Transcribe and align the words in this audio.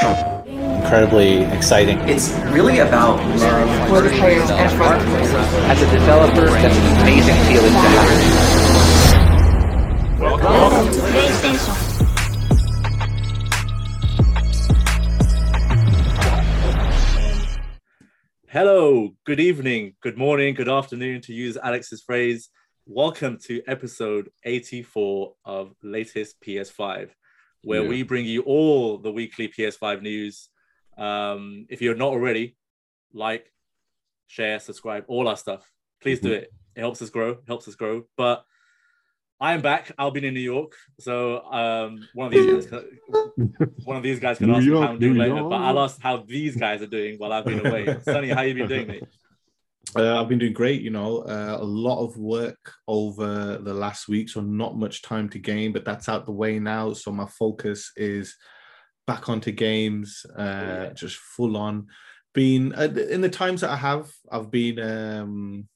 Incredibly 0.00 1.42
exciting. 1.54 1.98
It's 2.08 2.30
really 2.54 2.78
about 2.78 3.18
love. 3.38 3.88
For 3.90 4.00
the 4.00 4.08
players 4.08 4.48
and 4.48 4.70
for 4.72 4.88
the 4.98 5.04
players. 5.04 5.30
As 5.68 5.82
a 5.82 5.90
developer, 5.90 6.46
that's 6.46 6.74
an 6.74 7.02
amazing 7.02 7.36
feeling 7.44 7.72
to 7.72 7.78
have. 7.78 8.08
Welcome 10.18 10.90
to 10.90 11.00
PlayStation. 11.00 11.76
Hello, 18.48 19.10
good 19.26 19.38
evening, 19.38 19.96
good 20.00 20.16
morning, 20.16 20.54
good 20.54 20.70
afternoon, 20.70 21.20
to 21.22 21.34
use 21.34 21.58
Alex's 21.62 22.00
phrase. 22.00 22.48
Welcome 22.86 23.36
to 23.44 23.60
episode 23.66 24.30
84 24.44 25.34
of 25.44 25.74
latest 25.82 26.40
PS5, 26.40 27.10
where 27.62 27.82
Yeah. 27.82 27.88
we 27.88 28.02
bring 28.02 28.24
you 28.26 28.42
all 28.42 28.98
the 28.98 29.12
weekly 29.12 29.48
PS5 29.48 30.02
news. 30.02 30.48
Um, 30.96 31.66
if 31.70 31.80
you're 31.82 31.94
not 31.96 32.08
already, 32.12 32.56
like, 33.12 33.52
share, 34.26 34.58
subscribe, 34.60 35.04
all 35.08 35.28
our 35.28 35.36
stuff. 35.36 35.70
Please 36.00 36.20
do 36.20 36.32
it. 36.32 36.52
It 36.76 36.80
helps 36.80 37.02
us 37.02 37.10
grow, 37.10 37.38
helps 37.46 37.66
us 37.68 37.74
grow. 37.74 38.04
But 38.16 38.44
I 39.40 39.54
am 39.54 39.62
back. 39.62 39.92
I'll 39.98 40.10
be 40.10 40.26
in 40.26 40.34
New 40.34 40.40
York, 40.40 40.74
so 40.98 41.42
um, 41.50 42.06
one 42.14 42.26
of 42.26 42.32
these 42.32 42.66
guys, 42.66 42.84
one 43.84 43.96
of 43.96 44.02
these 44.02 44.20
guys 44.20 44.36
can 44.38 44.48
New 44.48 44.54
ask 44.56 44.66
me 44.66 44.72
how 44.72 44.82
I'm 44.82 44.98
doing 44.98 45.14
New 45.14 45.18
later. 45.20 45.36
York. 45.36 45.50
But 45.50 45.60
I'll 45.62 45.78
ask 45.80 46.00
how 46.00 46.18
these 46.18 46.56
guys 46.56 46.82
are 46.82 46.86
doing 46.86 47.16
while 47.16 47.32
I've 47.32 47.46
been 47.46 47.66
away. 47.66 47.96
Sonny, 48.02 48.28
how 48.28 48.42
you 48.42 48.54
been 48.54 48.68
doing, 48.68 48.86
mate? 48.86 49.04
Uh, 49.96 50.20
I've 50.20 50.28
been 50.28 50.38
doing 50.38 50.52
great, 50.52 50.82
you 50.82 50.90
know, 50.90 51.18
uh, 51.22 51.58
a 51.60 51.64
lot 51.64 52.04
of 52.04 52.16
work 52.16 52.74
over 52.86 53.58
the 53.58 53.74
last 53.74 54.08
week, 54.08 54.28
so 54.28 54.40
not 54.40 54.76
much 54.76 55.02
time 55.02 55.28
to 55.30 55.38
game, 55.38 55.72
but 55.72 55.84
that's 55.84 56.08
out 56.08 56.26
the 56.26 56.32
way 56.32 56.58
now. 56.58 56.92
So 56.92 57.10
my 57.10 57.26
focus 57.26 57.90
is 57.96 58.36
back 59.06 59.28
onto 59.28 59.50
games, 59.50 60.24
uh, 60.38 60.42
yeah. 60.42 60.92
just 60.92 61.16
full 61.16 61.56
on. 61.56 61.88
Been 62.34 62.72
uh, 62.74 62.84
in 63.10 63.20
the 63.20 63.28
times 63.28 63.62
that 63.62 63.70
I 63.70 63.76
have, 63.76 64.08
I've 64.30 64.50
been 64.52 64.78
um, 64.78 65.68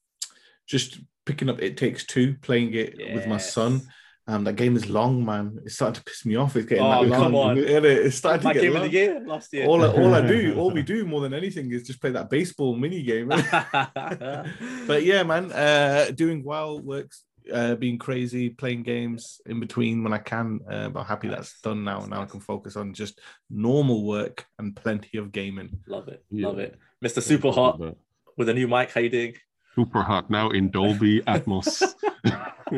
just 0.69 1.00
picking 1.27 1.48
up 1.48 1.61
It 1.61 1.77
Takes 1.77 2.06
Two, 2.06 2.37
playing 2.41 2.75
it 2.75 2.97
with 3.15 3.27
my 3.27 3.39
son. 3.39 3.83
Yes. 4.27 4.34
Um, 4.36 4.44
that 4.44 4.56
game 4.56 4.77
is 4.77 4.89
long, 4.89 5.25
man. 5.25 5.58
It's 5.64 5.75
starting 5.75 5.94
to 5.97 6.05
piss 6.05 6.25
me 6.25 6.36
off. 6.36 6.56
It's 6.56 6.67
getting 6.67 6.84
Oh, 6.84 7.03
that 7.03 7.08
long. 7.11 7.20
come 7.20 7.34
on. 7.34 7.58
It? 7.75 7.84
It's 7.84 8.17
starting 8.17 8.44
My 8.44 8.53
to 8.53 8.58
get 8.61 8.66
game 8.66 8.75
long. 8.75 8.84
of 8.86 8.91
the 8.91 8.97
year 8.97 9.22
last 9.27 9.53
year. 9.53 9.66
All, 9.66 9.83
I- 9.84 9.89
all 9.89 10.14
I 10.14 10.27
do, 10.27 10.55
all 10.58 10.70
we 10.70 10.83
do 10.94 11.05
more 11.05 11.20
than 11.20 11.34
anything 11.34 11.70
is 11.72 11.83
just 11.86 12.00
play 12.00 12.11
that 12.12 12.31
baseball 12.31 12.75
mini 12.77 13.03
game. 13.03 13.28
but 14.86 15.03
yeah, 15.05 15.22
man, 15.22 15.53
uh, 15.53 16.11
doing 16.14 16.42
well, 16.42 16.81
works, 16.81 17.25
uh, 17.53 17.75
being 17.75 17.98
crazy, 17.98 18.48
playing 18.50 18.83
games 18.83 19.41
in 19.47 19.61
between 19.61 20.03
when 20.03 20.12
I 20.12 20.19
can. 20.19 20.61
Uh, 20.70 20.88
but 20.88 21.05
happy 21.05 21.28
that's 21.28 21.61
done 21.61 21.84
now. 21.84 21.98
That's 21.98 22.11
now 22.11 22.22
I 22.22 22.27
can 22.27 22.41
focus 22.41 22.77
on 22.77 22.94
just 22.94 23.20
normal 23.50 24.05
work 24.05 24.47
and 24.59 24.75
plenty 24.75 25.19
of 25.19 25.33
gaming. 25.33 25.81
love 25.86 26.09
it, 26.09 26.25
Yeah. 26.31 26.47
love 26.48 26.59
it, 26.59 26.78
Mr. 27.05 27.22
Super 27.22 27.50
Hot 27.53 27.78
with 28.36 28.48
a 28.48 28.55
new 28.55 28.69
mic. 28.69 28.91
How 28.92 29.00
you 29.00 29.11
doing? 29.11 29.34
Super 29.75 30.03
hot 30.03 30.31
now 30.31 30.50
in 30.50 30.70
Dolby 30.70 31.20
Atmos. 31.22 31.83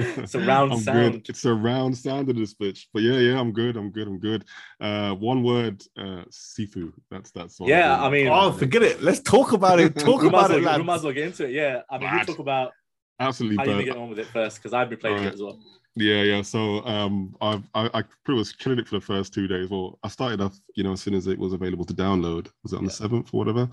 Surround 0.26 0.72
I'm 0.72 0.80
sound. 0.80 1.12
Good. 1.12 1.28
It's 1.30 1.40
surround 1.40 1.96
sound 1.96 2.28
in 2.30 2.36
this 2.36 2.54
bitch. 2.54 2.86
But 2.92 3.02
yeah, 3.02 3.18
yeah, 3.18 3.38
I'm 3.40 3.52
good. 3.52 3.76
I'm 3.76 3.90
good. 3.90 4.06
I'm 4.08 4.18
good. 4.18 4.44
Uh, 4.80 5.14
one 5.14 5.42
word, 5.42 5.82
uh, 5.98 6.24
Sifu. 6.30 6.92
That's 7.10 7.30
that's. 7.30 7.58
what 7.60 7.66
I'm 7.66 7.70
Yeah, 7.70 7.96
doing. 7.96 8.00
I 8.06 8.10
mean, 8.10 8.28
Oh, 8.28 8.52
forget 8.52 8.82
it. 8.82 9.02
Let's 9.02 9.20
talk 9.20 9.52
about 9.52 9.80
it. 9.80 9.96
Talk 9.96 10.20
we 10.22 10.28
about 10.28 10.50
as 10.50 10.58
it, 10.58 10.64
well, 10.64 10.78
we 10.78 10.84
might 10.84 10.94
as 10.96 11.02
well 11.04 11.12
get 11.12 11.24
into 11.26 11.44
it. 11.46 11.52
Yeah, 11.52 11.82
I 11.90 11.98
mean, 11.98 12.10
we 12.10 12.16
Lad. 12.18 12.26
talk 12.26 12.38
about 12.38 12.72
absolutely. 13.20 13.56
how 13.56 13.62
you 13.64 13.68
been 13.68 13.76
burnt. 13.78 13.86
getting 13.86 14.02
on 14.02 14.08
with 14.10 14.18
it 14.18 14.26
first 14.26 14.56
because 14.58 14.72
I've 14.72 14.88
been 14.90 14.98
playing 14.98 15.22
it 15.24 15.34
as 15.34 15.40
well. 15.42 15.58
Yeah, 15.98 16.22
yeah. 16.22 16.42
So 16.42 16.84
um, 16.84 17.34
I've 17.40 17.62
I, 17.74 17.88
I 17.94 18.02
pretty 18.24 18.38
much 18.38 18.58
killing 18.58 18.78
it 18.78 18.86
for 18.86 18.96
the 18.96 19.04
first 19.04 19.32
two 19.32 19.46
days. 19.48 19.70
Well, 19.70 19.98
I 20.02 20.08
started 20.08 20.42
off, 20.42 20.58
you 20.74 20.84
know, 20.84 20.92
as 20.92 21.00
soon 21.00 21.14
as 21.14 21.26
it 21.26 21.38
was 21.38 21.54
available 21.54 21.86
to 21.86 21.94
download. 21.94 22.48
Was 22.62 22.74
it 22.74 22.76
on 22.76 22.84
the 22.84 22.90
seventh 22.90 23.32
or 23.32 23.38
whatever? 23.38 23.68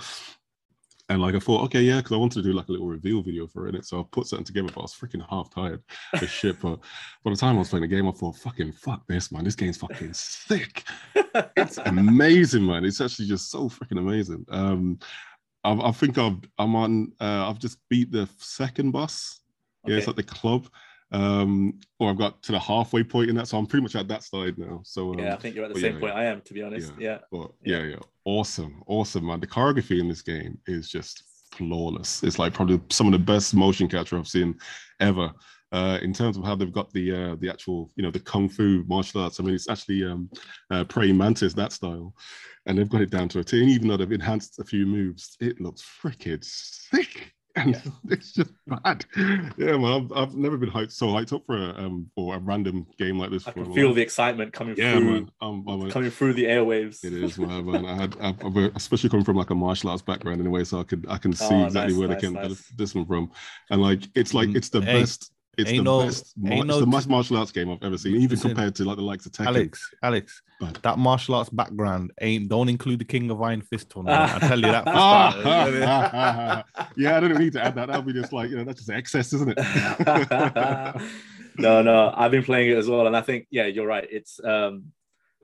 And 1.13 1.21
like 1.21 1.35
I 1.35 1.39
thought, 1.39 1.63
okay, 1.65 1.81
yeah, 1.81 1.97
because 1.97 2.11
I 2.11 2.17
wanted 2.17 2.41
to 2.41 2.49
do 2.49 2.53
like 2.53 2.69
a 2.69 2.71
little 2.71 2.87
reveal 2.87 3.21
video 3.21 3.45
for 3.45 3.67
it. 3.67 3.85
So 3.85 3.99
I 3.99 4.03
put 4.11 4.25
something 4.25 4.45
together, 4.45 4.69
but 4.73 4.79
I 4.79 4.81
was 4.81 4.95
freaking 4.95 5.23
half 5.29 5.53
tired 5.53 5.83
as 6.13 6.27
shit. 6.27 6.59
But 6.59 6.79
by 7.23 7.29
the 7.29 7.37
time 7.37 7.55
I 7.55 7.59
was 7.59 7.69
playing 7.69 7.83
the 7.83 7.87
game, 7.87 8.07
I 8.07 8.11
thought, 8.11 8.35
fucking 8.37 8.71
fuck 8.71 9.05
this, 9.07 9.31
man. 9.31 9.43
This 9.43 9.55
game's 9.55 9.77
fucking 9.77 10.11
sick. 10.13 10.83
It's 11.55 11.77
amazing, 11.77 12.65
man. 12.65 12.83
It's 12.83 12.99
actually 12.99 13.27
just 13.27 13.51
so 13.51 13.69
freaking 13.69 13.99
amazing. 13.99 14.43
Um, 14.49 14.97
I, 15.63 15.73
I 15.73 15.91
think 15.91 16.17
I've 16.17 16.39
I'm 16.57 16.75
on. 16.75 17.11
Uh, 17.21 17.47
I've 17.47 17.59
just 17.59 17.77
beat 17.91 18.11
the 18.11 18.27
second 18.39 18.89
boss. 18.89 19.41
Yeah, 19.85 19.97
it's 19.97 20.07
Okay. 20.07 20.11
at 20.11 20.15
the 20.15 20.23
club. 20.23 20.67
Um, 21.11 21.79
or 21.99 22.09
I've 22.09 22.17
got 22.17 22.41
to 22.41 22.53
the 22.53 22.59
halfway 22.59 23.03
point 23.03 23.29
in 23.29 23.35
that, 23.35 23.47
so 23.47 23.59
I'm 23.59 23.67
pretty 23.67 23.83
much 23.83 23.95
at 23.95 24.07
that 24.07 24.23
side 24.23 24.57
now. 24.57 24.81
So 24.83 25.13
um, 25.13 25.19
yeah, 25.19 25.35
I 25.35 25.37
think 25.37 25.55
you're 25.55 25.65
at 25.65 25.73
the 25.73 25.79
same 25.79 25.93
yeah, 25.93 25.99
point 25.99 26.15
I 26.15 26.23
am, 26.23 26.41
to 26.41 26.53
be 26.55 26.63
honest. 26.63 26.91
Yeah, 26.97 27.19
but 27.31 27.51
Yeah. 27.63 27.77
yeah, 27.77 27.83
yeah, 27.89 27.95
awesome, 28.25 28.83
awesome, 28.87 29.27
man. 29.27 29.39
The 29.39 29.47
choreography 29.47 29.99
in 29.99 30.07
this 30.07 30.21
game 30.21 30.57
is 30.67 30.89
just 30.89 31.23
flawless. 31.51 32.23
It's 32.23 32.39
like 32.39 32.53
probably 32.53 32.81
some 32.89 33.07
of 33.07 33.13
the 33.13 33.19
best 33.19 33.53
motion 33.53 33.87
capture 33.87 34.17
I've 34.17 34.27
seen 34.27 34.57
ever. 34.99 35.31
Uh, 35.71 35.97
in 36.03 36.13
terms 36.13 36.37
of 36.37 36.43
how 36.43 36.53
they've 36.55 36.71
got 36.71 36.93
the 36.93 37.11
uh, 37.11 37.35
the 37.39 37.49
actual, 37.49 37.89
you 37.95 38.03
know, 38.03 38.11
the 38.11 38.19
kung 38.19 38.47
fu 38.47 38.83
martial 38.87 39.21
arts. 39.21 39.39
I 39.39 39.43
mean, 39.43 39.55
it's 39.55 39.67
actually 39.67 40.05
um, 40.05 40.29
uh, 40.69 40.83
praying 40.83 41.17
mantis 41.17 41.55
that 41.55 41.71
style, 41.71 42.13
and 42.67 42.77
they've 42.77 42.89
got 42.89 43.01
it 43.01 43.09
down 43.09 43.27
to 43.29 43.39
a 43.39 43.43
T. 43.43 43.59
And 43.59 43.71
even 43.71 43.87
though 43.87 43.97
they've 43.97 44.11
enhanced 44.11 44.59
a 44.59 44.63
few 44.63 44.85
moves, 44.85 45.35
it 45.39 45.59
looks 45.59 45.81
freaking 45.81 46.43
sick. 46.43 47.32
And 47.55 47.79
it's 48.09 48.31
just 48.31 48.51
bad. 48.67 49.05
Yeah, 49.57 49.77
man. 49.77 49.85
I've, 49.85 50.11
I've 50.11 50.35
never 50.35 50.57
been 50.57 50.71
hyped 50.71 50.91
so 50.91 51.07
hyped 51.07 51.33
up 51.33 51.43
for 51.45 51.55
a 51.55 51.69
um 51.77 52.09
for 52.15 52.35
a 52.35 52.39
random 52.39 52.87
game 52.97 53.19
like 53.19 53.29
this. 53.29 53.47
I 53.47 53.51
for 53.51 53.59
can 53.59 53.65
while. 53.69 53.75
feel 53.75 53.93
the 53.93 54.01
excitement 54.01 54.53
coming 54.53 54.75
yeah, 54.75 54.93
through, 54.93 55.03
man. 55.03 55.31
I'm, 55.41 55.67
I'm 55.67 55.81
a- 55.83 55.91
coming 55.91 56.09
through 56.11 56.33
the 56.33 56.45
airwaves. 56.45 57.03
it 57.03 57.13
is, 57.13 57.37
man. 57.37 57.65
man. 57.65 57.85
I 57.85 57.95
had, 57.95 58.15
I, 58.19 58.29
I- 58.41 58.71
especially 58.75 59.09
coming 59.09 59.25
from 59.25 59.35
like 59.37 59.51
a 59.51 59.55
martial 59.55 59.89
arts 59.91 60.01
background 60.01 60.41
anyway, 60.41 60.63
so 60.63 60.79
I 60.79 60.83
could, 60.83 61.05
I 61.09 61.17
can 61.19 61.33
see 61.33 61.63
Oh, 61.63 61.65
exactly 61.65 61.93
nice, 61.93 61.99
where 61.99 62.07
nice, 62.07 62.21
they 62.21 62.27
came 62.27 62.33
nice. 62.33 62.67
this 62.77 62.95
one 62.95 63.05
from, 63.05 63.31
and 63.69 63.81
like 63.81 64.07
it's 64.15 64.33
like 64.33 64.49
Mm, 64.49 64.55
it's 64.55 64.69
the 64.69 64.81
hey, 64.81 65.01
best, 65.01 65.32
it's 65.57 65.69
ain't 65.69 65.77
the 65.79 65.83
no- 65.83 66.03
best, 66.05 66.33
mar- 66.37 66.51
ain't 66.53 66.61
it's 66.61 66.67
no 66.67 66.79
the 66.79 66.85
t- 66.85 66.91
best 66.91 67.09
martial 67.09 67.37
arts 67.37 67.51
game 67.51 67.69
I've 67.69 67.83
ever 67.83 67.97
seen, 67.97 68.15
even 68.15 68.29
Listen, 68.29 68.49
compared 68.51 68.75
to 68.75 68.83
like 68.85 68.97
the 68.97 69.03
likes 69.03 69.25
of 69.25 69.31
Tekken. 69.33 69.47
Alex, 69.47 69.89
Alex, 70.01 70.41
But- 70.59 70.81
that 70.83 70.97
martial 70.97 71.35
arts 71.35 71.49
background 71.49 72.11
ain't 72.21 72.49
don't 72.49 72.69
include 72.69 72.99
the 72.99 73.05
King 73.05 73.29
of 73.31 73.41
Iron 73.41 73.61
Fist 73.61 73.89
tournament. 73.89 74.33
I 74.35 74.39
tell 74.47 74.57
you 74.59 74.67
that. 74.67 74.83
For. 74.85 74.91
Ah, 74.95 76.63
yeah, 76.97 77.17
I 77.17 77.19
don't 77.19 77.37
need 77.37 77.53
to 77.53 77.63
add 77.63 77.75
that. 77.75 77.87
That'll 77.87 78.01
be 78.01 78.13
just 78.13 78.33
like 78.33 78.49
you 78.49 78.57
know, 78.57 78.63
that's 78.63 78.79
just 78.79 78.89
excess, 78.89 79.33
isn't 79.33 79.53
it? 79.57 79.57
no, 81.57 81.81
no, 81.81 82.13
I've 82.15 82.31
been 82.31 82.43
playing 82.43 82.71
it 82.71 82.77
as 82.77 82.87
well, 82.87 83.07
and 83.07 83.15
I 83.15 83.21
think 83.21 83.47
yeah, 83.49 83.65
you're 83.65 83.87
right. 83.87 84.07
It's 84.09 84.39
um, 84.43 84.85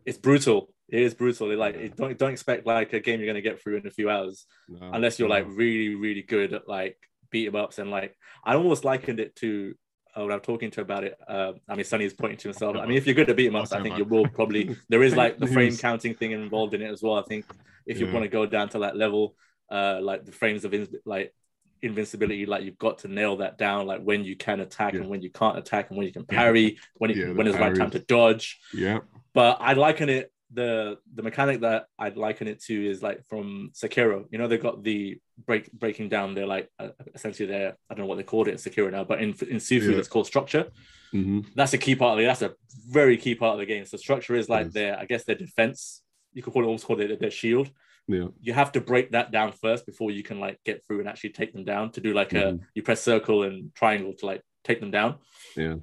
it's 0.06 0.18
brutal. 0.18 0.74
It 0.88 1.02
is 1.02 1.14
brutal. 1.14 1.56
Like, 1.56 1.76
it, 1.76 1.96
don't 1.96 2.18
don't 2.18 2.32
expect 2.32 2.66
like 2.66 2.94
a 2.94 3.00
game 3.00 3.20
you're 3.20 3.28
gonna 3.28 3.42
get 3.42 3.62
through 3.62 3.78
in 3.78 3.88
a 3.88 3.92
few 3.92 4.10
hours, 4.10 4.46
No, 4.68 4.90
unless 4.94 5.20
you're 5.20 5.30
like 5.30 5.46
really 5.48 5.96
really 5.96 6.24
good 6.24 6.54
at 6.54 6.68
like 6.68 6.98
beat 7.30 7.48
'em 7.48 7.56
ups 7.56 7.78
and 7.78 7.92
like 7.92 8.16
I 8.44 8.56
almost 8.56 8.84
likened 8.86 9.20
it 9.20 9.36
to. 9.38 9.76
Uh, 10.18 10.24
when 10.24 10.32
I'm 10.32 10.40
talking 10.40 10.72
to 10.72 10.82
about 10.82 11.04
it, 11.04 11.16
uh, 11.28 11.54
I 11.68 11.76
mean, 11.76 11.86
Sonny 11.86 12.06
is 12.06 12.14
pointing 12.14 12.38
to 12.40 12.48
himself. 12.48 12.76
I 12.78 12.86
mean, 12.88 12.98
if 12.98 13.06
you're 13.06 13.16
good 13.16 13.30
at 13.30 13.36
beat 13.36 13.48
'em 13.48 13.56
ups, 13.56 13.72
I 13.72 13.82
think 13.84 13.98
you 13.98 14.06
will 14.06 14.28
probably. 14.28 14.76
There 14.90 15.04
is 15.04 15.16
like 15.16 15.38
the 15.38 15.48
frame 15.56 15.76
counting 15.78 16.16
thing 16.16 16.32
involved 16.32 16.74
in 16.74 16.82
it 16.82 16.90
as 16.92 17.02
well. 17.04 17.16
I 17.16 17.22
think 17.24 17.46
if 17.86 18.00
you 18.00 18.08
Yeah. 18.08 18.14
want 18.14 18.24
to 18.24 18.30
go 18.30 18.46
down 18.46 18.70
to 18.70 18.80
that 18.80 18.98
level, 18.98 19.36
uh, 19.72 20.00
like 20.02 20.26
the 20.26 20.32
frames 20.32 20.66
of 20.66 20.74
in- 20.74 20.88
like 21.06 21.34
invincibility, 21.82 22.46
like 22.46 22.64
you've 22.64 22.78
got 22.78 23.00
to 23.00 23.08
nail 23.08 23.38
that 23.38 23.58
down, 23.58 23.86
like 23.86 24.02
when 24.02 24.24
you 24.24 24.36
can 24.36 24.60
attack 24.62 24.94
Yeah. 24.94 25.02
and 25.02 25.10
when 25.10 25.22
you 25.22 25.30
can't 25.30 25.58
attack 25.58 25.90
and 25.90 25.98
when 25.98 26.08
you 26.08 26.14
can 26.14 26.26
parry, 26.26 26.78
when 26.96 27.12
it, 27.12 27.18
Yeah, 27.18 27.32
when 27.34 27.48
it's 27.48 27.58
right 27.58 27.76
time 27.76 27.92
to 27.92 28.00
dodge. 28.00 28.60
yeah, 28.74 29.00
But 29.34 29.58
I 29.62 29.74
liken 29.74 30.10
it 30.10 30.32
the 30.52 30.98
the 31.14 31.22
mechanic 31.24 31.62
that 31.62 31.86
I'd 31.98 32.18
liken 32.18 32.48
it 32.48 32.62
to 32.64 32.90
is 32.90 33.04
like 33.04 33.24
from 33.28 33.72
Sekiro. 33.74 34.26
You 34.32 34.38
know, 34.40 34.48
they've 34.48 34.62
got 34.62 34.84
the 34.84 35.20
break 35.46 35.72
breaking 35.72 36.10
down 36.10 36.34
their 36.34 36.48
like 36.48 36.70
uh, 36.80 36.90
essentially 37.14 37.48
their 37.48 37.78
I 37.90 37.94
don't 37.94 38.00
know 38.00 38.06
what 38.08 38.18
they 38.18 38.24
called 38.24 38.48
it 38.48 38.52
in 38.52 38.58
Sekiro 38.58 38.92
now, 38.92 39.04
but 39.04 39.22
in 39.22 39.30
in 39.30 39.58
Sifu 39.58 39.92
Yeah. 39.92 39.98
it's 39.98 40.08
called 40.08 40.28
structure. 40.28 40.68
hmm 41.12 41.42
That's 41.56 41.74
a 41.74 41.78
key 41.78 41.96
part 41.96 42.14
of 42.14 42.20
the 42.20 42.26
that's 42.26 42.42
a 42.42 42.54
very 42.90 43.18
key 43.18 43.36
part 43.36 43.54
of 43.54 43.60
the 43.60 43.66
game. 43.66 43.86
So 43.86 43.98
structure 43.98 44.36
is 44.36 44.50
like 44.50 44.66
Yes. 44.68 44.74
their 44.74 45.00
I 45.00 45.06
guess 45.06 45.24
their 45.26 45.36
defense. 45.36 46.02
You 46.34 46.42
could 46.44 46.54
call 46.54 46.64
it 46.64 46.68
almost 46.68 46.86
call 46.86 47.00
it 47.02 47.20
their 47.20 47.32
shield 47.32 47.72
yeah, 48.08 48.28
you 48.42 48.54
have 48.54 48.72
to 48.72 48.82
break 48.82 49.12
that 49.12 49.32
down 49.32 49.52
first 49.52 49.86
before 49.86 50.10
you 50.10 50.24
can 50.24 50.40
like 50.40 50.60
get 50.66 50.84
through 50.86 51.00
and 51.00 51.08
actually 51.08 51.32
take 51.32 51.54
them 51.54 51.64
down 51.64 51.92
to 51.92 52.02
do 52.02 52.12
like 52.14 52.34
a 52.34 52.44
Mhm. 52.54 52.60
you 52.76 52.82
press 52.84 53.02
circle 53.02 53.44
and 53.44 53.74
triangle 53.76 54.14
to 54.20 54.26
like 54.26 54.42
take 54.64 54.80
them 54.80 54.90
down 54.92 55.18
yeah, 55.56 55.76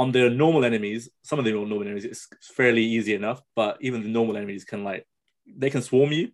on 0.00 0.12
the 0.16 0.24
normal 0.44 0.62
enemies 0.70 1.02
some 1.28 1.38
of 1.40 1.44
the 1.44 1.52
normal 1.58 1.80
enemies 1.86 2.04
it's 2.12 2.22
fairly 2.58 2.84
easy 2.96 3.14
enough 3.20 3.40
but 3.60 3.72
even 3.86 3.98
the 4.02 4.08
normal 4.18 4.36
enemies 4.40 4.64
can 4.70 4.80
like 4.90 5.02
they 5.62 5.70
can 5.74 5.82
swarm 5.82 6.10
you 6.18 6.26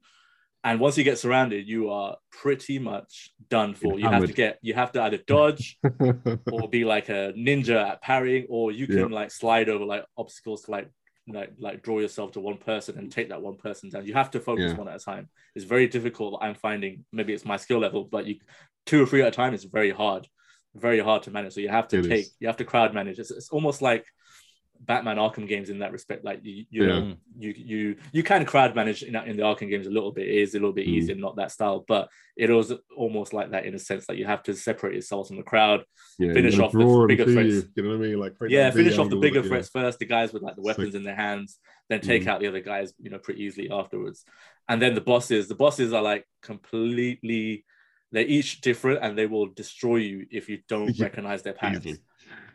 and 0.67 0.81
once 0.85 0.95
you 0.99 1.05
get 1.11 1.19
surrounded 1.25 1.63
you 1.75 1.83
are 1.99 2.13
pretty 2.41 2.79
much 2.91 3.13
done 3.57 3.73
for 3.83 3.93
you 4.01 4.09
have 4.15 4.27
to 4.27 4.33
get 4.43 4.53
you 4.69 4.75
have 4.81 4.93
to 4.93 5.01
either 5.05 5.21
dodge 5.35 5.65
or 6.55 6.63
be 6.77 6.83
like 6.95 7.09
a 7.09 7.21
ninja 7.49 7.79
at 7.91 8.03
parrying 8.11 8.45
or 8.57 8.65
you 8.81 8.87
can 8.87 8.99
Yeah. 9.11 9.19
like 9.21 9.31
slide 9.43 9.69
over 9.73 9.85
like 9.95 10.05
obstacles 10.23 10.61
to 10.65 10.71
like 10.77 10.89
like 11.37 11.53
like 11.67 11.79
draw 11.87 11.99
yourself 12.05 12.29
to 12.33 12.41
one 12.41 12.59
person 12.71 12.93
and 12.99 13.11
take 13.17 13.29
that 13.31 13.41
one 13.49 13.57
person 13.67 13.89
down. 13.89 14.05
You 14.09 14.15
have 14.23 14.31
to 14.33 14.41
focus 14.41 14.73
Yeah. 14.73 14.79
one 14.83 14.89
at 14.93 15.01
a 15.01 15.05
time. 15.13 15.25
It's 15.57 15.65
very 15.75 15.87
difficult. 15.97 16.31
I'm 16.45 16.55
finding 16.69 16.93
maybe 17.19 17.33
it's 17.33 17.47
my 17.53 17.59
skill 17.65 17.81
level, 17.87 18.03
but 18.15 18.23
you 18.29 18.35
two 18.89 18.99
or 19.03 19.07
three 19.07 19.23
at 19.23 19.29
a 19.29 19.37
time 19.43 19.55
is 19.55 19.65
very 19.79 19.93
hard, 20.03 20.23
very 20.75 20.99
hard 21.01 21.23
to 21.25 21.31
manage. 21.31 21.55
So 21.55 21.61
you 21.61 21.69
have 21.69 21.89
to 21.89 21.99
It 22.01 22.09
take 22.09 22.21
is. 22.27 22.35
you 22.41 22.47
have 22.49 22.57
to 22.59 22.65
crowd 22.65 22.95
manage. 22.95 23.19
It's, 23.19 23.31
it's 23.31 23.51
almost 23.51 23.81
like 23.83 24.05
Batman 24.81 25.17
Arkham 25.17 25.47
games 25.49 25.71
in 25.71 25.79
that 25.79 25.93
respect. 25.93 26.25
Like 26.25 26.41
you, 26.43 26.65
you 26.69 26.85
Yeah. 26.85 27.13
you 27.39 27.55
you 27.57 27.97
you 28.13 28.23
can 28.25 28.45
crowd 28.45 28.75
manage 28.75 29.03
in, 29.05 29.15
in 29.17 29.37
the 29.37 29.43
Arkham 29.45 29.71
games 29.71 29.87
a 29.87 29.91
little 29.91 30.11
bit. 30.13 30.27
It 30.29 30.35
is 30.43 30.55
a 30.55 30.59
little 30.59 30.73
bit 30.73 30.87
Mm. 30.87 30.91
easier, 30.91 31.15
not 31.15 31.37
that 31.37 31.53
style, 31.53 31.85
but 31.87 32.09
it 32.37 32.51
was 32.51 32.73
almost 32.97 33.33
like 33.33 33.53
that 33.53 33.65
in 33.67 33.75
a 33.75 33.79
sense 33.79 34.05
that 34.09 34.17
you 34.19 34.27
have 34.27 34.43
to 34.43 34.53
separate 34.55 34.95
yourself 34.97 35.29
from 35.29 35.37
the 35.37 35.43
crowd. 35.45 35.85
Yeah, 36.19 36.33
Finish 36.33 36.59
off 36.59 36.73
the 36.73 37.07
bigger 37.09 37.25
threats. 37.25 37.55
You, 37.55 37.63
you 37.77 37.83
know 37.85 37.91
what 37.91 38.05
I 38.05 38.09
mean? 38.09 38.19
Like 38.19 38.35
Yeah, 38.49 38.71
finish 38.73 38.99
off 38.99 39.09
the 39.11 39.17
bigger 39.17 39.41
yeah. 39.41 39.47
threats 39.49 39.69
first, 39.71 40.01
the 40.01 40.07
guys 40.07 40.33
with 40.33 40.43
like 40.43 40.57
the 40.57 40.63
weapons 40.63 40.89
Sick. 40.89 40.97
in 40.97 41.05
their 41.05 41.15
hands, 41.15 41.59
then 41.89 42.01
take 42.01 42.25
Mhm. 42.25 42.27
out 42.29 42.41
the 42.41 42.49
other 42.49 42.61
guys, 42.61 42.93
you 43.01 43.11
know, 43.11 43.19
pretty 43.19 43.45
easily 43.45 43.71
afterwards. 43.71 44.25
And 44.69 44.83
then 44.83 44.95
the 44.95 45.01
bosses, 45.01 45.47
the 45.47 45.55
bosses 45.55 45.93
are 45.93 46.03
like 46.03 46.27
completely, 46.43 47.65
they're 48.15 48.25
each 48.27 48.61
different 48.61 49.01
and 49.03 49.19
they 49.19 49.27
will 49.27 49.47
destroy 49.47 49.97
you 49.97 50.27
if 50.31 50.49
you 50.49 50.61
don't 50.69 50.97
Yeah, 50.97 51.05
recognize 51.05 51.43
their 51.43 51.53
patterns. 51.53 51.85
easily. 51.87 51.99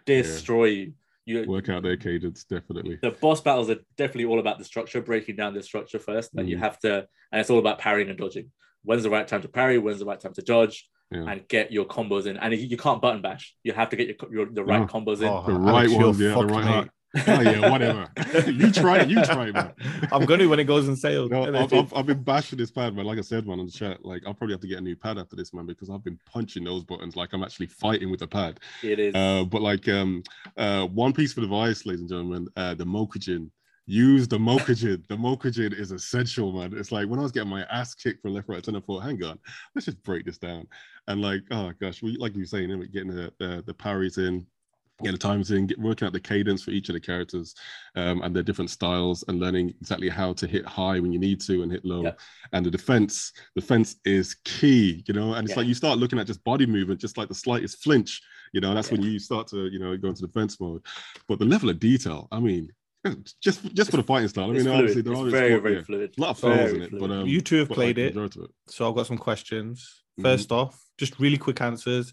Destroy 0.05 0.65
you. 0.65 0.93
You 1.25 1.45
Work 1.47 1.69
out 1.69 1.83
their 1.83 1.97
cadence, 1.97 2.43
definitely. 2.45 2.97
the 3.03 3.11
boss 3.11 3.39
battles 3.41 3.69
are 3.69 3.77
definitely 3.97 4.25
all 4.25 4.39
about 4.39 4.57
the 4.57 4.63
structure, 4.63 4.99
breaking 4.99 5.35
down 5.35 5.53
the 5.53 5.61
structure 5.61 5.99
first. 5.99 6.33
That 6.33 6.47
you 6.47 6.57
Mhm. 6.57 6.61
have 6.61 6.79
to, 6.79 7.07
and 7.31 7.39
it's 7.41 7.51
all 7.51 7.59
about 7.59 7.77
parrying 7.77 8.09
and 8.09 8.17
dodging. 8.17 8.51
When's 8.83 9.03
the 9.03 9.11
right 9.11 9.27
time 9.27 9.43
to 9.43 9.47
parry? 9.49 9.77
When's 9.77 9.99
the 9.99 10.05
right 10.05 10.19
time 10.19 10.33
to 10.33 10.41
dodge? 10.41 10.89
Yeah. 11.11 11.25
And 11.29 11.47
get 11.47 11.71
your 11.71 11.85
combos 11.85 12.25
in. 12.25 12.37
And 12.37 12.53
you, 12.53 12.59
you 12.59 12.77
can't 12.77 13.01
button 13.01 13.21
bash. 13.21 13.55
You 13.63 13.73
have 13.73 13.89
to 13.89 13.95
get 13.95 14.07
your, 14.07 14.33
your 14.33 14.45
the 14.51 14.63
right 14.63 14.79
No. 14.81 14.87
combos 14.87 15.19
in. 15.21 15.27
Oh, 15.27 15.43
The 15.45 15.53
right 15.53 15.89
you're 15.89 15.99
ones, 16.07 16.19
yeah, 16.19 16.33
the 16.33 16.45
right 16.45 16.65
mate. 16.65 16.71
heart. 16.71 16.89
Oh 17.15 17.41
yeah, 17.41 17.69
whatever. 17.69 18.07
you 18.51 18.71
try 18.71 18.99
it, 18.99 19.09
you 19.09 19.23
try 19.23 19.47
it, 19.47 19.53
man. 19.53 19.73
I'm 20.11 20.25
gonna 20.25 20.47
when 20.47 20.59
it 20.59 20.65
goes 20.65 20.87
on 20.87 20.95
sale. 20.95 21.27
No, 21.27 21.43
I've, 21.55 21.73
I've, 21.73 21.93
I've 21.93 22.05
been 22.05 22.21
bashing 22.23 22.59
this 22.59 22.69
pad, 22.69 22.95
man. 22.95 23.05
Like 23.05 23.17
I 23.17 23.21
said, 23.21 23.47
man, 23.47 23.59
on 23.59 23.65
the 23.65 23.71
chat, 23.71 24.05
like 24.05 24.21
I'll 24.27 24.33
probably 24.33 24.53
have 24.53 24.61
to 24.61 24.67
get 24.67 24.77
a 24.77 24.81
new 24.81 24.95
pad 24.95 25.17
after 25.17 25.35
this, 25.35 25.53
man, 25.53 25.65
because 25.65 25.89
I've 25.89 26.03
been 26.03 26.19
punching 26.25 26.63
those 26.63 26.83
buttons 26.83 27.15
like 27.15 27.33
I'm 27.33 27.43
actually 27.43 27.67
fighting 27.67 28.11
with 28.11 28.19
the 28.19 28.27
pad. 28.27 28.59
It 28.83 28.99
is. 28.99 29.15
Uh, 29.15 29.43
but 29.43 29.61
like 29.61 29.87
um, 29.89 30.23
uh, 30.57 30.85
one 30.85 31.13
piece 31.13 31.35
of 31.35 31.43
advice, 31.43 31.85
ladies 31.85 32.01
and 32.01 32.09
gentlemen, 32.09 32.47
uh, 32.55 32.75
the 32.75 32.85
Mokujin. 32.85 33.49
Use 33.87 34.27
the 34.27 34.37
Mokujin. 34.37 35.07
the 35.07 35.17
Mokujin 35.17 35.73
is 35.73 35.91
essential, 35.91 36.51
man. 36.53 36.77
It's 36.77 36.91
like 36.91 37.07
when 37.07 37.19
I 37.19 37.23
was 37.23 37.31
getting 37.31 37.49
my 37.49 37.63
ass 37.71 37.95
kicked 37.95 38.21
for 38.21 38.29
left, 38.29 38.47
right, 38.47 38.63
center, 38.63 38.81
thought, 38.81 38.99
hang 38.99 39.23
on, 39.23 39.39
let's 39.73 39.85
just 39.85 40.03
break 40.03 40.25
this 40.25 40.37
down. 40.37 40.67
And 41.07 41.21
like, 41.21 41.41
oh 41.49 41.71
gosh, 41.81 42.03
we 42.03 42.15
like 42.17 42.35
you 42.35 42.41
were 42.41 42.45
saying, 42.45 42.69
getting 42.93 43.09
the, 43.09 43.33
the 43.39 43.63
the 43.65 43.73
parries 43.73 44.19
in, 44.19 44.45
getting 44.99 45.13
the 45.13 45.17
times 45.17 45.51
in, 45.51 45.67
get, 45.67 45.79
working 45.79 46.05
out 46.05 46.13
the 46.13 46.19
cadence 46.19 46.63
for 46.63 46.71
each 46.71 46.89
of 46.89 46.93
the 46.93 46.99
characters 46.99 47.55
um, 47.95 48.21
and 48.21 48.35
their 48.35 48.43
different 48.43 48.69
styles, 48.69 49.23
and 49.27 49.39
learning 49.39 49.73
exactly 49.81 50.09
how 50.09 50.33
to 50.33 50.47
hit 50.47 50.65
high 50.65 50.99
when 50.99 51.11
you 51.13 51.19
need 51.19 51.41
to 51.41 51.61
and 51.63 51.71
hit 51.71 51.85
low. 51.85 52.03
Yeah. 52.03 52.11
And 52.53 52.65
the 52.65 52.71
defense, 52.71 53.31
defense 53.55 53.95
is 54.05 54.35
key, 54.45 55.03
you 55.07 55.13
know. 55.13 55.33
And 55.33 55.45
it's 55.45 55.51
Yeah. 55.55 55.59
like 55.61 55.67
you 55.67 55.73
start 55.73 55.99
looking 55.99 56.19
at 56.19 56.27
just 56.27 56.43
body 56.43 56.65
movement, 56.65 56.99
just 56.99 57.17
like 57.17 57.27
the 57.29 57.35
slightest 57.35 57.83
flinch, 57.83 58.21
you 58.53 58.61
know. 58.61 58.73
That's 58.73 58.89
Yeah. 58.91 58.97
when 58.97 59.03
you 59.07 59.19
start 59.19 59.47
to, 59.47 59.67
you 59.67 59.79
know, 59.79 59.95
go 59.97 60.09
into 60.09 60.21
defense 60.25 60.59
mode. 60.59 60.81
But 61.27 61.39
the 61.39 61.45
level 61.45 61.69
of 61.69 61.79
detail, 61.79 62.27
I 62.31 62.39
mean, 62.39 62.69
just 63.41 63.63
just 63.73 63.91
for 63.91 63.97
the 63.97 64.03
fighting 64.03 64.27
style. 64.27 64.51
I 64.51 64.55
it's 64.55 64.57
mean, 64.57 64.63
fluid. 64.65 64.79
obviously 64.79 65.01
there 65.03 65.13
It's 65.13 65.21
are 65.21 65.29
very, 65.29 65.49
sport- 65.51 65.63
very 65.63 65.75
yeah, 65.75 65.81
fluid. 65.83 66.13
a 66.17 66.21
lot 66.21 66.29
of 66.31 66.39
Very 66.41 66.57
flaws 66.57 66.73
in 66.73 66.81
it, 66.83 66.89
fluid. 66.89 67.01
but 67.01 67.11
um, 67.11 67.27
you 67.27 67.39
two 67.41 67.55
have 67.59 67.69
but, 67.69 67.77
like, 67.77 67.95
played 67.95 67.97
it, 67.97 68.17
it. 68.17 68.37
so 68.67 68.89
I've 68.89 68.95
got 68.95 69.07
some 69.07 69.17
questions. 69.17 70.03
Mhm. 70.19 70.23
First 70.23 70.51
off, 70.51 70.77
just 70.97 71.17
really 71.17 71.37
quick 71.37 71.61
answers. 71.61 72.11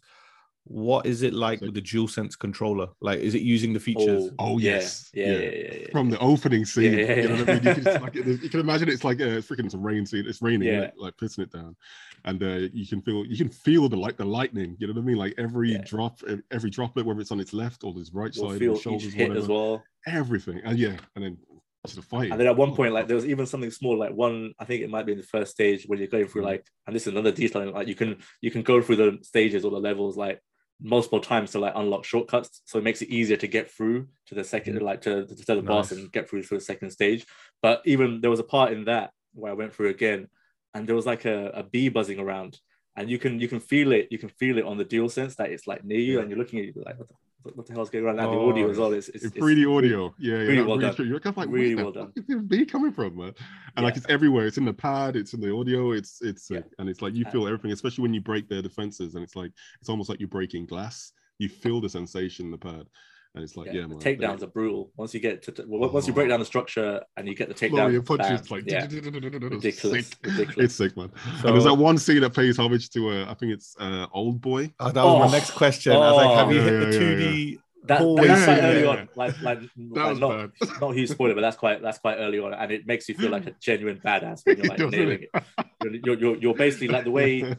What 0.69 1.07
is 1.07 1.23
it 1.23 1.33
like 1.33 1.61
Sick. 1.61 1.67
with 1.67 1.75
the 1.77 1.81
DualSense 1.83 2.37
controller? 2.37 2.89
Like, 3.01 3.21
is 3.21 3.37
it 3.37 3.43
using 3.43 3.73
the 3.73 3.79
features? 3.79 4.31
Oh, 4.41 4.59
yeah, 4.59 4.73
yes, 4.73 5.11
Yeah, 5.15 5.27
yeah. 5.27 5.33
yeah, 5.33 5.39
yeah. 5.51 5.75
yeah, 5.83 5.87
from 5.93 6.11
the 6.11 6.19
opening 6.19 6.65
scene. 6.65 6.93
Yeah, 6.93 7.05
yeah, 7.07 7.15
you 7.23 7.29
know 7.29 7.37
what 7.37 7.49
I 7.49 7.55
mean? 7.55 7.63
You 7.65 7.75
can, 7.75 7.85
just, 7.85 8.01
like, 8.03 8.15
you 8.17 8.49
can 8.51 8.61
imagine 8.61 8.89
it's 8.89 9.05
like 9.05 9.21
a 9.21 9.39
freaking 9.43 9.67
it's 9.67 9.75
a 9.75 9.79
rain 9.79 10.05
scene. 10.05 10.25
It's 10.27 10.43
raining, 10.43 10.67
Yeah. 10.67 10.81
like, 10.81 10.95
like 10.99 11.17
pissing 11.19 11.39
it 11.45 11.53
down, 11.53 11.77
and 12.25 12.43
uh, 12.43 12.69
you 12.73 12.85
can 12.85 13.01
feel 13.01 13.25
you 13.25 13.37
can 13.37 13.49
feel 13.49 13.89
the 13.89 13.97
like 13.97 14.17
the 14.17 14.25
lightning. 14.25 14.77
You 14.81 14.89
know 14.89 14.95
what 14.95 15.03
I 15.03 15.05
mean? 15.05 15.17
Like 15.19 15.35
every 15.39 15.73
Yeah. 15.75 15.83
drop, 15.87 16.21
every 16.51 16.71
droplet, 16.71 17.07
whether 17.07 17.21
it's 17.21 17.31
on 17.31 17.39
its 17.39 17.53
left 17.53 17.85
or 17.85 17.95
its 17.97 18.13
right 18.13 18.35
You'll 18.35 18.51
side, 18.51 18.59
feel 18.59 18.73
or 18.73 18.81
shoulders, 18.81 19.07
each 19.07 19.15
hit 19.15 19.29
whatever, 19.29 19.45
as 19.45 19.49
well. 19.49 19.85
everything. 20.05 20.61
And 20.65 20.77
yeah, 20.79 20.97
and 21.15 21.25
then 21.25 21.39
just 21.87 21.95
the 21.95 22.03
fight. 22.03 22.33
And 22.33 22.41
then 22.41 22.49
at 22.49 22.57
one 22.57 22.75
point, 22.75 22.93
like 22.93 23.07
there 23.07 23.15
was 23.15 23.27
even 23.27 23.47
something 23.47 23.71
small, 23.71 23.97
like 23.97 24.13
one, 24.13 24.53
I 24.59 24.65
think 24.65 24.83
it 24.83 24.91
might 24.91 25.07
be 25.07 25.13
in 25.13 25.19
the 25.19 25.25
first 25.25 25.53
stage 25.53 25.85
when 25.87 26.01
you're 26.01 26.09
going 26.09 26.27
through 26.27 26.43
Mhm. 26.43 26.47
like, 26.47 26.67
and 26.89 26.97
this 26.97 27.07
is 27.07 27.13
another 27.13 27.31
detail, 27.31 27.71
like 27.71 27.87
you 27.87 27.95
can 27.95 28.17
you 28.41 28.51
can 28.51 28.63
go 28.63 28.83
through 28.83 28.97
the 28.97 29.19
stages 29.23 29.65
or 29.65 29.71
the 29.71 29.79
levels 29.79 30.17
like 30.17 30.41
multiple 30.81 31.21
times 31.21 31.53
to 31.53 31.59
like 31.59 31.73
unlock 31.75 32.05
shortcuts. 32.05 32.63
So 32.67 32.79
it 32.79 32.85
makes 32.85 33.03
it 33.03 33.09
easier 33.09 33.37
to 33.39 33.47
get 33.47 33.71
through 33.71 34.09
to 34.27 34.35
the 34.35 34.45
second, 34.45 34.75
mm-hmm. 34.77 34.85
like 34.85 35.01
to, 35.03 35.27
to 35.27 35.55
the 35.55 35.63
boss 35.63 35.93
and 35.93 36.13
get 36.13 36.29
through 36.29 36.43
to 36.43 36.55
the 36.55 36.61
second 36.61 36.91
stage. 36.91 37.25
But 37.63 37.83
even 37.85 38.21
there 38.21 38.31
was 38.31 38.41
a 38.41 38.45
part 38.45 38.73
in 38.73 38.85
that 38.85 39.11
where 39.33 39.53
I 39.53 39.55
went 39.55 39.75
through 39.75 39.91
again, 39.91 40.29
and 40.75 40.87
there 40.87 40.97
was 40.97 41.07
like 41.07 41.25
a, 41.25 41.49
a 41.55 41.63
bee 41.63 41.89
buzzing 41.89 42.21
around. 42.21 42.59
And 42.99 43.11
you 43.11 43.19
can 43.19 43.41
you 43.41 43.49
can 43.49 43.61
feel 43.61 43.93
it, 43.93 44.09
you 44.11 44.19
can 44.19 44.31
feel 44.31 44.59
it 44.59 44.65
on 44.65 44.79
the 44.79 44.85
dual 44.85 45.09
sense 45.09 45.37
that 45.37 45.51
it's 45.51 45.67
like 45.67 45.85
near 45.85 45.99
you, 45.99 46.15
Yeah. 46.15 46.21
and 46.21 46.31
you're 46.31 46.39
looking 46.39 46.61
at 46.61 46.67
you 46.67 46.83
like 46.85 46.99
what 46.99 47.09
the, 47.09 47.15
what 47.55 47.67
the 47.67 47.73
hell's 47.73 47.91
going 47.91 48.05
on? 48.07 48.19
And 48.19 48.33
the 48.33 48.37
Oh, 48.37 48.51
audio 48.51 48.71
as 48.71 48.79
well. 48.79 48.93
It's, 48.93 49.09
it's, 49.09 49.25
it's 49.25 49.37
3D 49.37 49.67
audio, 49.67 50.15
yeah, 50.19 50.35
yeah, 50.35 50.39
really 50.41 50.63
well 50.63 50.77
really 50.79 50.91
done. 50.97 51.07
You're 51.09 51.21
kind 51.21 51.33
of 51.35 51.37
like, 51.39 51.49
Really 51.49 51.75
where 51.75 51.85
well 51.85 51.93
the 51.93 52.01
done. 52.01 52.13
is 52.17 52.49
this 52.49 52.71
coming 52.71 52.93
from, 52.93 53.17
man? 53.17 53.33
And 53.77 53.85
like 53.85 53.97
it's 53.97 54.09
everywhere. 54.09 54.47
It's 54.47 54.59
in 54.59 54.65
the 54.65 54.73
pad, 54.73 55.17
it's 55.17 55.33
in 55.35 55.41
the 55.41 55.55
audio, 55.55 55.93
it's 55.93 56.21
it's 56.23 56.51
Yeah. 56.51 56.59
uh, 56.59 56.63
and 56.79 56.89
it's 56.89 57.03
like 57.03 57.15
you 57.15 57.25
Uh, 57.27 57.31
feel 57.31 57.47
everything, 57.47 57.73
especially 57.73 58.03
when 58.03 58.15
you 58.15 58.21
break 58.21 58.49
their 58.49 58.63
defenses, 58.63 59.15
and 59.15 59.23
it's 59.25 59.37
like 59.37 59.53
it's 59.81 59.89
almost 59.89 60.09
like 60.09 60.21
you're 60.21 60.29
breaking 60.29 60.67
glass. 60.67 61.13
You 61.39 61.49
feel 61.49 61.81
the 61.81 61.89
sensation 61.89 62.47
in 62.47 62.51
the 62.51 62.59
pad, 62.59 62.87
and 63.37 63.45
it's 63.45 63.57
like, 63.57 63.67
yeah, 63.69 63.73
yeah, 63.83 63.87
man. 63.87 63.99
the 63.99 64.05
takedowns 64.05 64.43
are 64.43 64.47
brutal. 64.49 64.91
Once 64.97 65.13
you 65.15 65.21
get 65.21 65.43
to 65.43 65.53
to- 65.53 65.65
well, 65.69 65.89
once 65.91 66.07
you 66.09 66.13
break 66.13 66.29
down 66.31 66.41
the 66.41 66.47
structure 66.47 67.01
and 67.17 67.29
you 67.29 67.35
get 67.37 67.49
the 67.49 67.55
Flow 67.55 67.69
takedown, 67.69 67.93
your 67.93 68.03
punches 68.03 68.41
bam, 68.49 68.59
like 68.59 68.65
yeah, 68.71 68.87
ridiculous, 68.91 70.09
Sick. 70.09 70.17
ridiculous. 70.25 70.57
It's 70.65 70.75
sick, 70.75 70.97
man. 70.97 71.11
So, 71.41 71.49
and 71.49 71.55
there's 71.55 71.65
that 71.65 71.75
one 71.75 71.99
scene 71.99 72.21
that 72.23 72.35
pays 72.35 72.59
homage 72.59 72.89
to 72.91 73.11
uh, 73.11 73.31
I 73.31 73.35
think 73.35 73.53
it's 73.53 73.77
uh, 73.79 74.07
Old 74.13 74.41
Boy. 74.41 74.73
oh, 74.81 74.91
that 74.91 75.05
was 75.05 75.15
Oh. 75.15 75.19
my 75.21 75.31
next 75.31 75.51
question. 75.53 75.93
I 75.93 75.99
was 75.99 76.17
like, 76.17 76.37
have 76.39 76.53
you 76.53 76.61
Oh. 76.61 76.65
hit 76.65 76.71
the 76.91 76.97
yeah, 76.97 77.11
yeah, 77.11 77.27
2D? 77.55 77.59
that, 77.89 77.99
Hallway 78.01 78.27
that's 78.27 78.45
quite 78.45 78.57
scene, 78.57 78.65
early 78.65 78.83
yeah, 78.83 78.89
on, 78.89 79.09
like 79.15 79.43
like, 79.43 79.61
That 79.61 79.95
like 79.95 80.19
not 80.19 80.51
not 80.81 80.91
huge 80.97 81.11
spoiler, 81.11 81.35
but 81.35 81.43
that's 81.43 81.57
quite 81.57 81.83
that's 81.83 81.99
quite 81.99 82.17
early 82.17 82.39
on, 82.41 82.53
and 82.55 82.73
it 82.73 82.85
makes 82.87 83.09
you 83.09 83.15
feel 83.15 83.31
like 83.31 83.47
a 83.47 83.53
genuine 83.61 84.01
badass 84.05 84.41
when 84.45 84.57
you're 84.57 84.67
like 84.75 84.79
nailing 84.81 85.23
it? 85.23 85.31
it. 85.35 85.45
You're, 85.85 85.95
you're, 85.95 86.19
you're, 86.19 86.37
you're 86.37 86.55
basically 86.55 86.89
like 86.89 87.05
the 87.05 87.11
way 87.13 87.55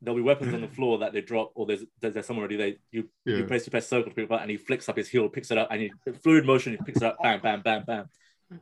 there'll 0.00 0.16
be 0.18 0.22
weapons 0.22 0.54
on 0.54 0.60
the 0.60 0.68
floor 0.76 0.98
that 0.98 1.12
they 1.12 1.20
drop, 1.20 1.52
or 1.54 1.66
there's 1.66 1.84
there's, 2.00 2.14
there's 2.14 2.26
someone 2.26 2.42
already 2.42 2.56
there. 2.56 2.68
You 2.92 3.08
you 3.24 3.36
Yeah. 3.38 3.44
press 3.46 3.66
you 3.66 3.70
press 3.70 3.88
circle 3.88 4.10
to 4.10 4.14
pick 4.14 4.24
it 4.24 4.32
up, 4.32 4.40
and 4.40 4.50
he 4.50 4.56
flicks 4.56 4.88
up 4.88 4.96
his 4.96 5.08
heel, 5.08 5.28
picks 5.28 5.50
it 5.50 5.58
up, 5.58 5.68
and 5.70 5.80
he 5.82 5.92
fluid 6.22 6.46
motion, 6.46 6.72
he 6.72 6.78
picks 6.84 6.98
it 6.98 7.04
up, 7.04 7.16
bam, 7.22 7.40
bam, 7.40 7.62
bam, 7.62 7.84
bam, 7.86 8.08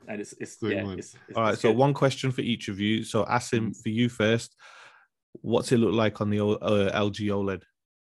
and 0.08 0.20
it's 0.20 0.32
it's 0.40 0.58
Sick, 0.58 0.72
yeah, 0.72 0.88
it's, 0.92 1.14
it's 1.28 1.36
All 1.36 1.42
right, 1.44 1.52
it's 1.52 1.62
so 1.62 1.70
good. 1.70 1.76
one 1.78 1.94
question 1.94 2.30
for 2.32 2.40
each 2.40 2.68
of 2.68 2.80
you. 2.80 3.04
So, 3.04 3.24
Asim, 3.24 3.68
Mm. 3.68 3.82
for 3.82 3.88
you 3.90 4.08
first, 4.08 4.56
what's 5.42 5.70
it 5.72 5.78
look 5.78 5.94
like 5.94 6.20
on 6.20 6.30
the 6.30 6.40
O- 6.40 6.52
uh, 6.54 6.90
LG 6.98 7.26
OLED? 7.30 7.62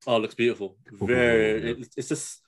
Oh, 0.06 0.16
it 0.18 0.20
looks 0.20 0.36
beautiful. 0.36 0.78
Very. 0.92 1.64
yeah. 1.66 1.74
It's, 1.80 1.90
it's 1.98 2.08
just 2.10 2.42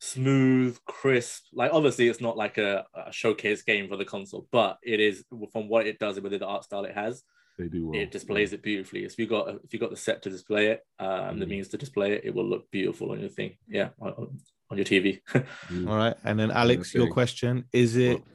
smooth, 0.00 0.78
crisp. 0.86 1.44
Like 1.52 1.72
obviously, 1.72 2.08
it's 2.08 2.20
not 2.20 2.36
like 2.36 2.58
a, 2.58 2.84
a 2.94 3.12
showcase 3.12 3.62
game 3.62 3.88
for 3.88 3.96
the 3.96 4.04
console, 4.04 4.46
but 4.50 4.78
it 4.82 5.00
is 5.00 5.24
from 5.52 5.68
what 5.68 5.86
it 5.86 5.98
does 5.98 6.16
it 6.16 6.22
with 6.22 6.32
the 6.32 6.44
art 6.46 6.64
style 6.64 6.84
it 6.84 6.94
has. 6.94 7.22
They 7.58 7.68
do 7.68 7.88
well. 7.88 8.00
It 8.00 8.10
displays 8.10 8.52
it 8.52 8.62
beautifully. 8.62 9.04
If 9.04 9.18
you 9.18 9.26
got 9.26 9.48
if 9.64 9.72
you 9.72 9.78
got 9.78 9.90
the 9.90 9.96
set 9.96 10.22
to 10.22 10.30
display 10.30 10.68
it, 10.68 10.80
um, 10.98 11.38
the 11.38 11.44
Mm. 11.46 11.48
means 11.50 11.68
to 11.68 11.76
display 11.78 12.12
it, 12.12 12.22
it 12.24 12.34
will 12.34 12.46
look 12.48 12.70
beautiful 12.70 13.10
on 13.12 13.20
your 13.20 13.28
thing. 13.28 13.56
Yeah, 13.68 13.88
on, 14.00 14.38
on 14.70 14.76
your 14.78 14.86
TV. 14.86 15.20
Mm. 15.70 15.88
All 15.88 15.96
right, 15.96 16.16
and 16.24 16.38
then 16.38 16.50
Alex, 16.50 16.94
your 16.94 17.08
question 17.08 17.64
is 17.72 17.96
it? 17.96 18.18
Well- 18.20 18.26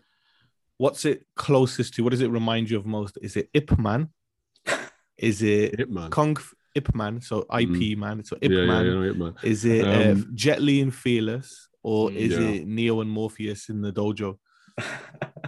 What's 0.77 1.06
it 1.06 1.25
closest 1.36 1.94
to? 1.94 2.03
What 2.03 2.10
does 2.12 2.22
it 2.22 2.30
remind 2.32 2.70
you 2.70 2.77
of 2.77 2.86
most? 2.86 3.18
Is 3.22 3.38
it 3.38 3.48
Ip 3.53 3.77
Man? 3.80 4.10
Is 5.18 5.42
it 5.42 5.77
Hitman. 5.77 6.10
Kung 6.10 6.36
F- 6.36 6.53
Ip 6.75 6.94
Man? 6.96 7.22
So 7.22 7.46
IP 7.58 7.96
Man. 7.98 8.24
So 8.25 8.36
Ip 8.42 8.51
yeah, 8.51 8.60
yeah, 8.60 8.65
Man. 8.65 8.86
yeah, 8.86 8.92
Hitman. 8.92 9.44
Is 9.44 9.65
it 9.65 9.86
uh, 9.86 10.12
Um, 10.12 10.32
Jet 10.34 10.62
Li 10.62 10.82
and 10.82 10.94
Fearless, 10.94 11.70
or 11.84 12.10
Mm, 12.10 12.15
is 12.18 12.32
yeah. 12.34 12.50
it 12.50 12.68
Neo 12.68 13.01
and 13.01 13.10
Morpheus 13.10 13.70
in 13.70 13.82
the 13.82 13.94
dojo? 13.94 14.39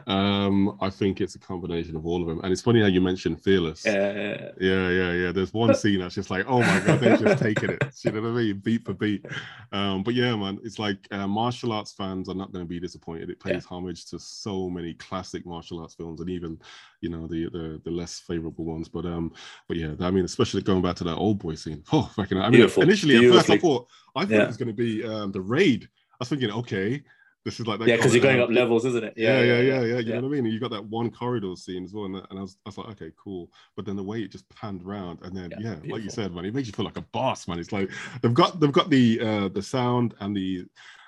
Um, 0.07 0.77
I 0.81 0.91
think 0.91 1.19
it's 1.19 1.33
a 1.33 1.39
combination 1.39 1.95
of 1.95 2.05
all 2.05 2.21
of 2.21 2.27
them. 2.27 2.39
And 2.43 2.51
it's 2.53 2.61
funny 2.61 2.79
how 2.79 2.85
you 2.85 3.01
mentioned 3.01 3.41
Fearless. 3.41 3.87
Uh, 3.87 4.51
Yeah, 4.61 4.89
yeah, 4.89 5.11
yeah. 5.13 5.31
There's 5.31 5.51
one 5.51 5.73
scene 5.73 5.99
that's 5.99 6.13
just 6.13 6.29
like, 6.29 6.45
oh 6.47 6.59
my 6.59 6.79
god, 6.81 6.99
they're 6.99 7.17
just 7.17 7.41
taking 7.41 7.71
it. 7.71 7.83
You 8.03 8.11
know 8.11 8.21
what 8.21 8.27
I 8.29 8.33
mean? 8.33 8.59
Beat 8.59 8.85
for 8.85 8.93
beat. 8.93 9.25
Um, 9.71 10.03
but 10.03 10.13
yeah, 10.13 10.35
man, 10.35 10.59
it's 10.63 10.77
like 10.79 10.99
uh, 11.11 11.27
martial 11.27 11.73
arts 11.73 11.91
fans 11.91 12.29
are 12.29 12.35
not 12.35 12.53
going 12.53 12.63
to 12.63 12.69
be 12.69 12.79
disappointed. 12.79 13.29
It 13.31 13.39
pays 13.39 13.65
homage 13.65 14.05
to 14.05 14.19
so 14.19 14.69
many 14.69 14.93
classic 14.93 15.45
martial 15.45 15.81
arts 15.81 15.95
films, 15.95 16.21
and 16.21 16.29
even 16.29 16.59
you 17.01 17.09
know 17.09 17.25
the 17.27 17.49
the, 17.49 17.81
the 17.83 17.91
less 17.91 18.19
favorable 18.19 18.63
ones. 18.63 18.87
But 18.87 19.05
um, 19.05 19.33
but 19.67 19.75
yeah, 19.75 19.95
I 19.99 20.11
mean, 20.11 20.23
especially 20.23 20.61
going 20.61 20.81
back 20.83 20.95
to 20.97 21.03
that 21.05 21.15
old 21.15 21.39
boy 21.39 21.55
scene. 21.55 21.83
Oh, 21.91 22.09
fucking! 22.15 22.37
I 22.37 22.43
mean, 22.43 22.59
Beautiful. 22.59 22.83
initially 22.83 23.15
at 23.25 23.33
first 23.33 23.49
I 23.49 23.57
thought 23.57 23.87
I 24.15 24.21
thought 24.21 24.31
Yeah. 24.31 24.43
it 24.43 24.47
was 24.47 24.57
going 24.57 24.67
to 24.67 24.73
be 24.73 25.03
um 25.03 25.31
the 25.31 25.41
raid. 25.41 25.89
I 26.13 26.15
was 26.19 26.29
thinking, 26.29 26.51
okay, 26.51 27.03
this 27.45 27.59
is 27.59 27.67
like 27.67 27.79
that 27.79 27.87
yeah, 27.87 27.95
because 27.95 28.13
you're 28.13 28.23
going 28.23 28.41
up 28.41 28.49
levels, 28.49 28.85
isn't 28.85 29.03
it? 29.03 29.13
yeah, 29.15 29.41
yeah, 29.41 29.59
yeah, 29.59 29.81
yeah. 29.81 29.97
You 29.99 29.99
yeah. 29.99 30.15
know 30.15 30.21
what 30.21 30.27
I 30.29 30.31
mean? 30.31 30.45
And 30.45 30.53
you 30.53 30.59
got 30.59 30.71
that 30.71 30.83
one 30.85 31.11
corridor 31.11 31.55
scene 31.55 31.83
as 31.83 31.93
well, 31.93 32.05
and, 32.05 32.15
that- 32.15 32.25
and 32.31 32.39
I, 32.39 32.41
was, 32.41 32.57
I 32.65 32.69
was 32.69 32.77
like, 32.79 32.87
okay, 32.89 33.11
cool. 33.17 33.51
But 33.75 33.85
then 33.85 33.95
the 33.95 34.03
way 34.03 34.21
it 34.21 34.31
just 34.31 34.49
panned 34.49 34.83
round, 34.83 35.19
and 35.21 35.37
then 35.37 35.51
Yeah, 35.59 35.75
yeah, 35.83 35.93
like 35.93 36.03
you 36.03 36.09
said, 36.09 36.33
man, 36.33 36.45
it 36.45 36.55
makes 36.55 36.67
you 36.67 36.73
feel 36.73 36.85
like 36.85 36.97
a 36.97 37.05
boss, 37.13 37.47
man. 37.47 37.59
It's 37.59 37.71
like 37.71 37.91
they've 38.21 38.33
got 38.33 38.59
they've 38.59 38.71
got 38.71 38.89
the 38.89 39.19
uh 39.21 39.47
the 39.49 39.61
sound 39.61 40.15
and 40.21 40.35
the 40.35 40.65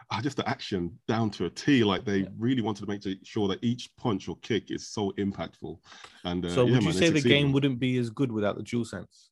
uh, 0.09 0.21
just 0.21 0.37
the 0.37 0.47
action 0.47 0.97
down 1.07 1.29
to 1.31 1.45
a 1.45 1.49
T. 1.49 1.83
Like 1.83 2.05
they 2.05 2.19
Yeah. 2.19 2.27
really 2.37 2.61
wanted 2.61 2.85
to 2.85 2.87
make 2.87 3.01
sure 3.25 3.47
that 3.49 3.59
each 3.63 3.89
punch 3.97 4.29
or 4.29 4.37
kick 4.37 4.69
is 4.71 4.87
so 4.87 5.11
impactful. 5.17 5.79
And 6.23 6.45
uh, 6.45 6.49
so 6.49 6.65
yeah, 6.65 6.73
would 6.75 6.83
you 6.83 6.89
man, 6.89 6.93
say 6.93 7.09
the 7.09 7.21
game 7.21 7.51
wouldn't 7.51 7.79
be 7.79 7.97
as 7.97 8.09
good 8.09 8.31
without 8.31 8.57
the 8.57 8.63
DualSense? 8.63 9.29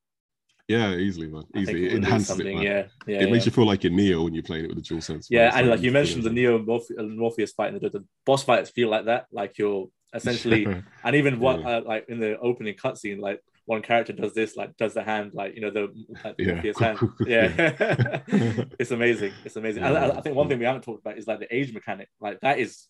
Yeah, 0.67 0.95
easily, 0.95 1.27
man. 1.27 1.43
Easily. 1.55 1.85
It 1.87 1.93
enhances 1.93 2.39
it, 2.39 2.45
man. 2.45 2.61
Yeah, 2.61 2.83
yeah. 3.05 3.21
it 3.21 3.31
makes 3.31 3.45
you 3.45 3.51
feel 3.51 3.67
like 3.67 3.83
you're 3.83 3.93
Neo 3.93 4.23
when 4.23 4.33
you're 4.33 4.41
playing 4.43 4.65
it 4.65 4.67
with 4.69 4.77
the 4.77 4.81
dual 4.83 5.01
sense. 5.01 5.27
Yeah, 5.29 5.51
and 5.53 5.69
like 5.69 5.81
you 5.81 5.91
mentioned, 5.91 6.23
the. 6.23 6.31
Neo 6.31 6.57
Morphe- 6.57 6.97
uh, 6.97 7.03
Morpheus 7.03 7.51
fight 7.51 7.71
and 7.73 7.79
the, 7.81 7.89
the 7.89 8.03
boss 8.25 8.43
fights 8.43 8.71
feel 8.71 8.89
like 8.89 9.05
that. 9.05 9.27
Like 9.31 9.57
you're 9.59 9.87
essentially, 10.13 10.65
and 11.03 11.15
even 11.15 11.39
what 11.39 11.59
Yeah. 11.59 11.77
uh, 11.77 11.81
like 11.85 12.05
in 12.09 12.19
the 12.19 12.37
opening 12.39 12.73
cutscene, 12.75 13.19
like 13.19 13.41
one 13.65 13.81
character 13.83 14.13
does 14.13 14.33
this, 14.33 14.55
like 14.55 14.75
does 14.77 14.93
the 14.95 15.03
hand, 15.03 15.31
like 15.35 15.53
you 15.55 15.61
know 15.61 15.69
the 15.69 15.93
like, 16.23 16.35
Yeah. 16.39 16.53
Morpheus 16.53 16.79
hand. 16.85 16.99
Yeah, 17.27 18.21
it's 18.79 18.91
amazing. 18.91 19.33
It's 19.43 19.55
amazing. 19.57 19.83
And 19.83 19.95
I, 19.95 20.09
I 20.17 20.21
think 20.21 20.35
one 20.35 20.47
thing 20.49 20.57
we 20.57 20.65
haven't 20.65 20.83
talked 20.83 21.01
about 21.01 21.17
is 21.19 21.27
like 21.27 21.39
the 21.39 21.55
age 21.55 21.73
mechanic. 21.73 22.09
Like 22.19 22.39
that 22.41 22.57
is 22.57 22.87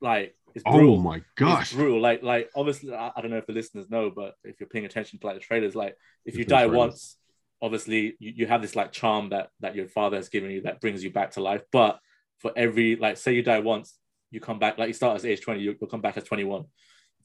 like 0.00 0.34
it's 0.54 0.64
oh 0.66 0.72
brutal. 0.72 0.94
oh 0.94 1.00
my 1.00 1.22
gosh, 1.36 1.62
It's 1.68 1.72
brutal. 1.72 2.00
Like, 2.00 2.22
like 2.22 2.50
obviously, 2.54 2.94
I, 2.94 3.10
I 3.16 3.20
don't 3.20 3.30
know 3.30 3.38
if 3.38 3.46
the 3.46 3.52
listeners 3.52 3.88
know, 3.90 4.10
but 4.10 4.34
if 4.44 4.60
you're 4.60 4.68
paying 4.68 4.84
attention 4.84 5.18
to 5.18 5.26
like 5.26 5.36
the 5.36 5.40
trailers, 5.40 5.74
like 5.74 5.96
if 6.24 6.34
you 6.34 6.42
It's 6.42 6.50
die 6.50 6.66
once, 6.66 7.16
obviously 7.60 8.14
you, 8.18 8.32
you 8.36 8.46
have 8.46 8.62
this 8.62 8.74
like 8.76 8.92
charm 8.92 9.30
that 9.30 9.50
that 9.60 9.74
your 9.76 9.88
father 9.88 10.16
has 10.16 10.28
given 10.28 10.50
you 10.50 10.62
that 10.62 10.80
brings 10.80 11.02
you 11.04 11.10
back 11.10 11.32
to 11.32 11.40
life. 11.42 11.62
But 11.72 11.98
for 12.38 12.52
every 12.56 12.96
like, 12.96 13.16
say 13.16 13.34
you 13.34 13.42
die 13.42 13.60
once, 13.60 13.96
you 14.30 14.40
come 14.40 14.58
back 14.58 14.78
like 14.78 14.88
you 14.88 14.94
start 14.94 15.16
as 15.16 15.24
age 15.24 15.40
twenty, 15.42 15.60
you, 15.60 15.76
you'll 15.80 15.90
come 15.90 16.00
back 16.00 16.16
as 16.16 16.24
twenty 16.24 16.44
one. 16.44 16.64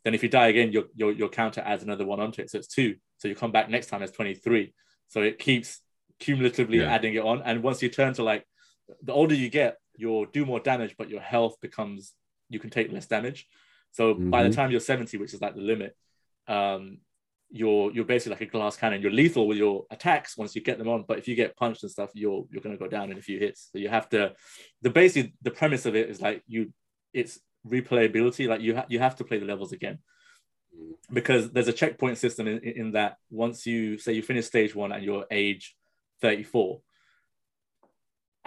Then 0.04 0.14
if 0.14 0.24
you 0.24 0.30
die 0.30 0.48
again, 0.48 0.72
your, 0.72 0.86
your 0.96 1.12
your 1.12 1.30
counter 1.30 1.62
adds 1.66 1.84
another 1.84 2.06
one 2.06 2.20
onto 2.20 2.42
it, 2.42 2.50
so 2.50 2.58
it's 2.60 2.68
two. 2.68 2.96
So 3.18 3.28
you 3.28 3.36
come 3.36 3.52
back 3.52 3.70
next 3.70 3.88
time 3.88 4.04
as 4.04 4.12
twenty 4.12 4.36
three. 4.36 4.74
So 5.08 5.22
it 5.24 5.40
keeps 5.40 5.82
cumulatively 6.20 6.80
Yeah. 6.80 6.94
adding 6.94 7.14
it 7.16 7.24
on, 7.24 7.42
and 7.44 7.64
once 7.64 7.82
you 7.82 7.90
turn 7.90 8.14
to 8.16 8.24
like 8.24 8.46
the 9.04 9.12
older 9.14 9.36
you 9.36 9.50
get, 9.50 9.78
you'll 9.96 10.26
do 10.26 10.46
more 10.46 10.60
damage, 10.60 10.96
but 10.98 11.10
your 11.10 11.20
health 11.22 11.56
becomes 11.62 12.14
you 12.50 12.60
can 12.60 12.70
take 12.70 12.92
less 12.92 13.06
damage. 13.08 13.48
So 13.92 14.14
by 14.14 14.44
the 14.44 14.50
Mhm. 14.50 14.56
time 14.56 14.72
you're 14.72 14.80
70, 14.80 15.18
which 15.18 15.34
is 15.34 15.42
like 15.42 15.56
the 15.56 15.62
limit, 15.62 15.96
um, 16.48 17.00
you're 17.50 17.92
you're 17.94 18.06
basically 18.06 18.32
like 18.36 18.42
a 18.42 18.52
glass 18.52 18.76
cannon. 18.76 19.02
You're 19.02 19.12
lethal 19.12 19.48
with 19.48 19.58
your 19.58 19.86
attacks 19.90 20.38
once 20.38 20.54
you 20.56 20.62
get 20.62 20.78
them 20.78 20.90
on, 20.90 21.04
but 21.08 21.18
if 21.18 21.28
you 21.28 21.36
get 21.36 21.56
punched 21.56 21.84
and 21.84 21.92
stuff, 21.92 22.12
you're 22.14 22.46
you're 22.52 22.62
gonna 22.62 22.78
go 22.78 22.88
down 22.88 23.12
in 23.12 23.18
a 23.18 23.22
few 23.22 23.40
hits. 23.40 23.70
So 23.72 23.80
you 23.80 23.90
have 23.90 24.10
to 24.10 24.36
the 24.82 24.90
basic 24.90 25.32
the 25.42 25.52
premise 25.52 25.86
of 25.86 25.96
it 25.96 26.10
is 26.10 26.22
like 26.22 26.44
you 26.48 26.74
it's 27.14 27.40
replayability, 27.66 28.48
like 28.48 28.62
you 28.62 28.76
ha- 28.76 28.86
you 28.90 29.00
have 29.00 29.16
to 29.18 29.24
play 29.24 29.40
the 29.40 29.46
levels 29.46 29.72
again. 29.72 30.00
Because 31.12 31.52
there's 31.52 31.70
a 31.70 31.74
checkpoint 31.74 32.18
system 32.18 32.48
in, 32.48 32.60
in 32.60 32.74
in 32.82 32.92
that 32.92 33.18
once 33.30 33.66
you 33.66 33.98
say 33.98 34.12
you 34.14 34.22
finish 34.22 34.46
stage 34.46 34.76
one 34.76 34.92
and 34.92 35.04
you're 35.04 35.26
age 35.32 35.76
34, 36.22 36.82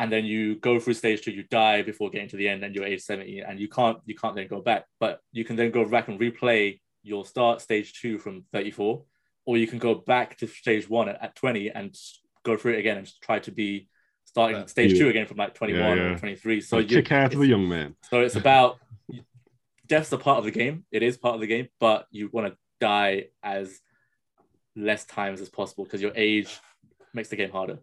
and 0.00 0.10
then 0.10 0.24
you 0.24 0.56
go 0.56 0.80
through 0.80 0.94
stage 0.94 1.20
two, 1.22 1.30
you 1.30 1.44
die 1.44 1.82
before 1.82 2.08
getting 2.10 2.28
to 2.30 2.36
the 2.36 2.48
end, 2.48 2.64
and 2.64 2.74
you're 2.74 2.86
age 2.86 3.02
70, 3.02 3.40
and 3.40 3.60
you 3.60 3.68
can't 3.68 3.98
you 4.06 4.14
can't 4.14 4.34
then 4.34 4.48
go 4.48 4.60
back, 4.70 4.82
but 4.98 5.20
you 5.32 5.44
can 5.44 5.56
then 5.56 5.70
go 5.70 5.84
back 5.84 6.08
and 6.08 6.18
replay 6.18 6.80
your 7.02 7.24
start 7.24 7.60
stage 7.60 7.88
two 8.00 8.18
from 8.18 8.44
34, 8.52 9.02
or 9.46 9.56
you 9.58 9.66
can 9.66 9.78
go 9.78 9.94
back 9.94 10.36
to 10.38 10.46
stage 10.46 10.88
one 10.88 11.08
at, 11.10 11.22
at 11.22 11.34
20 11.36 11.70
and 11.70 11.94
go 12.44 12.56
through 12.56 12.74
it 12.74 12.78
again 12.78 12.96
and 12.98 13.06
try 13.22 13.38
to 13.40 13.50
be 13.52 13.88
starting 14.24 14.56
Uh, 14.62 14.66
stage 14.66 14.92
yeah. 14.94 14.98
two 15.00 15.08
again 15.10 15.26
from 15.26 15.36
like 15.36 15.54
21 15.54 15.82
Yeah, 15.98 16.02
or 16.14 16.18
23. 16.18 16.60
So 16.62 16.78
you 16.78 16.86
kick 17.02 17.12
out 17.12 17.34
of 17.34 17.40
the 17.40 17.46
young 17.46 17.68
man. 17.68 17.94
so 18.10 18.20
it's 18.20 18.36
about 18.36 18.78
death's 19.86 20.12
a 20.12 20.18
part 20.18 20.38
of 20.38 20.44
the 20.44 20.50
game. 20.50 20.84
It 20.90 21.02
is 21.02 21.16
part 21.18 21.34
of 21.34 21.40
the 21.42 21.46
game, 21.46 21.68
but 21.78 22.06
you 22.10 22.30
want 22.32 22.46
to 22.48 22.56
die 22.80 23.26
as 23.42 23.80
less 24.76 25.04
times 25.04 25.40
as 25.40 25.48
possible 25.50 25.84
because 25.84 26.00
your 26.00 26.12
age 26.16 26.58
makes 27.12 27.28
the 27.28 27.36
game 27.36 27.50
harder. 27.50 27.78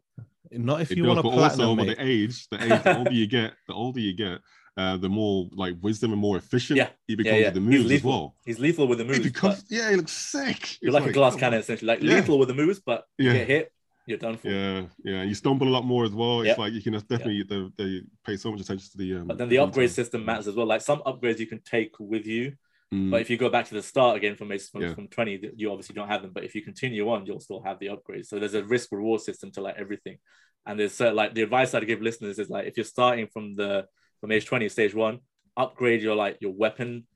Not 0.51 0.81
if 0.81 0.91
It 0.91 0.97
you 0.97 1.03
does, 1.03 1.15
want 1.15 1.23
but 1.23 1.29
to 1.31 1.35
also 1.35 1.55
platinum, 1.55 1.77
with 1.77 1.87
mate. 1.87 1.97
the 1.97 2.03
age, 2.03 2.47
the 2.49 2.63
age, 2.63 2.83
the 2.83 2.97
older 2.97 3.11
you 3.13 3.27
get, 3.37 3.53
the 3.67 3.73
older 3.73 3.99
you 3.99 4.13
get, 4.13 4.39
uh, 4.77 4.95
the 4.97 5.09
more 5.09 5.49
like 5.53 5.75
wisdom 5.81 6.11
and 6.11 6.21
more 6.21 6.37
efficient 6.37 6.77
Yeah. 6.77 6.89
he 7.07 7.15
becomes 7.15 7.39
yeah. 7.39 7.45
with 7.47 7.53
the 7.55 7.59
He's 7.71 7.79
moves 7.83 7.91
as 7.91 8.03
well. 8.03 8.35
He's 8.45 8.59
lethal 8.59 8.87
with 8.87 8.99
the 8.99 9.05
moves. 9.05 9.17
He 9.19 9.23
becomes, 9.25 9.63
but 9.63 9.71
yeah, 9.71 9.89
he 9.89 9.95
looks 9.95 10.11
sick. 10.11 10.81
you're 10.81 10.89
It's 10.89 10.93
like, 11.01 11.09
a 11.09 11.13
glass 11.13 11.33
come 11.33 11.39
cannon 11.39 11.59
essentially, 11.59 11.87
like 11.87 12.01
Yeah. 12.03 12.15
lethal 12.15 12.37
with 12.39 12.47
the 12.49 12.53
moves, 12.53 12.79
but 12.79 13.05
you 13.17 13.27
Yeah. 13.27 13.33
get 13.33 13.47
hit, 13.47 13.71
you're 14.05 14.17
done 14.19 14.37
for. 14.37 14.49
Yeah, 14.49 14.83
yeah, 15.03 15.23
you 15.23 15.33
stumble 15.33 15.67
a 15.67 15.73
lot 15.77 15.83
more 15.83 16.05
as 16.05 16.11
well. 16.11 16.41
It's 16.41 16.47
Yep. 16.49 16.57
like 16.59 16.73
you 16.73 16.81
can 16.81 16.93
definitely 16.93 17.43
they, 17.43 17.69
they 17.77 18.01
pay 18.25 18.37
so 18.37 18.51
much 18.51 18.61
attention 18.61 18.87
to 18.91 18.97
the. 18.97 19.15
Um, 19.15 19.27
But 19.27 19.37
then 19.37 19.49
the 19.49 19.57
upgrade 19.59 19.91
system 19.91 20.23
matters 20.23 20.47
as 20.47 20.55
well. 20.55 20.65
Like 20.67 20.81
some 20.81 21.01
upgrades 21.05 21.39
you 21.39 21.47
can 21.47 21.59
take 21.61 21.93
with 21.99 22.25
you, 22.25 22.53
Mm, 22.93 23.11
but 23.11 23.21
if 23.21 23.29
you 23.29 23.37
go 23.37 23.49
back 23.49 23.67
to 23.67 23.73
the 23.73 23.81
start 23.81 24.15
again 24.15 24.35
from 24.35 24.47
from, 24.59 24.81
Yeah. 24.81 24.93
from 24.93 25.07
20, 25.09 25.51
you 25.57 25.71
obviously 25.71 25.93
don't 25.93 26.07
have 26.07 26.21
them. 26.21 26.31
But 26.33 26.45
if 26.45 26.55
you 26.55 26.61
continue 26.61 27.09
on, 27.09 27.25
you'll 27.25 27.41
still 27.41 27.61
have 27.61 27.79
the 27.79 27.87
upgrades. 27.87 28.27
So 28.27 28.39
there's 28.39 28.53
a 28.53 28.63
risk 28.63 28.91
reward 28.91 29.21
system 29.21 29.51
to 29.51 29.61
like 29.61 29.75
everything. 29.77 30.17
And 30.65 30.79
there's 30.79 30.99
uh, 31.01 31.13
like 31.13 31.33
the 31.33 31.41
advice 31.41 31.73
I'd 31.73 31.85
give 31.87 32.01
listeners 32.01 32.39
is 32.39 32.49
like 32.49 32.67
if 32.67 32.77
you're 32.77 32.83
starting 32.85 33.27
from 33.27 33.55
the 33.55 33.87
from 34.21 34.31
age 34.31 34.45
20, 34.45 34.69
stage 34.69 34.95
one, 34.95 35.19
upgrade 35.55 36.01
your 36.01 36.15
like 36.15 36.37
your 36.39 36.53
weapon 36.53 37.07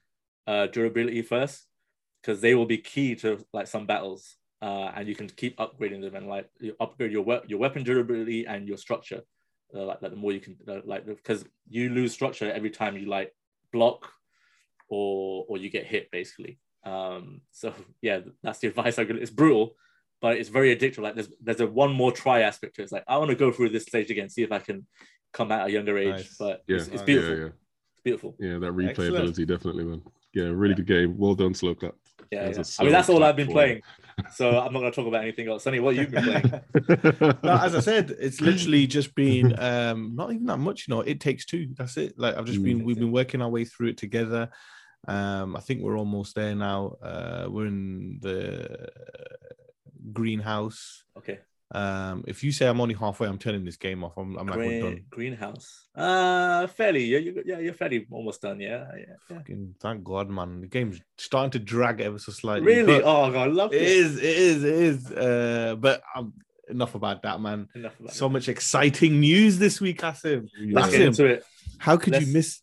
uh, 0.45 0.67
durability 0.67 1.21
first, 1.21 1.67
because 2.21 2.41
they 2.41 2.53
will 2.53 2.65
be 2.65 2.77
key 2.77 3.15
to 3.15 3.39
like 3.53 3.67
some 3.67 3.85
battles. 3.85 4.35
Uh, 4.61 4.91
and 4.95 5.07
you 5.07 5.15
can 5.15 5.27
keep 5.27 5.57
upgrading 5.57 6.01
them 6.01 6.15
and 6.15 6.27
like 6.27 6.47
you 6.59 6.75
upgrade 6.79 7.11
your 7.11 7.23
we- 7.23 7.47
your 7.47 7.59
weapon 7.59 7.83
durability 7.83 8.45
and 8.45 8.67
your 8.67 8.77
structure. 8.77 9.21
Uh, 9.73 9.85
like, 9.85 10.01
like 10.01 10.11
the 10.11 10.17
more 10.17 10.33
you 10.33 10.41
can 10.41 10.57
uh, 10.67 10.81
like 10.85 11.05
because 11.05 11.45
you 11.69 11.89
lose 11.89 12.11
structure 12.11 12.51
every 12.51 12.69
time 12.69 12.97
you 12.97 13.05
like 13.05 13.33
block 13.71 14.11
or 14.91 15.45
or 15.47 15.57
you 15.57 15.69
get 15.69 15.85
hit 15.87 16.11
basically. 16.11 16.59
Um, 16.83 17.41
so 17.51 17.73
yeah, 18.01 18.19
that's 18.43 18.59
the 18.59 18.67
advice 18.67 18.99
I 18.99 19.05
give. 19.05 19.15
It's 19.15 19.31
brutal, 19.31 19.75
but 20.21 20.37
it's 20.37 20.49
very 20.49 20.75
addictive. 20.75 20.99
Like 20.99 21.15
there's 21.15 21.29
there's 21.41 21.61
a 21.61 21.67
one 21.67 21.93
more 21.93 22.11
try 22.11 22.41
aspect 22.41 22.75
to 22.75 22.81
it. 22.81 22.83
It's 22.83 22.91
like 22.91 23.05
I 23.07 23.17
want 23.17 23.29
to 23.29 23.35
go 23.35 23.51
through 23.51 23.69
this 23.69 23.83
stage 23.83 24.11
again, 24.11 24.29
see 24.29 24.43
if 24.43 24.51
I 24.51 24.59
can 24.59 24.85
come 25.33 25.51
at 25.51 25.67
a 25.67 25.71
younger 25.71 25.97
age. 25.97 26.09
Nice. 26.11 26.35
But 26.37 26.63
yeah, 26.67 26.77
it's, 26.77 26.87
it's 26.87 26.97
yeah, 26.97 27.05
beautiful. 27.05 27.37
Yeah, 27.37 27.45
It's 27.93 28.01
beautiful. 28.03 28.35
yeah, 28.39 28.51
yeah. 28.51 28.59
That 28.59 28.65
Excellent. 28.89 29.15
replayability 29.15 29.47
definitely, 29.47 29.85
man. 29.85 30.01
Yeah, 30.33 30.45
really 30.45 30.75
good 30.75 30.87
game. 30.87 31.17
Well 31.17 31.35
done, 31.35 31.53
slow 31.53 31.75
clap. 31.75 31.95
Yeah, 32.31 32.49
That's 32.49 32.57
yeah. 32.57 32.63
a 32.63 32.81
I 32.81 32.85
mean 32.85 32.93
that's 32.93 33.09
all 33.09 33.23
I've 33.23 33.35
been 33.37 33.47
playing. 33.47 33.81
So 34.35 34.59
I'm 34.59 34.71
not 34.73 34.79
gonna 34.81 34.91
talk 34.91 35.07
about 35.07 35.23
anything 35.23 35.47
else. 35.47 35.63
Sonny, 35.63 35.79
what 35.79 35.95
you've 35.95 36.11
been 36.11 36.23
playing? 36.23 36.51
no, 37.43 37.57
as 37.57 37.73
I 37.73 37.79
said, 37.79 38.13
it's 38.19 38.39
literally 38.39 38.85
just 38.85 39.15
been 39.15 39.57
um 39.57 40.15
not 40.15 40.31
even 40.31 40.45
that 40.47 40.57
much, 40.57 40.87
you 40.87 40.93
know, 40.93 41.01
it 41.01 41.19
takes 41.19 41.45
two. 41.45 41.69
That's 41.75 41.97
it. 41.97 42.19
Like 42.19 42.35
I've 42.37 42.45
just 42.45 42.59
Mm. 42.59 42.65
been 42.65 42.83
we've 42.83 42.99
been 42.99 43.11
working 43.11 43.41
our 43.41 43.49
way 43.49 43.65
through 43.65 43.87
it 43.87 43.97
together. 43.97 44.49
Um, 45.07 45.55
I 45.55 45.59
think 45.59 45.81
we're 45.81 45.97
almost 45.97 46.35
there 46.35 46.55
now. 46.55 46.95
Uh 47.01 47.47
we're 47.49 47.67
in 47.67 48.19
the 48.21 48.87
greenhouse. 50.11 51.03
Okay. 51.17 51.39
Um, 51.73 52.25
if 52.27 52.43
you 52.43 52.51
say 52.51 52.67
I'm 52.67 52.81
only 52.81 52.95
halfway, 52.95 53.29
I'm 53.29 53.37
turning 53.37 53.63
this 53.63 53.77
game 53.77 54.03
off. 54.03 54.17
I'm, 54.17 54.35
I'm 54.37 54.45
like, 54.45 54.57
we're 54.57 54.65
Green, 54.67 54.81
done. 54.81 55.05
greenhouse. 55.09 55.87
Uh 55.95 56.67
fairly. 56.67 57.05
Yeah, 57.05 57.19
you, 57.19 57.41
yeah, 57.45 57.59
you're 57.59 57.73
fairly 57.73 58.05
almost 58.11 58.41
done. 58.41 58.59
Yeah, 58.59 58.87
yeah. 58.97 59.03
yeah. 59.29 59.37
Fucking 59.37 59.75
thank 59.79 60.03
God, 60.03 60.29
man. 60.29 60.61
The 60.61 60.67
game's 60.67 60.99
starting 61.17 61.51
to 61.51 61.59
drag 61.59 62.01
ever 62.01 62.19
so 62.19 62.31
slightly. 62.33 62.65
Really? 62.67 63.01
Oh 63.01 63.31
god, 63.31 63.47
I 63.47 63.51
love 63.51 63.73
it 63.73 63.81
it. 63.81 63.87
is, 63.87 64.17
it 64.17 64.23
is, 64.23 64.63
it 64.65 64.73
is. 64.73 65.11
Uh, 65.11 65.75
but 65.79 66.01
um, 66.13 66.33
enough 66.69 66.93
about 66.95 67.21
that, 67.23 67.39
man. 67.39 67.69
Enough 67.73 67.97
about 68.01 68.13
So 68.13 68.25
it. 68.25 68.29
much 68.31 68.49
exciting 68.49 69.21
news 69.21 69.57
this 69.57 69.79
week, 69.79 70.01
Asim. 70.01 70.49
Let's 70.71 70.89
Asim, 70.89 70.91
get 70.91 71.01
into 71.01 71.25
it. 71.25 71.45
How 71.77 71.95
could 71.95 72.13
Let's- 72.13 72.27
you 72.27 72.33
miss 72.33 72.59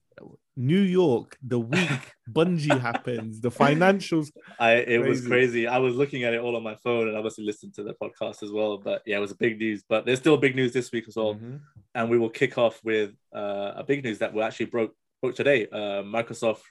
New 0.59 0.81
York 0.81 1.37
the 1.43 1.59
week 1.61 2.13
Bungie 2.31 2.79
happens? 2.81 3.41
The 3.41 3.51
financials. 3.51 4.31
I 4.59 4.73
it 4.75 4.99
was 4.99 5.21
Crazy. 5.21 5.29
crazy. 5.29 5.67
I 5.69 5.79
was 5.79 5.95
looking 5.95 6.25
at 6.25 6.35
it 6.35 6.41
all 6.41 6.57
on 6.57 6.63
my 6.65 6.75
phone 6.75 7.07
and 7.09 7.17
obviously 7.17 7.45
listened 7.45 7.75
to 7.75 7.85
the 7.85 7.95
podcast 7.95 8.43
as 8.43 8.51
well. 8.51 8.77
But 8.79 9.03
yeah, 9.07 9.17
it 9.17 9.21
was 9.21 9.31
a 9.31 9.37
big 9.37 9.59
news. 9.59 9.85
But 9.89 10.05
there's 10.05 10.19
still 10.19 10.37
big 10.37 10.57
news 10.57 10.73
this 10.73 10.91
week 10.93 11.05
as 11.09 11.17
well. 11.17 11.37
Mhm. 11.37 11.61
And 11.95 12.11
we 12.11 12.19
will 12.19 12.29
kick 12.31 12.59
off 12.59 12.81
with 12.85 13.13
uh, 13.35 13.73
a 13.77 13.85
big 13.85 14.03
news 14.05 14.19
that 14.19 14.35
we 14.35 14.43
actually 14.43 14.67
broke 14.67 14.95
broke 15.23 15.37
today. 15.37 15.69
Uh, 15.71 16.03
Microsoft 16.03 16.63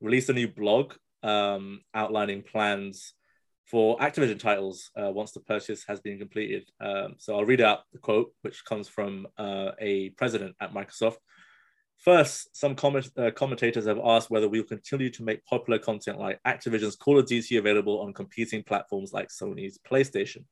released 0.00 0.28
a 0.30 0.32
new 0.32 0.48
blog 0.48 0.94
um, 1.22 1.80
outlining 1.94 2.42
plans 2.42 3.14
for 3.64 3.98
Activision 3.98 4.38
titles 4.38 4.90
uh, 4.96 5.10
once 5.12 5.32
the 5.32 5.40
purchase 5.40 5.84
has 5.86 6.00
been 6.00 6.18
completed. 6.18 6.68
Um, 6.80 7.14
so 7.18 7.36
I'll 7.36 7.44
read 7.44 7.60
out 7.60 7.80
the 7.92 7.98
quote, 7.98 8.32
which 8.42 8.64
comes 8.64 8.88
from 8.88 9.26
uh, 9.36 9.72
a 9.80 10.10
president 10.10 10.56
at 10.60 10.72
Microsoft. 10.72 11.16
First, 11.98 12.56
some 12.56 12.76
comment, 12.76 13.10
uh, 13.16 13.32
commentators 13.32 13.86
have 13.86 13.98
asked 14.02 14.30
whether 14.30 14.48
we'll 14.48 14.62
continue 14.62 15.10
to 15.10 15.24
make 15.24 15.44
popular 15.44 15.80
content 15.80 16.18
like 16.18 16.40
Activision's 16.46 16.94
Call 16.94 17.18
of 17.18 17.26
Duty 17.26 17.56
available 17.56 18.00
on 18.00 18.12
competing 18.12 18.62
platforms 18.62 19.12
like 19.12 19.28
Sony's 19.28 19.78
PlayStation. 19.78 20.44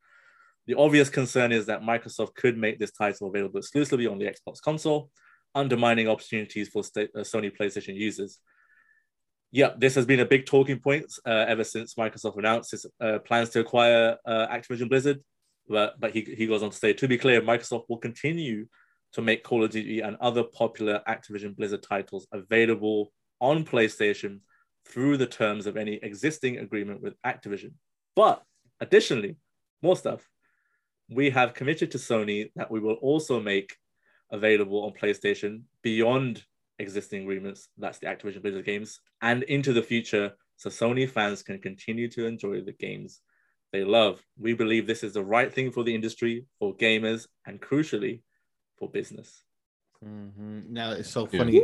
The 0.67 0.75
obvious 0.75 1.09
concern 1.09 1.53
is 1.53 1.67
that 1.67 1.83
Microsoft 1.83 2.35
could 2.35 2.59
make 2.59 2.81
this 2.81 2.91
title 2.91 3.29
available 3.29 3.59
exclusively 3.59 4.09
on 4.09 4.19
the 4.19 4.27
Xbox 4.27 4.61
console, 4.61 5.11
undermining 5.55 6.09
opportunities 6.09 6.69
for 6.69 6.81
uh, 6.81 7.21
Sony 7.21 7.57
PlayStation 7.57 7.95
users. 7.95 8.41
Yep, 9.53 9.79
this 9.79 9.95
has 9.95 10.05
been 10.05 10.21
a 10.21 10.27
big 10.27 10.47
talking 10.47 10.81
point 10.81 11.07
uh, 11.25 11.45
ever 11.47 11.63
since 11.63 11.95
Microsoft 11.95 12.37
announced 12.37 12.75
its 12.75 12.87
uh, 13.01 13.21
plans 13.21 13.51
to 13.51 13.61
acquire 13.61 14.17
uh, 14.27 14.49
Activision 14.49 14.89
Blizzard. 14.89 15.21
But, 15.69 16.01
but 16.01 16.13
he, 16.13 16.23
he 16.23 16.49
goes 16.49 16.65
on 16.65 16.71
to 16.71 16.77
say, 16.77 16.93
to 16.93 17.07
be 17.07 17.19
clear, 17.19 17.41
Microsoft 17.41 17.85
will 17.89 17.99
continue 17.99 18.67
to 19.13 19.23
make 19.23 19.45
Call 19.45 19.65
of 19.65 19.71
Duty 19.71 20.01
and 20.01 20.17
other 20.21 20.43
popular 20.43 21.03
Activision 21.09 21.57
Blizzard 21.57 21.83
titles 21.83 22.27
available 22.33 23.13
on 23.41 23.65
PlayStation 23.65 24.41
through 24.87 25.17
the 25.17 25.27
terms 25.27 25.67
of 25.67 25.77
any 25.77 25.95
existing 26.03 26.59
agreement 26.59 27.03
with 27.03 27.15
Activision. 27.23 27.73
But 28.15 28.43
additionally, 28.81 29.37
more 29.83 29.97
stuff. 29.97 30.29
We 31.09 31.31
have 31.31 31.55
committed 31.55 31.91
to 31.93 31.99
Sony 31.99 32.51
that 32.57 32.71
we 32.71 32.81
will 32.81 32.95
also 32.95 33.41
make 33.41 33.77
available 34.31 34.85
on 34.85 34.93
PlayStation 34.93 35.63
beyond 35.83 36.43
existing 36.79 37.23
agreements. 37.23 37.69
That's 37.79 37.99
the 37.99 38.07
Activision 38.07 38.43
Blizzard 38.43 38.67
games 38.67 39.01
and 39.23 39.43
into 39.45 39.73
the 39.73 39.83
future, 39.83 40.33
so 40.57 40.71
Sony 40.71 41.09
fans 41.09 41.43
can 41.43 41.61
continue 41.61 42.09
to 42.11 42.27
enjoy 42.27 42.61
the 42.61 42.73
games 42.73 43.21
they 43.73 43.85
love. 43.85 44.21
We 44.39 44.55
believe 44.55 44.87
this 44.87 45.03
is 45.03 45.15
the 45.15 45.25
right 45.25 45.53
thing 45.53 45.71
for 45.71 45.85
the 45.85 45.95
industry, 45.95 46.47
for 46.59 46.75
gamers, 46.77 47.27
and 47.47 47.61
crucially, 47.61 48.23
for 48.79 48.89
business. 48.89 49.43
Mhm. 50.05 50.69
Now 50.69 50.93
it's 50.93 51.09
so 51.11 51.29
Yeah. 51.33 51.39
funny. 51.39 51.63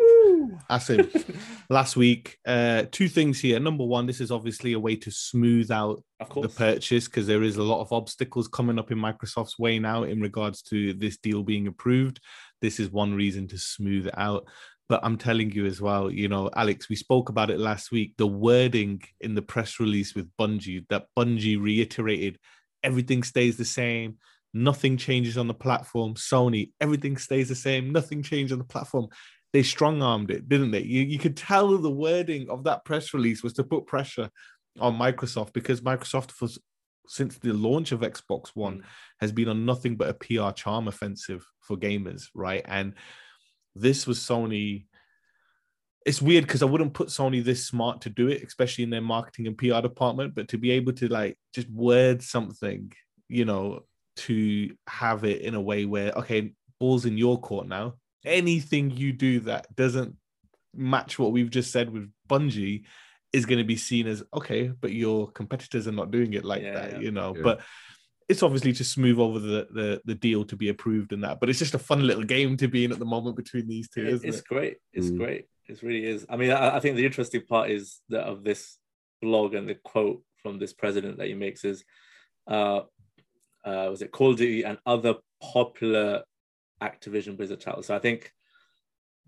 Asim, 0.70 1.06
last 1.70 1.96
week, 1.96 2.38
uh, 2.46 2.84
two 2.90 3.08
things 3.08 3.38
here. 3.40 3.60
Number 3.60 3.84
one, 3.84 4.06
this 4.06 4.20
is 4.20 4.30
obviously 4.30 4.72
a 4.72 4.80
way 4.80 4.96
to 4.96 5.10
smooth 5.10 5.70
out 5.70 6.02
Of 6.18 6.42
the 6.42 6.48
purchase 6.48 7.06
because 7.06 7.26
there 7.26 7.42
is 7.42 7.56
a 7.56 7.62
lot 7.62 7.80
of 7.82 7.92
obstacles 7.92 8.48
coming 8.48 8.78
up 8.78 8.90
in 8.90 8.98
Microsoft's 8.98 9.58
way 9.58 9.78
now 9.78 10.04
in 10.04 10.20
regards 10.20 10.62
to 10.64 10.94
this 10.94 11.18
deal 11.18 11.42
being 11.42 11.66
approved. 11.66 12.20
This 12.60 12.80
is 12.80 12.90
one 12.90 13.14
reason 13.14 13.48
to 13.48 13.58
smooth 13.58 14.06
it 14.06 14.16
out. 14.16 14.48
But 14.88 15.00
I'm 15.04 15.16
telling 15.16 15.50
you 15.52 15.64
as 15.66 15.80
well, 15.80 16.10
you 16.10 16.28
know, 16.28 16.50
Alex, 16.54 16.88
we 16.88 16.96
spoke 16.96 17.28
about 17.28 17.50
it 17.50 17.58
last 17.58 17.92
week. 17.92 18.14
The 18.18 18.26
wording 18.26 19.02
in 19.20 19.34
the 19.34 19.42
press 19.42 19.78
release 19.80 20.14
with 20.14 20.30
Bungie 20.38 20.86
that 20.88 21.06
Bungie 21.18 21.60
reiterated 21.62 22.38
everything 22.82 23.22
stays 23.22 23.56
the 23.56 23.64
same, 23.64 24.18
nothing 24.54 24.96
changes 24.96 25.38
on 25.38 25.48
the 25.48 25.54
platform. 25.54 26.14
Sony, 26.14 26.72
everything 26.80 27.16
stays 27.16 27.48
the 27.48 27.54
same, 27.54 27.92
nothing 27.92 28.22
changed 28.22 28.52
on 28.52 28.58
the 28.58 28.64
platform. 28.64 29.08
They 29.52 29.62
strong 29.62 30.02
armed 30.02 30.30
it, 30.30 30.48
didn't 30.48 30.70
they? 30.70 30.82
You, 30.82 31.02
you 31.02 31.18
could 31.18 31.36
tell 31.36 31.76
the 31.76 31.90
wording 31.90 32.48
of 32.48 32.64
that 32.64 32.84
press 32.84 33.12
release 33.12 33.42
was 33.42 33.52
to 33.54 33.64
put 33.64 33.86
pressure 33.86 34.30
on 34.80 34.98
Microsoft 34.98 35.52
because 35.52 35.80
Microsoft 35.82 36.40
was 36.40 36.58
since 37.06 37.36
the 37.38 37.52
launch 37.52 37.92
of 37.92 38.00
Xbox 38.00 38.50
One 38.54 38.78
Mm. 38.78 38.82
has 39.20 39.32
been 39.32 39.48
on 39.48 39.66
nothing 39.66 39.96
but 39.96 40.08
a 40.08 40.14
PR 40.14 40.52
charm 40.52 40.88
offensive 40.88 41.44
for 41.60 41.76
gamers, 41.76 42.28
right? 42.34 42.62
And 42.64 42.94
this 43.74 44.06
was 44.06 44.18
Sony. 44.18 44.86
It's 46.06 46.22
weird 46.22 46.44
because 46.46 46.62
I 46.62 46.66
wouldn't 46.66 46.94
put 46.94 47.08
Sony 47.08 47.44
this 47.44 47.66
smart 47.66 48.02
to 48.02 48.10
do 48.10 48.28
it, 48.28 48.42
especially 48.42 48.84
in 48.84 48.90
their 48.90 49.00
marketing 49.00 49.46
and 49.46 49.58
PR 49.58 49.80
department, 49.80 50.34
but 50.34 50.48
to 50.48 50.58
be 50.58 50.70
able 50.72 50.92
to 50.94 51.08
like 51.08 51.38
just 51.54 51.68
word 51.70 52.22
something, 52.22 52.92
you 53.28 53.44
know, 53.44 53.84
to 54.16 54.74
have 54.88 55.24
it 55.24 55.42
in 55.42 55.54
a 55.54 55.60
way 55.60 55.84
where, 55.84 56.12
okay, 56.12 56.52
ball's 56.78 57.06
in 57.06 57.16
your 57.16 57.40
court 57.40 57.66
now. 57.66 57.94
Anything 58.24 58.90
you 58.90 59.12
do 59.12 59.40
that 59.40 59.74
doesn't 59.74 60.16
match 60.74 61.18
what 61.18 61.32
we've 61.32 61.50
just 61.50 61.70
said 61.72 61.90
with 61.90 62.10
Bungie 62.28 62.84
is 63.32 63.46
going 63.46 63.58
to 63.58 63.64
be 63.64 63.76
seen 63.76 64.06
as 64.06 64.22
okay, 64.34 64.68
but 64.68 64.92
your 64.92 65.30
competitors 65.30 65.88
are 65.88 65.92
not 65.92 66.10
doing 66.10 66.34
it 66.34 66.44
like 66.44 66.62
Yeah, 66.62 66.74
that, 66.74 66.92
yeah. 66.92 66.98
you 67.00 67.10
know. 67.10 67.34
Yeah. 67.34 67.42
But 67.42 67.60
it's 68.28 68.42
obviously 68.42 68.72
to 68.74 68.84
smooth 68.84 69.18
over 69.18 69.38
the, 69.38 69.66
the 69.72 70.00
the 70.04 70.14
deal 70.14 70.44
to 70.44 70.56
be 70.56 70.68
approved 70.68 71.12
and 71.12 71.24
that. 71.24 71.40
But 71.40 71.50
it's 71.50 71.58
just 71.58 71.74
a 71.74 71.78
fun 71.78 72.06
little 72.06 72.22
game 72.22 72.56
to 72.58 72.68
be 72.68 72.84
in 72.84 72.92
at 72.92 72.98
the 72.98 73.04
moment 73.04 73.36
between 73.36 73.66
these 73.66 73.88
two, 73.88 74.02
It- 74.06 74.12
isn't 74.14 74.28
it's 74.28 74.38
it? 74.38 74.44
great. 74.46 74.76
It's 74.92 75.08
Mm. 75.08 75.16
great. 75.18 75.46
It 75.68 75.82
really 75.82 76.04
is. 76.04 76.26
I 76.28 76.36
mean, 76.36 76.50
I, 76.50 76.76
I 76.76 76.80
think 76.80 76.96
the 76.96 77.06
interesting 77.06 77.42
part 77.48 77.70
is 77.70 78.00
that 78.10 78.24
of 78.24 78.44
this 78.44 78.78
blog 79.20 79.54
and 79.54 79.68
the 79.68 79.74
quote 79.76 80.22
from 80.42 80.58
this 80.58 80.72
president 80.72 81.18
that 81.18 81.28
he 81.28 81.34
makes 81.34 81.64
is, 81.64 81.84
uh, 82.46 82.82
uh, 83.64 83.86
was 83.90 84.02
it 84.02 84.12
Call 84.12 84.32
of 84.32 84.38
Duty 84.38 84.64
and 84.64 84.78
other 84.86 85.14
popular 85.40 86.22
Activision 86.82 87.36
Blizzard 87.36 87.60
titles? 87.60 87.86
So 87.86 87.96
I 87.96 87.98
think 87.98 88.32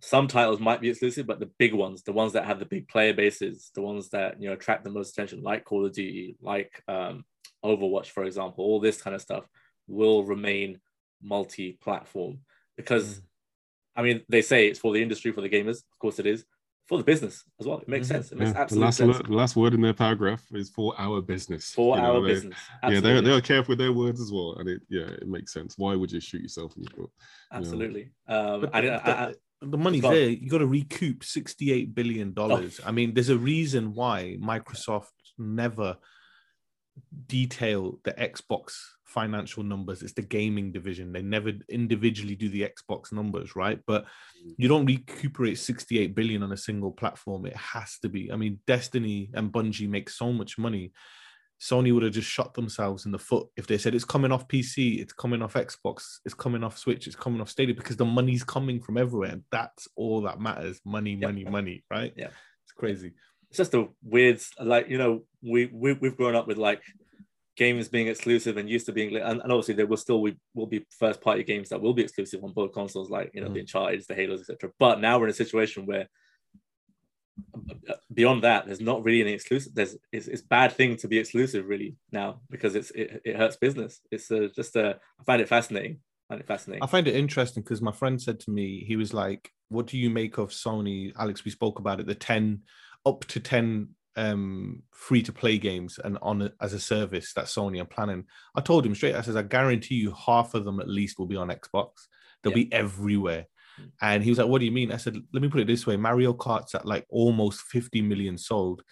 some 0.01 0.29
titles 0.29 0.61
might 0.61 0.81
be 0.81 0.91
exclusive, 0.91 1.27
but 1.27 1.41
the 1.41 1.51
big 1.59 1.73
ones, 1.73 2.03
the 2.03 2.13
ones 2.13 2.33
that 2.33 2.45
have 2.45 2.59
the 2.59 2.67
big 2.67 2.89
player 2.89 3.15
bases, 3.15 3.71
the 3.75 3.83
ones 3.83 4.11
that 4.11 4.41
you 4.41 4.49
know 4.49 4.55
attract 4.55 4.85
the 4.85 4.91
most 4.91 5.11
attention, 5.11 5.43
like 5.43 5.65
Call 5.65 5.87
of 5.87 5.93
Duty, 5.93 6.37
like 6.41 6.83
um, 6.89 7.25
Overwatch, 7.65 8.07
for 8.07 8.25
example, 8.25 8.65
all 8.65 8.81
this 8.81 9.01
kind 9.01 9.15
of 9.15 9.23
stuff 9.23 9.45
will 9.87 10.25
remain 10.25 10.81
multi-platform 11.23 12.39
because 12.77 13.21
I 13.97 14.03
mean 14.03 14.23
they 14.29 14.43
say 14.43 14.69
it's 14.69 14.79
for 14.79 14.93
the 14.93 15.03
industry, 15.03 15.33
for 15.33 15.41
the 15.41 15.49
gamers, 15.49 15.79
of 15.79 15.99
course 15.99 16.19
it 16.19 16.27
is, 16.27 16.45
for 16.87 16.99
the 16.99 17.05
business 17.05 17.43
as 17.61 17.67
well. 17.67 17.79
It 17.79 17.89
makes 17.89 18.07
Mhm. 18.07 18.11
sense. 18.11 18.33
It 18.33 18.39
makes 18.39 18.51
Yeah, 18.53 18.65
the 18.67 18.79
last 18.79 18.97
sense 18.99 19.17
word, 19.17 19.27
the 19.27 19.33
last 19.33 19.57
word 19.57 19.73
in 19.75 19.81
their 19.81 19.95
paragraph 19.95 20.45
is 20.53 20.69
for 20.71 20.95
our 21.01 21.23
business. 21.23 21.73
for 21.73 21.97
You 21.97 22.03
know, 22.03 22.17
our 22.17 22.21
they- 22.23 22.29
business. 22.35 22.59
Yeah, 22.83 23.01
they're 23.01 23.23
they're 23.23 23.41
careful 23.41 23.73
with 23.73 23.79
their 23.79 23.93
words 23.93 24.21
as 24.21 24.31
well, 24.31 24.57
and 24.59 24.69
it 24.69 24.83
yeah, 24.91 25.09
it 25.23 25.27
makes 25.27 25.53
sense. 25.53 25.79
Why 25.79 25.95
would 25.95 26.13
you 26.13 26.21
shoot 26.21 26.43
yourself 26.43 26.77
in 26.77 26.83
the 26.83 26.91
foot? 26.91 27.11
absolutely. 27.53 28.11
Um, 28.29 28.61
But 28.63 28.71
and 28.75 28.87
the, 28.87 28.93
I- 29.09 29.25
I- 29.29 29.35
the- 29.61 29.67
the 29.69 29.79
money's 29.79 30.03
Go 30.03 30.11
there. 30.11 30.29
You 30.29 30.51
got 30.51 30.59
to 30.59 30.67
recoup 30.67 31.25
sixty-eight 31.25 31.95
billion 31.95 32.35
dollars. 32.35 32.81
I 32.85 32.91
mean, 32.93 33.15
there's 33.15 33.31
a 33.31 33.39
reason 33.39 33.95
why 33.95 34.37
Microsoft 34.41 35.09
never 35.39 35.97
detail 37.27 37.99
the 38.05 38.13
Xbox 38.13 38.73
financial 39.15 39.63
numbers. 39.63 40.03
It's 40.03 40.13
the 40.13 40.23
gaming 40.23 40.73
division. 40.73 41.13
They 41.13 41.23
never 41.23 41.53
individually 41.69 42.35
do 42.35 42.49
the 42.49 42.69
Xbox 42.69 43.13
numbers, 43.13 43.55
right? 43.55 43.79
But 43.87 44.05
mm. 44.05 44.55
you 44.59 44.69
don't 44.69 44.85
recuperate 44.87 45.59
68 45.59 46.15
billion 46.15 46.43
on 46.43 46.53
a 46.53 46.57
single 46.57 46.91
platform. 46.91 47.47
It 47.47 47.57
has 47.57 47.99
to 48.01 48.09
be. 48.09 48.33
I 48.33 48.37
mean, 48.37 48.59
Destiny 48.67 49.31
and 49.35 49.53
Bungie 49.53 49.89
make 49.89 50.11
so 50.11 50.33
much 50.33 50.59
money. 50.59 50.93
Sony 51.61 51.95
would 51.95 52.03
have 52.03 52.13
just 52.13 52.29
shot 52.29 52.53
themselves 52.55 53.07
in 53.07 53.13
the 53.13 53.19
foot 53.19 53.47
if 53.57 53.67
they 53.67 53.79
said 53.79 53.95
it's 53.95 54.05
coming 54.05 54.33
off 54.33 54.49
PC, 54.49 55.01
it's 55.01 55.13
coming 55.13 55.41
off 55.41 55.55
Xbox, 55.55 56.19
it's 56.25 56.35
coming 56.35 56.65
off 56.65 56.77
Switch, 56.77 57.07
it's 57.07 57.17
coming 57.17 57.41
off 57.41 57.49
Stadia 57.49 57.75
because 57.75 57.97
the 57.97 58.05
money's 58.05 58.45
coming 58.45 58.81
from 58.81 58.99
everywhere. 58.99 59.31
And 59.31 59.45
that's 59.51 59.87
all 59.95 60.23
that 60.23 60.41
matters. 60.41 60.81
Money, 60.85 61.13
Yeah. 61.13 61.29
money, 61.29 61.45
money, 61.45 61.85
right? 61.91 62.13
Yeah. 62.17 62.31
It's 62.65 62.73
crazy. 62.77 63.13
it's 63.49 63.59
just 63.59 63.75
a 63.75 63.87
weird 64.03 64.41
like 64.59 64.89
you 64.89 64.99
know 64.99 65.23
we, 65.41 65.67
we 65.67 65.93
we've 65.93 66.17
grown 66.17 66.35
up 66.35 66.49
with 66.49 66.59
like 66.59 66.83
games 67.57 67.89
being 67.89 68.09
exclusive 68.09 68.57
and 68.57 68.69
used 68.69 68.87
to 68.87 68.93
being 68.93 69.15
and, 69.17 69.41
and 69.41 69.53
obviously 69.53 69.75
there 69.75 69.87
will 69.87 69.97
still 69.97 70.21
we 70.21 70.37
will 70.55 70.67
be 70.67 70.85
first 70.99 71.21
party 71.21 71.45
games 71.45 71.69
that 71.69 71.81
will 71.81 71.95
be 71.95 72.03
exclusive 72.03 72.43
on 72.43 72.53
both 72.53 72.73
consoles 72.73 73.11
like 73.11 73.31
you 73.33 73.41
know 73.41 73.49
the 73.49 73.61
uncharted 73.61 74.03
the 74.09 74.15
halos 74.15 74.41
etc 74.41 74.71
but 74.79 75.01
now 75.01 75.19
we're 75.19 75.27
in 75.27 75.31
a 75.31 75.35
situation 75.35 75.87
where 75.87 76.09
beyond 78.13 78.45
that 78.45 78.67
there's 78.67 78.81
not 78.81 79.05
really 79.05 79.21
any 79.21 79.33
exclusive 79.33 79.75
there's 79.75 79.97
it's, 80.13 80.29
it's 80.29 80.43
bad 80.43 80.73
thing 80.73 80.97
to 80.97 81.09
be 81.09 81.19
exclusive 81.19 81.67
really 81.67 81.97
now 82.13 82.41
because 82.51 82.75
it's 82.75 82.91
it, 82.93 83.21
it 83.25 83.37
hurts 83.37 83.57
business. 83.57 84.01
It's 84.11 84.31
uh 84.31 84.49
just 84.55 84.77
a 84.77 84.99
i 85.21 85.25
find 85.25 85.43
it 85.43 85.49
fascinating. 85.49 85.99
I 86.29 86.35
find 86.35 86.41
it 86.41 86.47
fascinating. 86.47 86.83
I 86.83 86.87
find 86.87 87.09
it 87.09 87.17
interesting 87.17 87.63
because 87.63 87.83
my 87.83 87.93
friend 87.93 88.21
said 88.21 88.41
to 88.41 88.51
me, 88.51 88.85
he 88.87 88.97
was 88.97 89.13
like, 89.13 89.51
What 89.69 89.87
do 89.87 89.99
you 89.99 90.11
make 90.11 90.39
of 90.39 90.51
Sony? 90.51 91.13
Alex, 91.19 91.45
we 91.45 91.51
spoke 91.51 91.79
about 91.79 92.01
it, 92.01 92.07
the 92.07 92.15
10 92.15 92.63
up 93.05 93.25
to 93.27 93.41
10 93.41 93.89
um 94.17 94.83
free 94.93 95.23
to 95.23 95.33
play 95.33 95.59
games 95.59 95.99
and 96.03 96.19
on 96.23 96.43
a, 96.43 96.53
as 96.61 96.73
a 96.73 96.81
service 96.81 97.33
that 97.35 97.47
Sony 97.47 97.81
are 97.81 97.85
planning. 97.87 98.25
I 98.55 98.61
told 98.61 98.87
him 98.87 98.95
straight, 98.95 99.15
I 99.15 99.23
says, 99.23 99.37
I 99.37 99.43
guarantee 99.43 99.97
you 99.97 100.13
half 100.13 100.55
of 100.55 100.65
them 100.65 100.81
at 100.81 100.89
least 100.89 101.19
will 101.19 101.27
be 101.27 101.37
on 101.37 101.49
Xbox. 101.49 101.91
They'll 102.43 102.53
Yeah. 102.53 102.65
be 102.65 102.73
everywhere. 102.73 103.47
And 104.01 104.23
he 104.23 104.31
was 104.31 104.39
like, 104.39 104.49
What 104.49 104.61
do 104.61 104.65
you 104.67 104.73
mean? 104.73 104.93
I 104.93 104.99
said, 104.99 105.17
Let 105.33 105.43
me 105.43 105.49
put 105.49 105.61
it 105.61 105.67
this 105.67 105.87
way 105.87 105.97
Mario 105.97 106.33
Kart's 106.33 106.75
at 106.75 106.87
like 106.87 107.07
almost 107.09 107.63
50 107.63 108.03
million 108.03 108.39
sold. 108.39 108.83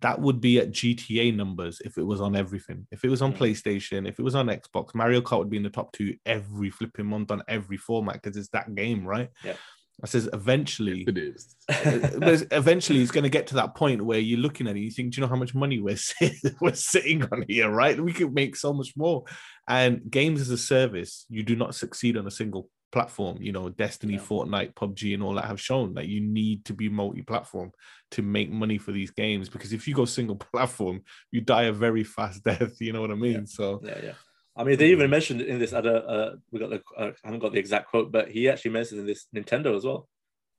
That 0.00 0.20
would 0.20 0.40
be 0.42 0.58
at 0.58 0.72
GTA 0.72 1.34
numbers 1.34 1.80
if 1.82 1.96
it 1.96 2.02
was 2.02 2.20
on 2.20 2.36
everything. 2.36 2.86
If 2.90 3.04
it 3.04 3.08
was 3.08 3.22
on 3.22 3.32
Mm. 3.32 3.38
PlayStation, 3.38 4.06
if 4.06 4.18
it 4.18 4.22
was 4.22 4.34
on 4.34 4.48
Xbox, 4.48 4.94
Mario 4.94 5.20
Kart 5.22 5.38
would 5.38 5.50
be 5.50 5.56
in 5.56 5.62
the 5.62 5.70
top 5.70 5.90
two 5.92 6.16
every 6.26 6.70
flipping 6.70 7.06
month 7.06 7.30
on 7.30 7.42
every 7.48 7.78
format 7.78 8.20
because 8.20 8.36
it's 8.36 8.50
that 8.50 8.74
game, 8.74 9.06
right? 9.06 9.30
Yeah. 9.44 9.54
I 10.02 10.06
says 10.06 10.28
eventually, 10.32 11.04
It 11.08 11.16
is. 11.16 11.56
eventually 11.68 13.00
it's 13.00 13.10
going 13.10 13.24
to 13.24 13.30
get 13.30 13.46
to 13.48 13.54
that 13.54 13.74
point 13.74 14.04
where 14.04 14.18
you're 14.18 14.38
looking 14.38 14.68
at 14.68 14.76
it, 14.76 14.80
you 14.80 14.90
think, 14.90 15.12
do 15.14 15.20
you 15.20 15.26
know 15.26 15.30
how 15.30 15.36
much 15.36 15.54
money 15.54 15.80
we're 15.80 15.96
sit- 15.96 16.36
we're 16.60 16.74
sitting 16.74 17.22
on 17.24 17.44
here, 17.48 17.70
right? 17.70 17.98
We 17.98 18.12
could 18.12 18.34
make 18.34 18.56
so 18.56 18.72
much 18.72 18.92
more. 18.96 19.24
And 19.68 20.02
games 20.10 20.40
as 20.40 20.50
a 20.50 20.58
service, 20.58 21.24
you 21.28 21.42
do 21.42 21.56
not 21.56 21.74
succeed 21.74 22.16
on 22.16 22.26
a 22.26 22.30
single 22.30 22.68
platform. 22.92 23.38
You 23.40 23.52
know, 23.52 23.68
Destiny, 23.70 24.14
Yeah. 24.14 24.20
Fortnite, 24.20 24.74
PUBG, 24.74 25.14
and 25.14 25.22
all 25.22 25.34
that 25.34 25.46
have 25.46 25.60
shown 25.60 25.94
that 25.94 26.06
you 26.08 26.20
need 26.20 26.66
to 26.66 26.74
be 26.74 26.88
multi-platform 26.88 27.72
to 28.12 28.22
make 28.22 28.50
money 28.50 28.78
for 28.78 28.92
these 28.92 29.10
games. 29.10 29.48
Because 29.48 29.72
if 29.72 29.88
you 29.88 29.94
go 29.94 30.04
single 30.04 30.36
platform, 30.52 31.02
you 31.30 31.40
die 31.40 31.64
a 31.64 31.72
very 31.72 32.04
fast 32.04 32.44
death. 32.44 32.80
You 32.80 32.92
know 32.92 33.00
what 33.00 33.10
I 33.10 33.14
mean? 33.16 33.32
Yeah. 33.32 33.40
So 33.46 33.80
Yeah, 33.82 33.98
yeah. 34.02 34.12
I 34.56 34.64
mean, 34.64 34.78
they 34.78 34.90
even 34.90 35.10
mentioned 35.10 35.42
in 35.42 35.58
this 35.58 35.72
other. 35.72 36.02
Uh, 36.06 36.30
we 36.50 36.58
got 36.58 36.70
the. 36.70 36.82
Uh, 36.96 37.12
I 37.22 37.26
haven't 37.26 37.40
got 37.40 37.52
the 37.52 37.58
exact 37.58 37.88
quote, 37.88 38.10
but 38.10 38.30
he 38.30 38.48
actually 38.48 38.70
mentioned 38.72 39.00
in 39.00 39.06
this 39.06 39.26
Nintendo 39.34 39.76
as 39.76 39.84
well. 39.84 40.08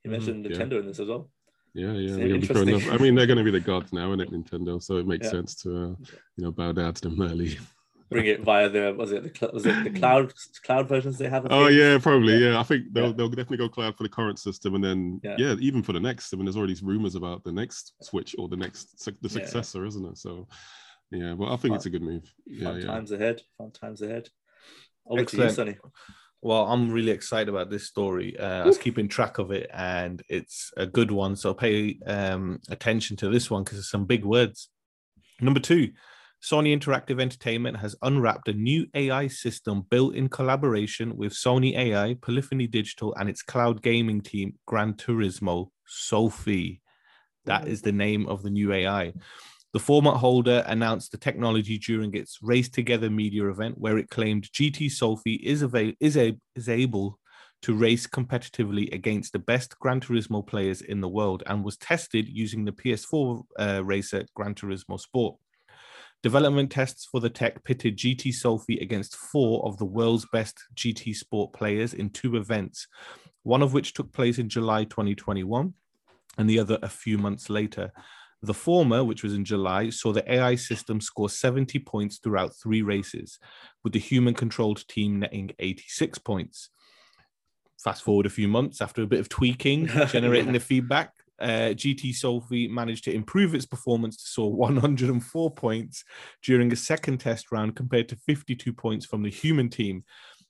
He 0.03 0.09
Mhm, 0.09 0.11
mentioned 0.11 0.45
yeah. 0.45 0.51
Nintendo 0.51 0.79
in 0.79 0.85
this 0.87 0.99
as 0.99 1.07
well. 1.07 1.29
Yeah, 1.73 1.93
yeah. 1.93 2.17
Interesting. 2.17 2.89
I 2.89 2.97
mean, 2.97 3.15
they're 3.15 3.27
going 3.27 3.37
to 3.37 3.43
be 3.43 3.51
the 3.51 3.59
gods 3.59 3.93
now, 3.93 4.11
isn't 4.13 4.21
it, 4.21 4.31
Nintendo? 4.31 4.81
So 4.81 4.97
it 4.97 5.07
makes 5.07 5.27
Yeah. 5.27 5.31
sense 5.31 5.55
to, 5.63 5.69
uh, 5.69 5.95
you 6.35 6.43
know, 6.43 6.51
bow 6.51 6.71
down 6.71 6.93
to 6.93 7.01
them 7.01 7.21
early. 7.21 7.57
Bring 8.09 8.25
it 8.27 8.41
via 8.41 8.69
the 8.69 8.95
was 8.97 9.11
it 9.11 9.37
the 9.37 9.49
was 9.51 9.65
it 9.65 9.83
the 9.83 9.89
cloud 9.89 10.33
cloud 10.63 10.87
versions 10.87 11.17
they 11.17 11.27
have? 11.27 11.45
Oh 11.49 11.67
yeah, 11.67 11.97
probably. 11.97 12.37
Yeah, 12.37 12.57
I 12.57 12.63
think 12.63 12.93
they'll 12.93 13.07
Yeah. 13.07 13.13
they'll 13.17 13.27
definitely 13.29 13.57
go 13.57 13.67
cloud 13.67 13.97
for 13.97 14.03
the 14.03 14.09
current 14.09 14.39
system, 14.39 14.75
and 14.75 14.83
then 14.83 15.19
Yeah. 15.23 15.35
yeah, 15.37 15.55
even 15.59 15.83
for 15.83 15.91
the 15.91 15.99
next. 15.99 16.33
I 16.33 16.37
mean, 16.37 16.45
there's 16.45 16.55
already 16.55 16.71
these 16.73 16.83
rumors 16.83 17.15
about 17.15 17.43
the 17.43 17.51
next 17.51 17.93
Switch 18.01 18.33
or 18.39 18.47
the 18.47 18.55
next 18.55 19.03
the 19.05 19.11
Yeah, 19.11 19.17
yeah. 19.23 19.29
successor, 19.29 19.85
isn't 19.85 20.05
it? 20.05 20.17
So 20.17 20.47
yeah, 21.11 21.33
well, 21.33 21.53
I 21.53 21.57
think 21.57 21.75
it's 21.75 21.85
a 21.85 21.89
good 21.89 22.01
move. 22.01 22.31
Yeah, 22.45 22.65
Fun 22.65 22.81
yeah. 22.81 22.85
times 22.87 23.11
ahead. 23.11 23.41
Fun 23.57 23.71
times 23.71 24.01
ahead. 24.01 24.29
Over 25.05 25.21
Excellent. 25.21 25.43
to 25.43 25.49
you, 25.49 25.55
Sonny. 25.55 25.77
Well, 26.41 26.65
I'm 26.65 26.91
really 26.91 27.11
excited 27.11 27.49
about 27.49 27.69
this 27.69 27.87
story. 27.87 28.37
Uh, 28.37 28.63
I 28.63 28.65
was 28.65 28.77
keeping 28.77 29.07
track 29.07 29.39
of 29.39 29.51
it, 29.51 29.69
and 29.73 30.21
it's 30.29 30.71
a 30.77 30.85
good 30.85 31.11
one. 31.11 31.35
So 31.35 31.53
pay 31.53 31.97
um, 32.05 32.59
attention 32.69 33.17
to 33.17 33.29
this 33.29 33.49
one 33.49 33.63
because 33.63 33.77
there's 33.77 33.89
some 33.89 34.05
big 34.05 34.23
words. 34.23 34.69
Number 35.41 35.59
two, 35.59 35.91
Sony 36.43 36.77
Interactive 36.77 37.19
Entertainment 37.19 37.77
has 37.77 37.95
unwrapped 38.01 38.47
a 38.47 38.53
new 38.53 38.85
AI 38.93 39.27
system 39.27 39.85
built 39.89 40.15
in 40.15 40.29
collaboration 40.29 41.17
with 41.17 41.33
Sony 41.33 41.75
AI, 41.75 42.15
Polyphony 42.21 42.67
Digital, 42.67 43.15
and 43.15 43.29
its 43.29 43.41
cloud 43.41 43.81
gaming 43.81 44.21
team, 44.21 44.53
Gran 44.67 44.93
Turismo 44.93 45.69
Sophy. 45.85 46.81
That 47.45 47.67
is 47.67 47.81
the 47.81 47.91
name 47.91 48.27
of 48.27 48.43
the 48.43 48.49
new 48.49 48.73
AI. 48.73 49.13
The 49.73 49.79
format 49.79 50.15
holder 50.15 50.63
announced 50.65 51.11
the 51.11 51.17
technology 51.17 51.77
during 51.77 52.13
its 52.15 52.39
Race 52.41 52.69
Together 52.69 53.09
media 53.09 53.47
event, 53.49 53.77
where 53.77 53.97
it 53.97 54.09
claimed 54.09 54.51
GT 54.51 54.89
Sophy 54.89 55.35
is, 55.35 55.61
is, 55.99 56.17
a- 56.17 56.37
is 56.55 56.69
able 56.69 57.19
to 57.63 57.73
race 57.73 58.07
competitively 58.07 58.93
against 58.93 59.33
the 59.33 59.39
best 59.39 59.77
Gran 59.79 59.99
Turismo 59.99 60.45
players 60.45 60.81
in 60.81 61.01
the 61.01 61.09
world 61.09 61.43
and 61.47 61.63
was 61.63 61.77
tested 61.77 62.27
using 62.27 62.65
the 62.65 62.71
PS4 62.71 63.43
uh, 63.59 63.81
racer 63.83 64.25
Gran 64.35 64.55
Turismo 64.55 64.99
Sport. 64.99 65.35
Development 66.23 66.71
tests 66.71 67.07
for 67.11 67.19
the 67.19 67.29
tech 67.29 67.63
pitted 67.63 67.97
GT 67.97 68.33
Sophy 68.33 68.79
against 68.79 69.15
four 69.15 69.65
of 69.65 69.77
the 69.77 69.85
world's 69.85 70.25
best 70.31 70.57
GT 70.75 71.15
Sport 71.15 71.53
players 71.53 71.93
in 71.93 72.09
two 72.09 72.37
events, 72.37 72.87
one 73.43 73.61
of 73.61 73.73
which 73.73 73.93
took 73.93 74.11
place 74.13 74.39
in 74.39 74.49
July 74.49 74.83
2021 74.85 75.73
and 76.37 76.49
the 76.49 76.59
other 76.59 76.79
a 76.81 76.89
few 76.89 77.17
months 77.17 77.49
later. 77.49 77.91
The 78.41 78.53
former, 78.53 79.03
which 79.03 79.23
was 79.23 79.33
in 79.33 79.45
July, 79.45 79.89
saw 79.89 80.13
the 80.13 80.31
AI 80.31 80.55
system 80.55 81.01
score 81.01 81.29
70 81.29 81.79
points 81.79 82.19
throughout 82.19 82.55
three 82.55 82.81
races, 82.81 83.39
with 83.83 83.93
the 83.93 83.99
human 83.99 84.33
controlled 84.33 84.87
team 84.87 85.19
netting 85.19 85.51
86 85.59 86.19
points. 86.19 86.69
Fast 87.83 88.03
forward 88.03 88.25
a 88.25 88.29
few 88.29 88.47
months 88.47 88.81
after 88.81 89.01
a 89.01 89.07
bit 89.07 89.19
of 89.19 89.29
tweaking, 89.29 89.87
generating 90.11 90.53
the 90.53 90.59
feedback, 90.59 91.13
uh, 91.39 91.73
GT 91.73 92.13
Sophy 92.13 92.67
managed 92.67 93.03
to 93.05 93.13
improve 93.13 93.53
its 93.53 93.65
performance 93.65 94.17
to 94.17 94.23
score 94.23 94.53
104 94.53 95.51
points 95.51 96.03
during 96.43 96.71
a 96.71 96.75
second 96.75 97.19
test 97.19 97.51
round 97.51 97.75
compared 97.75 98.09
to 98.09 98.15
52 98.15 98.73
points 98.73 99.05
from 99.05 99.23
the 99.23 99.29
human 99.29 99.69
team. 99.69 100.03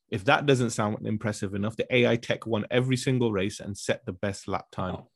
If 0.09 0.23
that 0.25 0.45
doesn't 0.45 0.69
sound 0.69 1.05
impressive 1.05 1.53
enough, 1.53 1.75
the 1.75 1.93
AI 1.93 2.15
tech 2.15 2.45
won 2.45 2.65
every 2.71 2.95
single 2.95 3.33
race 3.33 3.59
and 3.59 3.77
set 3.77 4.05
the 4.05 4.13
best 4.13 4.47
lap 4.47 4.67
time. 4.71 4.95
Wow. 4.95 5.07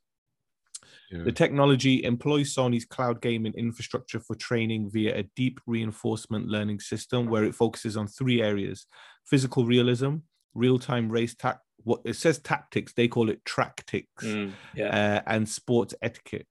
Yeah. 1.11 1.23
The 1.23 1.31
technology 1.31 2.03
employs 2.03 2.55
Sony's 2.55 2.85
cloud 2.85 3.21
gaming 3.21 3.53
infrastructure 3.57 4.19
for 4.19 4.35
training 4.35 4.89
via 4.91 5.17
a 5.19 5.23
deep 5.35 5.59
reinforcement 5.67 6.47
learning 6.47 6.79
system 6.79 7.27
where 7.27 7.43
it 7.43 7.53
focuses 7.55 7.97
on 7.97 8.07
three 8.07 8.41
areas 8.41 8.85
physical 9.25 9.65
realism, 9.65 10.17
real 10.53 10.79
time 10.79 11.09
race 11.09 11.35
tac. 11.35 11.59
What 11.83 12.01
it 12.05 12.15
says 12.15 12.39
tactics, 12.39 12.93
they 12.93 13.07
call 13.07 13.29
it 13.29 13.43
tractics 13.43 14.05
Mm, 14.21 14.51
yeah. 14.75 14.87
uh, 15.17 15.21
and 15.25 15.49
sports 15.49 15.95
etiquette. 16.01 16.45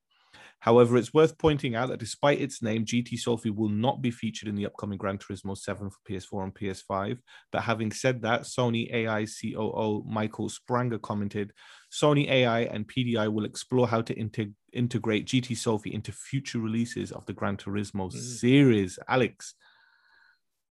However, 0.58 0.98
it's 0.98 1.14
worth 1.14 1.38
pointing 1.38 1.74
out 1.74 1.88
that 1.88 2.00
despite 2.00 2.38
its 2.40 2.60
name, 2.62 2.84
GT 2.84 3.16
Sophy 3.18 3.48
will 3.48 3.70
not 3.70 4.02
be 4.02 4.10
featured 4.10 4.46
in 4.48 4.56
the 4.56 4.66
upcoming 4.66 4.98
Gran 4.98 5.16
Turismo 5.16 5.56
7 5.56 5.88
for 5.88 5.96
PS4 6.06 6.44
and 6.44 6.54
PS5. 6.54 7.18
But 7.50 7.62
having 7.62 7.92
said 7.92 8.20
that, 8.22 8.42
Sony 8.42 8.92
AI 8.92 9.24
COO 9.24 10.04
Michael 10.06 10.50
Spranger 10.50 11.00
commented 11.00 11.52
Sony 11.90 12.28
AI 12.30 12.60
and 12.60 12.86
PDI 12.86 13.32
will 13.32 13.44
explore 13.44 13.88
how 13.88 14.00
to 14.02 14.14
integ- 14.14 14.54
integrate 14.72 15.26
GT 15.26 15.56
Sophy 15.56 15.92
into 15.92 16.12
future 16.12 16.60
releases 16.60 17.10
of 17.10 17.26
the 17.26 17.32
Gran 17.32 17.56
Turismo 17.56 18.10
Mm. 18.10 18.12
series. 18.12 18.98
Alex, 19.08 19.54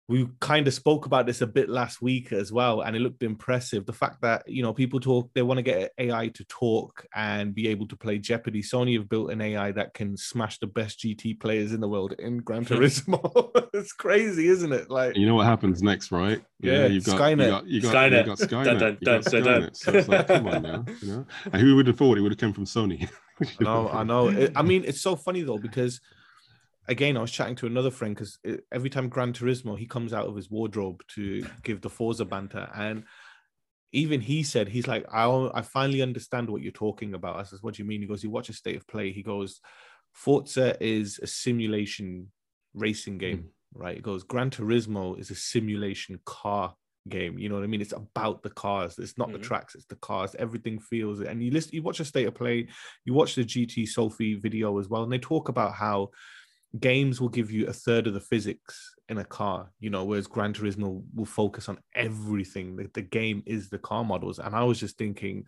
we 0.06 0.28
kind 0.40 0.68
of 0.68 0.74
spoke 0.74 1.06
about 1.06 1.24
this 1.24 1.40
a 1.40 1.46
bit 1.46 1.70
last 1.70 2.02
week 2.02 2.30
as 2.32 2.52
well, 2.52 2.82
and 2.82 2.94
it 2.94 3.00
looked 3.00 3.22
impressive. 3.22 3.86
The 3.86 3.92
fact 3.94 4.20
that 4.20 4.42
you 4.46 4.62
know 4.62 4.74
people 4.74 5.00
talk, 5.00 5.30
they 5.34 5.40
want 5.40 5.58
to 5.58 5.62
get 5.62 5.92
AI 5.96 6.28
to 6.28 6.44
talk 6.44 7.06
and 7.14 7.54
be 7.54 7.68
able 7.68 7.88
to 7.88 7.96
play 7.96 8.18
Jeopardy. 8.18 8.62
Sony 8.62 8.98
have 8.98 9.08
built 9.08 9.30
an 9.30 9.40
AI 9.40 9.72
that 9.72 9.94
can 9.94 10.16
smash 10.16 10.58
the 10.58 10.66
best 10.66 11.00
GT 11.00 11.40
players 11.40 11.72
in 11.72 11.80
the 11.80 11.88
world 11.88 12.12
in 12.18 12.38
Gran 12.38 12.64
hmm. 12.64 12.74
Turismo. 12.74 13.68
it's 13.72 13.92
crazy, 13.92 14.48
isn't 14.48 14.72
it? 14.72 14.90
Like, 14.90 15.16
you 15.16 15.26
know 15.26 15.36
what 15.36 15.46
happens 15.46 15.82
next, 15.82 16.12
right? 16.12 16.44
Yeah, 16.60 16.86
you've 16.86 17.04
got 17.04 17.18
Skynet. 17.18 17.44
You 17.44 17.50
got, 17.50 17.66
you 17.66 17.80
got, 17.80 17.94
Skynet. 17.94 18.18
You 18.18 18.24
got 18.24 18.38
Skynet. 18.38 18.64
Dun, 18.64 18.78
dun, 18.78 18.98
you 19.00 19.06
got 19.06 19.24
dun, 19.24 19.32
dun, 19.32 19.42
dun. 19.42 19.62
Skynet. 19.62 19.76
So 19.76 19.92
it's 19.92 20.08
like, 20.08 20.26
come 20.26 20.46
on 20.48 20.62
now, 20.62 20.84
you 21.00 21.08
know. 21.08 21.26
And 21.50 21.62
who 21.62 21.76
would 21.76 21.86
have 21.86 21.96
thought 21.96 22.18
it 22.18 22.20
would 22.20 22.32
have 22.32 22.38
come 22.38 22.52
from 22.52 22.66
Sony? 22.66 23.08
I 23.40 23.64
know, 23.64 23.88
I 23.88 24.02
know. 24.04 24.28
It- 24.34 24.52
I 24.54 24.62
mean, 24.62 24.84
it's 24.84 25.00
so 25.00 25.16
funny 25.16 25.42
though 25.42 25.58
because, 25.58 26.00
again, 26.88 27.16
I 27.16 27.20
was 27.20 27.30
chatting 27.30 27.56
to 27.56 27.66
another 27.66 27.90
friend 27.90 28.14
because 28.14 28.38
every 28.72 28.90
time 28.90 29.08
Gran 29.08 29.32
Turismo 29.32 29.78
he 29.78 29.86
comes 29.86 30.12
out 30.12 30.26
of 30.26 30.36
his 30.36 30.50
wardrobe 30.50 31.02
to 31.14 31.46
give 31.62 31.80
the 31.80 31.90
Forza 31.90 32.24
banter, 32.24 32.70
and 32.74 33.04
even 33.92 34.20
he 34.20 34.42
said 34.42 34.68
he's 34.68 34.88
like, 34.88 35.06
I 35.12 35.26
I 35.54 35.62
finally 35.62 36.02
understand 36.02 36.50
what 36.50 36.62
you're 36.62 36.72
talking 36.72 37.14
about. 37.14 37.36
I 37.36 37.44
says, 37.44 37.62
what 37.62 37.74
do 37.74 37.82
you 37.82 37.88
mean? 37.88 38.00
He 38.00 38.06
goes, 38.08 38.24
you 38.24 38.30
watch 38.30 38.48
a 38.48 38.52
state 38.52 38.76
of 38.76 38.86
play. 38.88 39.12
He 39.12 39.22
goes, 39.22 39.60
Forza 40.12 40.76
is 40.82 41.20
a 41.22 41.26
simulation 41.26 42.30
racing 42.74 43.18
game, 43.18 43.50
right? 43.72 43.96
He 43.96 44.02
goes, 44.02 44.24
Gran 44.24 44.50
Turismo 44.50 45.18
is 45.18 45.30
a 45.30 45.34
simulation 45.36 46.18
car 46.24 46.74
game. 47.08 47.38
You 47.38 47.48
know 47.48 47.56
what 47.56 47.64
I 47.64 47.68
mean? 47.68 47.82
It's 47.82 47.92
about 47.92 48.42
the 48.42 48.50
cars. 48.50 48.98
It's 48.98 49.18
not 49.18 49.30
the 49.30 49.38
Mhm. 49.38 49.42
tracks. 49.42 49.74
It's 49.74 49.86
the 49.86 49.96
cars. 49.96 50.34
Everything 50.36 50.80
feels 50.80 51.20
it. 51.20 51.28
And 51.28 51.42
you 51.42 51.50
listen, 51.50 51.74
you 51.74 51.82
watch 51.82 52.00
a 52.00 52.04
state 52.04 52.26
of 52.26 52.34
play. 52.34 52.68
You 53.04 53.12
watch 53.14 53.34
the 53.34 53.44
GT 53.44 53.86
Sophy 53.86 54.34
video 54.34 54.78
as 54.78 54.88
well, 54.88 55.02
and 55.02 55.12
they 55.12 55.18
talk 55.18 55.48
about 55.48 55.74
how 55.74 56.10
games 56.80 57.20
will 57.20 57.28
give 57.28 57.50
you 57.50 57.66
a 57.66 57.72
third 57.72 58.06
of 58.06 58.14
the 58.14 58.20
physics 58.20 58.94
in 59.08 59.18
a 59.18 59.24
car. 59.24 59.70
You 59.80 59.90
know, 59.90 60.04
whereas 60.04 60.26
Gran 60.26 60.52
Turismo 60.52 61.02
will 61.14 61.24
focus 61.24 61.68
on 61.68 61.78
everything. 61.94 62.76
The, 62.76 62.90
the 62.94 63.02
game 63.02 63.42
is 63.46 63.68
the 63.68 63.78
car 63.78 64.04
models. 64.04 64.38
And 64.38 64.54
I 64.54 64.64
was 64.64 64.80
just 64.80 64.98
thinking 64.98 65.46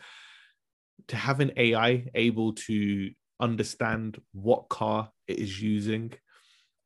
to 1.08 1.16
have 1.16 1.40
an 1.40 1.52
AI 1.56 2.06
able 2.14 2.54
to 2.54 3.10
understand 3.40 4.20
what 4.32 4.68
car 4.68 5.10
it 5.26 5.38
is 5.38 5.60
using 5.60 6.12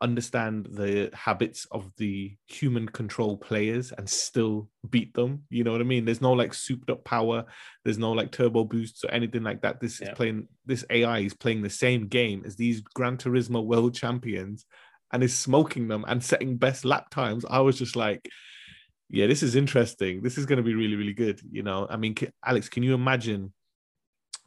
understand 0.03 0.67
the 0.71 1.11
habits 1.13 1.67
of 1.71 1.91
the 1.99 2.35
human 2.47 2.89
control 2.89 3.37
players 3.37 3.93
and 3.93 4.09
still 4.09 4.69
beat 4.89 5.13
them. 5.15 5.43
You 5.51 5.63
know 5.65 5.73
what 5.73 5.81
I 5.81 5.85
mean? 5.85 6.05
There's 6.05 6.23
no 6.23 6.33
like 6.33 6.55
souped 6.55 6.91
up 6.91 7.05
power, 7.05 7.45
there's 7.85 7.99
no 7.99 8.13
like 8.13 8.33
turbo 8.33 8.65
boosts 8.65 9.05
or 9.05 9.11
anything 9.11 9.43
like 9.43 9.63
that. 9.63 9.81
This 9.81 10.01
is 10.01 10.09
playing 10.15 10.49
this 10.65 10.85
AI 10.91 11.21
is 11.21 11.35
playing 11.35 11.63
the 11.63 11.71
same 11.71 12.07
game 12.07 12.43
as 12.47 12.57
these 12.57 12.81
Gran 12.81 13.19
Turismo 13.19 13.65
world 13.65 13.95
champions 13.95 14.65
and 15.13 15.23
is 15.23 15.37
smoking 15.37 15.89
them 15.89 16.05
and 16.09 16.25
setting 16.25 16.57
best 16.57 16.85
lap 16.85 17.11
times. 17.11 17.45
I 17.49 17.61
was 17.61 17.79
just 17.79 17.97
like, 17.97 18.29
yeah, 19.11 19.27
this 19.27 19.43
is 19.43 19.57
interesting. 19.57 20.23
This 20.23 20.39
is 20.39 20.47
going 20.47 20.59
to 20.59 20.63
be 20.63 20.75
really, 20.75 20.97
really 20.97 21.13
good. 21.13 21.41
You 21.51 21.63
know, 21.63 21.87
I 21.91 21.97
mean, 21.97 22.15
Alex, 22.45 22.69
can 22.69 22.83
you 22.83 22.95
imagine? 22.95 23.53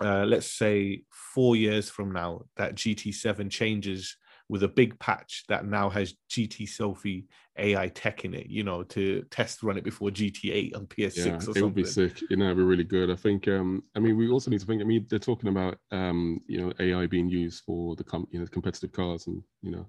Uh, 0.03 0.25
let's 0.25 0.51
say 0.51 1.03
four 1.11 1.55
years 1.55 1.89
from 1.89 2.11
now, 2.11 2.41
that 2.57 2.75
GT7 2.75 3.49
changes 3.51 4.17
with 4.49 4.63
a 4.63 4.67
big 4.67 4.99
patch 4.99 5.43
that 5.47 5.65
now 5.65 5.89
has 5.89 6.13
GT 6.29 6.67
Sophy 6.67 7.25
AI 7.57 7.87
tech 7.89 8.25
in 8.25 8.33
it, 8.33 8.47
you 8.47 8.63
know, 8.63 8.83
to 8.83 9.23
test 9.29 9.63
run 9.63 9.77
it 9.77 9.83
before 9.83 10.09
GT8 10.09 10.75
on 10.75 10.87
PS6 10.87 11.15
yeah, 11.17 11.31
or 11.31 11.35
it 11.35 11.41
something. 11.43 11.63
would 11.63 11.75
be 11.75 11.85
sick. 11.85 12.19
You 12.29 12.37
know, 12.37 12.45
it'd 12.45 12.57
be 12.57 12.63
really 12.63 12.83
good. 12.83 13.09
I 13.09 13.15
think. 13.15 13.47
Um, 13.47 13.83
I 13.95 13.99
mean, 13.99 14.17
we 14.17 14.29
also 14.29 14.51
need 14.51 14.59
to 14.59 14.65
think. 14.65 14.81
I 14.81 14.85
mean, 14.85 15.05
they're 15.09 15.19
talking 15.19 15.49
about 15.49 15.77
um, 15.91 16.41
you 16.47 16.59
know, 16.59 16.73
AI 16.79 17.07
being 17.07 17.29
used 17.29 17.63
for 17.63 17.95
the 17.95 18.03
com- 18.03 18.27
you 18.31 18.39
know, 18.39 18.47
competitive 18.47 18.91
cars, 18.91 19.27
and 19.27 19.41
you 19.61 19.71
know, 19.71 19.85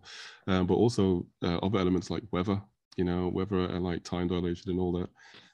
um, 0.47 0.67
but 0.67 0.75
also 0.75 1.27
uh, 1.43 1.59
other 1.59 1.79
elements 1.79 2.11
like 2.11 2.23
weather. 2.31 2.61
You 2.97 3.05
know, 3.05 3.29
weather 3.29 3.59
and 3.59 3.85
like 3.85 4.05
time 4.05 4.29
dilation 4.29 4.71
and 4.71 4.79
all 4.79 4.93
that. 4.93 5.09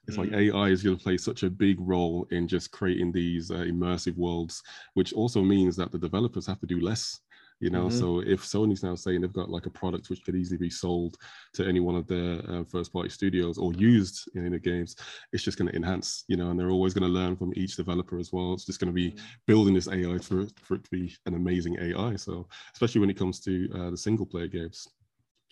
It's 0.06 0.18
like 0.18 0.32
AI 0.32 0.68
is 0.68 0.82
going 0.82 0.96
to 0.96 1.02
play 1.02 1.16
such 1.16 1.44
a 1.44 1.50
big 1.50 1.76
role 1.78 2.26
in 2.32 2.48
just 2.48 2.72
creating 2.72 3.12
these 3.12 3.50
uh, 3.50 3.58
immersive 3.58 4.16
worlds, 4.16 4.62
which 4.94 5.12
also 5.12 5.40
means 5.40 5.76
that 5.76 5.92
the 5.92 5.98
developers 5.98 6.46
have 6.46 6.58
to 6.60 6.66
do 6.66 6.80
less. 6.80 7.20
You 7.60 7.68
know, 7.68 7.86
Mhm. 7.88 7.92
so 7.92 8.20
if 8.20 8.42
Sony's 8.42 8.82
now 8.82 8.94
saying 8.94 9.20
they've 9.20 9.32
got 9.32 9.50
like 9.50 9.66
a 9.66 9.70
product 9.70 10.08
which 10.08 10.24
could 10.24 10.34
easily 10.34 10.56
be 10.56 10.70
sold 10.70 11.18
to 11.52 11.66
any 11.66 11.78
one 11.78 11.94
of 11.94 12.06
their 12.06 12.40
uh, 12.50 12.64
first 12.64 12.90
party 12.92 13.10
studios 13.10 13.58
or 13.58 13.74
used 13.74 14.28
in 14.34 14.52
the 14.52 14.58
games, 14.58 14.96
it's 15.32 15.42
just 15.42 15.58
going 15.58 15.70
to 15.70 15.76
enhance, 15.76 16.24
you 16.26 16.36
know, 16.38 16.50
and 16.50 16.58
they're 16.58 16.70
always 16.70 16.94
going 16.94 17.06
to 17.10 17.18
learn 17.20 17.36
from 17.36 17.52
each 17.56 17.76
developer 17.76 18.18
as 18.18 18.32
well. 18.32 18.54
It's 18.54 18.64
just 18.64 18.80
going 18.80 18.92
to 18.94 18.94
be 18.94 19.14
building 19.46 19.74
this 19.74 19.88
AI 19.88 20.18
for, 20.18 20.46
for 20.62 20.74
it 20.76 20.84
to 20.84 20.90
be 20.90 21.14
an 21.26 21.34
amazing 21.34 21.76
AI. 21.78 22.16
So, 22.16 22.48
especially 22.72 23.02
when 23.02 23.10
it 23.10 23.18
comes 23.18 23.40
to 23.40 23.68
uh, 23.74 23.90
the 23.90 23.96
single 23.96 24.24
player 24.24 24.46
games, 24.46 24.88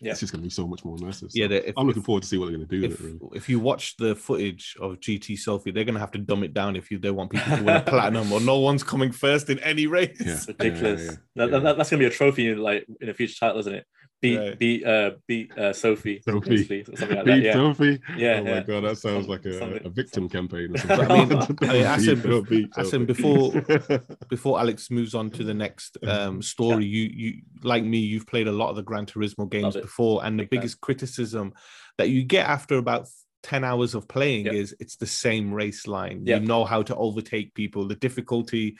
Yeah. 0.00 0.12
it's 0.12 0.20
just 0.20 0.32
going 0.32 0.40
to 0.42 0.46
be 0.46 0.50
so 0.50 0.66
much 0.66 0.84
more 0.84 0.96
immersive. 0.96 1.30
Yeah, 1.34 1.46
So 1.46 1.48
the- 1.48 1.68
if- 1.70 1.74
I'm 1.76 1.86
looking 1.86 2.02
if- 2.02 2.06
forward 2.06 2.22
to 2.22 2.28
see 2.28 2.38
what 2.38 2.46
they're 2.46 2.56
going 2.56 2.68
to 2.68 2.76
do 2.76 2.82
with 2.82 2.92
if, 2.92 3.00
it. 3.00 3.04
Really. 3.04 3.18
if 3.36 3.48
you 3.48 3.58
watch 3.58 3.96
the 3.96 4.14
footage 4.14 4.76
of 4.80 5.00
GT 5.00 5.36
Sophy, 5.36 5.70
they're 5.72 5.84
gonna 5.84 5.98
have 5.98 6.12
to 6.12 6.18
dumb 6.18 6.44
it 6.44 6.54
down 6.54 6.76
if 6.76 6.90
you 6.90 6.98
they 6.98 7.10
want 7.10 7.30
people 7.32 7.56
to 7.56 7.62
win 7.64 7.76
a 7.76 7.82
platinum 7.82 8.30
or 8.32 8.40
no 8.40 8.58
one's 8.58 8.82
coming 8.84 9.10
first 9.10 9.50
in 9.50 9.58
any 9.60 9.86
race. 9.86 10.16
Yeah. 10.24 10.38
ridiculous. 10.46 11.04
yeah, 11.04 11.10
That, 11.36 11.50
yeah. 11.50 11.58
that- 11.58 11.76
that's 11.78 11.90
gonna 11.90 11.98
be 12.00 12.06
a 12.06 12.10
trophy 12.10 12.48
in 12.48 12.58
like 12.58 12.86
in 13.00 13.08
a 13.08 13.14
future 13.14 13.34
title, 13.40 13.58
isn't 13.58 13.74
it? 13.74 13.84
Beat 14.20 14.36
Right. 14.38 14.58
beat 14.58 14.84
uh 14.84 15.10
beat 15.28 15.56
uh 15.56 15.72
Sophy, 15.72 16.20
Sophy. 16.24 16.50
basically, 16.50 16.84
something 16.96 17.16
like 17.18 17.24
that. 17.24 17.24
Beat 17.36 17.44
Yeah. 17.44 17.52
Sophy. 17.52 18.00
Yeah, 18.16 18.40
Oh 18.40 18.44
my 18.44 18.60
god, 18.62 18.84
that 18.84 18.98
sounds 18.98 19.28
like 19.28 19.44
a, 19.44 19.58
something- 19.60 19.86
a 19.86 19.88
victim 19.90 20.28
campaign. 20.28 20.74
Or 20.74 20.78
something. 20.78 21.08
I 21.38 21.68
I 21.70 21.72
mean, 21.72 21.86
I 21.86 21.98
said 21.98 22.22
Beat- 22.48 22.70
I 22.76 22.82
said 22.82 22.90
Sophy. 22.90 23.04
before- 23.04 24.02
Before 24.28 24.58
Alex 24.58 24.90
moves 24.90 25.14
on 25.14 25.30
to 25.30 25.44
the 25.44 25.54
next 25.54 25.98
um, 26.04 26.42
story, 26.42 26.84
you 26.84 27.08
you 27.14 27.42
like 27.62 27.84
me, 27.84 27.98
you've 27.98 28.26
played 28.26 28.48
a 28.48 28.52
lot 28.52 28.70
of 28.70 28.76
the 28.76 28.82
Gran 28.82 29.06
Turismo 29.06 29.48
games 29.48 29.76
before, 29.76 30.24
and 30.24 30.36
the 30.38 30.42
Big 30.42 30.50
fan. 30.50 30.60
biggest 30.60 30.80
criticism 30.80 31.52
that 31.98 32.08
you 32.10 32.24
get 32.24 32.46
after 32.48 32.76
about 32.76 33.06
10 33.44 33.62
hours 33.62 33.94
of 33.94 34.08
playing 34.08 34.46
Yep. 34.46 34.54
is 34.54 34.74
it's 34.80 34.96
the 34.96 35.06
same 35.06 35.54
race 35.54 35.86
line. 35.86 36.22
Yep. 36.26 36.40
You 36.42 36.46
know 36.48 36.64
how 36.64 36.82
to 36.82 36.96
overtake 36.96 37.54
people. 37.54 37.86
The 37.86 37.94
difficulty, 37.94 38.76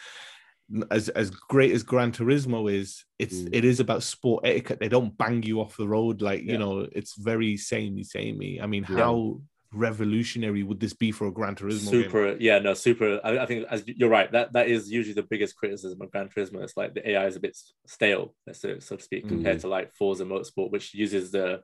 as 0.91 1.09
as 1.11 1.31
great 1.31 1.73
as 1.73 1.83
Gran 1.83 2.13
Turismo 2.13 2.71
is, 2.73 3.05
it's 3.19 3.37
Mm. 3.37 3.49
it 3.53 3.65
is 3.65 3.81
about 3.81 4.03
sport 4.03 4.45
etiquette. 4.47 4.81
They 4.81 4.89
don't 4.89 5.17
bang 5.17 5.43
you 5.43 5.61
off 5.61 5.77
the 5.77 5.89
road 5.89 6.21
like 6.23 6.43
you 6.43 6.59
know. 6.59 6.87
It's 6.93 7.15
very 7.17 7.57
samey, 7.57 8.05
samey. 8.05 8.61
I 8.61 8.67
mean, 8.67 8.85
Yeah. 8.89 8.97
how 8.97 9.41
revolutionary 9.73 10.63
would 10.63 10.81
this 10.81 10.95
be 10.95 11.11
for 11.13 11.27
a 11.27 11.33
Gran 11.33 11.55
Turismo 11.55 11.91
game? 11.91 12.03
super 12.05 12.37
yeah 12.41 12.59
no 12.59 12.73
super 12.73 13.21
I, 13.23 13.39
I 13.41 13.47
think 13.47 13.67
as 13.71 13.85
you're 13.87 14.09
right 14.09 14.31
that 14.33 14.53
that 14.55 14.67
is 14.69 14.91
usually 14.91 15.13
the 15.15 15.29
biggest 15.33 15.57
criticism 15.57 16.01
of 16.01 16.11
Gran 16.11 16.29
Turismo 16.31 16.63
it's 16.63 16.77
like 16.77 16.95
the 16.95 17.07
AI 17.11 17.27
is 17.27 17.37
a 17.37 17.41
bit 17.41 17.55
stale 17.87 18.35
so, 18.53 18.79
so 18.79 18.97
to 18.97 19.03
speak 19.03 19.25
Mm. 19.27 19.29
compared 19.29 19.61
to 19.61 19.69
like 19.69 19.93
Forza 19.95 20.25
Motorsport 20.25 20.71
which 20.71 20.95
uses 20.95 21.31
the 21.31 21.61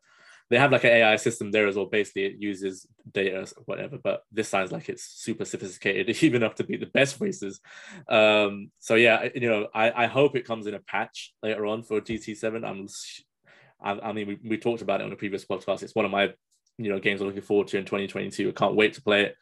they 0.51 0.59
have 0.59 0.73
like 0.73 0.85
an 0.85 0.91
AI 0.91 1.17
system 1.17 1.51
there 1.51 1.67
as 1.67 1.77
well. 1.77 1.87
Basically 1.87 2.25
it 2.25 2.37
uses 2.39 2.87
data 3.11 3.47
whatever 3.67 3.99
but 4.03 4.23
this 4.33 4.49
sounds 4.49 4.73
like 4.73 4.89
it's 4.89 5.05
super 5.05 5.45
sophisticated 5.45 6.17
even 6.23 6.43
enough 6.43 6.57
to 6.57 6.65
beat 6.65 6.81
the 6.81 6.87
best 6.87 7.21
races 7.21 7.61
um 8.09 8.71
so 8.79 8.95
yeah 8.95 9.29
you 9.35 9.49
know 9.49 9.69
I 9.75 10.05
I 10.05 10.07
hope 10.07 10.37
it 10.37 10.47
comes 10.47 10.67
in 10.67 10.75
a 10.75 10.81
patch 10.81 11.33
later 11.43 11.67
on 11.67 11.83
for 11.83 12.01
GT7 12.01 12.67
I'm 12.67 12.89
I 13.83 14.13
mean 14.13 14.27
we, 14.29 14.39
we 14.43 14.57
talked 14.59 14.83
about 14.83 15.01
it 15.01 15.05
on 15.05 15.11
the 15.11 15.17
previous 15.17 15.45
podcast. 15.45 15.83
It's 15.83 15.95
one 15.95 16.05
of 16.05 16.11
my 16.11 16.33
you 16.79 16.91
know 16.91 16.99
games 16.99 17.21
I'm 17.21 17.27
looking 17.27 17.43
forward 17.43 17.69
to 17.69 17.79
in 17.79 17.85
2022 17.85 18.49
I 18.49 18.53
can't 18.53 18.75
wait 18.75 18.95
to 18.95 19.03
play 19.03 19.23
it 19.23 19.37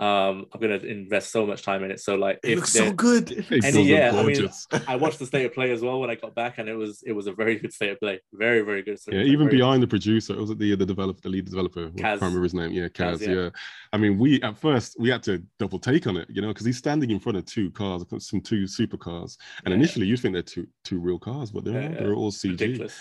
um 0.00 0.46
I'm 0.52 0.60
gonna 0.60 0.76
invest 0.76 1.30
so 1.30 1.44
much 1.46 1.62
time 1.62 1.84
in 1.84 1.90
it 1.90 2.00
so 2.00 2.14
like 2.14 2.38
It 2.42 2.52
if 2.52 2.56
looks 2.56 2.72
so 2.72 2.84
there- 2.84 2.92
good. 2.94 3.30
It 3.32 3.50
And 3.50 3.74
does 3.74 3.76
yeah, 3.86 4.10
look 4.12 4.24
I 4.24 4.28
mean. 4.32 4.50
I 4.88 4.96
watched 4.96 5.18
the 5.18 5.26
state 5.26 5.44
of 5.44 5.52
play 5.52 5.70
as 5.72 5.82
well 5.82 6.00
when 6.00 6.08
I 6.08 6.14
got 6.14 6.34
back, 6.34 6.56
and 6.58 6.68
it 6.70 6.74
was 6.74 7.02
it 7.06 7.12
was 7.12 7.26
a 7.26 7.32
very 7.32 7.56
good 7.58 7.72
state 7.72 7.90
of 7.90 8.00
play. 8.00 8.18
Very 8.32 8.62
very 8.62 8.82
good. 8.82 8.98
Yeah, 9.06 9.20
even 9.20 9.46
very- 9.46 9.58
behind 9.58 9.82
the 9.82 9.86
producer, 9.86 10.32
it 10.32 10.40
was 10.40 10.50
the 10.56 10.74
the 10.74 10.86
developer, 10.86 11.20
the 11.20 11.28
lead 11.28 11.44
developer, 11.44 11.84
I 11.94 12.00
can't 12.00 12.20
remember 12.20 12.42
his 12.42 12.54
name. 12.54 12.72
Yeah, 12.72 12.88
Kaz. 12.88 13.18
Kaz, 13.18 13.26
yeah. 13.26 13.32
yeah. 13.34 13.50
I 13.92 13.98
mean, 13.98 14.18
we 14.18 14.40
at 14.42 14.56
first 14.58 14.96
we 14.98 15.10
had 15.10 15.22
to 15.24 15.42
double 15.58 15.78
take 15.78 16.06
on 16.06 16.16
it, 16.16 16.28
you 16.30 16.40
know, 16.40 16.48
because 16.48 16.64
he's 16.66 16.78
standing 16.78 17.10
in 17.10 17.20
front 17.20 17.36
of 17.36 17.44
two 17.44 17.70
cars, 17.70 18.02
some 18.18 18.40
two 18.40 18.62
supercars, 18.64 19.36
and 19.64 19.72
Yeah. 19.72 19.76
initially 19.80 20.06
you 20.06 20.16
think 20.16 20.32
they're 20.32 20.42
two 20.54 20.66
two 20.82 20.98
real 20.98 21.18
cars, 21.18 21.50
but 21.50 21.64
they're 21.64 21.74
Yeah, 21.82 21.88
not. 21.88 21.98
They're 21.98 22.14
all 22.14 22.30
CG. 22.32 22.52
ridiculous. 22.52 22.98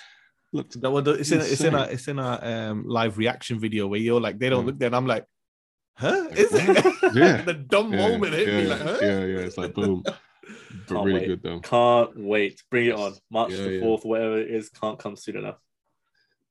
Look, 0.51 0.69
That 0.71 0.91
one, 0.91 1.07
it's 1.07 1.31
in 1.31 1.39
it's 1.41 1.61
in 1.61 1.75
a 1.75 1.83
it's 1.83 2.07
in 2.09 2.19
a 2.19 2.31
um, 2.51 2.83
live 2.87 3.17
reaction 3.17 3.57
video 3.59 3.87
where 3.87 3.99
you're 4.01 4.19
like 4.19 4.37
they 4.39 4.49
don't 4.49 4.61
Yeah. 4.61 4.65
look 4.67 4.79
there, 4.79 4.87
and 4.87 4.95
I'm 4.95 5.05
like, 5.07 5.25
huh? 5.99 6.27
Is 6.31 6.49
it? 6.53 6.85
Yeah. 7.13 7.41
the 7.41 7.55
dumb 7.55 7.91
yeah, 7.91 8.07
moment 8.07 8.33
hit 8.33 8.47
yeah, 8.47 8.57
me 8.57 8.67
like, 8.67 8.81
huh? 8.81 8.97
yeah, 9.01 9.19
yeah, 9.25 9.39
it's 9.39 9.57
like 9.57 9.73
boom, 9.73 10.03
but 10.05 10.17
Can't 10.87 11.05
really 11.05 11.19
wait. 11.21 11.27
good 11.27 11.43
though. 11.43 11.59
Can't 11.59 12.17
wait. 12.17 12.63
Bring 12.69 12.85
it 12.87 12.95
on. 12.95 13.13
March 13.31 13.51
Yeah, 13.51 13.63
the 13.63 13.71
yeah. 13.73 13.79
fourth, 13.81 14.05
whatever 14.05 14.39
it 14.39 14.49
is, 14.51 14.69
can't 14.69 14.99
come 14.99 15.15
soon 15.15 15.37
enough. 15.37 15.57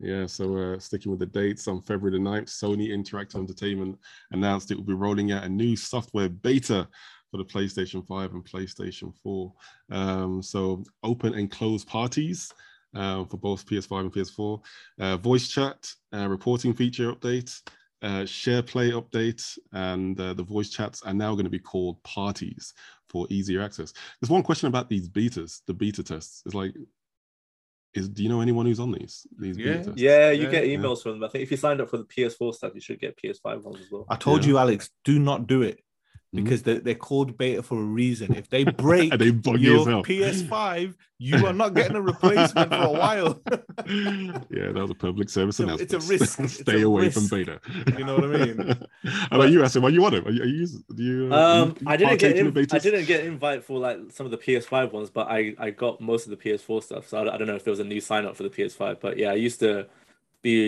Yeah, 0.00 0.26
so 0.26 0.56
uh, 0.56 0.78
sticking 0.78 1.10
with 1.10 1.20
the 1.20 1.26
dates 1.26 1.66
on 1.66 1.82
February 1.82 2.18
the 2.18 2.24
9th, 2.24 2.48
Sony 2.48 2.90
Interactive 2.90 3.36
Entertainment 3.36 3.98
announced 4.30 4.70
it 4.70 4.76
will 4.76 4.84
be 4.84 4.94
rolling 4.94 5.32
out 5.32 5.44
a 5.44 5.48
new 5.48 5.76
software 5.76 6.28
beta 6.28 6.86
for 7.30 7.36
the 7.36 7.44
PlayStation 7.44 8.06
5 8.06 8.32
and 8.32 8.44
PlayStation 8.44 9.12
4. 9.22 9.52
Um, 9.90 10.42
so 10.42 10.84
open 11.02 11.34
and 11.34 11.50
closed 11.50 11.88
parties 11.88 12.52
uh, 12.94 13.24
for 13.24 13.36
both 13.38 13.66
PS5 13.66 14.00
and 14.00 14.12
PS4, 14.12 14.60
uh, 15.00 15.16
voice 15.16 15.48
chat, 15.48 15.92
uh, 16.14 16.28
reporting 16.28 16.74
feature 16.74 17.12
update, 17.12 17.60
uh, 18.02 18.24
share 18.24 18.62
play 18.62 18.90
update, 18.92 19.58
and 19.72 20.18
uh, 20.20 20.34
the 20.34 20.42
voice 20.42 20.70
chats 20.70 21.02
are 21.02 21.14
now 21.14 21.32
going 21.34 21.44
to 21.44 21.50
be 21.50 21.58
called 21.58 22.02
parties 22.02 22.74
for 23.08 23.26
easier 23.30 23.60
access. 23.62 23.92
There's 24.20 24.30
one 24.30 24.42
question 24.42 24.68
about 24.68 24.88
these 24.88 25.08
betas, 25.08 25.62
the 25.66 25.74
beta 25.74 26.02
tests. 26.02 26.42
It's 26.46 26.54
like, 26.54 26.74
is 27.94 28.08
do 28.08 28.22
you 28.22 28.28
know 28.28 28.40
anyone 28.40 28.66
who's 28.66 28.80
on 28.80 28.92
these? 28.92 29.26
These 29.38 29.56
Yeah. 29.58 29.64
beta 29.64 29.84
tests? 29.84 30.00
Yeah, 30.00 30.30
you 30.30 30.44
Yeah, 30.44 30.50
get 30.50 30.68
yeah. 30.68 30.76
emails 30.76 31.02
from 31.02 31.12
them. 31.12 31.24
I 31.24 31.28
think 31.28 31.42
if 31.42 31.50
you 31.50 31.56
signed 31.56 31.80
up 31.80 31.88
for 31.90 31.96
the 31.96 32.04
PS4 32.04 32.54
stuff, 32.54 32.72
you 32.74 32.80
should 32.80 33.00
get 33.00 33.16
PS5 33.16 33.64
ones 33.64 33.80
as 33.80 33.90
well. 33.90 34.06
I 34.08 34.16
told 34.16 34.42
Yeah. 34.44 34.50
you, 34.50 34.58
Alex, 34.58 34.90
do 35.04 35.18
not 35.18 35.46
do 35.46 35.62
it 35.62 35.80
Mhm. 36.34 36.44
because 36.44 36.62
they're, 36.62 36.80
they're 36.80 36.94
called 36.94 37.38
beta 37.38 37.62
for 37.62 37.78
a 37.78 37.82
reason. 37.84 38.34
If 38.34 38.50
they 38.50 38.64
break 38.86 39.16
they 39.18 39.26
your. 39.26 39.86
PS5, 40.04 40.94
you 41.18 41.46
are 41.46 41.52
not 41.54 41.74
getting 41.74 41.96
a 41.96 42.02
replacement 42.12 42.68
for 42.70 42.76
a 42.82 42.90
while. 42.90 43.40
yeah, 43.86 44.72
that 44.72 44.74
was 44.74 44.90
a 44.90 44.94
public 44.94 45.30
service 45.30 45.58
It's 45.58 45.60
a- 45.60 45.62
announcement. 45.64 45.92
it's 45.94 46.04
a 46.06 46.12
risk. 46.12 46.48
Stay 46.62 46.82
a 46.82 46.86
away 46.86 47.10
from 47.10 47.28
beta. 47.28 47.60
You 47.96 48.04
know 48.04 48.16
what 48.16 48.24
I 48.24 48.44
mean? 48.44 48.76
How 49.04 49.36
about 49.36 49.50
you, 49.50 49.60
Asim? 49.60 49.82
Are 49.84 49.90
you 49.90 50.04
on 50.04 50.14
it? 50.14 50.26
Are 50.26 50.30
you, 50.30 50.42
are 50.42 50.46
you, 50.46 50.66
do 50.94 51.02
you, 51.02 51.28
uh, 51.34 51.62
Um, 51.62 51.76
you 51.80 51.86
I 51.86 51.96
didn't 51.96 52.10
get 52.18 52.20
partake 52.20 52.36
in 52.40 52.46
in, 52.48 52.52
the 52.54 52.60
betas? 52.60 52.74
I 52.74 52.78
didn't 52.78 53.04
get 53.06 53.24
invite 53.24 53.64
for 53.64 53.78
like 53.78 53.98
some 54.10 54.26
of 54.26 54.30
the 54.32 54.38
PS5 54.38 54.92
ones, 54.92 55.10
but 55.10 55.28
I 55.28 55.54
I 55.58 55.70
got 55.70 56.00
most 56.00 56.26
of 56.26 56.30
the 56.30 56.36
PS4 56.36 56.82
stuff. 56.82 57.08
So 57.08 57.20
I, 57.20 57.24
don't- 57.24 57.34
I 57.34 57.38
don't 57.38 57.46
know 57.46 57.56
if 57.56 57.64
there 57.64 57.72
was 57.72 57.80
a 57.80 57.84
new 57.84 58.00
sign 58.00 58.26
up 58.26 58.36
for 58.36 58.42
the 58.42 58.50
PS5, 58.50 59.00
but 59.00 59.16
yeah, 59.16 59.30
I 59.30 59.34
used 59.34 59.60
to 59.60 59.86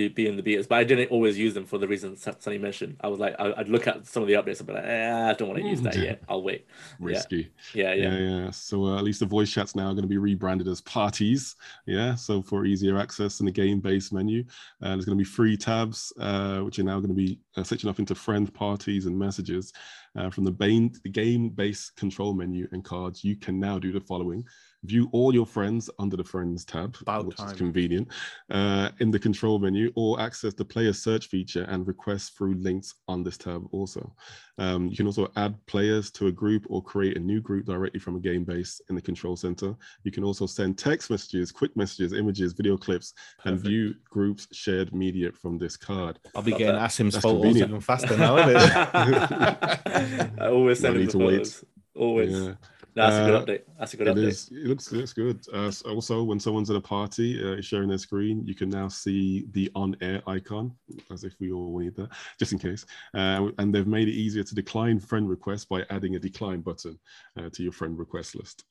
be 0.08 0.26
in 0.26 0.36
the 0.36 0.42
betas, 0.42 0.68
but 0.68 0.78
I 0.78 0.84
didn't 0.84 1.10
always 1.10 1.38
use 1.38 1.54
them 1.54 1.66
for 1.66 1.78
the 1.78 1.88
reasons 1.88 2.26
Sonny 2.38 2.58
mentioned. 2.58 2.96
I 3.00 3.08
was 3.08 3.18
like, 3.18 3.34
I'd 3.38 3.68
look 3.68 3.86
at 3.86 4.06
some 4.06 4.22
of 4.22 4.28
the 4.28 4.34
updates 4.34 4.58
and 4.58 4.66
be 4.66 4.72
like, 4.74 4.84
eh, 4.84 5.30
I 5.30 5.32
don't 5.34 5.48
want 5.48 5.60
to 5.60 5.68
use 5.68 5.80
that 5.82 5.96
yet. 5.96 6.22
I'll 6.28 6.42
wait. 6.42 6.66
Risky. 6.98 7.50
Yeah, 7.74 7.94
yeah. 7.94 8.12
Yeah, 8.12 8.18
yeah. 8.18 8.50
So 8.50 8.86
uh, 8.86 8.98
at 8.98 9.04
least 9.04 9.20
the 9.20 9.26
voice 9.26 9.50
chat's 9.50 9.74
now 9.74 9.88
are 9.88 9.94
going 9.94 10.02
to 10.02 10.08
be 10.08 10.18
rebranded 10.18 10.68
as 10.68 10.80
parties. 10.82 11.56
Yeah. 11.86 12.14
So 12.14 12.42
for 12.42 12.64
easier 12.64 12.98
access 12.98 13.40
in 13.40 13.46
the 13.46 13.52
game-based 13.52 14.12
menu, 14.12 14.44
uh, 14.82 14.90
there's 14.90 15.04
going 15.04 15.18
to 15.18 15.24
be 15.24 15.30
three 15.30 15.56
tabs, 15.56 16.12
uh, 16.18 16.60
which 16.60 16.78
are 16.78 16.84
now 16.84 16.98
going 16.98 17.08
to 17.08 17.14
be 17.14 17.38
uh, 17.56 17.62
switching 17.62 17.90
off 17.90 17.98
into 17.98 18.14
friend 18.14 18.52
parties 18.52 19.06
and 19.06 19.18
messages. 19.18 19.72
Uh, 20.16 20.28
from 20.28 20.44
the, 20.44 20.90
the 21.04 21.10
game-based 21.10 21.94
control 21.96 22.34
menu 22.34 22.66
and 22.72 22.84
cards, 22.84 23.22
you 23.22 23.36
can 23.36 23.60
now 23.60 23.78
do 23.78 23.92
the 23.92 24.00
following: 24.00 24.44
view 24.84 25.08
all 25.12 25.34
your 25.34 25.46
friends 25.46 25.90
under 25.98 26.16
the 26.16 26.24
friends 26.24 26.64
tab, 26.64 26.96
About 27.02 27.26
which 27.26 27.36
time. 27.36 27.48
is 27.48 27.52
convenient, 27.52 28.08
uh, 28.50 28.90
in 29.00 29.10
the 29.10 29.18
control 29.18 29.58
menu, 29.58 29.92
or 29.94 30.20
access 30.20 30.54
the 30.54 30.64
player 30.64 30.92
search 30.92 31.26
feature 31.26 31.64
and 31.64 31.86
request 31.86 32.36
through 32.36 32.54
links 32.54 32.94
on 33.08 33.22
this 33.22 33.36
tab 33.36 33.62
also. 33.72 34.14
Um, 34.58 34.88
you 34.88 34.96
can 34.96 35.06
also 35.06 35.30
add 35.36 35.54
players 35.66 36.10
to 36.12 36.26
a 36.28 36.32
group 36.32 36.66
or 36.68 36.82
create 36.82 37.16
a 37.16 37.20
new 37.20 37.40
group 37.40 37.66
directly 37.66 38.00
from 38.00 38.16
a 38.16 38.20
game 38.20 38.44
base 38.44 38.80
in 38.90 38.94
the 38.94 39.00
control 39.02 39.36
center. 39.36 39.74
You 40.04 40.10
can 40.12 40.24
also 40.24 40.46
send 40.46 40.76
text 40.78 41.10
messages, 41.10 41.50
quick 41.52 41.76
messages, 41.76 42.12
images, 42.12 42.52
video 42.52 42.76
clips, 42.76 43.14
and 43.44 43.58
view 43.58 43.94
groups 44.08 44.48
shared 44.52 44.94
media 44.94 45.30
from 45.32 45.58
this 45.58 45.76
card. 45.76 46.18
I'll 46.34 46.42
be 46.42 46.50
Love 46.52 46.58
getting 46.58 46.74
that. 46.76 46.90
Asim's 46.90 47.14
That's 47.14 47.22
photos 47.22 47.42
convenient. 47.42 47.70
even 47.70 47.80
faster 47.80 48.16
now, 48.16 48.36
isn't 48.38 48.50
it? 48.56 50.30
I 50.40 50.46
always 50.48 50.80
send 50.80 50.94
him 50.96 51.00
need 51.02 51.10
the 51.10 51.18
to 51.18 51.24
wait. 51.24 51.64
Always. 51.96 52.32
Yeah, 52.32 52.54
No, 52.96 53.04
that's 53.04 53.16
a 53.16 53.22
Uh, 53.22 53.26
good 53.30 53.46
update. 53.46 53.62
That's 53.78 53.94
a 53.94 53.96
good 53.96 54.08
it 54.08 54.16
update. 54.16 54.28
is. 54.28 54.48
It 54.50 54.66
looks 54.66 54.90
looks 54.92 55.12
good. 55.12 55.38
Uh, 55.52 55.66
s- 55.68 55.82
also, 55.82 56.22
when 56.22 56.40
someone's 56.40 56.70
at 56.70 56.76
a 56.76 56.80
party 56.80 57.28
uh, 57.42 57.60
sharing 57.60 57.88
their 57.88 57.98
screen, 57.98 58.44
you 58.46 58.54
can 58.54 58.68
now 58.68 58.88
see 58.88 59.46
the 59.52 59.70
on-air 59.74 60.22
icon, 60.26 60.72
as 61.12 61.22
if 61.24 61.34
we 61.40 61.52
all 61.52 61.78
need 61.78 61.94
that, 61.96 62.08
just 62.38 62.52
in 62.52 62.58
case. 62.58 62.84
Uh, 63.14 63.48
and 63.58 63.72
they've 63.74 63.86
made 63.86 64.08
it 64.08 64.12
easier 64.14 64.42
to 64.42 64.54
decline 64.54 64.98
friend 64.98 65.28
requests 65.28 65.64
by 65.64 65.84
adding 65.90 66.16
a 66.16 66.18
decline 66.18 66.60
button 66.62 66.98
uh, 67.38 67.48
to 67.50 67.62
your 67.62 67.72
friend 67.72 67.98
request 67.98 68.34
list. 68.34 68.64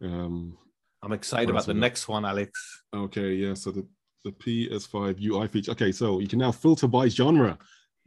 Um, 0.00 0.56
I'm 1.02 1.12
excited 1.12 1.50
about 1.50 1.66
the 1.66 1.74
we 1.74 1.80
got? 1.80 1.86
next 1.86 2.08
one, 2.08 2.24
Alex. 2.24 2.82
Okay, 2.94 3.34
yeah. 3.34 3.54
So 3.54 3.70
the, 3.72 3.86
the 4.24 4.32
PS5 4.32 5.20
UI 5.20 5.46
feature. 5.48 5.72
Okay, 5.72 5.92
so 5.92 6.18
you 6.20 6.28
can 6.28 6.38
now 6.38 6.52
filter 6.52 6.86
by 6.88 7.08
genre. 7.08 7.58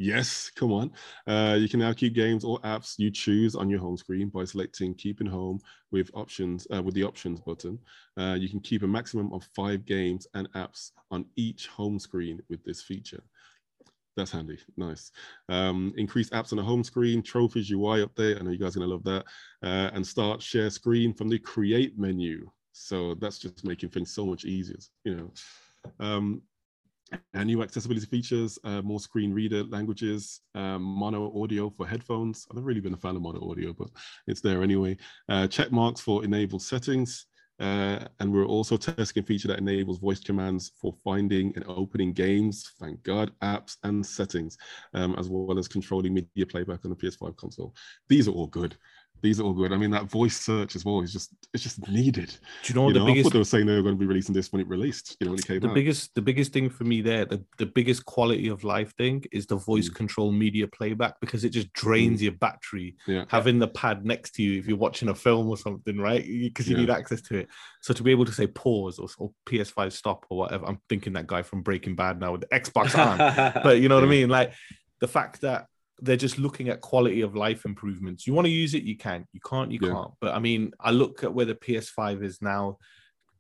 Yes, 0.01 0.49
come 0.55 0.71
on. 0.71 0.91
Uh, 1.27 1.57
you 1.59 1.69
can 1.69 1.79
now 1.79 1.93
keep 1.93 2.15
games 2.15 2.43
or 2.43 2.59
apps 2.61 2.97
you 2.97 3.11
choose 3.11 3.55
on 3.55 3.69
your 3.69 3.79
home 3.79 3.95
screen 3.95 4.29
by 4.29 4.45
selecting 4.45 4.95
keep 4.95 5.21
in 5.21 5.27
home 5.27 5.59
with 5.91 6.09
options 6.15 6.65
uh, 6.73 6.81
with 6.81 6.95
the 6.95 7.03
options 7.03 7.39
button. 7.39 7.77
Uh, 8.17 8.35
you 8.39 8.49
can 8.49 8.59
keep 8.61 8.81
a 8.81 8.87
maximum 8.87 9.31
of 9.31 9.43
five 9.55 9.85
games 9.85 10.25
and 10.33 10.51
apps 10.53 10.89
on 11.11 11.25
each 11.35 11.67
home 11.67 11.99
screen 11.99 12.41
with 12.49 12.63
this 12.63 12.81
feature. 12.81 13.21
That's 14.17 14.31
handy. 14.31 14.57
Nice. 14.75 15.11
Um, 15.49 15.93
increase 15.95 16.31
apps 16.31 16.51
on 16.51 16.57
the 16.57 16.63
home 16.63 16.83
screen, 16.83 17.21
trophies 17.21 17.69
UI 17.69 18.03
update. 18.03 18.39
I 18.39 18.43
know 18.43 18.49
you 18.49 18.57
guys 18.57 18.75
are 18.75 18.79
going 18.79 18.89
to 18.89 18.95
love 18.95 19.03
that. 19.03 19.25
Uh, 19.61 19.91
and 19.93 20.05
start 20.05 20.41
share 20.41 20.71
screen 20.71 21.13
from 21.13 21.29
the 21.29 21.37
create 21.37 21.99
menu. 21.99 22.49
So 22.71 23.13
that's 23.13 23.37
just 23.37 23.63
making 23.65 23.89
things 23.89 24.15
so 24.15 24.25
much 24.25 24.45
easier, 24.45 24.79
you 25.03 25.15
know. 25.15 25.31
Um, 25.99 26.41
and 27.33 27.47
new 27.47 27.61
accessibility 27.63 28.05
features, 28.05 28.57
uh, 28.63 28.81
more 28.81 28.99
screen 28.99 29.33
reader 29.33 29.63
languages, 29.65 30.41
um, 30.55 30.81
mono 30.81 31.31
audio 31.41 31.69
for 31.69 31.87
headphones. 31.87 32.47
I've 32.49 32.55
never 32.55 32.67
really 32.67 32.81
been 32.81 32.93
a 32.93 32.97
fan 32.97 33.15
of 33.15 33.21
mono 33.21 33.49
audio, 33.49 33.73
but 33.73 33.89
it's 34.27 34.41
there 34.41 34.63
anyway. 34.63 34.97
Uh, 35.29 35.47
check 35.47 35.71
marks 35.71 36.01
for 36.01 36.23
enabled 36.23 36.61
settings. 36.61 37.25
Uh, 37.59 37.99
and 38.19 38.33
we're 38.33 38.45
also 38.45 38.75
testing 38.75 39.21
a 39.21 39.25
feature 39.25 39.47
that 39.47 39.59
enables 39.59 39.99
voice 39.99 40.19
commands 40.19 40.71
for 40.81 40.95
finding 41.03 41.53
and 41.55 41.63
opening 41.67 42.11
games, 42.11 42.71
thank 42.79 43.01
God, 43.03 43.31
apps 43.43 43.77
and 43.83 44.03
settings, 44.03 44.57
um, 44.95 45.15
as 45.19 45.29
well 45.29 45.59
as 45.59 45.67
controlling 45.67 46.15
media 46.15 46.45
playback 46.47 46.83
on 46.83 46.89
the 46.89 46.95
PS5 46.95 47.35
console. 47.35 47.75
These 48.09 48.27
are 48.27 48.31
all 48.31 48.47
good. 48.47 48.75
These 49.21 49.39
are 49.39 49.43
all 49.43 49.53
good. 49.53 49.71
I 49.71 49.77
mean, 49.77 49.91
that 49.91 50.05
voice 50.05 50.35
search 50.39 50.75
as 50.75 50.83
well 50.83 51.01
is 51.01 51.13
just 51.13 51.33
it's 51.53 51.61
just 51.63 51.87
needed. 51.87 52.35
Do 52.63 52.73
you 52.73 52.75
know 52.75 52.87
you 52.87 52.93
the 52.93 52.99
know, 52.99 53.07
I 53.07 53.21
thought 53.21 53.33
they 53.33 53.37
were 53.39 53.43
saying 53.45 53.65
they 53.67 53.75
were 53.75 53.81
going 53.83 53.95
to 53.95 53.99
be 53.99 54.05
releasing 54.05 54.33
this 54.33 54.51
when 54.51 54.61
it 54.61 54.67
released. 54.67 55.17
You 55.19 55.25
know, 55.25 55.31
when 55.31 55.39
it 55.39 55.45
came 55.47 55.59
the 55.59 55.67
out. 55.69 55.75
biggest 55.75 56.15
the 56.15 56.21
biggest 56.21 56.53
thing 56.53 56.69
for 56.69 56.83
me 56.85 57.01
there 57.01 57.25
the, 57.25 57.43
the 57.57 57.65
biggest 57.65 58.05
quality 58.05 58.47
of 58.47 58.63
life 58.63 58.95
thing 58.95 59.23
is 59.31 59.45
the 59.45 59.55
voice 59.57 59.89
Mm. 59.89 59.95
control 59.95 60.31
media 60.31 60.67
playback 60.67 61.19
because 61.21 61.43
it 61.43 61.49
just 61.49 61.71
drains 61.73 62.21
your 62.21 62.31
battery 62.33 62.95
Yeah. 63.07 63.25
having 63.27 63.59
the 63.59 63.67
pad 63.67 64.05
next 64.05 64.31
to 64.35 64.43
you 64.43 64.59
if 64.59 64.67
you're 64.67 64.77
watching 64.77 65.09
a 65.09 65.15
film 65.15 65.49
or 65.49 65.57
something 65.57 65.97
right 65.97 66.25
because 66.25 66.67
you 66.69 66.75
Yeah. 66.75 66.81
need 66.81 66.89
access 66.89 67.21
to 67.23 67.37
it 67.37 67.47
so 67.81 67.93
to 67.93 68.03
be 68.03 68.11
able 68.11 68.25
to 68.25 68.31
say 68.31 68.47
pause 68.47 68.97
or, 68.99 69.07
or 69.17 69.31
ps5 69.47 69.91
stop 69.91 70.25
or 70.29 70.37
whatever 70.39 70.65
i'm 70.65 70.79
thinking 70.89 71.13
that 71.13 71.27
guy 71.27 71.41
from 71.41 71.61
breaking 71.61 71.95
bad 71.95 72.19
now 72.19 72.31
with 72.31 72.41
the 72.41 72.47
xbox 72.59 72.97
on 72.97 73.17
but 73.63 73.79
you 73.79 73.89
know 73.89 73.95
what 73.95 74.03
i 74.03 74.07
mean 74.07 74.29
like 74.29 74.53
the 74.99 75.07
fact 75.07 75.41
that 75.41 75.65
they're 76.01 76.17
just 76.17 76.39
looking 76.39 76.69
at 76.69 76.81
quality 76.81 77.21
of 77.21 77.35
life 77.35 77.63
improvements 77.65 78.25
you 78.25 78.33
want 78.33 78.45
to 78.45 78.51
use 78.51 78.73
it 78.73 78.83
you 78.83 78.97
can 78.97 79.25
you 79.33 79.39
can't 79.45 79.71
you 79.71 79.79
Yeah. 79.81 79.91
can't 79.91 80.11
but 80.19 80.33
i 80.33 80.39
mean 80.39 80.71
i 80.79 80.91
look 80.91 81.23
at 81.23 81.33
where 81.33 81.45
the 81.45 81.55
ps5 81.55 82.23
is 82.23 82.41
now 82.41 82.77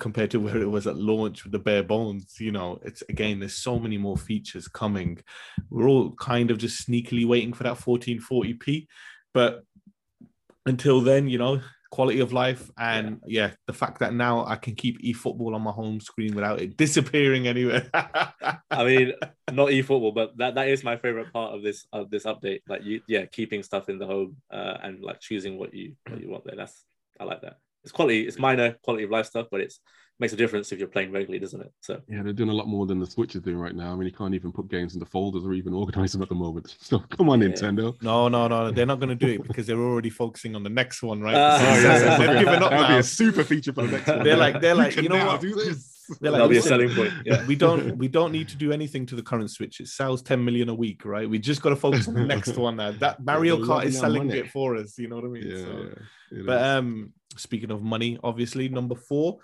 compared 0.01 0.31
to 0.31 0.39
where 0.45 0.57
it 0.57 0.69
was 0.69 0.87
at 0.87 0.97
launch 0.97 1.43
with 1.43 1.53
the 1.53 1.59
bare 1.59 1.83
bones. 1.83 2.35
You 2.39 2.51
know, 2.51 2.79
it's 2.83 3.03
again, 3.07 3.39
there's 3.39 3.55
so 3.55 3.79
many 3.79 3.97
more 3.97 4.17
features 4.17 4.67
coming. 4.67 5.19
We're 5.69 5.87
all 5.87 6.13
kind 6.15 6.51
of 6.51 6.57
just 6.57 6.85
sneakily 6.89 7.25
waiting 7.25 7.53
for 7.53 7.63
that 7.63 7.77
1440p, 7.77 8.87
but 9.33 9.63
until 10.65 11.01
then, 11.01 11.29
you 11.29 11.37
know, 11.37 11.61
quality 11.91 12.21
of 12.21 12.31
life 12.31 12.71
and 12.77 13.19
yeah. 13.27 13.47
yeah, 13.47 13.51
the 13.67 13.73
fact 13.73 13.99
that 13.99 14.13
now 14.13 14.45
I 14.45 14.55
can 14.55 14.75
keep 14.75 15.01
eFootball 15.01 15.53
on 15.53 15.61
my 15.61 15.71
home 15.71 15.99
screen 15.99 16.33
without 16.33 16.61
it 16.61 16.77
disappearing 16.85 17.47
anywhere. 17.47 17.89
I 17.93 18.83
mean, 18.85 19.13
not 19.51 19.69
eFootball, 19.69 20.15
but 20.15 20.37
that, 20.37 20.55
that 20.55 20.69
is 20.69 20.83
my 20.83 20.95
favorite 20.95 21.31
part 21.33 21.53
of 21.53 21.61
this 21.61 21.85
of 21.91 22.09
this 22.09 22.23
update. 22.23 22.61
Like 22.67 22.83
you, 22.83 23.01
yeah, 23.07 23.25
keeping 23.25 23.61
stuff 23.61 23.89
in 23.89 23.99
the 23.99 24.07
home 24.07 24.37
uh, 24.51 24.77
and 24.81 25.03
like 25.03 25.19
choosing 25.19 25.57
what 25.57 25.73
you 25.73 25.95
what 26.09 26.21
you 26.21 26.29
want 26.29 26.45
there. 26.45 26.55
That's 26.55 26.83
I 27.19 27.25
like 27.25 27.41
that. 27.41 27.57
It's 27.83 27.91
quality, 27.91 28.21
it's 28.21 28.39
minor 28.39 28.77
quality 28.83 29.03
of 29.03 29.09
life 29.09 29.25
stuff, 29.25 29.47
but 29.51 29.59
it's 29.59 29.79
makes 30.21 30.33
a 30.33 30.35
difference 30.35 30.71
if 30.71 30.77
you're 30.77 30.87
playing 30.87 31.11
regularly, 31.11 31.39
doesn't 31.39 31.59
it? 31.59 31.73
So 31.81 31.99
yeah, 32.07 32.21
they're 32.21 32.31
doing 32.31 32.49
a 32.49 32.53
lot 32.53 32.67
more 32.67 32.85
than 32.85 32.99
the 32.99 33.07
Switch 33.07 33.35
is 33.35 33.41
doing 33.41 33.57
right 33.57 33.75
now. 33.75 33.91
I 33.91 33.95
mean, 33.95 34.05
you 34.05 34.13
can't 34.13 34.35
even 34.35 34.51
put 34.51 34.69
games 34.69 34.93
into 34.93 35.07
folders 35.07 35.43
or 35.43 35.53
even 35.53 35.73
organize 35.73 36.13
them 36.13 36.21
at 36.21 36.29
the 36.29 36.35
moment. 36.35 36.77
So 36.91 36.99
come 36.99 37.29
on, 37.29 37.41
yeah. 37.41 37.47
Nintendo. 37.47 37.99
No, 38.01 38.27
no, 38.27 38.49
no, 38.49 38.69
they're 38.69 38.85
not 38.85 38.99
going 38.99 39.09
to 39.09 39.15
do 39.15 39.33
it 39.33 39.47
because 39.47 39.65
they're 39.65 39.79
already 39.79 40.09
focusing 40.09 40.55
on 40.55 40.63
the 40.63 40.69
next 40.69 41.01
one, 41.01 41.21
right? 41.21 41.35
Uh, 41.41 41.57
oh, 41.59 41.81
yeah, 41.81 42.17
they've 42.17 42.45
given 42.45 42.63
up 42.63 42.69
That'll 42.69 42.81
now. 42.81 42.87
be 42.89 42.99
a 42.99 43.03
super 43.03 43.43
feature 43.43 43.73
for 43.73 43.85
the 43.85 43.91
next 43.91 44.07
one. 44.07 44.23
They're 44.23 44.37
like, 44.37 44.61
they're 44.61 44.75
like, 44.75 44.95
you, 44.95 45.03
you 45.03 45.09
know 45.09 45.25
what? 45.25 45.41
Do 45.41 45.55
this. 45.55 46.07
They're 46.19 46.31
like, 46.31 46.39
That'll 46.39 46.49
be 46.49 46.57
a 46.57 46.61
selling 46.61 46.93
point. 46.93 47.13
Yeah. 47.25 47.45
We 47.45 47.55
don't 47.55 47.97
we 47.97 48.07
don't 48.07 48.31
need 48.31 48.49
to 48.49 48.57
do 48.57 48.71
anything 48.71 49.05
to 49.07 49.15
the 49.15 49.23
current 49.23 49.49
Switch. 49.49 49.79
It 49.79 49.87
sells 49.87 50.21
10 50.21 50.43
million 50.43 50.69
a 50.69 50.75
week, 50.75 51.03
right? 51.05 51.29
We 51.29 51.39
just 51.39 51.61
got 51.61 51.69
to 51.69 51.75
focus 51.75 52.07
on 52.07 52.13
the 52.13 52.25
next 52.25 52.57
one 52.57 52.75
now. 52.77 52.91
That 52.91 53.23
Mario 53.23 53.57
Kart 53.57 53.85
is 53.85 53.97
selling 53.97 54.27
money. 54.27 54.39
it 54.39 54.49
for 54.49 54.75
us. 54.75 54.97
You 54.97 55.07
know 55.07 55.15
what 55.15 55.25
I 55.25 55.29
mean? 55.29 55.47
Yeah, 55.47 55.63
so, 55.63 55.89
yeah 56.31 56.43
but 56.45 56.61
um, 56.61 57.13
speaking 57.37 57.71
of 57.71 57.81
money, 57.81 58.19
obviously 58.23 58.69
number 58.69 58.95
four 58.95 59.39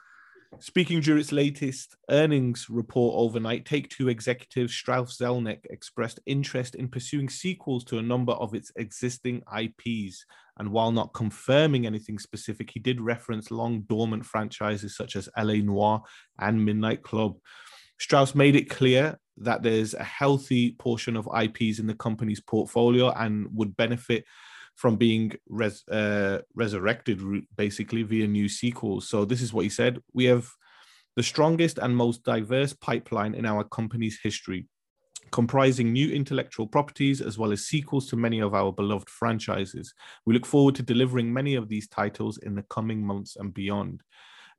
Speaking 0.59 1.01
during 1.01 1.19
its 1.21 1.31
latest 1.31 1.95
earnings 2.09 2.67
report 2.69 3.15
overnight, 3.15 3.65
Take 3.65 3.89
Two 3.89 4.07
executive 4.07 4.71
Strauss 4.71 5.17
Zelnick 5.17 5.59
expressed 5.69 6.19
interest 6.25 6.75
in 6.75 6.87
pursuing 6.87 7.29
sequels 7.29 7.83
to 7.85 7.99
a 7.99 8.03
number 8.03 8.33
of 8.33 8.55
its 8.55 8.71
existing 8.75 9.43
IPs. 9.55 10.25
And 10.57 10.71
while 10.71 10.91
not 10.91 11.13
confirming 11.13 11.85
anything 11.85 12.17
specific, 12.17 12.71
he 12.71 12.79
did 12.79 13.01
reference 13.01 13.51
long 13.51 13.81
dormant 13.81 14.25
franchises 14.25 14.95
such 14.95 15.15
as 15.15 15.29
LA 15.37 15.55
Noire 15.55 16.01
and 16.39 16.65
Midnight 16.65 17.03
Club. 17.03 17.35
Strauss 17.99 18.33
made 18.33 18.55
it 18.55 18.69
clear 18.69 19.19
that 19.37 19.63
there's 19.63 19.93
a 19.93 20.03
healthy 20.03 20.71
portion 20.73 21.15
of 21.15 21.29
IPs 21.39 21.79
in 21.79 21.87
the 21.87 21.93
company's 21.93 22.41
portfolio 22.41 23.11
and 23.11 23.47
would 23.53 23.75
benefit 23.75 24.23
from 24.77 24.95
being 24.95 25.33
res, 25.49 25.83
uh, 25.89 26.39
resurrected 26.55 27.19
basically 27.57 28.03
via 28.03 28.27
new 28.27 28.47
sequels. 28.47 29.09
So 29.09 29.25
this 29.25 29.41
is 29.41 29.51
what 29.51 29.63
he 29.63 29.69
said: 29.69 29.99
we 30.13 30.25
have 30.25 30.47
the 31.17 31.23
strongest 31.23 31.79
and 31.79 31.97
most 31.97 32.23
diverse 32.23 32.73
pipeline 32.73 33.33
in 33.33 33.45
our 33.45 33.63
company's 33.63 34.19
history, 34.21 34.67
comprising 35.31 35.91
new 35.91 36.09
intellectual 36.13 36.67
properties 36.67 37.21
as 37.21 37.39
well 37.39 37.51
as 37.51 37.65
sequels 37.65 38.07
to 38.09 38.15
many 38.15 38.39
of 38.39 38.53
our 38.53 38.71
beloved 38.71 39.09
franchises. 39.09 39.93
We 40.27 40.35
look 40.35 40.45
forward 40.45 40.75
to 40.75 40.83
delivering 40.83 41.33
many 41.33 41.55
of 41.55 41.67
these 41.67 41.87
titles 41.87 42.37
in 42.37 42.53
the 42.53 42.65
coming 42.69 43.05
months 43.05 43.35
and 43.35 43.51
beyond. 43.51 44.03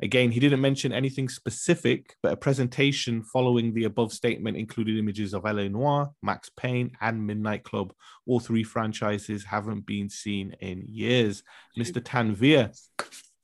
Again, 0.01 0.31
he 0.31 0.39
didn't 0.39 0.61
mention 0.61 0.93
anything 0.93 1.29
specific, 1.29 2.15
but 2.23 2.33
a 2.33 2.37
presentation 2.37 3.23
following 3.23 3.75
the 3.75 3.85
above 3.85 4.13
statement 4.13 4.57
included 4.57 4.97
images 4.97 5.35
of 5.35 5.43
LA 5.43 5.67
Noire, 5.67 6.11
Max 6.23 6.51
Payne, 6.57 6.93
and 7.01 7.27
Midnight 7.27 7.65
Club. 7.65 7.93
All 8.27 8.39
three 8.39 8.63
franchises 8.63 9.45
haven't 9.45 9.87
been 9.87 10.09
seen 10.09 10.55
in 10.61 10.85
years. 10.87 11.43
Mr. 11.77 12.01
Tanvir, 12.01 12.79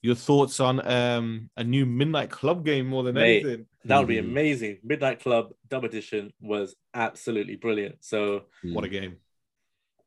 your 0.00 0.14
thoughts 0.14 0.60
on 0.60 0.86
um, 0.86 1.50
a 1.56 1.64
new 1.64 1.86
Midnight 1.86 2.30
Club 2.30 2.64
game 2.64 2.86
more 2.86 3.02
than 3.02 3.16
Mate, 3.16 3.44
anything? 3.44 3.66
That 3.86 3.98
would 3.98 4.08
be 4.08 4.20
hmm. 4.20 4.30
amazing. 4.30 4.78
Midnight 4.84 5.20
Club 5.20 5.54
Dub 5.68 5.82
Edition 5.82 6.32
was 6.40 6.76
absolutely 6.94 7.56
brilliant. 7.56 7.96
So 8.00 8.44
what 8.62 8.84
a 8.84 8.88
game! 8.88 9.16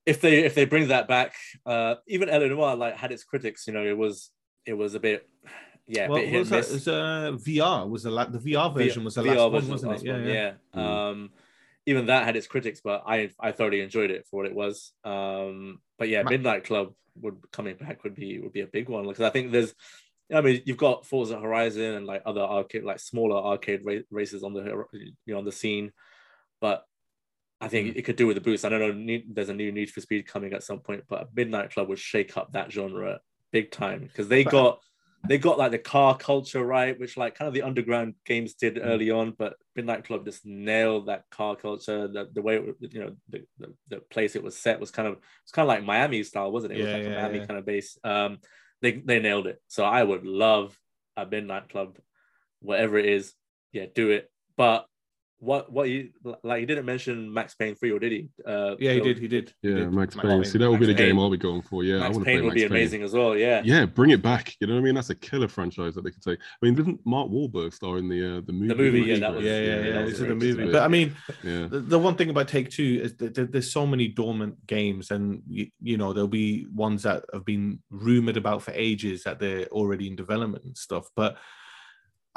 If 0.06 0.22
they 0.22 0.46
if 0.46 0.56
they 0.56 0.66
bring 0.66 0.88
that 0.90 1.10
back, 1.10 1.34
uh, 1.66 1.96
even 2.08 2.30
LA 2.30 2.48
Noire 2.48 2.76
like 2.76 2.96
had 2.96 3.12
its 3.12 3.26
critics. 3.26 3.68
You 3.68 3.74
know, 3.74 3.84
it 3.84 3.98
was 3.98 4.32
it 4.66 4.74
was 4.74 4.96
a 4.96 5.00
bit 5.00 5.28
yeah, 5.88 6.08
well, 6.10 6.32
was 6.32 6.50
that? 6.50 6.70
Was, 6.70 6.88
uh, 6.88 7.32
VR 7.36 7.90
was 7.90 8.04
the 8.04 8.12
la- 8.12 8.26
the 8.26 8.40
VR 8.40 8.74
version 8.74 9.04
was 9.04 9.16
the 9.16 9.24
VR 9.24 9.52
last 9.52 9.52
one, 9.52 9.70
wasn't 9.70 9.94
it? 9.94 10.04
Yeah, 10.04 10.18
yeah. 10.18 10.34
yeah. 10.34 10.52
Mm. 10.76 11.12
Um, 11.12 11.30
even 11.86 12.08
that 12.08 12.26
had 12.26 12.36
its 12.36 12.48
critics, 12.48 12.82
but 12.84 13.04
I 13.08 13.30
I 13.40 13.54
thoroughly 13.54 13.80
enjoyed 13.80 14.12
it 14.12 14.28
for 14.30 14.38
what 14.38 14.46
it 14.46 14.56
was. 14.56 14.92
Um, 15.06 15.80
but 15.98 16.10
yeah, 16.10 16.24
Midnight 16.24 16.66
Club 16.66 16.94
would 17.22 17.38
coming 17.52 17.78
back 17.78 18.04
would 18.04 18.16
be 18.16 18.40
would 18.40 18.52
be 18.52 18.62
a 18.62 18.68
big 18.68 18.90
one 18.90 19.08
because 19.08 19.24
I 19.24 19.30
think 19.30 19.52
there's, 19.52 19.74
I 20.34 20.42
mean, 20.42 20.62
you've 20.66 20.78
got 20.78 21.06
Forza 21.06 21.40
Horizon 21.40 21.96
and 21.96 22.06
like 22.06 22.24
other 22.26 22.42
arcade 22.42 22.84
like 22.84 23.00
smaller 23.00 23.38
arcade 23.38 23.82
ra- 23.86 24.00
races 24.12 24.44
on 24.44 24.54
the 24.54 24.64
you 24.94 25.34
know 25.34 25.38
on 25.38 25.46
the 25.46 25.54
scene, 25.54 25.94
but 26.60 26.84
I 27.62 27.70
think 27.70 27.94
mm. 27.94 27.98
it 27.98 28.02
could 28.02 28.18
do 28.18 28.28
with 28.28 28.38
a 28.38 28.42
boost. 28.42 28.66
I 28.66 28.70
don't 28.70 29.06
know. 29.06 29.20
There's 29.30 29.50
a 29.50 29.54
new 29.54 29.72
Need 29.72 29.90
for 29.92 30.02
Speed 30.02 30.28
coming 30.28 30.52
at 30.52 30.64
some 30.64 30.80
point, 30.80 31.06
but 31.08 31.30
Midnight 31.34 31.72
Club 31.72 31.88
would 31.88 32.00
shake 32.00 32.36
up 32.36 32.52
that 32.52 32.74
genre 32.74 33.22
big 33.54 33.72
time 33.72 34.02
because 34.02 34.28
they 34.28 34.44
got 34.44 34.80
they 35.28 35.38
got 35.38 35.58
like 35.58 35.72
the 35.72 35.78
car 35.78 36.18
culture 36.18 36.66
right, 36.66 37.00
which 37.00 37.18
like 37.18 37.36
kind 37.36 37.48
of 37.48 37.54
the 37.54 37.62
underground 37.62 38.16
games 38.26 38.54
did 38.54 38.76
mm. 38.76 38.82
early 38.84 39.12
on, 39.12 39.34
but 39.38 39.56
Midnight 39.76 40.06
Club 40.06 40.26
just 40.26 40.46
nailed 40.46 41.08
that 41.08 41.26
car 41.30 41.56
culture. 41.56 42.08
The, 42.08 42.30
the 42.34 42.42
way 42.42 42.58
it, 42.58 42.94
you 42.94 43.00
know 43.00 43.16
the, 43.30 43.44
the, 43.60 43.74
the, 43.90 44.00
place 44.00 44.36
it 44.36 44.44
was 44.44 44.58
set 44.58 44.80
was 44.80 44.92
kind 44.92 45.08
of 45.08 45.18
it's 45.44 45.52
kind 45.52 45.66
of 45.66 45.70
like 45.70 45.84
Miami 45.84 46.24
style, 46.24 46.52
wasn't 46.52 46.74
it? 46.74 46.80
It 46.80 46.84
was 46.84 46.94
like 46.94 47.04
yeah, 47.04 47.10
a 47.10 47.22
Miami 47.22 47.40
yeah. 47.40 47.46
kind 47.46 47.60
of 47.60 47.66
base. 47.66 47.98
Um, 48.04 48.40
they 48.82 48.94
they 48.94 49.20
nailed 49.20 49.48
it. 49.48 49.62
So 49.68 49.84
I 49.84 50.04
would 50.04 50.26
love 50.26 50.78
a 51.16 51.26
Midnight 51.26 51.70
Club, 51.70 51.98
whatever 52.62 52.98
it 52.98 53.06
is. 53.06 53.34
Yeah, 53.72 53.86
do 53.94 54.12
it. 54.12 54.32
But 54.56 54.86
what 55.40 55.72
what 55.72 55.88
you 55.90 56.10
like? 56.44 56.62
He 56.62 56.66
didn't 56.66 56.86
mention 56.86 57.32
Max 57.32 57.54
Payne 57.54 57.76
three, 57.76 57.92
or 57.92 58.00
did 58.00 58.12
he? 58.12 58.30
Uh, 58.46 58.76
yeah, 58.80 58.94
he 58.94 59.02
did. 59.02 59.20
He 59.20 59.28
did. 59.28 59.54
Yeah, 59.62 59.72
he 59.72 59.78
did. 59.78 59.92
Max, 59.92 60.16
Max 60.16 60.28
Payne. 60.28 60.44
See, 60.44 60.58
that 60.58 60.70
would 60.70 60.80
be 60.80 60.88
the 60.88 60.96
Payne. 60.96 61.10
game 61.10 61.20
I'll 61.20 61.30
be 61.30 61.38
going 61.38 61.62
for. 61.62 61.84
Yeah, 61.84 62.00
Max 62.00 62.06
I 62.06 62.10
want 62.10 62.16
to 62.16 62.24
play 62.24 62.36
Max 62.36 62.46
would 62.46 62.54
be 62.56 62.64
amazing 62.64 63.04
as 63.04 63.14
well. 63.14 63.38
Yeah, 63.38 63.62
yeah, 63.64 63.86
bring 63.86 64.10
it 64.10 64.24
back. 64.24 64.56
You 64.60 64.68
know 64.68 64.74
what 64.74 64.80
I 64.80 64.84
mean? 64.84 64.96
That's 64.96 65.12
a 65.12 65.16
killer 65.16 65.48
franchise 65.48 65.94
that 65.96 66.04
they 66.04 66.10
could 66.10 66.24
take. 66.24 66.40
I 66.40 66.66
mean, 66.66 66.74
didn't 66.74 67.00
Mark 67.06 67.30
Wahlberg 67.30 67.74
star 67.74 68.00
in 68.00 68.10
the 68.10 68.38
uh, 68.38 68.42
the 68.46 68.54
movie? 68.54 68.68
The 68.68 68.76
movie, 68.76 69.02
yeah, 69.02 69.20
that 69.20 69.36
was, 69.36 69.46
yeah, 69.46 69.60
yeah, 69.60 69.76
yeah. 69.76 70.00
It's 70.00 70.20
the 70.20 70.34
movie. 70.34 70.72
But 70.72 70.82
I 70.82 70.88
mean, 70.88 71.16
yeah. 71.44 71.68
the, 71.68 71.80
the, 71.80 72.00
one 72.00 72.16
thing 72.16 72.32
about 72.32 72.48
Take 72.48 72.72
Two 72.72 73.02
is 73.04 73.16
that 73.18 73.52
there's 73.52 73.72
so 73.72 73.86
many 73.86 74.08
dormant 74.08 74.66
games, 74.66 75.12
and 75.12 75.44
you, 75.48 75.68
you 75.82 75.98
know 75.98 76.14
there'll 76.14 76.28
be 76.28 76.66
ones 76.74 77.04
that 77.04 77.26
have 77.32 77.46
been 77.46 77.80
rumored 77.92 78.38
about 78.38 78.64
for 78.64 78.72
ages 78.72 79.24
that 79.24 79.40
they're 79.40 79.68
already 79.68 80.08
in 80.08 80.16
development 80.16 80.64
and 80.66 80.78
stuff, 80.78 81.10
but. 81.16 81.38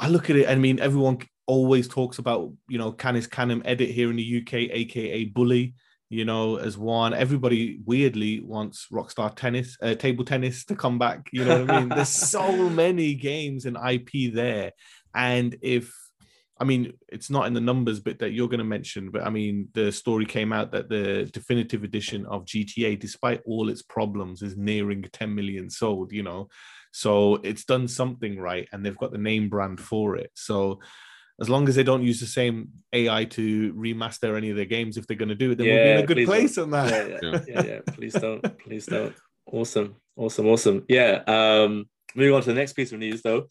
I 0.01 0.07
look 0.07 0.31
at 0.31 0.35
it. 0.35 0.49
I 0.49 0.55
mean, 0.55 0.79
everyone 0.79 1.19
always 1.45 1.87
talks 1.87 2.17
about, 2.17 2.51
you 2.67 2.79
know, 2.79 2.91
Canis 2.91 3.27
Canem 3.27 3.61
edit 3.63 3.91
here 3.91 4.09
in 4.09 4.15
the 4.15 4.41
UK, 4.41 4.53
aka 4.71 5.25
Bully, 5.25 5.75
you 6.09 6.25
know, 6.25 6.57
as 6.57 6.75
one. 6.75 7.13
Everybody 7.13 7.79
weirdly 7.85 8.39
wants 8.39 8.87
Rockstar 8.91 9.35
Tennis, 9.35 9.77
uh, 9.79 9.93
table 9.93 10.25
tennis 10.25 10.65
to 10.65 10.75
come 10.75 10.97
back. 10.97 11.29
You 11.31 11.45
know 11.45 11.61
what 11.61 11.71
I 11.71 11.79
mean? 11.79 11.89
There's 11.95 12.09
so 12.09 12.67
many 12.67 13.13
games 13.13 13.65
and 13.65 13.77
IP 13.77 14.33
there. 14.33 14.71
And 15.13 15.55
if 15.61 15.93
I 16.59 16.63
mean, 16.63 16.93
it's 17.07 17.31
not 17.31 17.47
in 17.47 17.53
the 17.53 17.61
numbers 17.61 17.99
bit 17.99 18.19
that 18.19 18.33
you're 18.33 18.47
going 18.47 18.59
to 18.59 18.63
mention, 18.63 19.09
but 19.09 19.23
I 19.23 19.31
mean, 19.31 19.69
the 19.73 19.91
story 19.91 20.25
came 20.25 20.53
out 20.53 20.71
that 20.73 20.89
the 20.89 21.27
definitive 21.33 21.83
edition 21.83 22.25
of 22.27 22.45
GTA, 22.45 22.99
despite 22.99 23.41
all 23.47 23.69
its 23.69 23.81
problems, 23.81 24.43
is 24.43 24.55
nearing 24.55 25.03
10 25.11 25.33
million 25.33 25.71
sold, 25.71 26.11
you 26.11 26.21
know. 26.21 26.49
So 26.91 27.35
it's 27.35 27.65
done 27.65 27.87
something 27.87 28.39
right 28.39 28.67
and 28.71 28.85
they've 28.85 28.97
got 28.97 29.11
the 29.11 29.17
name 29.17 29.49
brand 29.49 29.79
for 29.79 30.15
it. 30.15 30.31
So 30.35 30.79
as 31.39 31.49
long 31.49 31.67
as 31.67 31.75
they 31.75 31.83
don't 31.83 32.03
use 32.03 32.19
the 32.19 32.27
same 32.27 32.69
AI 32.93 33.25
to 33.25 33.73
remaster 33.73 34.37
any 34.37 34.51
of 34.51 34.55
their 34.55 34.65
games, 34.65 34.97
if 34.97 35.07
they're 35.07 35.17
going 35.17 35.29
to 35.29 35.35
do 35.35 35.51
it, 35.51 35.57
then 35.57 35.67
yeah, 35.67 35.73
we'll 35.73 35.83
be 35.83 35.91
in 35.91 35.97
a 35.97 36.05
good 36.05 36.25
place 36.27 36.55
don't. 36.55 36.65
on 36.65 36.71
that. 36.71 37.09
Yeah, 37.09 37.17
yeah, 37.21 37.39
yeah, 37.47 37.65
yeah. 37.65 37.79
Please 37.93 38.13
don't. 38.13 38.59
Please 38.59 38.85
don't. 38.85 39.15
Awesome. 39.51 39.95
Awesome. 40.15 40.47
Awesome. 40.47 40.85
Yeah. 40.87 41.23
Um, 41.25 41.89
moving 42.15 42.35
on 42.35 42.41
to 42.41 42.49
the 42.49 42.53
next 42.53 42.73
piece 42.73 42.91
of 42.91 42.99
news, 42.99 43.21
though. 43.21 43.47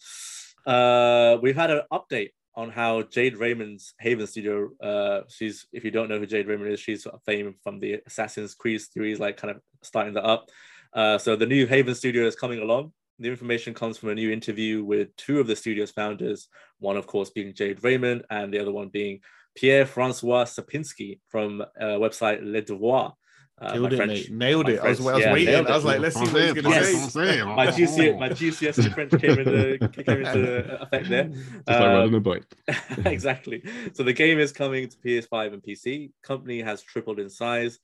Uh, 0.66 1.38
we've 1.42 1.56
had 1.56 1.70
an 1.70 1.82
update 1.92 2.30
on 2.54 2.70
how 2.70 3.02
Jade 3.02 3.36
Raymond's 3.36 3.94
Haven 3.98 4.26
Studio. 4.26 4.70
Uh, 4.80 5.22
she's, 5.28 5.66
if 5.72 5.84
you 5.84 5.90
don't 5.90 6.08
know 6.08 6.18
who 6.18 6.26
Jade 6.26 6.46
Raymond 6.46 6.70
is, 6.70 6.80
she's 6.80 7.02
sort 7.02 7.16
of 7.16 7.22
famous 7.24 7.54
from 7.62 7.80
the 7.80 8.00
Assassin's 8.06 8.54
Creed 8.54 8.80
series, 8.80 9.18
like 9.18 9.36
kind 9.36 9.50
of 9.50 9.60
starting 9.82 10.14
that 10.14 10.24
up. 10.24 10.48
Uh, 10.92 11.18
so 11.18 11.34
the 11.34 11.46
new 11.46 11.66
Haven 11.66 11.94
Studio 11.94 12.26
is 12.26 12.36
coming 12.36 12.60
along 12.60 12.92
the 13.20 13.28
information 13.28 13.74
comes 13.74 13.98
from 13.98 14.08
a 14.08 14.14
new 14.14 14.30
interview 14.30 14.82
with 14.82 15.14
two 15.16 15.40
of 15.40 15.46
the 15.46 15.54
studio's 15.54 15.90
founders, 15.90 16.48
one, 16.78 16.96
of 16.96 17.06
course, 17.06 17.30
being 17.30 17.54
Jade 17.54 17.84
Raymond, 17.84 18.24
and 18.30 18.52
the 18.52 18.58
other 18.58 18.72
one 18.72 18.88
being 18.88 19.20
Pierre 19.54 19.86
Francois 19.86 20.44
Sapinski 20.44 21.20
from 21.28 21.60
uh, 21.60 21.98
website 21.98 22.40
Le 22.42 22.62
Devoir. 22.62 23.12
Uh, 23.60 23.72
Killed 23.72 23.92
it, 23.92 23.96
French, 23.96 24.10
mate. 24.10 24.32
Nailed 24.32 24.68
it. 24.70 24.80
French, 24.80 25.00
I 25.00 25.02
was, 25.02 25.06
I 25.06 25.12
was 25.12 25.22
yeah, 25.22 25.32
waiting. 25.34 25.66
I 25.66 25.76
was 25.76 25.84
like, 25.84 26.00
let's 26.00 26.16
see 26.16 26.20
what 26.22 26.42
he's 26.42 26.52
going 26.54 26.64
to 26.64 26.70
yes. 26.70 27.12
say. 27.12 27.42
my, 27.44 27.66
GCS, 27.66 28.18
my 28.18 28.28
GCSE 28.30 28.94
French 28.94 29.10
came 29.20 29.38
into, 29.38 29.88
came 30.02 30.24
into 30.24 30.82
effect 30.82 31.08
there. 31.10 31.24
Just 31.24 31.68
like 31.68 31.80
riding 31.80 32.14
a 32.14 32.20
bike. 32.20 32.44
exactly. 33.04 33.62
So 33.92 34.02
the 34.02 34.14
game 34.14 34.38
is 34.38 34.50
coming 34.50 34.88
to 34.88 34.96
PS5 34.96 35.52
and 35.52 35.62
PC. 35.62 36.12
Company 36.22 36.62
has 36.62 36.80
tripled 36.80 37.20
in 37.20 37.28
size. 37.28 37.78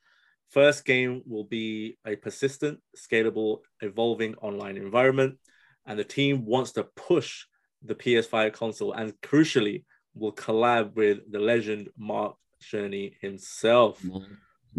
First 0.51 0.85
game 0.85 1.23
will 1.27 1.45
be 1.45 1.99
a 2.07 2.17
persistent, 2.17 2.81
scalable, 2.97 3.59
evolving 3.81 4.35
online 4.37 4.77
environment, 4.77 5.39
and 5.87 5.99
the 5.99 6.05
team 6.05 6.47
wants 6.47 6.73
to 6.73 6.85
push 6.97 7.45
the 7.83 7.95
PS5 7.95 8.53
console, 8.53 8.93
and 8.93 9.13
crucially, 9.21 9.85
will 10.15 10.33
collab 10.33 10.95
with 10.95 11.19
the 11.31 11.39
legend 11.39 11.89
Mark 11.99 12.37
Cerny 12.63 13.15
himself. 13.21 14.03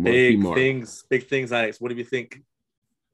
Big 0.01 0.39
Mark. 0.39 0.55
things, 0.55 1.03
big 1.09 1.27
things, 1.27 1.51
Alex. 1.51 1.79
What 1.79 1.89
do 1.89 1.95
you 1.95 2.03
think? 2.03 2.41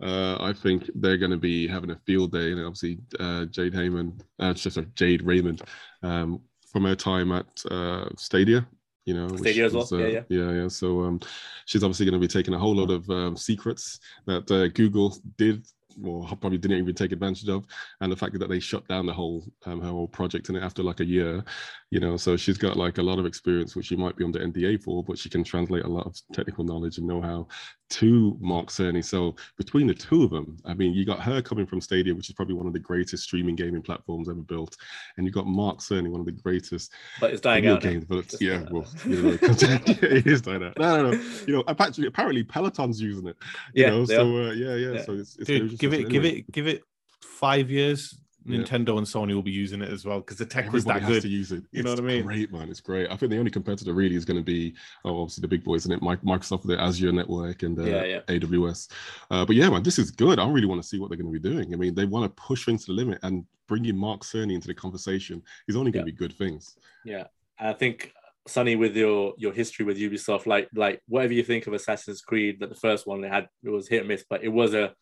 Uh, 0.01 0.38
I 0.39 0.54
think 0.54 0.89
they're 0.95 1.18
going 1.18 1.32
to 1.32 1.38
be 1.38 1.68
having 1.68 1.91
a 1.91 1.99
field 2.06 2.32
day, 2.32 2.51
and 2.51 2.60
obviously 2.60 2.99
uh, 3.20 3.45
Jade 3.45 3.74
Heyman, 3.74 4.20
uh, 4.39 4.54
just 4.54 4.76
sorry, 4.76 4.88
Jade 4.95 5.22
Raymond, 5.22 5.62
um, 6.01 6.41
from 6.72 6.86
her 6.86 6.95
time 6.95 7.32
at 7.32 7.47
uh, 7.70 8.10
Stadia, 8.18 8.68
you 9.06 9.14
know, 9.14 9.36
Stadia 9.36 9.66
as 9.66 9.74
well, 9.74 9.82
was, 9.82 9.93
uh, 9.93 9.97
yeah, 9.97 10.08
yeah. 10.08 10.22
yeah, 10.30 10.51
yeah. 10.51 10.68
So 10.68 11.01
um, 11.01 11.20
she's 11.66 11.84
obviously 11.84 12.06
going 12.06 12.20
to 12.20 12.26
be 12.26 12.32
taking 12.32 12.54
a 12.54 12.60
whole 12.60 12.76
lot 12.76 12.89
of 12.89 13.10
um, 13.10 13.38
secrets 13.38 13.99
that 14.26 14.49
uh, 14.51 14.68
Google 14.70 15.16
did. 15.38 15.66
Or 16.04 16.26
probably 16.26 16.58
didn't 16.58 16.80
even 16.80 16.95
take 16.95 17.12
advantage 17.12 17.47
of, 17.49 17.68
and 18.01 18.12
the 18.12 18.16
fact 18.16 18.39
that 18.39 18.49
they 18.49 18.60
shut 18.60 18.88
down 18.88 19.06
the 19.06 19.14
whole 19.14 19.43
um, 19.68 19.80
her 19.80 19.89
whole 19.89 20.08
project 20.08 20.49
in 20.49 20.56
it 20.56 20.64
after 20.64 20.82
like 20.82 21.01
a 21.01 21.06
year, 21.06 21.43
you 21.91 21.99
know. 21.99 22.18
So 22.18 22.36
she's 22.36 22.58
got 22.58 22.78
like 22.78 22.97
a 22.97 23.04
lot 23.04 23.20
of 23.20 23.28
experience, 23.28 23.76
which 23.76 23.86
she 23.86 23.95
might 23.95 24.16
be 24.16 24.24
under 24.24 24.39
NDA 24.39 24.82
for, 24.82 25.04
but 25.04 25.20
she 25.20 25.30
can 25.30 25.43
translate 25.43 25.86
a 25.86 25.88
lot 25.88 26.08
of 26.08 26.20
technical 26.34 26.64
knowledge 26.64 26.97
and 26.97 27.06
know-how 27.06 27.47
to 27.94 28.38
Mark 28.39 28.68
Cerny. 28.70 29.04
So 29.04 29.36
between 29.58 29.88
the 29.88 29.94
two 29.94 30.24
of 30.24 30.32
them, 30.32 30.58
I 30.66 30.74
mean, 30.74 30.94
you 30.94 31.06
got 31.06 31.20
her 31.20 31.41
coming 31.41 31.66
from 31.66 31.80
Stadia, 31.80 32.14
which 32.16 32.30
is 32.30 32.36
probably 32.36 32.56
one 32.56 32.66
of 32.68 32.74
the 32.74 32.80
greatest 32.80 33.24
streaming 33.24 33.56
gaming 33.56 33.82
platforms 33.82 34.30
ever 34.30 34.41
built, 34.41 34.78
and 35.18 35.26
you 35.26 35.32
got 35.32 35.46
Mark 35.46 35.80
Cerny, 35.80 36.10
one 36.10 36.20
of 36.20 36.26
the 36.26 36.32
greatest 36.32 36.91
But 37.20 37.32
it's 37.32 37.41
dying 37.41 37.68
out. 37.68 37.84
now. 37.84 37.89
games. 37.91 38.06
But 38.06 38.28
Just, 38.28 38.41
yeah, 38.41 38.64
well, 38.72 38.86
you 39.06 39.22
know, 39.22 39.30
it 39.41 40.28
is 40.28 40.46
like 40.48 40.62
out. 40.62 40.78
No, 40.80 41.04
no, 41.04 41.12
no. 41.12 41.22
You 41.46 41.54
know, 41.56 41.64
apparently, 41.68 42.08
apparently 42.08 42.44
Peloton's 42.44 43.00
using 43.02 43.28
it. 43.28 43.38
You 43.74 43.84
Yeah, 43.84 43.89
know, 43.91 44.06
so 44.06 44.38
uh, 44.38 44.52
yeah, 44.52 44.76
yeah, 44.76 44.91
Yeah. 44.94 45.02
So 45.04 45.14
it's, 45.14 45.36
it's 45.38 45.46
Dude, 45.48 45.78
give 45.78 45.94
it, 45.94 46.10
give 46.10 46.26
it, 46.26 46.52
give 46.52 46.68
it 46.68 46.82
five 47.22 47.70
years. 47.70 48.18
Yeah. 48.46 48.60
Nintendo 48.60 48.98
and 48.98 49.08
Sony 49.08 49.34
will 49.34 49.41
be 49.41 49.52
using 49.52 49.82
it 49.82 49.89
as 49.89 50.06
well 50.06 50.20
because 50.20 50.38
the 50.38 50.46
tech 50.46 50.72
was 50.72 50.84
Everybody 50.84 51.00
that 51.00 51.06
has 51.06 51.16
good. 51.16 51.22
to 51.24 51.30
use 51.30 51.52
it. 51.52 51.64
You 51.72 51.84
know 51.84 51.91
It's 51.94 52.02
what 52.02 52.10
I 52.10 52.14
mean? 52.14 52.24
Great, 52.26 52.52
man. 52.52 52.70
It's 52.70 52.82
great. 52.82 53.10
I 53.10 53.16
think 53.16 53.32
the 53.32 53.38
only 53.39 53.52
competitor 53.52 53.94
really 53.94 54.16
is 54.16 54.26
going 54.26 54.38
to 54.38 54.44
be, 54.44 54.74
oh, 55.06 55.22
obviously 55.22 55.41
the 55.41 55.48
big 55.48 55.64
boys, 55.64 55.82
isn't 55.82 55.91
it? 55.94 56.02
Microsoft 56.02 56.64
with 56.66 56.70
their 56.76 56.80
Azure 56.80 57.12
network 57.12 57.64
and 57.64 57.80
uh, 57.80 57.84
Yeah, 57.84 58.04
yeah. 58.04 58.20
AWS. 58.28 58.89
Uh, 59.32 59.46
but 59.46 59.56
yeah, 59.56 59.70
man, 59.70 59.84
this 59.84 59.98
is 60.00 60.12
good. 60.12 60.39
I 60.39 60.48
really 60.50 60.68
want 60.68 60.82
to 60.82 60.88
see 60.88 61.00
what 61.00 61.10
they're 61.10 61.18
going 61.18 61.34
to 61.34 61.39
be 61.39 61.50
doing. 61.50 61.74
I 61.74 61.78
mean, 61.78 61.96
they 61.96 62.06
want 62.06 62.26
to 62.26 62.41
push 62.41 62.66
things 62.66 62.86
to 62.86 62.91
the 62.91 62.96
limit 62.98 63.20
and 63.24 63.46
bringing 63.68 63.98
Mark 63.98 64.22
Cerny 64.22 64.54
into 64.54 64.68
the 64.68 64.74
conversation 64.74 65.41
is 65.68 65.76
only 65.76 65.91
going 65.91 66.06
to 66.06 66.12
be 66.12 66.18
good 66.18 66.34
things. 66.34 66.76
Yeah, 67.06 67.26
I 67.58 67.74
think 67.74 68.12
Sonny, 68.46 68.76
with 68.76 68.96
your 68.98 69.34
your 69.38 69.54
history 69.54 69.86
with 69.86 69.98
Ubisoft, 69.98 70.46
like 70.46 70.68
like 70.76 71.02
whatever 71.08 71.32
you 71.34 71.44
think 71.44 71.66
of 71.68 71.74
Assassin's 71.74 72.22
Creed, 72.22 72.60
that 72.60 72.70
the 72.70 72.76
first 72.76 73.08
one 73.08 73.22
they 73.22 73.30
had 73.30 73.48
it 73.64 73.70
was 73.70 73.88
hit 73.88 74.00
and 74.00 74.10
miss, 74.10 74.26
but 74.30 74.44
it 74.44 74.50
was 74.50 74.74
a, 74.74 74.94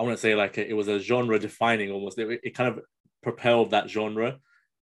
I 0.00 0.02
want 0.02 0.16
to 0.16 0.20
say 0.20 0.34
like 0.34 0.56
it 0.56 0.72
was 0.74 0.88
a 0.88 0.98
genre 0.98 1.38
defining 1.38 1.90
almost. 1.90 2.18
It, 2.18 2.40
it 2.42 2.54
kind 2.54 2.70
of 2.70 2.80
propelled 3.22 3.72
that 3.72 3.90
genre, 3.90 4.38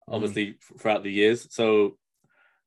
obviously 0.07 0.57
f- 0.61 0.80
throughout 0.80 1.01
the 1.01 1.11
years. 1.11 1.47
So, 1.49 1.97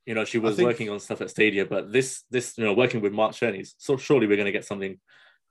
you 0.04 0.16
know, 0.16 0.24
she 0.24 0.38
was 0.38 0.56
think- 0.56 0.66
working 0.66 0.90
on 0.90 0.98
stuff 0.98 1.20
at 1.20 1.30
Stadia, 1.30 1.64
but 1.64 1.92
this 1.92 2.24
this 2.28 2.58
you 2.58 2.64
know 2.64 2.72
working 2.74 3.00
with 3.02 3.12
Mark 3.12 3.32
Cerny's, 3.32 3.76
so 3.78 3.96
surely 3.96 4.26
we're 4.26 4.36
going 4.36 4.46
to 4.46 4.52
get 4.52 4.64
something 4.64 4.98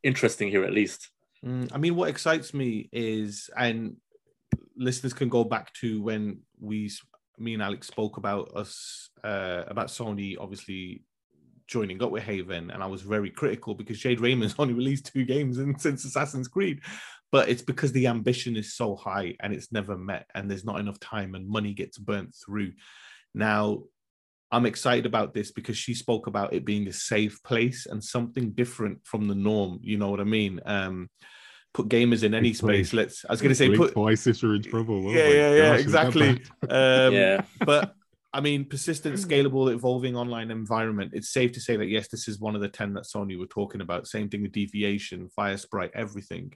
interesting 0.03 0.49
here 0.49 0.65
at 0.65 0.73
least. 0.73 1.09
Mm, 1.45 1.69
I 1.73 1.77
mean, 1.77 1.95
what 1.95 2.09
excites 2.09 2.53
me 2.53 2.89
is, 2.91 3.49
and 3.55 3.95
listeners 4.75 5.13
can 5.13 5.29
go 5.29 5.45
back 5.45 5.71
to 5.75 6.01
when 6.01 6.41
we, 6.59 6.91
me 7.37 7.53
and 7.53 7.63
Alex 7.63 7.87
spoke 7.87 8.17
about 8.17 8.51
us, 8.57 9.09
uh, 9.23 9.63
about 9.67 9.87
Sony 9.87 10.35
obviously 10.37 11.03
joining 11.69 12.01
up 12.03 12.11
with 12.11 12.23
Haven, 12.23 12.71
and 12.71 12.83
I 12.83 12.87
was 12.87 13.03
very 13.03 13.29
critical 13.29 13.75
because 13.75 13.99
Jade 13.99 14.19
Raymond's 14.19 14.55
only 14.59 14.73
released 14.73 15.11
two 15.13 15.23
games 15.23 15.57
in, 15.59 15.77
since 15.77 16.03
Assassin's 16.03 16.47
Creed, 16.47 16.81
but 17.31 17.47
it's 17.47 17.61
because 17.61 17.91
the 17.91 18.07
ambition 18.07 18.57
is 18.57 18.75
so 18.75 18.95
high 18.95 19.35
and 19.39 19.53
it's 19.53 19.71
never 19.71 19.97
met, 19.97 20.25
and 20.33 20.49
there's 20.49 20.65
not 20.65 20.79
enough 20.79 20.99
time, 20.99 21.35
and 21.35 21.47
money 21.47 21.73
gets 21.73 21.97
burnt 21.97 22.33
through. 22.35 22.73
Now, 23.33 23.83
I'm 24.51 24.65
excited 24.65 25.05
about 25.05 25.33
this 25.35 25.51
because 25.51 25.77
she 25.77 25.93
spoke 25.93 26.25
about 26.25 26.53
it 26.53 26.65
being 26.65 26.87
a 26.87 26.93
safe 26.93 27.41
place 27.43 27.85
and 27.85 28.03
something 28.03 28.51
different 28.51 29.05
from 29.05 29.27
the 29.27 29.35
norm. 29.35 29.79
You 29.83 29.97
know 29.97 30.09
what 30.09 30.19
I 30.19 30.23
mean? 30.23 30.59
Um, 30.65 31.09
put 31.73 31.87
gamers 31.87 32.23
in 32.23 32.33
any 32.33 32.53
space. 32.53 32.91
Let's. 32.91 33.25
I 33.25 33.33
was 33.33 33.41
going 33.41 33.49
to 33.49 33.55
say 33.55 33.75
put. 33.75 33.93
twice 33.93 34.21
sister 34.21 34.55
in 34.55 34.63
trouble. 34.63 35.07
Oh 35.07 35.11
Yeah, 35.11 35.27
yeah, 35.27 35.53
yeah, 35.53 35.71
gosh, 35.73 35.81
exactly. 35.81 36.29
Um, 36.67 37.13
yeah, 37.13 37.41
but 37.63 37.93
I 38.31 38.41
mean, 38.41 38.65
persistent, 38.65 39.15
scalable, 39.15 39.71
evolving 39.73 40.15
online 40.15 40.51
environment. 40.51 41.11
It's 41.15 41.31
safe 41.31 41.51
to 41.53 41.61
say 41.61 41.77
that 41.77 41.87
yes, 41.87 42.09
this 42.09 42.27
is 42.27 42.39
one 42.39 42.55
of 42.55 42.61
the 42.61 42.69
ten 42.69 42.93
that 42.93 43.05
Sony 43.05 43.39
were 43.39 43.47
talking 43.47 43.81
about. 43.81 44.07
Same 44.07 44.29
thing 44.29 44.43
with 44.43 44.51
Deviation, 44.51 45.29
Firesprite, 45.37 45.91
everything. 45.95 46.53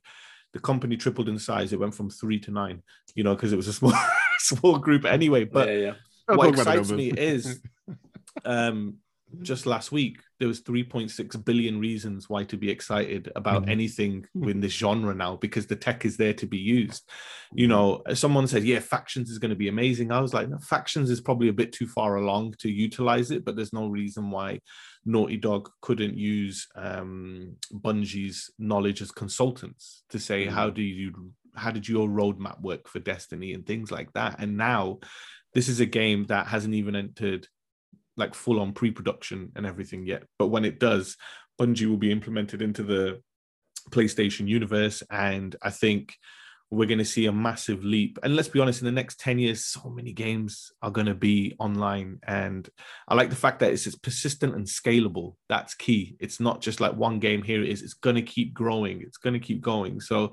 The 0.53 0.59
company 0.59 0.97
tripled 0.97 1.29
in 1.29 1.39
size. 1.39 1.73
It 1.73 1.79
went 1.79 1.95
from 1.95 2.11
three 2.11 2.39
to 2.41 2.51
nine. 2.51 2.83
You 3.15 3.23
know, 3.23 3.35
because 3.35 3.53
it 3.53 3.57
was 3.57 3.67
a 3.67 3.73
small, 3.79 3.93
small 4.37 4.77
group 4.77 5.05
anyway. 5.05 5.45
But 5.45 5.67
yeah, 5.69 5.73
yeah. 5.73 5.93
What 6.35 6.55
talk 6.55 6.61
about 6.61 6.65
the 6.65 6.79
excites 6.79 6.91
me 6.91 7.11
is 7.11 7.61
um 8.45 8.97
just 9.41 9.65
last 9.65 9.91
week 9.91 10.19
there 10.39 10.47
was 10.47 10.61
3.6 10.61 11.43
billion 11.45 11.79
reasons 11.79 12.29
why 12.29 12.43
to 12.43 12.57
be 12.57 12.69
excited 12.69 13.31
about 13.35 13.63
Mhm. 13.65 13.69
anything 13.69 14.25
in 14.43 14.59
this 14.59 14.73
genre 14.73 15.13
now 15.15 15.37
because 15.37 15.65
the 15.67 15.75
tech 15.75 16.05
is 16.05 16.17
there 16.17 16.33
to 16.33 16.45
be 16.45 16.57
used. 16.57 17.09
You 17.53 17.67
know 17.67 18.01
someone 18.13 18.47
said 18.47 18.63
yeah 18.63 18.79
factions 18.79 19.29
is 19.29 19.39
going 19.39 19.49
to 19.49 19.55
be 19.55 19.69
amazing. 19.69 20.11
I 20.11 20.19
was 20.21 20.33
like 20.33 20.49
no, 20.49 20.57
factions 20.59 21.09
is 21.09 21.21
probably 21.21 21.47
a 21.49 21.53
bit 21.53 21.71
too 21.71 21.87
far 21.87 22.15
along 22.17 22.55
to 22.59 22.69
utilize 22.69 23.31
it 23.31 23.43
but 23.45 23.55
there's 23.55 23.73
no 23.73 23.87
reason 23.87 24.29
why 24.29 24.59
naughty 25.05 25.37
dog 25.37 25.69
couldn't 25.81 26.15
use 26.17 26.67
um 26.75 27.55
bungie's 27.73 28.51
knowledge 28.59 29.01
as 29.01 29.11
consultants 29.11 30.03
to 30.09 30.19
say 30.19 30.45
how 30.45 30.69
do 30.69 30.81
you 30.81 31.33
how 31.55 31.71
did 31.71 31.87
your 31.87 32.07
roadmap 32.09 32.59
work 32.61 32.87
for 32.87 32.99
destiny? 32.99 33.53
and 33.53 33.65
things 33.65 33.91
like 33.91 34.11
that. 34.13 34.35
And 34.39 34.57
now 34.57 34.99
this 35.53 35.69
is 35.69 35.79
a 35.79 35.85
game 35.85 36.25
that 36.25 36.47
hasn't 36.47 36.73
even 36.73 36.95
entered 36.95 37.47
like 38.17 38.35
full 38.35 38.59
on 38.59 38.73
pre-production 38.73 39.51
and 39.55 39.65
everything 39.65 40.05
yet. 40.05 40.23
But 40.37 40.47
when 40.47 40.65
it 40.65 40.79
does 40.79 41.17
bungie 41.59 41.87
will 41.87 41.97
be 41.97 42.11
implemented 42.11 42.61
into 42.61 42.83
the 42.83 43.21
playstation 43.91 44.47
universe 44.47 45.03
and 45.11 45.55
i 45.61 45.69
think 45.69 46.15
we're 46.73 46.87
going 46.87 46.97
to 46.97 47.05
see 47.05 47.27
a 47.27 47.31
massive 47.31 47.85
leap. 47.85 48.17
And 48.23 48.35
let's 48.35 48.47
be 48.47 48.59
honest 48.59 48.81
in 48.81 48.85
the 48.85 48.91
next 48.91 49.19
10 49.19 49.37
years 49.37 49.63
so 49.63 49.89
many 49.89 50.11
games 50.11 50.71
are 50.81 50.89
going 50.89 51.05
to 51.05 51.13
be 51.13 51.55
online. 51.59 52.19
And 52.25 52.67
i 53.07 53.13
like 53.13 53.29
the 53.29 53.35
fact 53.35 53.59
that 53.59 53.71
it's, 53.71 53.85
it's 53.85 53.95
persistent 53.95 54.55
and 54.55 54.65
scalable. 54.65 55.35
That's 55.49 55.75
key. 55.75 56.15
It's 56.19 56.39
not 56.39 56.61
just 56.61 56.81
like 56.81 56.95
one 56.95 57.19
game 57.19 57.43
here 57.43 57.61
it 57.61 57.69
is. 57.69 57.83
It's 57.83 57.93
going 57.93 58.15
to 58.15 58.23
keep 58.23 58.53
growing. 58.53 59.01
It's 59.01 59.17
going 59.17 59.33
to 59.33 59.39
keep 59.39 59.61
going. 59.61 60.01
So 60.01 60.31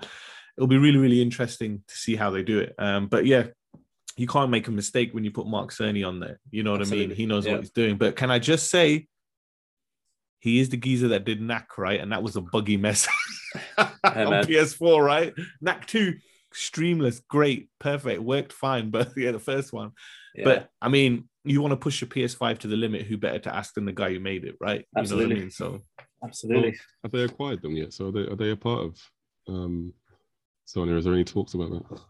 it'll 0.56 0.66
be 0.66 0.78
really 0.78 0.98
really 0.98 1.20
interesting 1.20 1.82
to 1.86 1.94
see 1.94 2.16
how 2.16 2.30
they 2.30 2.42
do 2.42 2.60
it. 2.60 2.74
Um, 2.78 3.08
but 3.08 3.26
yeah 3.26 3.48
you 4.16 4.26
can't 4.26 4.50
make 4.50 4.68
a 4.68 4.70
mistake 4.70 5.12
when 5.14 5.24
you 5.24 5.30
put 5.30 5.46
Mark 5.46 5.70
Cerny 5.70 6.06
on 6.06 6.20
there. 6.20 6.40
You 6.50 6.62
know 6.62 6.72
what 6.72 6.82
I 6.86 6.90
mean? 6.90 7.10
He 7.10 7.26
knows 7.26 7.46
Yeah. 7.46 7.52
what 7.52 7.60
he's 7.60 7.70
doing. 7.70 7.96
But 7.96 8.16
can 8.16 8.30
I 8.30 8.38
just 8.38 8.70
say, 8.70 9.06
he 10.40 10.58
is 10.58 10.68
the 10.70 10.76
geezer 10.76 11.08
that 11.08 11.24
did 11.24 11.40
Knack, 11.40 11.76
right? 11.78 12.00
And 12.00 12.12
that 12.12 12.22
was 12.22 12.36
a 12.36 12.40
buggy 12.40 12.76
mess 12.76 13.06
on 13.78 13.88
man. 14.04 14.44
PS4, 14.46 15.04
right? 15.04 15.34
Knack 15.60 15.86
2, 15.86 16.14
streamless, 16.54 17.20
great, 17.28 17.68
perfect, 17.78 18.22
worked 18.22 18.52
fine. 18.52 18.90
But 18.90 19.10
yeah, 19.16 19.32
the 19.32 19.38
first 19.38 19.72
one. 19.72 19.92
yeah. 20.34 20.44
But 20.44 20.68
I 20.80 20.88
mean, 20.88 21.28
you 21.44 21.60
want 21.62 21.72
to 21.72 21.76
push 21.76 22.00
your 22.00 22.08
PS5 22.08 22.58
to 22.58 22.68
the 22.68 22.76
limit, 22.76 23.02
who 23.02 23.16
better 23.16 23.38
to 23.40 23.54
ask 23.54 23.74
than 23.74 23.84
the 23.84 23.92
guy 23.92 24.12
who 24.12 24.20
made 24.20 24.44
it, 24.44 24.56
right? 24.60 24.80
You 24.80 24.86
know 24.96 25.00
Absolutely. 25.00 25.34
what 25.34 25.38
I 25.38 25.40
mean? 25.40 25.50
So 25.50 25.80
absolutely. 26.24 26.76
Have 27.02 27.12
they 27.12 27.22
acquired 27.24 27.62
them 27.62 27.76
yet? 27.76 27.92
So 27.92 28.08
are 28.08 28.12
they, 28.12 28.20
are 28.26 28.36
they 28.36 28.50
a 28.50 28.56
part 28.56 28.80
of 28.80 28.98
um, 29.48 29.92
Sony? 30.68 30.96
Is 30.96 31.04
there 31.04 31.14
any 31.14 31.24
talks 31.24 31.54
about 31.54 31.70
that? 31.70 32.00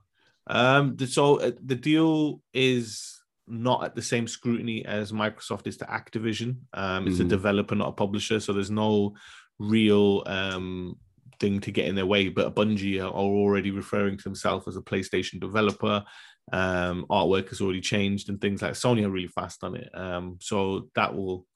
Um, 0.51 0.97
the, 0.97 1.07
so 1.07 1.41
uh, 1.41 1.53
the 1.65 1.77
deal 1.77 2.43
is 2.53 3.19
not 3.47 3.85
at 3.85 3.95
the 3.95 4.03
same 4.03 4.27
scrutiny 4.29 4.85
as 4.85 5.13
Microsoft 5.13 5.67
is 5.67 5.77
to 5.79 5.85
Activision. 5.87 6.57
Um, 6.75 7.07
it's 7.07 7.21
a 7.21 7.25
Mhm. 7.25 7.29
developer, 7.29 7.75
not 7.75 7.89
a 7.89 7.93
publisher, 7.93 8.41
so 8.41 8.53
there's 8.53 8.71
no 8.71 9.15
real 9.59 10.23
um 10.27 10.97
thing 11.39 11.61
to 11.61 11.71
get 11.71 11.87
in 11.87 11.95
their 11.95 12.07
way. 12.07 12.29
But 12.29 12.55
Bungie 12.55 13.01
are 13.03 13.11
already 13.11 13.71
referring 13.71 14.19
to 14.19 14.25
themselves 14.25 14.69
as 14.69 14.77
a 14.77 14.83
PlayStation 14.83 15.41
developer. 15.41 16.05
Um, 16.53 17.07
artwork 17.09 17.49
has 17.49 17.61
already 17.61 17.81
changed 17.81 18.29
and 18.29 18.41
things 18.41 18.61
like 18.61 18.73
Sony 18.75 19.05
are 19.07 19.11
really 19.11 19.29
fast 19.29 19.65
on 19.65 19.75
it. 19.77 19.89
Um, 19.95 20.37
so 20.41 20.91
that 20.97 21.15
will 21.15 21.47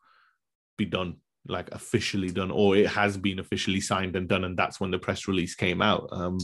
be 0.78 0.86
done 0.86 1.16
like 1.46 1.70
officially 1.72 2.30
done 2.30 2.50
or 2.50 2.74
it 2.76 2.86
has 2.86 3.18
been 3.18 3.38
officially 3.38 3.80
signed 3.80 4.16
and 4.16 4.28
done 4.28 4.44
and 4.44 4.56
that's 4.56 4.80
when 4.80 4.90
the 4.90 4.98
press 4.98 5.28
release 5.28 5.54
came 5.54 5.82
out 5.82 6.08
um 6.12 6.38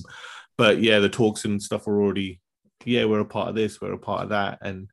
but 0.61 0.83
yeah 0.83 0.99
the 0.99 1.09
talks 1.09 1.45
and 1.47 1.63
stuff 1.63 1.89
are 1.89 2.01
already 2.03 2.39
yeah 2.85 3.05
we're 3.07 3.21
a 3.21 3.25
part 3.25 3.49
of 3.49 3.55
this 3.55 3.81
we're 3.81 3.95
a 3.95 3.99
part 3.99 4.23
of 4.25 4.29
that. 4.29 4.59
And 4.61 4.91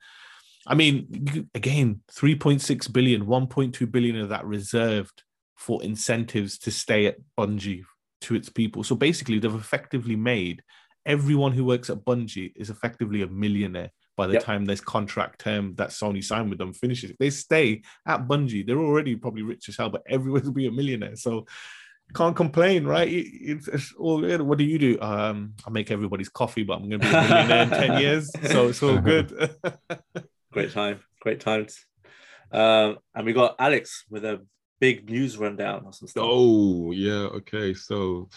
i 0.65 0.73
mean 0.75 1.47
again 1.53 2.01
3.6 2.11 2.91
billion 2.93 3.25
1.2 3.25 3.91
billion 3.91 4.17
of 4.19 4.29
that 4.29 4.45
reserved 4.45 5.23
for 5.55 5.83
incentives 5.83 6.57
to 6.59 6.71
stay 6.71 7.05
at 7.07 7.17
bungie 7.37 7.83
to 8.21 8.35
its 8.35 8.49
people. 8.49 8.83
So 8.83 8.95
basically 8.95 9.39
they've 9.39 9.53
effectively 9.53 10.15
made 10.15 10.61
everyone 11.05 11.53
who 11.53 11.65
works 11.65 11.89
at 11.89 12.05
bungie 12.05 12.51
is 12.55 12.69
effectively 12.69 13.21
a 13.23 13.27
millionaire 13.27 13.91
by 14.17 14.27
the 14.27 14.33
Yep. 14.33 14.43
time 14.43 14.65
this 14.65 14.81
contract 14.81 15.39
term 15.39 15.75
that 15.75 15.89
sony 15.89 16.23
signed 16.23 16.49
with 16.49 16.59
them 16.59 16.73
finishes. 16.73 17.11
If 17.11 17.17
they 17.17 17.29
stay 17.29 17.81
at 18.05 18.27
bungie. 18.27 18.65
They're 18.65 18.87
already 18.89 19.15
probably 19.15 19.43
rich 19.43 19.69
as 19.69 19.77
hell 19.77 19.89
but 19.89 20.03
everyone 20.07 20.43
will 20.43 20.51
be 20.63 20.67
a 20.67 20.71
millionaire. 20.71 21.15
So 21.15 21.45
can't 22.13 22.35
complain, 22.35 22.85
right? 22.85 23.07
It- 23.07 23.27
It's, 23.51 23.67
it's 23.67 23.93
all 23.97 24.21
good. 24.21 24.41
What 24.41 24.57
do 24.57 24.63
you 24.63 24.79
do? 24.79 24.99
Um, 25.01 25.53
I 25.65 25.69
make 25.69 25.91
everybody's 25.91 26.29
coffee, 26.29 26.63
but 26.63 26.75
I'm 26.79 26.89
going 26.89 27.01
to 27.01 27.07
be 27.07 27.15
a 27.15 27.21
millionaire 27.21 27.63
in 27.63 27.69
ten 27.69 28.01
years, 28.01 28.31
so 28.51 28.67
it's 28.69 28.81
all 28.83 28.97
good. 28.99 29.31
Great 30.51 30.71
time, 30.71 31.01
great 31.21 31.39
times. 31.39 31.85
Um, 32.51 32.97
and 33.13 33.25
we 33.25 33.33
got 33.33 33.55
Alex 33.59 34.05
with 34.09 34.25
a 34.25 34.43
big 34.79 35.09
news 35.09 35.37
rundown 35.37 35.83
or 35.85 35.91
some 35.93 36.07
stuff. 36.07 36.23
Oh, 36.25 36.91
yeah. 36.91 37.27
Okay. 37.37 37.73
So 37.73 38.29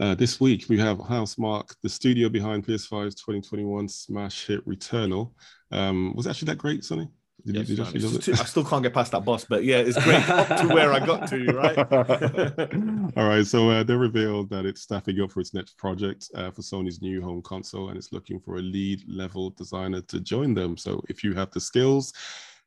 uh, 0.00 0.14
this 0.14 0.40
week 0.40 0.64
we 0.68 0.78
have 0.78 0.98
Housemarque, 0.98 1.74
the 1.82 1.88
studio 1.88 2.28
behind 2.28 2.66
PS5's 2.66 3.14
2021 3.16 3.88
smash 3.88 4.46
hit 4.46 4.66
Returnal. 4.66 5.32
Um, 5.70 6.14
was 6.16 6.26
it 6.26 6.30
actually 6.30 6.46
that 6.46 6.58
great, 6.58 6.82
Sonny? 6.82 7.08
Did 7.46 7.54
Yes, 7.54 7.68
you, 7.68 7.76
did 7.76 7.78
you 7.78 7.84
man, 7.84 7.86
actually 7.86 7.96
it's 8.04 8.12
love 8.12 8.14
it? 8.16 8.22
too- 8.36 8.42
I 8.42 8.44
still 8.44 8.64
can't 8.64 8.82
get 8.82 8.92
past 8.92 9.12
that 9.12 9.24
boss, 9.24 9.44
but 9.44 9.62
yeah, 9.64 9.76
it's 9.78 10.02
great 10.02 10.28
up 10.28 10.48
to 10.60 10.74
where 10.74 10.92
I 10.92 10.98
got 11.06 11.28
to, 11.28 11.44
right? 11.52 11.78
All 13.16 13.28
right, 13.28 13.46
so 13.46 13.70
uh, 13.70 13.82
they 13.84 13.94
revealed 13.94 14.50
that 14.50 14.66
it's 14.66 14.82
staffing 14.82 15.20
up 15.20 15.30
for 15.30 15.40
its 15.40 15.54
next 15.54 15.78
project 15.78 16.28
uh, 16.34 16.50
for 16.50 16.62
Sony's 16.62 17.00
new 17.00 17.22
home 17.22 17.42
console, 17.42 17.88
and 17.90 17.96
it's 17.96 18.12
looking 18.12 18.40
for 18.40 18.56
a 18.56 18.60
lead 18.62 19.02
level 19.08 19.50
designer 19.50 20.00
to 20.02 20.20
join 20.20 20.54
them. 20.54 20.76
So 20.76 21.00
if 21.08 21.22
you 21.22 21.34
have 21.34 21.50
the 21.52 21.60
skills, 21.60 22.12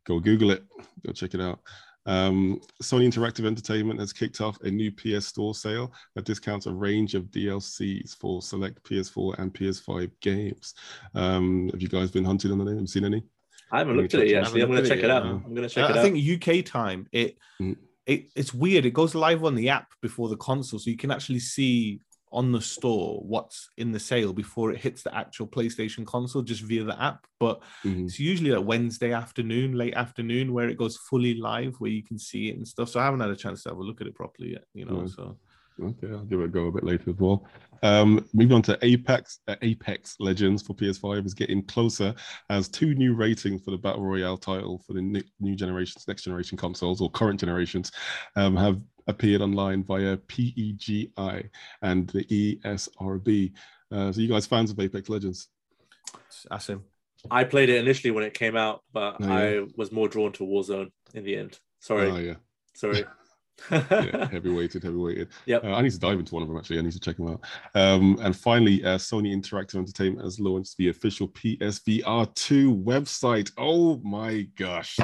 go 0.05 0.19
Google 0.19 0.51
it, 0.51 0.63
go 1.05 1.11
check 1.11 1.33
it 1.33 1.41
out. 1.41 1.59
Um, 2.05 2.61
Sony 2.81 3.05
Interactive 3.05 3.45
Entertainment 3.45 3.99
has 3.99 4.13
kicked 4.13 4.39
off 4.41 4.59
a 4.61 4.71
new 4.71 4.91
PS 4.91 5.27
Store 5.27 5.53
sale 5.53 5.91
that 6.15 6.25
discounts 6.25 6.65
a 6.65 6.71
range 6.71 7.13
of 7.13 7.25
DLCs 7.25 8.15
for 8.15 8.41
select 8.41 8.81
PS4 8.83 9.37
and 9.39 9.53
PS5 9.53 10.09
games. 10.21 10.73
Um, 11.13 11.69
have 11.73 11.81
you 11.81 11.89
guys 11.89 12.09
been 12.09 12.23
hunting 12.25 12.51
on 12.51 12.61
any? 12.61 12.71
Have 12.71 12.79
you 12.81 12.87
seen 12.87 13.05
any? 13.05 13.23
I 13.71 13.79
haven't 13.79 13.97
looked 13.97 14.13
at 14.13 14.21
it 14.21 14.29
yet. 14.29 14.43
I 14.43 14.45
Actually, 14.45 14.61
I'm 14.63 14.69
gonna 14.71 14.87
check 14.87 14.99
it 14.99 15.05
it 15.05 15.11
out. 15.11 15.25
no. 15.25 15.41
I'm 15.45 15.53
gonna 15.53 15.69
check 15.69 15.83
Uh, 15.89 15.93
it 15.93 15.95
I 15.95 15.99
out. 15.99 16.03
think 16.03 16.17
UK 16.17 16.61
time 16.65 17.07
it, 17.11 17.37
Mm. 17.61 17.77
it 18.05 18.29
it's 18.35 18.53
weird. 18.53 18.85
It 18.85 18.93
goes 18.93 19.13
live 19.15 19.43
on 19.43 19.55
the 19.55 19.69
app 19.69 19.87
before 20.01 20.29
the 20.29 20.37
console, 20.37 20.79
so 20.79 20.89
you 20.89 20.97
can 20.97 21.11
actually 21.11 21.39
see 21.39 21.99
on 22.31 22.51
the 22.51 22.61
store 22.61 23.21
what's 23.25 23.69
in 23.77 23.91
the 23.91 23.99
sale 23.99 24.33
before 24.33 24.71
it 24.71 24.77
hits 24.79 25.01
the 25.01 25.13
actual 25.15 25.47
PlayStation 25.47 26.05
console 26.05 26.43
just 26.43 26.61
via 26.61 26.83
the 26.83 27.01
app. 27.01 27.25
But 27.39 27.59
Mhm. 27.83 28.05
it's 28.05 28.19
usually 28.19 28.51
a 28.51 28.61
Wednesday 28.61 29.13
afternoon, 29.13 29.73
late 29.73 29.95
afternoon, 29.95 30.53
where 30.53 30.69
it 30.69 30.77
goes 30.77 30.95
fully 31.09 31.33
live, 31.33 31.75
where 31.79 31.89
you 31.89 32.03
can 32.03 32.19
see 32.19 32.49
it 32.49 32.55
and 32.57 32.67
stuff. 32.67 32.89
So 32.89 32.99
I 32.99 33.05
haven't 33.05 33.21
had 33.21 33.31
a 33.31 33.35
chance 33.35 33.63
to 33.63 33.69
have 33.69 33.79
a 33.79 33.83
look 33.83 33.99
at 33.99 34.05
it 34.05 34.13
properly 34.13 34.51
yet. 34.51 34.65
You 34.75 34.85
know, 34.85 34.99
Right. 35.01 35.09
so 35.09 35.39
Okay, 35.81 36.07
I'll 36.11 36.25
give 36.25 36.39
it 36.41 36.45
a 36.45 36.47
go 36.49 36.67
a 36.67 36.71
bit 36.71 36.83
later 36.83 37.09
as 37.09 37.15
well. 37.17 37.45
Um, 37.81 38.25
moving 38.33 38.55
on 38.55 38.61
to 38.63 38.77
Apex, 38.81 39.39
uh, 39.47 39.55
Apex 39.61 40.17
Legends 40.19 40.61
for 40.61 40.73
PS5 40.73 41.25
is 41.25 41.33
getting 41.33 41.63
closer 41.63 42.13
as 42.49 42.67
two 42.67 42.93
new 42.93 43.15
ratings 43.15 43.63
for 43.63 43.71
the 43.71 43.77
Battle 43.77 44.03
Royale 44.03 44.37
title 44.37 44.83
for 44.85 44.93
the 44.93 45.01
new, 45.01 45.21
new 45.39 45.55
generations, 45.55 46.05
next 46.07 46.23
generation 46.23 46.57
consoles 46.57 46.99
or 46.99 47.09
current 47.09 47.39
generations 47.39 47.91
um, 48.35 48.57
have 48.57 48.81
appeared 49.07 49.41
online 49.41 49.83
via 49.83 50.17
PEGI 50.17 51.49
and 51.81 52.09
the 52.09 52.25
ESRB. 52.25 53.53
Uh, 53.91 54.11
so, 54.11 54.19
you 54.21 54.27
guys 54.27 54.45
fans 54.45 54.71
of 54.71 54.79
Apex 54.79 55.07
Legends? 55.09 55.47
that's 56.49 56.67
him. 56.67 56.83
I 57.31 57.43
played 57.43 57.69
it 57.69 57.77
initially 57.77 58.11
when 58.11 58.23
it 58.23 58.33
came 58.33 58.55
out, 58.55 58.83
but 58.93 59.17
Oh, 59.21 59.27
yeah. 59.27 59.33
I 59.61 59.65
was 59.75 59.91
more 59.91 60.07
drawn 60.07 60.31
to 60.33 60.43
Warzone 60.43 60.91
in 61.13 61.23
the 61.23 61.35
end. 61.35 61.59
Sorry, 61.79 62.09
Oh, 62.11 62.17
yeah. 62.17 62.35
sorry. 62.73 63.03
yeah, 63.71 64.27
heavy 64.31 64.49
weighted, 64.49 64.83
heavy 64.83 64.95
weighted. 64.97 65.27
Yep. 65.45 65.63
Uh, 65.63 65.73
I 65.73 65.81
need 65.81 65.91
to 65.91 65.99
dive 65.99 66.19
into 66.19 66.33
one 66.33 66.43
of 66.43 66.49
them 66.49 66.57
actually. 66.57 66.79
I 66.79 66.81
need 66.81 66.91
to 66.93 66.99
check 66.99 67.17
them 67.17 67.27
out. 67.29 67.41
Um, 67.75 68.17
and 68.21 68.35
finally, 68.35 68.83
uh, 68.83 68.97
Sony 68.97 69.33
Interactive 69.35 69.75
Entertainment 69.75 70.23
has 70.23 70.39
launched 70.39 70.77
the 70.77 70.89
official 70.89 71.27
PSVR 71.29 72.33
2 72.35 72.75
website. 72.75 73.51
Oh 73.57 73.97
my 74.03 74.47
gosh. 74.55 74.97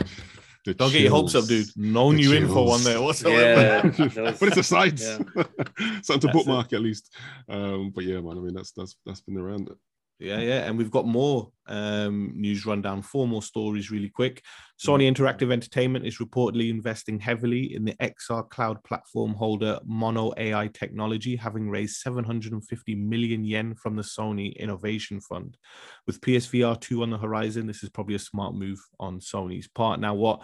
The 0.65 0.73
Don't 0.73 0.91
get 0.91 1.01
your 1.01 1.11
hopes 1.11 1.35
up, 1.35 1.45
dude. 1.45 1.67
No 1.75 2.11
The 2.11 2.17
new 2.17 2.33
info 2.33 2.69
on 2.69 2.83
there 2.83 2.99
whatsoever. 3.03 3.87
that 3.97 4.15
was- 4.17 4.39
but 4.39 4.47
it's 4.49 4.57
a 4.57 4.63
site. 4.63 4.99
yeah. 4.99 5.17
Something 5.17 5.43
to 5.43 6.03
That's 6.03 6.25
it. 6.25 6.31
bookmark 6.33 6.73
at 6.73 6.81
least. 6.81 7.13
Um, 7.47 7.91
but 7.93 8.03
yeah, 8.03 8.19
man, 8.19 8.37
I 8.37 8.41
mean 8.41 8.53
that's 8.55 8.71
that's 8.71 8.95
that's 9.05 9.21
been 9.21 9.37
around. 9.37 9.69
Yeah, 10.17 10.39
yeah, 10.39 10.59
and 10.65 10.77
we've 10.77 10.91
got 10.91 11.05
more 11.05 11.51
um, 11.67 12.31
news 12.35 12.65
rundown, 12.65 13.01
four 13.01 13.27
more 13.27 13.41
stories 13.41 13.91
really 13.91 14.07
quick. 14.07 14.41
Sony 14.79 15.13
Interactive 15.13 15.51
Entertainment 15.51 16.05
is 16.05 16.19
reportedly 16.19 16.69
investing 16.69 17.19
heavily 17.19 17.75
in 17.75 17.83
the 17.83 17.95
XR 17.95 18.49
cloud 18.49 18.81
platform 18.85 19.33
holder 19.33 19.77
Mono 19.83 20.31
AI 20.37 20.67
technology, 20.67 21.35
having 21.35 21.69
raised 21.69 21.97
750 21.97 22.95
million 22.95 23.43
yen 23.43 23.75
from 23.75 23.97
the 23.97 24.03
Sony 24.03 24.55
Innovation 24.55 25.19
Fund. 25.19 25.57
With 26.07 26.21
PSVR 26.21 26.79
2 26.79 27.03
on 27.03 27.09
the 27.09 27.17
horizon, 27.17 27.67
this 27.67 27.83
is 27.83 27.89
probably 27.89 28.15
a 28.15 28.19
smart 28.19 28.55
move 28.55 28.79
on 29.01 29.19
Sony's 29.19 29.67
part. 29.67 29.99
Now, 29.99 30.13
what 30.13 30.43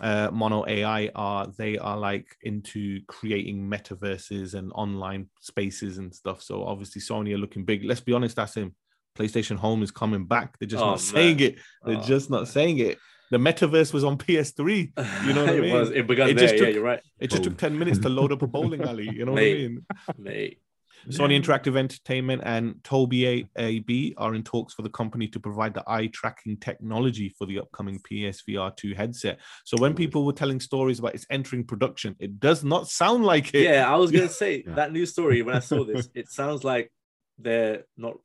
uh, 0.00 0.28
Mono 0.32 0.64
AI 0.66 1.08
are 1.14 1.46
they 1.56 1.78
are 1.78 1.96
like 1.96 2.36
into 2.42 3.00
creating 3.06 3.70
metaverses 3.70 4.54
and 4.54 4.72
online 4.74 5.28
spaces 5.40 5.98
and 5.98 6.12
stuff. 6.12 6.42
So 6.42 6.64
obviously 6.64 7.00
Sony 7.00 7.32
are 7.32 7.38
looking 7.38 7.64
big. 7.64 7.84
Let's 7.84 8.00
be 8.00 8.12
honest, 8.12 8.34
that's 8.34 8.56
him. 8.56 8.74
PlayStation 9.18 9.56
Home 9.56 9.82
is 9.82 9.90
coming 9.90 10.26
back. 10.26 10.58
They're 10.58 10.68
just 10.68 10.82
Oh, 10.82 10.90
not 10.90 11.00
saying 11.00 11.40
it. 11.40 11.56
They're 11.84 11.98
Oh, 11.98 12.02
just 12.02 12.30
not 12.30 12.48
saying 12.48 12.78
it. 12.78 12.98
The 13.30 13.38
metaverse 13.38 13.92
was 13.92 14.04
on 14.04 14.18
PS3. 14.18 14.92
You 15.26 15.32
know 15.32 15.44
what 15.44 15.50
I 15.54 15.56
it 15.56 15.60
mean? 15.62 15.72
was. 15.74 15.90
It 15.90 16.06
began 16.06 16.28
It 16.30 16.34
there. 16.34 16.44
just 16.44 16.54
yeah, 16.54 16.66
took- 16.66 16.74
you're 16.74 16.84
right, 16.84 17.00
It 17.18 17.30
just 17.30 17.44
took 17.44 17.56
10 17.56 17.78
minutes 17.78 17.98
to 18.00 18.08
load 18.08 18.32
up 18.32 18.42
a 18.42 18.46
bowling 18.46 18.82
alley. 18.88 19.08
You 19.12 19.24
know 19.24 19.32
what 19.32 19.42
I 19.42 19.46
mean? 19.46 19.86
mate. 20.18 20.58
Sony 21.08 21.38
Interactive 21.38 21.76
Entertainment 21.76 22.40
and 22.46 22.76
Tobii 22.76 23.46
A- 23.58 23.62
AB 23.62 24.14
are 24.16 24.34
in 24.34 24.42
talks 24.42 24.72
for 24.72 24.80
the 24.82 24.88
company 24.88 25.28
to 25.28 25.38
provide 25.40 25.74
the 25.74 25.84
eye 25.86 26.06
tracking 26.06 26.56
technology 26.56 27.28
for 27.28 27.44
the 27.46 27.58
upcoming 27.58 28.00
PSVR 28.10 28.74
2 28.74 28.94
headset. 28.94 29.38
So 29.64 29.76
when 29.78 29.94
people 29.94 30.24
were 30.24 30.32
telling 30.32 30.60
stories 30.60 31.00
about 31.00 31.14
it's 31.14 31.26
entering 31.28 31.64
production, 31.64 32.16
it 32.20 32.40
does 32.40 32.64
not 32.64 32.88
sound 32.88 33.22
like 33.24 33.52
it. 33.54 33.64
Yeah, 33.64 33.92
I 33.92 33.96
was 33.96 34.10
gonna 34.10 34.28
say 34.44 34.64
Yeah. 34.66 34.74
that 34.76 34.92
news 34.92 35.10
story 35.12 35.42
when 35.42 35.54
I 35.56 35.60
saw 35.60 35.84
this. 35.84 36.08
It 36.14 36.30
sounds 36.30 36.64
like 36.64 36.90
they're 37.38 37.84
not 37.98 38.14
does 38.14 38.20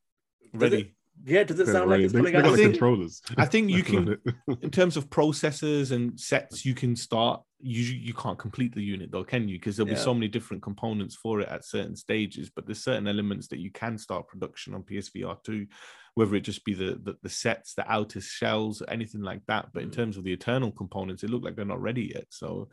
Ready. 0.54 0.78
it- 0.82 0.92
yeah, 1.26 1.44
does 1.44 1.60
it 1.60 1.66
sound 1.68 1.90
ready. 1.90 2.04
like 2.04 2.06
it's 2.06 2.14
They- 2.14 2.20
coming 2.20 2.36
out? 2.38 2.46
I 2.46 2.52
the 2.52 2.56
think- 2.58 2.72
controllers. 2.76 3.22
I 3.38 3.46
think 3.46 3.70
you 3.70 3.84
can, 3.92 4.18
in 4.62 4.72
terms 4.72 4.96
of 4.96 5.10
processors 5.10 5.92
and 5.92 6.18
sets, 6.20 6.66
you 6.66 6.74
can 6.74 6.96
start. 6.96 7.42
You 7.62 7.82
you 7.84 8.14
can't 8.14 8.40
complete 8.40 8.74
the 8.74 8.82
unit 8.82 9.12
though, 9.12 9.26
can 9.26 9.50
you? 9.50 9.58
Because 9.60 9.76
there'll 9.76 9.90
be 9.90 9.98
so 10.00 10.14
many 10.14 10.30
different 10.30 10.64
components 10.64 11.16
for 11.16 11.42
it 11.42 11.50
at 11.50 11.66
certain 11.66 11.98
stages. 11.98 12.50
But 12.50 12.66
there's 12.66 12.82
certain 12.82 13.06
elements 13.06 13.50
that 13.50 13.60
you 13.60 13.70
can 13.70 13.98
start 13.98 14.30
production 14.30 14.74
on 14.74 14.84
PSVR 14.84 15.44
two, 15.44 15.68
whether 16.16 16.36
it 16.36 16.42
just 16.46 16.64
be 16.64 16.74
the 16.74 16.98
the, 17.04 17.18
the 17.22 17.28
sets, 17.30 17.74
the 17.74 17.86
outer 17.92 18.22
shells, 18.22 18.82
anything 18.88 19.22
like 19.22 19.42
that. 19.48 19.74
But 19.74 19.84
in 19.84 19.90
Mm. 19.90 19.94
terms 19.96 20.16
of 20.18 20.24
the 20.24 20.32
eternal 20.32 20.72
components, 20.72 21.22
it 21.26 21.30
look 21.30 21.44
like 21.44 21.58
they're 21.58 21.66
not 21.66 21.82
ready 21.82 22.12
yet. 22.16 22.28
So, 22.30 22.70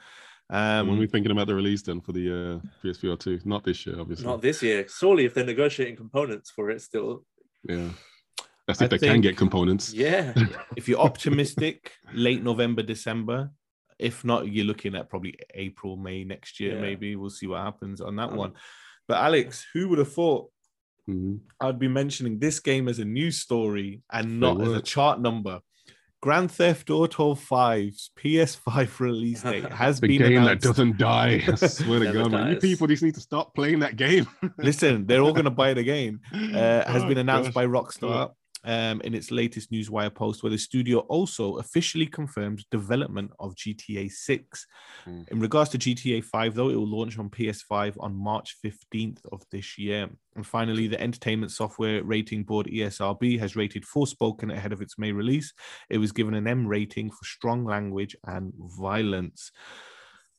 And 0.51 0.87
when 0.87 0.95
um, 0.95 1.01
we're 1.01 1.09
thinking 1.09 1.33
about 1.33 1.49
the 1.49 1.57
release 1.57 1.83
then 1.83 2.01
for 2.01 2.13
the 2.13 2.31
uh, 2.63 2.69
PSVR 2.85 3.19
2, 3.19 3.41
not 3.45 3.65
this 3.65 3.85
year, 3.87 3.99
obviously. 3.99 4.25
Not 4.27 4.41
this 4.41 4.63
year. 4.63 4.87
Surely, 4.89 5.25
if 5.25 5.35
they're 5.35 5.45
negotiating 5.45 5.97
components 5.97 6.53
for 6.53 6.71
it, 6.71 6.81
still, 6.81 7.25
Yeah. 7.69 7.89
That's 8.67 8.83
I 8.83 8.87
if 8.87 8.91
they 8.91 8.99
can 8.99 9.21
get 9.21 9.37
components. 9.37 9.93
yeah. 9.93 10.35
if 10.77 10.89
you're 10.89 10.99
optimistic, 11.01 11.93
late 12.13 12.43
November, 12.43 12.83
December. 12.83 13.51
If 13.99 14.25
not, 14.25 14.49
you're 14.49 14.65
looking 14.67 14.95
at 14.95 15.09
probably 15.09 15.37
April, 15.55 15.97
May 15.97 16.25
next 16.25 16.61
year. 16.61 16.75
Yeah. 16.75 16.81
Maybe 16.81 17.17
we'll 17.17 17.31
see 17.31 17.47
what 17.47 17.63
happens 17.63 18.01
on 18.01 18.17
that 18.17 18.31
Um, 18.31 18.37
one. 18.37 18.53
But 19.09 19.19
Alex, 19.19 19.65
who 19.73 19.89
would 19.89 19.99
have 19.99 20.13
thought 20.13 20.51
Mhm. 21.09 21.39
I'd 21.61 21.79
be 21.79 21.87
mentioning 21.87 22.41
this 22.41 22.59
game 22.59 22.89
as 22.89 22.99
a 22.99 23.05
news 23.05 23.39
story 23.39 24.03
and 24.13 24.41
not 24.41 24.61
as 24.61 24.73
a 24.73 24.83
chart 24.83 25.21
number? 25.21 25.61
Grand 26.27 26.51
Theft 26.51 26.91
Auto 26.91 27.37
5's 27.37 28.11
PS5 28.19 28.99
release 28.99 29.43
date 29.45 29.71
has 29.73 30.01
The 30.01 30.09
been 30.09 30.23
game 30.29 30.43
that 30.43 30.61
doesn't 30.61 30.99
die. 30.99 31.41
I 31.47 31.55
swear 31.55 32.01
to 32.01 32.13
God, 32.13 32.33
man. 32.33 32.51
You 32.51 32.57
people 32.57 32.89
just 32.89 33.05
need 33.05 33.15
to 33.15 33.21
stop 33.21 33.55
playing 33.55 33.79
that 33.79 33.95
game. 33.95 34.27
Listen, 34.59 35.07
they're 35.07 35.21
all 35.21 35.33
going 35.33 35.45
to 35.45 35.53
buy 35.53 35.73
the 35.73 35.85
game. 35.85 36.19
Uh, 36.35 36.83
has 36.91 37.05
Oh, 37.05 37.09
been 37.09 37.19
announced 37.19 37.51
gosh. 37.51 37.55
by 37.55 37.65
Rockstar 37.67 38.33
um, 38.67 39.01
in 39.03 39.15
its 39.15 39.31
latest 39.31 39.71
Newswire 39.71 40.13
post, 40.13 40.43
where 40.43 40.51
the 40.51 40.59
studio 40.59 40.99
also 41.01 41.57
officially 41.57 42.07
confirmed 42.07 42.65
development 42.71 43.31
of 43.39 43.55
GTA 43.55 44.11
6. 44.11 44.67
Hmm. 45.05 45.23
In 45.31 45.41
regards 45.41 45.71
to 45.71 45.79
GTA 45.79 46.25
5, 46.25 46.55
though, 46.55 46.69
it 46.69 46.75
will 46.75 46.87
launch 46.87 47.19
on 47.19 47.31
PS5 47.31 47.97
on 48.01 48.15
March 48.15 48.57
15th 48.65 49.21
of 49.33 49.43
this 49.51 49.79
year. 49.79 50.11
And 50.35 50.47
finally, 50.47 50.89
the 50.89 51.01
Entertainment 51.01 51.53
Software 51.53 52.03
Rating 52.03 52.45
Board 52.45 52.67
ESRB 52.67 53.39
has 53.39 53.57
rated 53.57 53.85
Forspoken 53.85 54.53
ahead 54.53 54.73
of 54.73 54.83
its 54.83 54.99
May 54.99 55.13
release. 55.13 55.53
It 55.89 55.99
was 55.99 56.13
given 56.13 56.35
an 56.35 56.47
M 56.47 56.67
rating 56.67 57.11
for 57.11 57.25
strong 57.25 57.65
language 57.65 58.17
and 58.27 58.53
violence. 58.79 59.53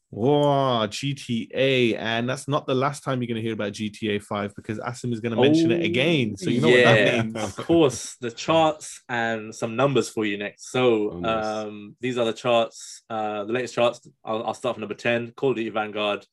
Wow, 0.10 0.88
GTA. 0.88 1.98
And 1.98 2.30
that's 2.30 2.48
not 2.48 2.66
the 2.66 2.74
last 2.74 3.04
time 3.04 3.22
you're 3.22 3.28
going 3.28 3.36
to 3.36 3.42
hear 3.42 3.54
about 3.54 3.74
GTA 3.74 4.24
5 4.24 4.56
because 4.56 4.80
Asim 4.80 5.12
is 5.12 5.20
going 5.20 5.36
to 5.36 5.42
mention 5.42 5.72
it 5.72 5.84
again. 5.84 6.38
So 6.38 6.50
you 6.50 6.62
know 6.62 6.70
what 6.70 6.84
that 6.84 6.98
Oh, 6.98 7.04
Yeah, 7.04 7.22
means. 7.24 7.36
Of 7.36 7.56
course, 7.58 8.16
the 8.22 8.32
charts 8.32 9.02
and 9.10 9.54
some 9.54 9.76
numbers 9.76 10.08
for 10.10 10.26
you 10.26 10.38
next. 10.38 10.72
So 10.72 11.12
Oh, 11.12 11.20
nice. 11.20 11.46
um, 11.46 11.96
these 12.00 12.18
are 12.18 12.26
the 12.26 12.34
charts, 12.34 13.04
uh, 13.10 13.44
the 13.44 13.52
latest 13.54 13.76
charts. 13.76 14.08
I'll, 14.24 14.44
I'll 14.44 14.54
start 14.54 14.76
from 14.76 14.82
number 14.82 14.96
10, 14.96 15.32
Call 15.32 15.50
of 15.52 15.58
Duty 15.58 15.70
Vanguard. 15.72 16.26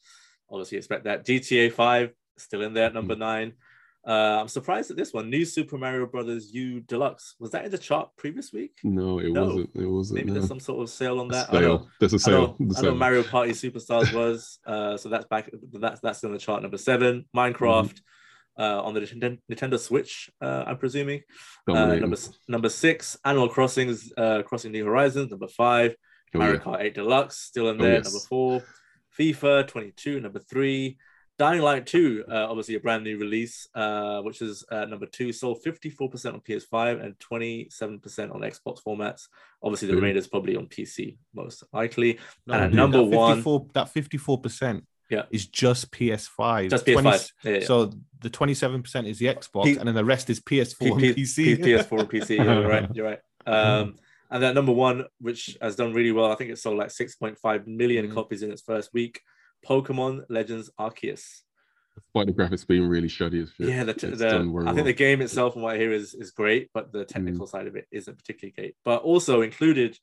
Obviously, 0.50 0.78
expect 0.78 1.04
that. 1.04 1.26
GTA 1.26 1.72
5 1.72 2.12
still 2.38 2.62
in 2.62 2.74
there 2.74 2.86
at 2.86 2.94
number 2.94 3.16
nine. 3.16 3.54
Uh, 4.06 4.38
I'm 4.40 4.48
surprised 4.48 4.90
at 4.90 4.96
this 4.98 5.12
one. 5.14 5.30
New 5.30 5.44
Super 5.46 5.78
Mario 5.78 6.04
Brothers 6.06 6.52
U 6.52 6.80
Deluxe. 6.80 7.36
Was 7.40 7.50
that 7.52 7.64
in 7.64 7.70
the 7.70 7.78
chart 7.78 8.10
previous 8.18 8.52
week? 8.52 8.72
No, 8.84 9.18
it 9.18 9.30
No. 9.32 9.46
wasn't. 9.46 9.70
It 9.74 9.86
wasn't. 9.86 10.16
Maybe 10.18 10.28
no. 10.28 10.34
there's 10.34 10.48
some 10.48 10.60
sort 10.60 10.82
of 10.82 10.90
sale 10.90 11.20
on 11.20 11.28
that. 11.28 11.48
I 11.48 11.54
know- 11.54 11.60
sale. 11.60 11.88
There's 12.00 12.12
a 12.12 12.16
I 12.16 12.18
sale. 12.18 12.56
know, 12.58 12.68
The 12.72 12.78
I 12.78 12.82
know. 12.82 12.94
Mario 12.94 13.22
Party 13.22 13.52
Superstars 13.52 14.12
was, 14.12 14.58
uh, 14.66 14.96
so 14.98 15.08
that's 15.08 15.24
back. 15.26 15.48
That's 15.72 16.00
that's 16.00 16.22
in 16.22 16.32
the 16.32 16.38
chart 16.38 16.60
number 16.62 16.78
seven. 16.78 17.24
Minecraft 17.34 17.94
Mm-hmm. 18.58 18.62
uh, 18.62 18.82
on 18.82 18.94
the 18.94 19.00
Nintendo, 19.00 19.38
Nintendo 19.50 19.78
Switch, 19.78 20.30
uh, 20.40 20.64
I'm 20.66 20.76
presuming. 20.78 21.22
Uh, 21.66 21.94
number 21.96 22.16
number 22.46 22.68
six, 22.68 23.16
Animal 23.24 23.48
Crossing's 23.48 24.12
uh, 24.18 24.42
Crossing 24.42 24.72
New 24.72 24.84
Horizons. 24.84 25.30
Number 25.30 25.48
five, 25.48 25.96
Oh, 26.34 26.38
Mario 26.38 26.54
yeah. 26.54 26.60
Kart 26.60 26.80
8 26.82 26.94
Deluxe 26.94 27.38
still 27.38 27.68
in 27.70 27.80
Oh, 27.80 27.84
there. 27.84 27.94
yes. 27.94 28.04
Number 28.04 28.26
four, 28.28 28.62
FIFA 29.18 29.66
22. 29.68 30.20
Number 30.20 30.40
three, 30.40 30.98
Dying 31.36 31.62
Light 31.62 31.84
2, 31.86 32.24
uh, 32.30 32.46
obviously 32.48 32.76
a 32.76 32.80
brand 32.80 33.02
new 33.02 33.18
release, 33.18 33.66
uh, 33.74 34.20
which 34.22 34.40
is 34.40 34.64
uh, 34.70 34.84
number 34.84 35.06
two, 35.06 35.32
sold 35.32 35.58
54% 35.66 36.34
on 36.34 36.40
PS5 36.40 37.04
and 37.04 37.18
27% 37.18 38.32
on 38.32 38.40
Xbox 38.42 38.78
formats. 38.86 39.22
Obviously, 39.60 39.88
the 39.88 39.94
Mhm. 39.94 39.96
remainder 39.96 40.18
is 40.20 40.28
probably 40.28 40.54
on 40.54 40.66
PC, 40.68 41.16
most 41.34 41.64
likely. 41.72 42.18
No, 42.46 42.54
and 42.54 42.70
dude, 42.70 42.76
number 42.76 42.98
that 42.98 43.04
one, 43.04 43.42
that 43.74 43.88
54% 43.92 44.84
Yeah. 45.10 45.24
is 45.32 45.46
just 45.48 45.90
PS5. 45.90 46.70
just 46.70 46.86
PS5. 46.86 47.32
Yeah, 47.42 47.50
yeah. 47.58 47.64
So 47.66 47.90
the 48.20 48.30
27% 48.30 49.08
is 49.08 49.18
the 49.18 49.26
Xbox, 49.26 49.64
P- 49.64 49.76
and 49.76 49.88
then 49.88 49.94
the 49.96 50.04
rest 50.04 50.30
is 50.30 50.38
PS4 50.40 50.92
and 50.92 51.00
P- 51.00 51.14
PC. 51.14 51.56
P- 51.56 51.62
PS4 51.62 51.98
and 52.00 52.08
PC. 52.10 52.36
Yeah, 52.36 52.44
you're 52.60 52.68
right. 52.68 52.88
You're 52.94 53.06
right. 53.06 53.20
Um, 53.46 53.96
and 54.30 54.40
then 54.40 54.54
number 54.54 54.72
one, 54.72 55.04
which 55.20 55.58
has 55.60 55.74
done 55.74 55.92
really 55.92 56.12
well, 56.12 56.30
I 56.30 56.36
think 56.36 56.50
it 56.50 56.58
sold 56.58 56.78
like 56.78 56.90
6.5 56.90 57.66
million 57.66 58.08
Mhm. 58.08 58.14
copies 58.14 58.42
in 58.44 58.52
its 58.52 58.62
first 58.62 58.90
week. 58.94 59.20
Pokemon 59.64 60.24
Legends 60.28 60.70
Arceus. 60.78 61.42
Despite 61.96 62.26
the 62.26 62.32
graphics 62.32 62.66
being 62.66 62.86
really 62.88 63.08
shoddy 63.08 63.40
as 63.40 63.50
shit. 63.56 63.68
Yeah, 63.68 63.84
the, 63.84 63.92
the 63.92 64.16
very 64.16 64.66
I 64.68 64.72
think 64.74 64.86
the 64.86 64.92
game 64.92 65.20
itself, 65.20 65.52
from 65.52 65.62
what 65.62 65.74
I 65.74 65.78
hear, 65.78 65.92
is 65.92 66.14
is 66.14 66.30
great, 66.32 66.70
but 66.74 66.92
the 66.92 67.04
technical 67.04 67.46
side 67.46 67.66
of 67.66 67.76
it 67.76 67.86
isn't 67.92 68.18
particularly 68.18 68.52
great. 68.56 68.76
But 68.84 69.02
also 69.02 69.42
included 69.42 69.96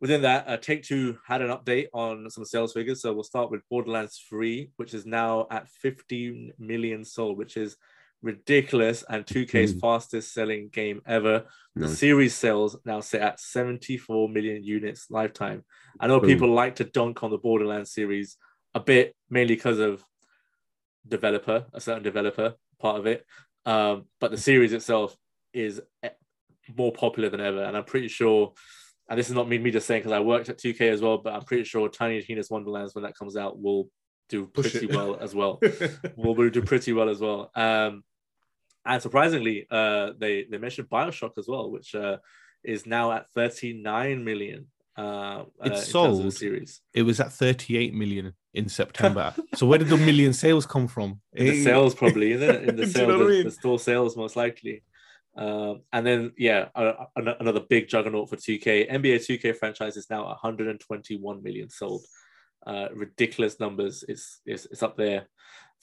within 0.00 0.22
that, 0.22 0.46
uh, 0.46 0.58
Take 0.58 0.82
Two 0.82 1.18
had 1.26 1.40
an 1.40 1.48
update 1.48 1.86
on 1.94 2.28
some 2.28 2.44
sales 2.44 2.74
figures. 2.74 3.00
So 3.00 3.12
we'll 3.14 3.24
start 3.24 3.50
with 3.50 3.62
Borderlands 3.70 4.22
3, 4.28 4.70
which 4.76 4.92
is 4.92 5.06
now 5.06 5.46
at 5.50 5.68
15 5.68 6.52
million 6.58 7.04
sold, 7.04 7.38
which 7.38 7.56
is 7.56 7.76
ridiculous 8.22 9.02
and 9.08 9.26
2K's 9.26 9.74
Mhm. 9.74 9.80
fastest 9.80 10.32
selling 10.32 10.68
game 10.68 11.00
ever. 11.06 11.46
The 11.76 11.88
series 11.88 12.34
sales 12.34 12.76
now 12.84 13.00
sit 13.00 13.20
at 13.20 13.40
74 13.40 14.28
million 14.28 14.62
units 14.64 15.10
lifetime. 15.10 15.64
I 16.00 16.06
know 16.06 16.20
Boom. 16.20 16.28
people 16.28 16.52
like 16.54 16.76
to 16.76 16.84
dunk 16.84 17.22
on 17.22 17.30
the 17.30 17.38
Borderlands 17.38 17.92
series 17.92 18.36
a 18.74 18.80
bit, 18.80 19.14
mainly 19.30 19.54
because 19.54 19.78
of 19.78 20.02
developer, 21.06 21.66
a 21.72 21.80
certain 21.80 22.02
developer 22.02 22.54
part 22.80 22.98
of 22.98 23.06
it. 23.06 23.24
Um, 23.66 24.06
but 24.20 24.30
the 24.30 24.38
series 24.38 24.72
itself 24.72 25.16
is 25.52 25.80
more 26.76 26.92
popular 26.92 27.28
than 27.28 27.40
ever. 27.40 27.62
And 27.62 27.76
I'm 27.76 27.84
pretty 27.84 28.08
sure, 28.08 28.52
and 29.08 29.18
this 29.18 29.28
is 29.28 29.34
not 29.34 29.48
me, 29.48 29.58
me 29.58 29.70
just 29.70 29.86
saying 29.86 30.00
because 30.00 30.12
I 30.12 30.20
worked 30.20 30.48
at 30.48 30.58
2K 30.58 30.90
as 30.90 31.00
well, 31.00 31.18
but 31.18 31.34
I'm 31.34 31.44
pretty 31.44 31.64
sure 31.64 31.88
Tiny 31.88 32.22
Tina's 32.22 32.50
Wonderlands, 32.50 32.94
when 32.94 33.04
that 33.04 33.16
comes 33.16 33.36
out, 33.36 33.60
will 33.60 33.88
do 34.30 34.46
pretty 34.46 34.86
well 34.86 35.16
as 35.20 35.34
well 35.34 35.60
will 36.16 36.48
do 36.48 36.62
pretty 36.62 36.92
well 36.92 37.08
as 37.08 37.20
well. 37.20 37.50
Um, 37.54 38.02
and 38.86 39.00
surprisingly, 39.00 39.66
uh, 39.70 40.10
they 40.18 40.44
they 40.50 40.58
mentioned 40.58 40.88
Bioshock 40.88 41.38
as 41.38 41.46
well, 41.48 41.70
which 41.70 41.94
uh, 41.94 42.18
is 42.62 42.86
now 42.86 43.12
at 43.12 43.30
39 43.30 44.24
million. 44.24 44.66
Uh, 44.96 45.44
It's 45.64 45.64
uh, 45.64 45.64
in 45.64 45.70
terms 45.70 46.18
of 46.18 46.24
the 46.24 46.30
sold. 46.30 46.34
series. 46.34 46.80
It 46.92 47.02
was 47.02 47.20
at 47.20 47.32
38 47.32 47.94
million 47.94 48.34
in 48.52 48.68
September. 48.68 49.34
so 49.54 49.66
where 49.66 49.78
did 49.78 49.88
the 49.88 49.96
million 49.96 50.32
sales 50.32 50.66
come 50.66 50.86
from? 50.88 51.20
In 51.32 51.46
the 51.50 51.60
Eh, 51.60 51.64
sales, 51.64 51.94
probably 51.94 52.32
in 52.32 52.40
the, 52.40 52.62
in 52.68 52.76
the 52.76 52.82
Do 52.82 52.82
you 52.82 52.86
sales, 52.88 53.08
know 53.08 53.14
I 53.14 53.18
the, 53.18 53.28
mean? 53.30 53.44
the 53.44 53.50
store 53.50 53.78
sales, 53.78 54.16
most 54.16 54.36
likely. 54.36 54.82
Um, 55.36 55.82
and 55.92 56.06
then, 56.06 56.32
yeah, 56.38 56.68
uh, 56.76 57.06
another 57.16 57.60
big 57.68 57.88
juggernaut 57.88 58.30
for 58.30 58.36
2K. 58.36 58.88
NBA 58.88 59.16
2K 59.26 59.56
franchise 59.56 59.96
is 59.96 60.08
now 60.08 60.24
121 60.26 61.42
million 61.42 61.68
sold. 61.68 62.04
Uh, 62.64 62.88
ridiculous 62.94 63.58
numbers. 63.58 64.04
It's, 64.08 64.40
it's 64.46 64.64
it's 64.66 64.82
up 64.82 64.96
there 64.96 65.26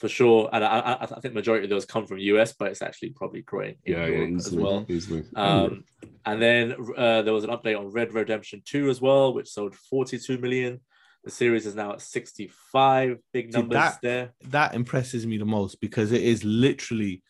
for 0.02 0.10
sure. 0.10 0.50
And 0.52 0.64
I, 0.66 0.80
I, 0.80 1.04
I 1.04 1.20
think 1.22 1.36
majority 1.36 1.66
of 1.66 1.70
those 1.70 1.86
come 1.86 2.08
from 2.08 2.18
US, 2.18 2.54
but 2.54 2.72
it's 2.72 2.82
actually 2.82 3.12
probably 3.12 3.44
growing 3.44 3.76
in 3.86 3.94
Yeah, 3.94 4.06
yeah, 4.08 4.16
Europe 4.18 4.36
as 4.38 4.52
well. 4.52 4.86
easily. 4.90 5.24
Um, 5.36 5.84
and 6.26 6.42
then 6.42 6.76
uh, 6.98 7.22
there 7.22 7.34
was 7.34 7.44
an 7.44 7.52
update 7.52 7.78
on 7.80 7.92
Red 7.92 8.12
Redemption 8.14 8.64
2 8.66 8.90
as 8.90 9.00
well, 9.00 9.34
which 9.34 9.48
sold 9.50 9.76
42 9.76 10.40
million. 10.40 10.82
The 11.24 11.30
series 11.30 11.68
is 11.68 11.76
now 11.76 11.94
at 11.94 12.02
65. 12.02 13.18
Big 13.32 13.54
See, 13.54 13.60
numbers 13.60 13.76
that- 13.78 14.00
there. 14.02 14.34
that 14.50 14.74
impresses 14.74 15.28
me 15.28 15.38
the 15.38 15.46
most 15.46 15.80
because 15.80 16.12
it 16.12 16.24
is 16.24 16.44
literally 16.44 17.22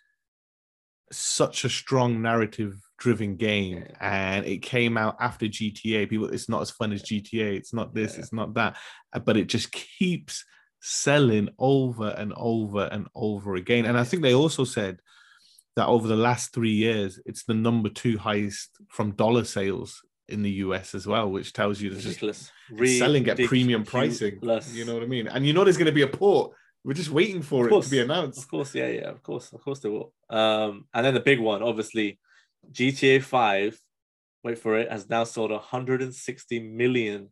such 1.12 1.66
a 1.66 1.70
strong 1.70 2.22
narrative 2.22 2.74
driven 2.98 3.36
game 3.36 3.84
and 4.00 4.46
it 4.46 4.62
came 4.62 4.96
out 4.98 5.18
after 5.20 5.46
GTA 5.48 6.08
people 6.10 6.28
it's 6.28 6.48
not 6.48 6.62
as 6.62 6.72
fun 6.72 6.94
as 6.94 7.02
GTA 7.04 7.58
it's 7.58 7.74
not 7.74 7.94
this 7.94 8.14
Yeah. 8.14 8.20
it's 8.22 8.32
not 8.32 8.54
that 8.54 8.78
uh, 9.12 9.20
but 9.20 9.36
it 9.36 9.50
just 9.50 9.74
keeps 9.74 10.46
selling 10.82 11.48
over 11.60 12.10
and 12.10 12.34
over 12.36 12.86
and 12.86 13.08
over 13.16 13.56
again 13.56 13.86
and 13.86 13.98
I 13.98 14.04
think 14.04 14.24
they 14.24 14.34
also 14.34 14.64
said 14.64 15.00
that 15.76 15.88
over 15.88 16.08
the 16.08 16.16
last 16.16 16.54
3 16.54 16.70
years 16.72 17.20
it's 17.26 17.44
the 17.44 17.54
number 17.54 17.88
2 17.90 18.18
highest 18.18 18.72
from 18.90 19.12
dollar 19.12 19.44
sales 19.46 20.02
in 20.28 20.42
the 20.42 20.52
US 20.66 20.96
as 20.96 21.06
well 21.06 21.30
which 21.32 21.54
tells 21.54 21.80
you 21.80 21.90
there's 21.92 22.04
just 22.04 22.22
Ridiculous. 22.72 22.98
selling 23.00 23.28
at 23.30 23.38
premium 23.38 23.84
pricing. 23.84 24.28
Ridiculous. 24.36 24.74
You 24.74 24.86
know 24.86 24.94
what 24.96 25.04
I 25.04 25.08
mean? 25.08 25.28
And 25.28 25.46
you 25.46 25.54
know 25.54 25.64
there's 25.64 25.78
going 25.78 25.86
to 25.88 25.92
be 25.92 26.02
a 26.04 26.08
port. 26.08 26.54
We're 26.84 26.94
just 26.94 27.12
waiting 27.12 27.42
for 27.44 27.62
Of 27.62 27.68
it 27.68 27.70
course. 27.70 27.86
to 27.86 27.92
be 27.92 28.00
announced. 28.02 28.40
Of 28.40 28.48
course, 28.50 28.74
yeah, 28.74 28.88
yeah, 28.88 29.10
of 29.10 29.22
course, 29.22 29.52
of 29.54 29.62
course 29.64 29.80
they 29.82 29.90
will. 29.90 30.14
Um, 30.30 30.88
and 30.94 31.06
then 31.06 31.14
the 31.14 31.20
big 31.20 31.40
one, 31.40 31.62
obviously, 31.62 32.18
GTA 32.72 33.22
5, 33.22 33.78
wait 34.44 34.58
for 34.58 34.80
it, 34.80 34.90
has 34.92 35.08
now 35.10 35.26
sold 35.26 35.52
160 35.52 36.60
million 36.60 37.30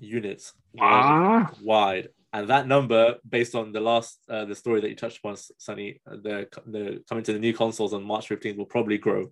units 0.00 0.52
Ah, 0.80 1.52
wide. 1.62 2.08
And 2.34 2.48
that 2.48 2.66
number, 2.66 3.16
based 3.28 3.54
on 3.54 3.72
the 3.72 3.80
last 3.80 4.18
uh, 4.28 4.44
the 4.46 4.54
story 4.54 4.80
that 4.80 4.88
you 4.88 4.96
touched 4.96 5.18
upon, 5.18 5.36
Sunny, 5.58 6.00
uh, 6.10 6.16
the 6.16 6.48
the 6.66 7.02
coming 7.08 7.24
to 7.24 7.32
the 7.34 7.38
new 7.38 7.52
consoles 7.52 7.92
on 7.92 8.02
March 8.02 8.28
15th 8.28 8.56
will 8.56 8.64
probably 8.66 8.96
grow. 8.98 9.26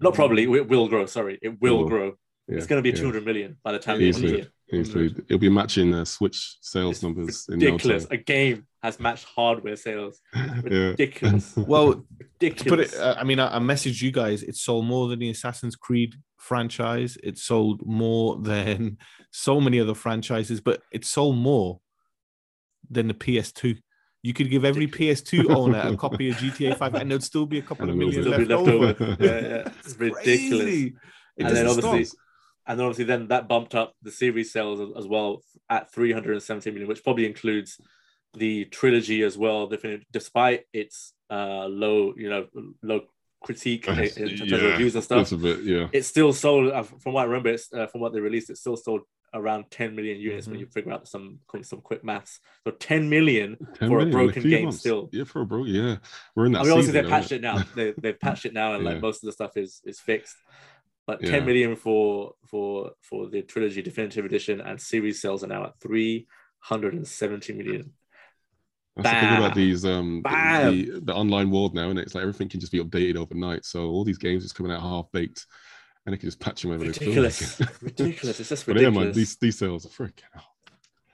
Not 0.00 0.14
probably, 0.14 0.42
it 0.42 0.68
will 0.68 0.88
grow. 0.88 1.06
Sorry, 1.06 1.38
it 1.40 1.58
will 1.60 1.78
Will. 1.78 1.88
grow. 1.88 2.06
yeah, 2.48 2.58
it's 2.58 2.66
going 2.66 2.82
to 2.82 2.82
be 2.82 2.90
yeah. 2.94 3.02
200 3.02 3.24
million 3.24 3.56
by 3.64 3.72
the 3.72 3.78
time 3.78 3.98
the 3.98 4.10
of 4.10 4.16
the 4.16 4.20
Easily. 4.26 4.36
year. 4.38 4.46
Easily. 4.80 5.14
It'll 5.28 5.38
be 5.38 5.48
matching 5.48 5.94
uh, 5.94 6.04
Switch 6.04 6.58
sales 6.60 6.96
It's 6.96 7.02
numbers 7.02 7.46
in 7.48 7.58
no 7.58 7.66
Ridiculous. 7.66 8.04
time. 8.04 8.12
A 8.18 8.22
game 8.22 8.66
has 8.82 9.00
matched 9.00 9.24
hardware 9.24 9.76
sales. 9.76 10.20
Ridiculous. 10.62 11.54
Well, 11.56 12.04
Ridiculous. 12.18 12.68
put 12.68 12.80
it, 12.80 13.00
uh, 13.00 13.14
I 13.18 13.24
mean, 13.24 13.38
I, 13.40 13.56
I 13.56 13.58
messaged 13.60 14.02
you 14.02 14.10
guys. 14.10 14.42
It 14.42 14.56
sold 14.56 14.84
more 14.84 15.08
than 15.08 15.20
the 15.20 15.30
Assassin's 15.30 15.76
Creed 15.76 16.16
franchise. 16.36 17.16
It 17.22 17.38
sold 17.38 17.86
more 17.86 18.36
than 18.38 18.98
so 19.30 19.60
many 19.60 19.80
other 19.80 19.94
franchises, 19.94 20.60
but 20.60 20.82
it 20.92 21.04
sold 21.04 21.36
more 21.36 21.80
than 22.90 23.08
the 23.08 23.14
PS2. 23.14 23.78
You 24.22 24.32
could 24.34 24.50
give 24.50 24.64
every 24.64 24.88
PS2 24.88 25.54
owner 25.54 25.78
a 25.84 25.96
copy 25.96 26.30
of 26.30 26.36
GTA 26.36 26.76
5, 26.76 26.94
and 26.96 27.10
there'd 27.10 27.22
still 27.22 27.46
be 27.46 27.58
a 27.58 27.62
couple 27.62 27.88
of 27.88 27.96
million 27.96 28.24
little 28.24 28.44
Still 28.44 28.82
left, 28.82 29.00
over. 29.00 29.04
over. 29.04 29.24
yeah, 29.24 29.40
yeah. 29.48 29.68
It's 29.84 29.96
ridiculous. 29.96 30.64
Crazy. 30.64 30.96
It 31.36 31.46
and 31.46 31.56
then 31.56 31.66
obviously, 31.68 32.04
stop. 32.04 32.18
and 32.66 32.78
then 32.80 32.86
obviously, 32.86 33.04
then 33.04 33.28
that 33.28 33.46
bumped 33.46 33.74
up 33.74 33.94
the 34.02 34.10
series 34.10 34.52
sales 34.52 34.80
as- 34.80 34.96
as 34.96 35.06
well 35.06 35.42
at 35.70 35.92
317 35.92 36.72
million, 36.72 36.88
which 36.88 37.04
probably 37.04 37.26
includes 37.26 37.78
the 38.34 38.64
trilogy 38.66 39.22
as 39.22 39.38
well. 39.38 39.70
Despite 40.12 40.64
its 40.72 41.12
uh, 41.30 41.66
low, 41.66 42.12
you 42.16 42.28
know, 42.28 42.46
low 42.82 43.02
critique 43.44 43.86
in, 43.86 43.98
in 44.16 44.36
terms 44.38 44.52
of 44.52 44.62
reviews 44.62 44.94
and 44.96 45.04
stuff, 45.04 45.30
a 45.30 45.36
bit, 45.36 45.60
yeah. 45.62 45.88
it 45.92 46.04
still 46.04 46.32
sold. 46.32 46.72
uh, 46.72 46.82
From 46.82 47.12
what 47.12 47.22
I 47.22 47.24
remember, 47.26 47.50
it's, 47.50 47.72
uh, 47.72 47.86
from 47.86 48.00
what 48.00 48.12
they 48.12 48.20
released, 48.20 48.50
it 48.50 48.56
still 48.58 48.76
sold 48.76 49.02
around 49.36 49.66
10 49.70 49.94
million 49.94 50.18
units 50.18 50.46
when 50.46 50.56
Mhm. 50.56 50.60
you 50.60 50.66
figure 50.66 50.92
out 50.92 51.06
some 51.08 51.38
some 51.62 51.80
quick 51.80 52.04
maths. 52.04 52.40
So 52.64 52.72
10 52.72 53.08
million 53.08 53.56
10 53.74 53.88
for 53.88 53.96
a 53.98 54.04
million 54.04 54.08
in 54.08 54.12
broken 54.12 54.42
few 54.42 54.50
game 54.50 54.64
months. 54.64 54.80
still. 54.80 55.08
Yeah, 55.12 55.24
for 55.24 55.42
a 55.42 55.46
bro. 55.46 55.64
Yeah, 55.64 55.96
we're 56.34 56.46
in 56.46 56.52
that. 56.52 56.60
I 56.60 56.62
mean, 56.64 56.72
obviously 56.72 56.92
season 56.92 57.04
they 57.04 57.10
patched 57.10 57.32
it 57.32 57.42
now. 57.42 57.62
They 57.74 57.94
they've 58.02 58.20
patched 58.20 58.46
it 58.46 58.52
now, 58.54 58.74
and 58.74 58.84
like 58.84 59.00
most 59.02 59.22
of 59.22 59.26
the 59.26 59.32
stuff 59.32 59.56
is 59.56 59.80
is 59.84 60.00
fixed. 60.00 60.36
But 61.06 61.22
Yeah. 61.22 61.30
10 61.30 61.46
million 61.46 61.76
for 61.76 62.34
for 62.46 62.92
for 63.00 63.28
the 63.28 63.42
trilogy 63.42 63.82
definitive 63.82 64.24
edition 64.24 64.60
and 64.60 64.80
series 64.80 65.20
sales 65.22 65.44
are 65.44 65.48
now 65.48 65.64
at 65.66 65.78
370 65.80 67.52
million. 67.52 67.92
That's 68.96 69.10
the 69.10 69.16
thing 69.20 69.36
about 69.38 69.54
these 69.54 69.84
um 69.84 70.22
the, 70.22 71.00
the 71.04 71.14
online 71.14 71.50
world 71.50 71.74
now, 71.74 71.90
and 71.90 71.98
it's 71.98 72.14
like 72.14 72.22
everything 72.22 72.48
can 72.48 72.60
just 72.60 72.72
be 72.72 72.82
updated 72.82 73.16
overnight. 73.16 73.64
So 73.64 73.88
all 73.90 74.04
these 74.04 74.18
games 74.18 74.42
just 74.42 74.54
coming 74.54 74.72
out 74.72 74.80
half 74.80 75.06
baked, 75.12 75.46
and 76.06 76.12
they 76.12 76.18
can 76.18 76.28
just 76.28 76.40
patch 76.40 76.62
them 76.62 76.70
over. 76.70 76.84
Ridiculous, 76.84 77.60
ridiculous. 77.82 78.40
It's 78.40 78.48
just 78.48 78.66
but 78.66 78.76
yeah, 78.76 78.86
ridiculous. 78.86 79.04
man, 79.06 79.12
these 79.14 79.36
these 79.36 79.58
sales 79.58 79.84
are 79.84 79.88
freaking 79.90 80.22
hell. 80.32 80.44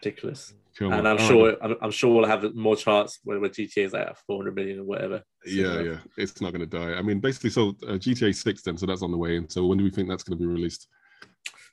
ridiculous. 0.02 0.54
Come 0.78 0.92
And 0.92 1.06
on. 1.06 1.18
I'm 1.18 1.26
sure. 1.26 1.56
I'm, 1.62 1.76
I'm 1.82 1.90
sure 1.90 2.14
we'll 2.14 2.26
have 2.26 2.54
more 2.54 2.76
charts 2.76 3.20
when, 3.24 3.40
where 3.40 3.50
GTA 3.50 3.84
is 3.86 3.92
like 3.92 4.06
at 4.06 4.18
400 4.26 4.54
million 4.54 4.80
or 4.80 4.84
whatever. 4.84 5.22
Yeah, 5.44 5.80
yeah, 5.80 5.98
it's 6.16 6.40
not 6.40 6.52
going 6.52 6.66
to 6.68 6.78
die. 6.78 6.94
I 6.94 7.02
mean, 7.02 7.20
basically, 7.20 7.50
so 7.50 7.70
uh, 7.86 7.92
GTA 7.98 8.34
Six 8.34 8.62
then, 8.62 8.76
so 8.78 8.86
that's 8.86 9.02
on 9.02 9.10
the 9.10 9.18
way. 9.18 9.36
And 9.36 9.50
so 9.50 9.66
when 9.66 9.76
do 9.78 9.84
we 9.84 9.90
think 9.90 10.08
that's 10.08 10.22
going 10.22 10.38
to 10.38 10.42
be 10.42 10.46
released? 10.50 10.88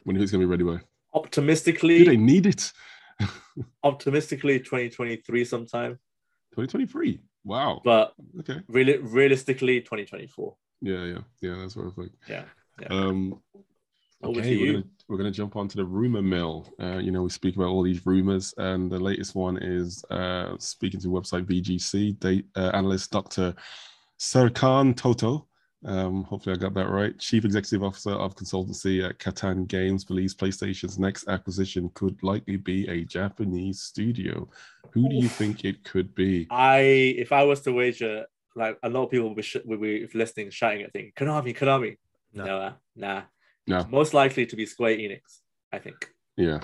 When 0.03 0.15
do 0.15 0.22
you 0.22 0.22
think 0.22 0.24
it's 0.24 0.32
going 0.32 0.41
to 0.41 0.47
be 0.47 0.63
ready 0.65 0.80
by? 0.80 0.84
Optimistically, 1.13 1.99
Do 1.99 2.05
they 2.05 2.17
need 2.17 2.45
it? 2.45 2.72
optimistically 3.84 4.59
2023 4.59 5.45
sometime. 5.45 5.91
2023. 6.55 7.20
Wow. 7.45 7.82
but 7.84 8.13
okay. 8.39 8.61
really, 8.67 8.97
realistically, 8.97 9.80
2024. 9.82 10.55
Yeah, 10.82 11.03
yeah, 11.05 11.17
yeah. 11.41 11.55
That's 11.59 11.76
what 11.76 11.88
I 11.88 11.89
think. 11.91 12.11
Yeah. 12.28 12.43
Yeah. 12.82 12.88
Um, 12.89 13.41
Over 14.21 14.39
okay, 14.39 14.49
to 14.49 14.57
we're 14.59 14.65
you. 14.65 14.73
gonna 14.73 14.86
we're 15.07 15.17
gonna 15.17 15.32
jump 15.32 15.55
onto 15.55 15.77
the 15.77 15.86
rumor 15.86 16.21
mill. 16.21 16.73
Uh, 16.80 16.97
you 16.97 17.11
know, 17.11 17.23
we 17.23 17.30
speak 17.30 17.55
about 17.55 17.69
all 17.69 17.84
these 17.84 18.05
rumors, 18.05 18.53
and 18.57 18.91
the 18.91 18.99
latest 18.99 19.36
one 19.36 19.57
is 19.57 20.03
uh, 20.11 20.55
speaking 20.59 20.99
to 21.01 21.07
website 21.07 21.45
VGC 21.45 22.19
date, 22.19 22.45
uh, 22.55 22.71
analyst 22.73 23.11
Dr. 23.11 23.55
Serkan 24.19 24.95
Toto. 24.95 25.47
Um, 25.86 26.23
hopefully, 26.25 26.55
I 26.55 26.59
got 26.59 26.73
that 26.73 26.89
right. 26.89 27.17
Chief 27.17 27.45
Executive 27.45 27.84
Officer 27.84 28.11
of 28.11 28.36
Consultancy 28.36 29.07
at 29.07 29.17
Kantan 29.17 29.65
Games 29.67 30.03
believes 30.03 30.36
PlayStation's 30.36 30.99
next 30.99 31.30
acquisition 31.30 31.89
could 31.93 32.21
likely 32.21 32.57
be 32.57 32.88
a 32.89 33.05
Japanese 33.05 33.82
studio. 33.82 34.49
Who 34.91 35.07
do 35.07 35.15
you 35.15 35.30
think 35.30 35.63
it 35.63 35.84
could 35.86 36.13
be? 36.13 36.47
I, 36.51 36.80
if 36.82 37.32
I 37.32 37.43
was 37.43 37.61
to 37.61 37.71
wager, 37.71 38.25
like 38.55 38.77
a 38.84 38.89
lot 38.89 39.05
of 39.05 39.11
people 39.11 39.30
will 39.30 39.36
be, 39.36 39.41
sh- 39.41 39.63
will 39.63 39.77
be 39.77 40.05
listening, 40.13 40.49
shouting 40.49 40.82
at 40.82 40.91
thing, 40.91 41.13
Konami, 41.15 41.55
Konami. 41.55 41.95
No. 42.34 42.45
No, 42.45 42.57
uh, 42.57 42.73
nah. 42.95 43.21
No. 43.67 43.86
Most 43.89 44.13
likely 44.13 44.45
to 44.45 44.55
be 44.55 44.65
Square 44.65 44.97
Enix, 44.97 45.39
I 45.71 45.80
think. 45.80 46.09
Yeah, 46.38 46.59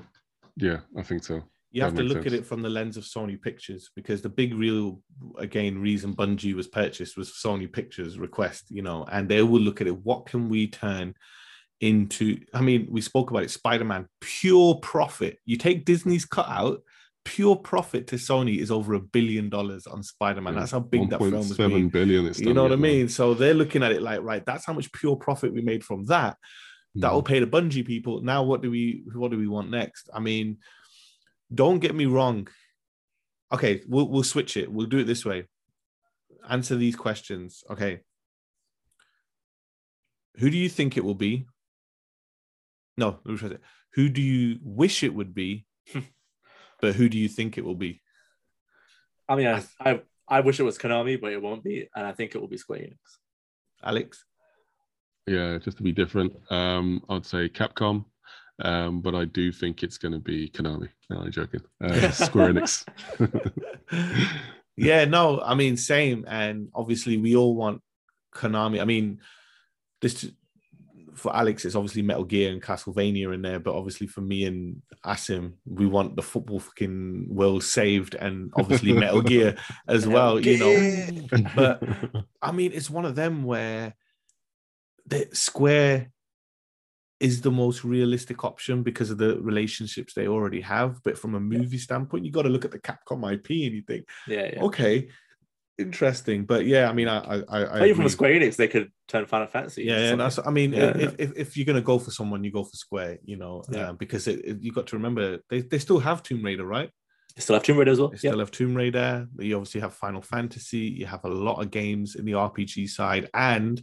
yeah, 0.55 0.79
I 0.97 1.03
think 1.03 1.23
so. 1.23 1.43
You 1.71 1.81
have 1.81 1.93
to 1.95 2.03
makes 2.03 2.15
look 2.15 2.25
at 2.25 2.31
it 2.31 2.45
from 2.45 2.61
the 2.61 2.69
lens 2.69 2.95
of 2.95 3.03
Sony 3.03 3.39
Pictures 3.39 3.89
because 3.95 4.21
the 4.21 4.29
big 4.29 4.55
real 4.55 5.01
again 5.37 5.77
reason 5.77 6.15
Bungie 6.15 6.53
was 6.53 6.67
purchased 6.67 7.17
was 7.17 7.31
Sony 7.31 7.69
Pictures 7.71 8.17
request, 8.17 8.65
you 8.69 8.81
know, 8.81 9.05
and 9.11 9.27
they 9.27 9.43
will 9.43 9.59
look 9.59 9.81
at 9.81 9.87
it. 9.87 10.05
What 10.05 10.25
can 10.25 10.47
we 10.47 10.67
turn 10.67 11.15
into? 11.81 12.39
I 12.53 12.61
mean, 12.61 12.87
we 12.89 13.01
spoke 13.01 13.29
about 13.29 13.43
it. 13.43 13.51
Spider-Man, 13.51 14.07
pure 14.21 14.75
profit. 14.75 15.39
You 15.45 15.57
take 15.57 15.83
Disney's 15.83 16.23
cut 16.23 16.47
out, 16.47 16.81
pure 17.25 17.55
profit 17.55 18.07
to 18.07 18.15
Sony 18.15 18.59
is 18.59 18.71
over 18.71 18.93
a 18.93 18.99
billion 18.99 19.49
dollars 19.49 19.85
on 19.87 20.01
Spider-Man. 20.03 20.55
That's 20.55 20.71
how 20.71 20.79
big 20.79 21.09
that 21.09 21.19
film 21.19 21.33
has 21.33 21.51
1.7 21.57 21.57
been. 21.57 21.89
billion 21.89 22.25
it's 22.27 22.39
You 22.39 22.45
done 22.47 22.55
know 22.55 22.63
what 22.63 22.71
I 22.71 22.75
yet 22.75 22.79
now. 22.79 22.87
mean? 22.87 23.09
So 23.09 23.33
they're 23.33 23.53
looking 23.53 23.83
at 23.83 23.91
it 23.91 24.01
like, 24.01 24.21
right, 24.21 24.45
that's 24.45 24.65
how 24.65 24.73
much 24.73 24.91
pure 24.93 25.15
profit 25.17 25.51
we 25.53 25.61
made 25.61 25.83
from 25.83 26.05
that 26.05 26.37
that'll 26.93 27.21
Mm. 27.23 27.27
pay 27.27 27.39
the 27.39 27.47
Bungie 27.47 27.85
people. 27.85 28.21
Now, 28.21 28.43
what 28.43 28.61
do 28.61 28.71
we 28.71 29.03
what 29.13 29.31
do 29.31 29.37
we 29.37 29.47
want 29.47 29.69
next? 29.69 30.09
I 30.13 30.19
mean, 30.19 30.59
don't 31.53 31.79
get 31.79 31.93
me 31.95 32.05
wrong. 32.05 32.47
Okay, 33.51 33.81
we'll 33.87 34.07
we'll 34.09 34.23
switch 34.23 34.55
it. 34.55 34.71
We'll 34.71 34.87
do 34.87 34.99
it 34.99 35.03
this 35.05 35.25
way. 35.25 35.47
Answer 36.49 36.75
these 36.77 36.95
questions. 36.95 37.63
Okay. 37.69 37.99
Who 40.37 40.49
do 40.49 40.57
you 40.57 40.69
think 40.69 40.95
it 40.97 41.03
will 41.03 41.15
be? 41.15 41.47
No, 42.97 43.19
let 43.25 43.31
me 43.33 43.37
try 43.37 43.49
it. 43.49 43.61
Who 43.93 44.09
do 44.09 44.21
you 44.21 44.59
wish 44.61 45.03
it 45.03 45.13
would 45.13 45.33
be? 45.33 45.65
but 46.81 46.95
who 46.95 47.09
do 47.09 47.17
you 47.17 47.27
think 47.27 47.57
it 47.57 47.65
will 47.65 47.75
be? 47.75 48.01
I 49.27 49.35
mean, 49.35 49.47
I, 49.47 49.63
I, 49.79 50.01
I 50.27 50.39
wish 50.41 50.59
it 50.59 50.63
was 50.63 50.77
Konami, 50.77 51.19
but 51.19 51.33
it 51.33 51.41
won't 51.41 51.63
be, 51.63 51.87
and 51.95 52.05
I 52.05 52.11
think 52.11 52.35
it 52.35 52.39
will 52.39 52.47
be 52.47 52.57
Square 52.57 52.79
Enix. 52.79 52.97
Alex? 53.83 54.25
Yeah, 55.27 55.57
just 55.57 55.77
to 55.77 55.83
be 55.83 55.91
different, 55.91 56.33
um, 56.51 57.01
I'd 57.09 57.25
say 57.25 57.49
Capcom, 57.49 58.05
um, 58.59 59.01
but 59.01 59.15
I 59.15 59.25
do 59.25 59.51
think 59.51 59.83
it's 59.83 59.97
going 59.97 60.11
to 60.11 60.19
be 60.19 60.49
Konami. 60.49 60.89
No, 61.09 61.17
I'm 61.17 61.31
joking. 61.31 61.61
Uh, 61.83 62.11
Square 62.11 62.53
Enix. 62.53 62.85
yeah, 64.77 65.05
no, 65.05 65.41
I 65.41 65.55
mean, 65.55 65.77
same. 65.77 66.25
And 66.27 66.69
obviously, 66.73 67.17
we 67.17 67.35
all 67.35 67.55
want 67.55 67.81
Konami. 68.33 68.81
I 68.81 68.85
mean, 68.85 69.19
this 70.01 70.29
for 71.15 71.35
Alex, 71.35 71.65
it's 71.65 71.75
obviously 71.75 72.01
Metal 72.01 72.23
Gear 72.23 72.51
and 72.51 72.61
Castlevania 72.61 73.33
in 73.33 73.41
there, 73.41 73.59
but 73.59 73.75
obviously 73.75 74.07
for 74.07 74.21
me 74.21 74.45
and 74.45 74.81
Asim, 75.05 75.53
we 75.65 75.85
want 75.85 76.15
the 76.15 76.21
football 76.21 76.59
fucking 76.59 77.27
world 77.29 77.63
saved, 77.63 78.15
and 78.15 78.51
obviously 78.55 78.93
Metal 79.05 79.21
Gear 79.21 79.55
as 79.87 80.07
well. 80.07 80.39
You 80.39 80.57
know, 80.57 81.47
but 81.55 81.83
I 82.41 82.51
mean, 82.51 82.71
it's 82.73 82.89
one 82.89 83.05
of 83.05 83.15
them 83.15 83.43
where 83.43 83.95
the 85.05 85.27
Square 85.33 86.11
is 87.19 87.41
the 87.41 87.51
most 87.51 87.83
realistic 87.83 88.43
option 88.43 88.83
because 88.83 89.09
of 89.09 89.17
the 89.17 89.39
relationships 89.41 90.13
they 90.13 90.27
already 90.27 90.61
have. 90.61 91.01
But 91.03 91.17
from 91.17 91.35
a 91.35 91.39
movie 91.39 91.77
standpoint, 91.77 92.25
you 92.25 92.31
got 92.31 92.43
to 92.43 92.49
look 92.49 92.65
at 92.65 92.71
the 92.71 92.79
Capcom 92.79 93.31
IP 93.31 93.49
and 93.49 93.73
you 93.73 93.81
think, 93.81 94.07
Yeah, 94.27 94.51
yeah. 94.53 94.63
okay, 94.63 95.07
interesting. 95.77 96.45
But 96.45 96.65
yeah, 96.65 96.89
I 96.89 96.93
mean, 96.93 97.07
I, 97.07 97.19
I, 97.47 97.65
I, 97.65 97.79
Maybe 97.79 97.93
from 97.93 98.09
Square 98.09 98.31
Enix, 98.39 98.55
they 98.55 98.67
could 98.67 98.91
turn 99.07 99.25
Final 99.25 99.47
Fantasy. 99.47 99.83
Yeah, 99.83 99.99
yeah, 100.09 100.15
that's. 100.15 100.39
I 100.45 100.49
mean, 100.51 100.73
Yeah, 100.73 100.95
if, 100.97 101.15
if 101.19 101.37
if 101.37 101.57
you're 101.57 101.65
gonna 101.65 101.81
go 101.81 101.99
for 101.99 102.11
someone, 102.11 102.43
you 102.43 102.51
go 102.51 102.63
for 102.63 102.75
Square. 102.75 103.19
You 103.23 103.37
know, 103.37 103.63
Yeah. 103.71 103.89
uh, 103.89 103.93
because 103.93 104.27
it, 104.27 104.39
it- 104.45 104.61
you 104.63 104.71
got 104.71 104.87
to 104.87 104.95
remember 104.95 105.39
they, 105.49 105.61
they 105.61 105.79
still 105.79 105.99
have 105.99 106.23
Tomb 106.23 106.43
Raider, 106.43 106.65
right? 106.65 106.89
They 107.35 107.41
still 107.41 107.55
have 107.55 107.63
Tomb 107.63 107.77
Raider 107.77 107.91
as 107.91 107.99
well. 107.99 108.09
They 108.09 108.15
Yeah. 108.15 108.31
still 108.31 108.39
have 108.39 108.51
Tomb 108.51 108.75
Raider. 108.75 109.27
You 109.39 109.55
obviously 109.57 109.81
have 109.81 109.93
Final 109.93 110.21
Fantasy. 110.21 110.79
You 110.99 111.05
have 111.05 111.25
a 111.25 111.29
lot 111.29 111.61
of 111.61 111.71
games 111.71 112.15
in 112.15 112.25
the 112.25 112.33
RPG 112.33 112.87
side, 112.89 113.29
and 113.33 113.81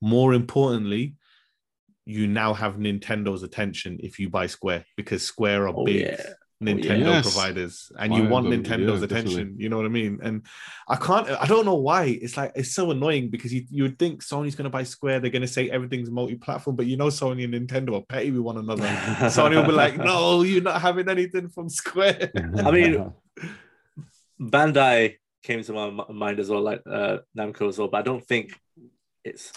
more 0.00 0.34
importantly, 0.34 1.14
you 2.04 2.26
now 2.26 2.52
have 2.52 2.76
Nintendo's 2.76 3.42
attention 3.44 3.98
if 4.02 4.18
you 4.18 4.28
buy 4.28 4.46
Square 4.46 4.84
because 4.96 5.22
Square 5.22 5.68
are 5.68 5.74
Oh, 5.76 5.84
big 5.84 6.00
yeah. 6.00 6.22
Nintendo 6.62 7.00
Yes. 7.06 7.22
providers, 7.32 7.92
and 7.98 8.14
you 8.14 8.24
want 8.28 8.48
them, 8.48 8.62
Nintendo's 8.62 9.00
yeah, 9.00 9.04
attention. 9.04 9.36
definitely. 9.36 9.62
You 9.62 9.68
know 9.68 9.76
what 9.76 9.86
I 9.86 9.90
mean? 9.90 10.18
And 10.22 10.42
I 10.88 10.96
can't. 10.96 11.28
I 11.28 11.46
don't 11.46 11.64
know 11.66 11.74
why. 11.74 12.04
It's 12.22 12.36
like 12.36 12.52
it's 12.54 12.72
so 12.74 12.90
annoying 12.90 13.28
because 13.30 13.52
you 13.52 13.64
you 13.70 13.82
would 13.84 13.98
think 13.98 14.22
Sony's 14.22 14.54
going 14.54 14.64
to 14.64 14.70
buy 14.70 14.82
Square. 14.84 15.20
They're 15.20 15.30
going 15.30 15.42
to 15.42 15.48
say 15.48 15.68
everything's 15.70 16.10
multi-platform, 16.10 16.76
but 16.76 16.86
you 16.86 16.96
know 16.96 17.08
Sony 17.08 17.44
and 17.44 17.54
Nintendo 17.54 17.98
are 17.98 18.02
petty 18.04 18.30
with 18.30 18.40
one 18.40 18.58
another. 18.58 18.82
Sony 19.28 19.56
will 19.56 19.66
be 19.66 19.72
like, 19.72 19.96
"No, 19.98 20.42
you're 20.42 20.62
not 20.62 20.80
having 20.80 21.08
anything 21.08 21.48
from 21.48 21.68
Square." 21.68 22.32
I 22.64 22.70
mean, 22.70 23.12
Bandai 24.40 25.16
came 25.42 25.62
to 25.62 25.72
my 25.72 25.90
mind 26.12 26.38
as 26.40 26.48
well, 26.48 26.62
like 26.62 26.82
uh, 26.86 27.18
Namco 27.36 27.68
as 27.68 27.78
well, 27.78 27.88
but 27.88 27.98
I 27.98 28.02
don't 28.02 28.24
think 28.24 28.58
it's 29.24 29.52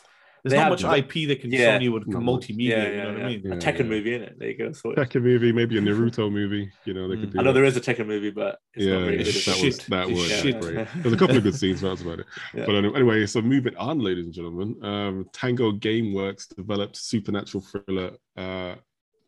There's 0.46 0.52
They 0.52 0.58
not 0.60 0.80
have- 0.80 0.92
much 0.92 1.00
IP 1.00 1.26
they 1.26 1.36
can 1.38 1.52
Yeah. 1.52 1.80
Sony 1.80 1.92
would 1.92 2.08
Not 2.08 2.22
much. 2.22 2.48
multimedia. 2.48 2.68
yeah, 2.70 2.90
you 2.90 2.98
know 2.98 3.08
what 3.14 3.18
yeah. 3.18 3.26
I 3.26 3.30
mean? 3.30 3.42
a 3.48 3.50
Yeah, 3.50 3.56
Tekken 3.56 3.80
yeah. 3.80 3.84
movie 3.86 4.14
in 4.14 4.22
it. 4.22 4.36
There 4.38 4.48
you 4.50 4.58
go. 4.60 4.72
So 4.74 4.92
Tekken 4.94 5.24
movie, 5.24 5.52
maybe 5.52 5.76
a 5.80 5.82
Naruto 5.82 6.32
movie. 6.32 6.70
You 6.86 6.94
know, 6.94 7.08
they 7.08 7.16
could 7.16 7.34
do. 7.34 7.40
I 7.40 7.42
know 7.42 7.52
there 7.52 7.64
is 7.64 7.76
a 7.76 7.82
Tekken 7.82 8.06
movie, 8.06 8.30
but 8.30 8.60
it's 8.76 8.86
yeah, 8.86 8.94
not 8.94 9.06
very 9.06 9.18
yeah, 9.18 9.24
good. 9.24 9.34
That 9.34 9.48
well. 9.58 9.66
was 9.66 9.88
that 9.88 10.08
was 10.08 10.28
shit. 10.42 10.62
great. 10.62 10.88
There's 11.02 11.14
a 11.14 11.18
couple 11.18 11.38
of 11.38 11.42
good 11.44 11.56
scenes, 11.56 11.82
but 11.82 11.90
that's 11.90 12.04
about 12.04 12.20
it. 12.20 12.28
Yeah. 12.54 12.66
But 12.68 12.76
anyway, 12.76 13.26
so 13.26 13.42
moving 13.42 13.76
on, 13.78 13.98
ladies 13.98 14.26
and 14.26 14.34
gentlemen, 14.36 14.76
um, 14.86 15.26
Tango 15.34 15.72
GameWorks 15.72 16.56
developed 16.56 16.96
supernatural 16.96 17.64
thriller. 17.64 18.12
Uh, 18.38 18.76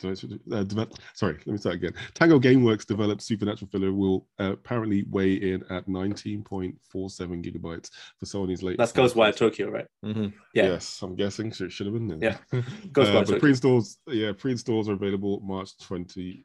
uh, 0.04 0.64
develop, 0.64 0.94
sorry, 1.14 1.34
let 1.46 1.48
me 1.48 1.58
start 1.58 1.76
again. 1.76 1.94
Tango 2.14 2.40
GameWorks 2.40 2.86
developed 2.86 3.22
supernatural 3.22 3.70
filler 3.72 3.92
will 3.94 4.28
uh, 4.40 4.54
apparently 4.54 5.06
weigh 5.10 5.34
in 5.34 5.64
at 5.70 5.88
19.47 5.88 6.76
gigabytes 6.94 7.90
for 8.20 8.26
Sony's 8.26 8.64
latest. 8.64 8.94
That's 8.94 9.14
Ghostwire 9.14 9.36
Tokyo, 9.36 9.70
right? 9.70 9.86
Mhm. 10.04 10.34
Yeah. 10.54 10.64
Yes, 10.66 11.02
I'm 11.02 11.16
guessing 11.16 11.52
so 11.54 11.66
it 11.66 11.72
should 11.72 11.88
have 11.88 11.94
been. 11.94 12.08
then. 12.08 12.22
Yeah. 12.22 12.38
uh, 12.60 12.62
Ghostwire 12.92 13.14
but 13.14 13.26
Tokyo. 13.26 13.40
pre-installs, 13.40 13.98
yeah, 14.08 14.32
pre-installs 14.38 14.90
are 14.90 14.94
available 14.94 15.40
March 15.42 15.72
23rd. 15.80 16.44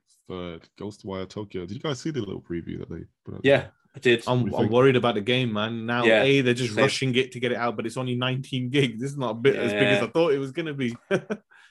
Ghostwire 0.80 1.28
Tokyo. 1.28 1.66
Did 1.66 1.72
you 1.74 1.80
guys 1.80 2.00
see 2.00 2.10
the 2.10 2.20
little 2.20 2.40
preview 2.40 2.78
that 2.78 2.88
they 2.90 3.04
put 3.24 3.34
out? 3.34 3.40
Yeah, 3.44 3.66
I 3.94 3.98
did. 3.98 4.22
I'm, 4.26 4.52
I'm 4.54 4.70
worried 4.70 4.96
about 4.96 5.14
the 5.16 5.20
game, 5.20 5.52
man. 5.52 5.84
Now, 5.84 6.04
Yeah, 6.04 6.22
a 6.22 6.40
they're 6.40 6.54
just 6.54 6.74
same. 6.74 6.82
rushing 6.84 7.14
it 7.16 7.32
to 7.32 7.40
get 7.40 7.52
it 7.52 7.58
out, 7.58 7.76
but 7.76 7.84
it's 7.86 7.98
only 7.98 8.14
19 8.14 8.70
gigs. 8.70 9.00
This 9.00 9.10
is 9.10 9.18
not 9.18 9.30
a 9.32 9.34
bit 9.34 9.56
as 9.56 9.72
big 9.72 9.82
as 9.82 10.02
I 10.02 10.06
thought 10.06 10.32
it 10.32 10.38
was 10.38 10.52
gonna 10.52 10.72
be. 10.74 10.96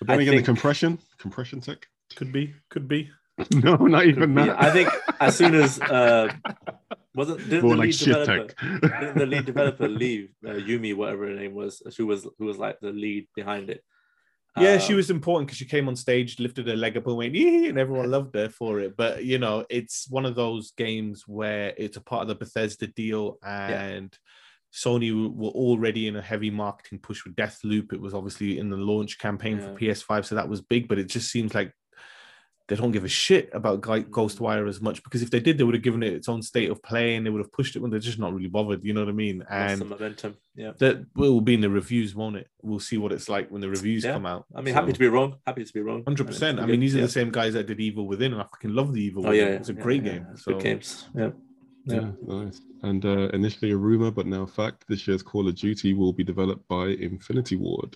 But 0.02 0.08
then 0.08 0.20
I 0.20 0.22
again, 0.24 0.34
think- 0.34 0.46
the 0.46 0.52
compression, 0.52 1.00
compression 1.20 1.62
tech. 1.62 1.86
could 2.16 2.32
be, 2.34 2.56
could 2.72 2.88
be. 2.88 3.10
no, 3.52 3.76
not 3.76 4.06
even 4.08 4.34
that. 4.36 4.60
I 4.62 4.72
think 4.72 4.90
as 5.20 5.38
soon 5.38 5.54
as 5.56 5.80
uh, 5.80 6.34
wasn't 7.16 7.38
didn't 7.50 7.70
the 7.70 7.76
like 7.76 7.88
lead 7.88 7.98
developer 8.00 8.48
tech. 8.48 8.82
didn't 9.00 9.18
the 9.20 9.26
lead 9.28 9.46
developer 9.46 9.88
leave 10.04 10.30
uh, 10.46 10.54
Yumi 10.54 10.96
whatever 10.96 11.28
her 11.28 11.34
name 11.36 11.54
was 11.54 11.82
who 11.98 12.08
was 12.08 12.28
who 12.40 12.46
was 12.46 12.58
like 12.58 12.80
the 12.82 12.92
lead 12.92 13.28
behind 13.36 13.70
it. 13.70 13.84
Yeah, 14.58 14.80
she 14.80 14.94
Um, 14.94 14.98
was 14.98 15.10
important 15.10 15.48
because 15.48 15.60
she 15.60 15.66
came 15.66 15.88
on 15.88 15.96
stage, 15.96 16.38
lifted 16.40 16.68
her 16.68 16.76
leg 16.76 16.98
up, 16.98 17.08
and 17.08 17.16
went, 17.16 17.34
"Yee," 17.36 17.70
and 17.70 17.78
everyone 17.78 18.10
loved 18.18 18.36
her 18.36 18.50
for 18.50 18.80
it. 18.82 18.98
But 18.98 19.24
you 19.24 19.38
know, 19.38 19.66
it's 19.70 20.08
one 20.10 20.26
of 20.26 20.36
those 20.36 20.72
games 20.72 21.24
where 21.28 21.74
it's 21.78 21.96
a 21.98 22.02
part 22.02 22.24
of 22.24 22.28
the 22.28 22.36
Bethesda 22.36 22.88
deal, 22.88 23.38
and 23.46 24.12
Sony 24.74 25.12
were 25.34 25.50
already 25.50 26.08
in 26.08 26.16
a 26.16 26.22
heavy 26.22 26.50
marketing 26.50 27.00
push 27.00 27.26
with 27.26 27.36
Deathloop. 27.36 27.92
It 27.94 28.02
was 28.02 28.14
obviously 28.14 28.58
in 28.58 28.70
the 28.70 28.78
launch 28.78 29.20
campaign 29.20 29.60
for 29.60 29.74
PS5, 29.74 30.26
so 30.26 30.36
that 30.36 30.48
was 30.50 30.62
big. 30.62 30.88
But 30.88 31.00
it 31.00 31.06
just 31.10 31.30
seems 31.30 31.54
like 31.54 31.74
they 32.72 32.78
don't 32.78 32.92
give 32.94 33.04
a 33.04 33.10
shit 33.10 33.50
about 33.52 33.82
Gui- 33.82 34.06
mm. 34.06 34.10
Ghostwire 34.10 34.70
as 34.70 34.80
much 34.80 35.04
because 35.04 35.22
if 35.22 35.30
they 35.30 35.42
did, 35.42 35.58
they 35.58 35.66
would 35.66 35.76
have 35.76 35.84
given 35.84 36.04
it 36.04 36.14
its 36.14 36.30
own 36.30 36.42
state 36.42 36.70
of 36.70 36.82
play 36.82 37.16
and 37.16 37.26
they 37.26 37.30
would 37.30 37.42
have 37.42 37.52
pushed 37.52 37.76
it 37.76 37.80
when 37.80 37.92
they're 37.92 38.00
just 38.00 38.18
not 38.18 38.34
really 38.34 38.48
bothered. 38.48 38.82
You 38.86 38.94
know 38.94 39.02
what 39.02 39.10
I 39.10 39.14
mean? 39.14 39.44
And 39.50 39.80
some 39.80 39.90
momentum. 39.90 40.38
Yeah. 40.56 40.72
that 40.78 41.06
will 41.14 41.42
be 41.42 41.56
in 41.56 41.60
the 41.60 41.70
reviews, 41.70 42.16
won't 42.16 42.38
it? 42.38 42.48
We'll 42.62 42.80
see 42.80 42.98
what 42.98 43.12
it's 43.12 43.28
like 43.28 43.52
when 43.52 43.60
the 43.60 43.70
reviews 43.70 44.06
Yeah. 44.06 44.14
come 44.14 44.26
out. 44.26 44.46
I 44.56 44.62
mean, 44.62 44.74
happy 44.74 44.94
to 44.94 45.00
be 45.00 45.10
wrong. 45.10 45.36
Happy 45.46 45.66
to 45.66 45.74
be 45.74 45.82
wrong. 45.82 46.04
Hundred 46.06 46.28
percent. 46.28 46.62
I 46.62 46.66
mean, 46.66 46.80
these 46.80 46.96
are 46.96 47.02
the 47.02 47.10
same 47.10 47.30
guys 47.30 47.56
that 47.56 47.68
did 47.68 47.82
Evil 47.82 48.08
Within, 48.08 48.32
and 48.32 48.42
I 48.42 48.46
fucking 48.46 48.74
love 48.74 48.94
the 48.94 49.02
Evil 49.02 49.28
Oh 49.28 49.32
Within. 49.32 49.48
yeah, 49.48 49.54
it's 49.56 49.68
a 49.68 49.74
yeah, 49.74 49.82
great 49.82 50.06
yeah, 50.06 50.12
game. 50.14 50.28
So 50.38 50.54
Good 50.54 50.64
games. 50.64 51.10
Yeah. 51.14 51.32
Yeah, 51.86 52.12
nice. 52.26 52.62
And 52.84 53.04
uh, 53.06 53.30
initially 53.34 53.72
a 53.72 53.78
rumor, 53.78 54.12
but 54.12 54.28
now 54.28 54.46
fact. 54.46 54.86
This 54.88 55.08
year's 55.08 55.24
Call 55.24 55.48
of 55.48 55.56
Duty 55.56 55.94
will 55.94 56.14
be 56.14 56.24
developed 56.24 56.68
by 56.68 56.88
Infinity 56.88 57.56
Ward. 57.56 57.96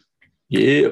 Yeah. 0.50 0.90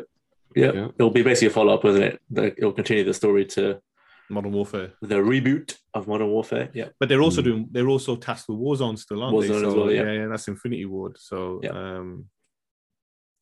Yeah. 0.55 0.71
Yeah. 0.73 0.87
It'll 0.99 1.09
be 1.09 1.23
basically 1.23 1.47
a 1.47 1.51
follow 1.51 1.73
up, 1.73 1.85
isn't 1.85 2.03
it? 2.03 2.21
It'll 2.57 2.71
continue 2.73 3.03
the 3.03 3.13
story 3.13 3.45
to 3.47 3.81
Modern 4.29 4.51
Warfare. 4.53 4.93
the 5.01 5.15
reboot 5.15 5.75
of 5.93 6.07
Modern 6.07 6.27
Warfare. 6.29 6.69
Yeah, 6.73 6.89
But 6.99 7.09
they're 7.09 7.21
also 7.21 7.41
Mm. 7.41 7.45
doing. 7.45 7.67
They're 7.71 7.87
also 7.89 8.15
tasked 8.15 8.47
with 8.49 8.57
Warzone 8.59 8.97
still, 8.97 9.21
aren't 9.23 9.41
they? 9.41 9.47
Warzone 9.49 9.65
as 9.67 9.73
So, 9.73 9.77
well, 9.77 9.91
yeah. 9.91 10.11
yeah, 10.11 10.27
that's 10.27 10.47
Infinity 10.47 10.85
Ward. 10.85 11.17
So, 11.19 11.59
Yeah. 11.63 11.71
um, 11.71 12.25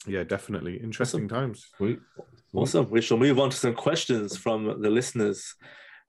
yeah, 0.07 0.23
definitely 0.23 0.77
interesting 0.81 1.27
times. 1.27 1.67
Sweet. 1.77 1.99
awesome. 2.53 2.89
We 2.89 3.01
shall 3.01 3.17
move 3.17 3.39
on 3.39 3.49
to 3.49 3.57
some 3.57 3.73
questions 3.75 4.35
from 4.37 4.81
the 4.81 4.89
listeners. 4.89 5.55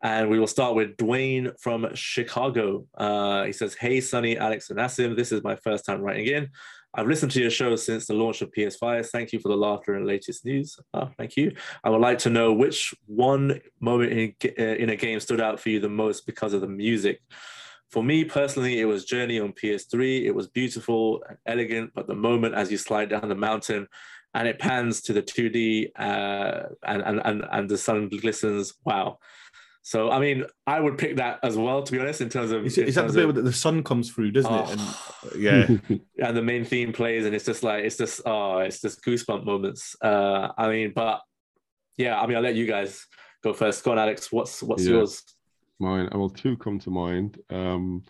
And 0.02 0.28
we 0.28 0.40
will 0.40 0.48
start 0.48 0.74
with 0.74 0.96
Dwayne 0.96 1.52
from 1.60 1.86
Chicago. 1.94 2.86
Uh, 2.96 3.44
he 3.44 3.52
says, 3.52 3.74
Hey, 3.74 4.00
Sunny, 4.00 4.36
Alex, 4.36 4.68
and 4.70 4.78
Asim. 4.78 5.16
This 5.16 5.30
is 5.30 5.44
my 5.44 5.56
first 5.56 5.84
time 5.84 6.00
writing 6.00 6.26
in. 6.26 6.50
I've 6.94 7.06
listened 7.06 7.32
to 7.32 7.40
your 7.40 7.50
show 7.50 7.74
since 7.76 8.06
the 8.06 8.14
launch 8.14 8.42
of 8.42 8.50
PS5. 8.50 9.06
Thank 9.06 9.32
you 9.32 9.38
for 9.38 9.48
the 9.48 9.56
laughter 9.56 9.94
and 9.94 10.06
latest 10.06 10.44
news. 10.44 10.78
Oh, 10.92 11.08
thank 11.16 11.36
you. 11.36 11.54
I 11.84 11.88
would 11.88 12.02
like 12.02 12.18
to 12.18 12.30
know 12.30 12.52
which 12.52 12.94
one 13.06 13.60
moment 13.80 14.12
in, 14.12 14.34
uh, 14.58 14.62
in 14.62 14.90
a 14.90 14.96
game 14.96 15.18
stood 15.20 15.40
out 15.40 15.58
for 15.58 15.70
you 15.70 15.80
the 15.80 15.88
most 15.88 16.26
because 16.26 16.52
of 16.52 16.60
the 16.60 16.68
music. 16.68 17.22
For 17.90 18.02
me 18.02 18.24
personally, 18.24 18.80
it 18.80 18.84
was 18.84 19.04
Journey 19.04 19.38
on 19.38 19.52
PS3. 19.52 20.24
It 20.24 20.34
was 20.34 20.48
beautiful 20.48 21.22
and 21.28 21.38
elegant, 21.46 21.92
but 21.94 22.08
the 22.08 22.14
moment 22.14 22.54
as 22.54 22.70
you 22.70 22.76
slide 22.76 23.08
down 23.10 23.28
the 23.28 23.34
mountain 23.34 23.86
and 24.34 24.48
it 24.48 24.58
pans 24.58 25.00
to 25.02 25.12
the 25.12 25.22
2D 25.22 25.92
uh, 25.98 26.68
and, 26.86 27.02
and, 27.02 27.20
and, 27.24 27.44
and 27.50 27.68
the 27.68 27.78
sun 27.78 28.08
glistens, 28.08 28.74
wow. 28.84 29.18
So, 29.84 30.10
I 30.12 30.20
mean, 30.20 30.44
I 30.66 30.78
would 30.78 30.96
pick 30.96 31.16
that 31.16 31.40
as 31.42 31.56
well, 31.56 31.82
to 31.82 31.90
be 31.92 31.98
honest, 31.98 32.20
in 32.20 32.28
terms 32.28 32.52
of. 32.52 32.64
Is, 32.64 32.78
in 32.78 32.86
is 32.86 32.94
that 32.94 33.00
the 33.02 33.06
terms 33.08 33.14
bit 33.16 33.28
of- 33.28 33.34
where 33.34 33.42
the 33.44 33.52
sun 33.52 33.82
comes 33.82 34.10
through, 34.10 34.30
doesn't 34.30 34.52
Oh. 34.52 34.62
it? 34.64 34.70
And 34.70 34.80
uh, 34.80 35.36
yeah, 35.36 35.96
and 36.28 36.36
the 36.36 36.42
main 36.42 36.64
theme 36.64 36.92
plays 36.92 37.26
and 37.26 37.34
it's 37.34 37.44
just 37.44 37.62
like 37.64 37.84
it's 37.84 37.96
just 37.96 38.20
oh 38.26 38.58
it's 38.58 38.80
just 38.80 39.04
goosebump 39.04 39.44
moments 39.44 39.96
uh 40.02 40.48
i 40.56 40.68
mean 40.68 40.92
but 40.94 41.20
yeah 41.96 42.20
i 42.20 42.26
mean 42.26 42.36
i'll 42.36 42.42
let 42.42 42.54
you 42.54 42.66
guys 42.66 43.06
go 43.42 43.52
first 43.52 43.82
go 43.84 43.92
on 43.92 43.98
alex 43.98 44.30
what's 44.32 44.62
what's 44.62 44.84
Yeah. 44.84 44.92
yours 44.98 45.22
Mine, 45.80 46.08
well, 46.14 46.28
two 46.28 46.56
come 46.58 46.78
to 46.80 46.90
mind. 46.90 47.40
Um, 47.50 48.04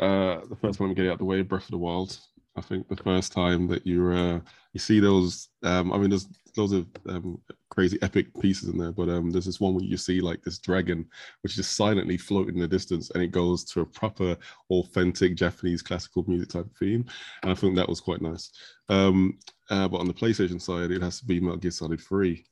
uh, 0.00 0.40
the 0.48 0.56
first 0.60 0.80
one, 0.80 0.88
I'm 0.88 0.94
getting 0.96 1.10
out 1.10 1.14
of 1.14 1.18
the 1.20 1.24
way, 1.24 1.40
Breath 1.42 1.62
of 1.64 1.70
the 1.70 1.78
Wild. 1.78 2.18
I 2.56 2.60
think 2.62 2.88
the 2.88 2.96
first 2.96 3.30
time 3.32 3.68
that 3.68 3.86
you 3.86 4.08
uh, 4.10 4.40
you 4.72 4.80
see 4.80 4.98
those, 4.98 5.48
um, 5.62 5.92
I 5.92 5.98
mean, 5.98 6.10
there's 6.10 6.26
loads 6.56 6.72
of 6.72 6.86
um, 7.08 7.38
crazy 7.70 7.98
epic 8.02 8.28
pieces 8.40 8.68
in 8.68 8.78
there, 8.78 8.92
but 8.92 9.08
um, 9.08 9.30
there's 9.30 9.46
this 9.46 9.60
one 9.60 9.74
where 9.74 9.84
you 9.84 9.96
see 9.96 10.20
like 10.20 10.42
this 10.42 10.58
dragon, 10.58 11.06
which 11.42 11.52
is 11.52 11.56
just 11.56 11.76
silently 11.76 12.16
floating 12.16 12.54
in 12.54 12.60
the 12.60 12.68
distance, 12.68 13.10
and 13.10 13.22
it 13.22 13.32
goes 13.32 13.64
to 13.64 13.80
a 13.80 13.86
proper, 13.86 14.36
authentic 14.70 15.36
Japanese 15.36 15.82
classical 15.82 16.24
music 16.26 16.48
type 16.48 16.66
of 16.66 16.76
theme, 16.76 17.04
and 17.42 17.50
I 17.50 17.54
think 17.54 17.76
that 17.76 17.88
was 17.88 18.00
quite 18.00 18.22
nice. 18.22 18.50
Um, 18.88 19.38
uh, 19.68 19.88
but 19.88 19.98
on 19.98 20.06
the 20.06 20.14
PlayStation 20.14 20.60
side, 20.60 20.92
it 20.92 21.02
has 21.02 21.18
to 21.18 21.26
be 21.26 21.40
Metal 21.40 21.56
Gear 21.56 21.72
Solid 21.72 22.00
3. 22.00 22.44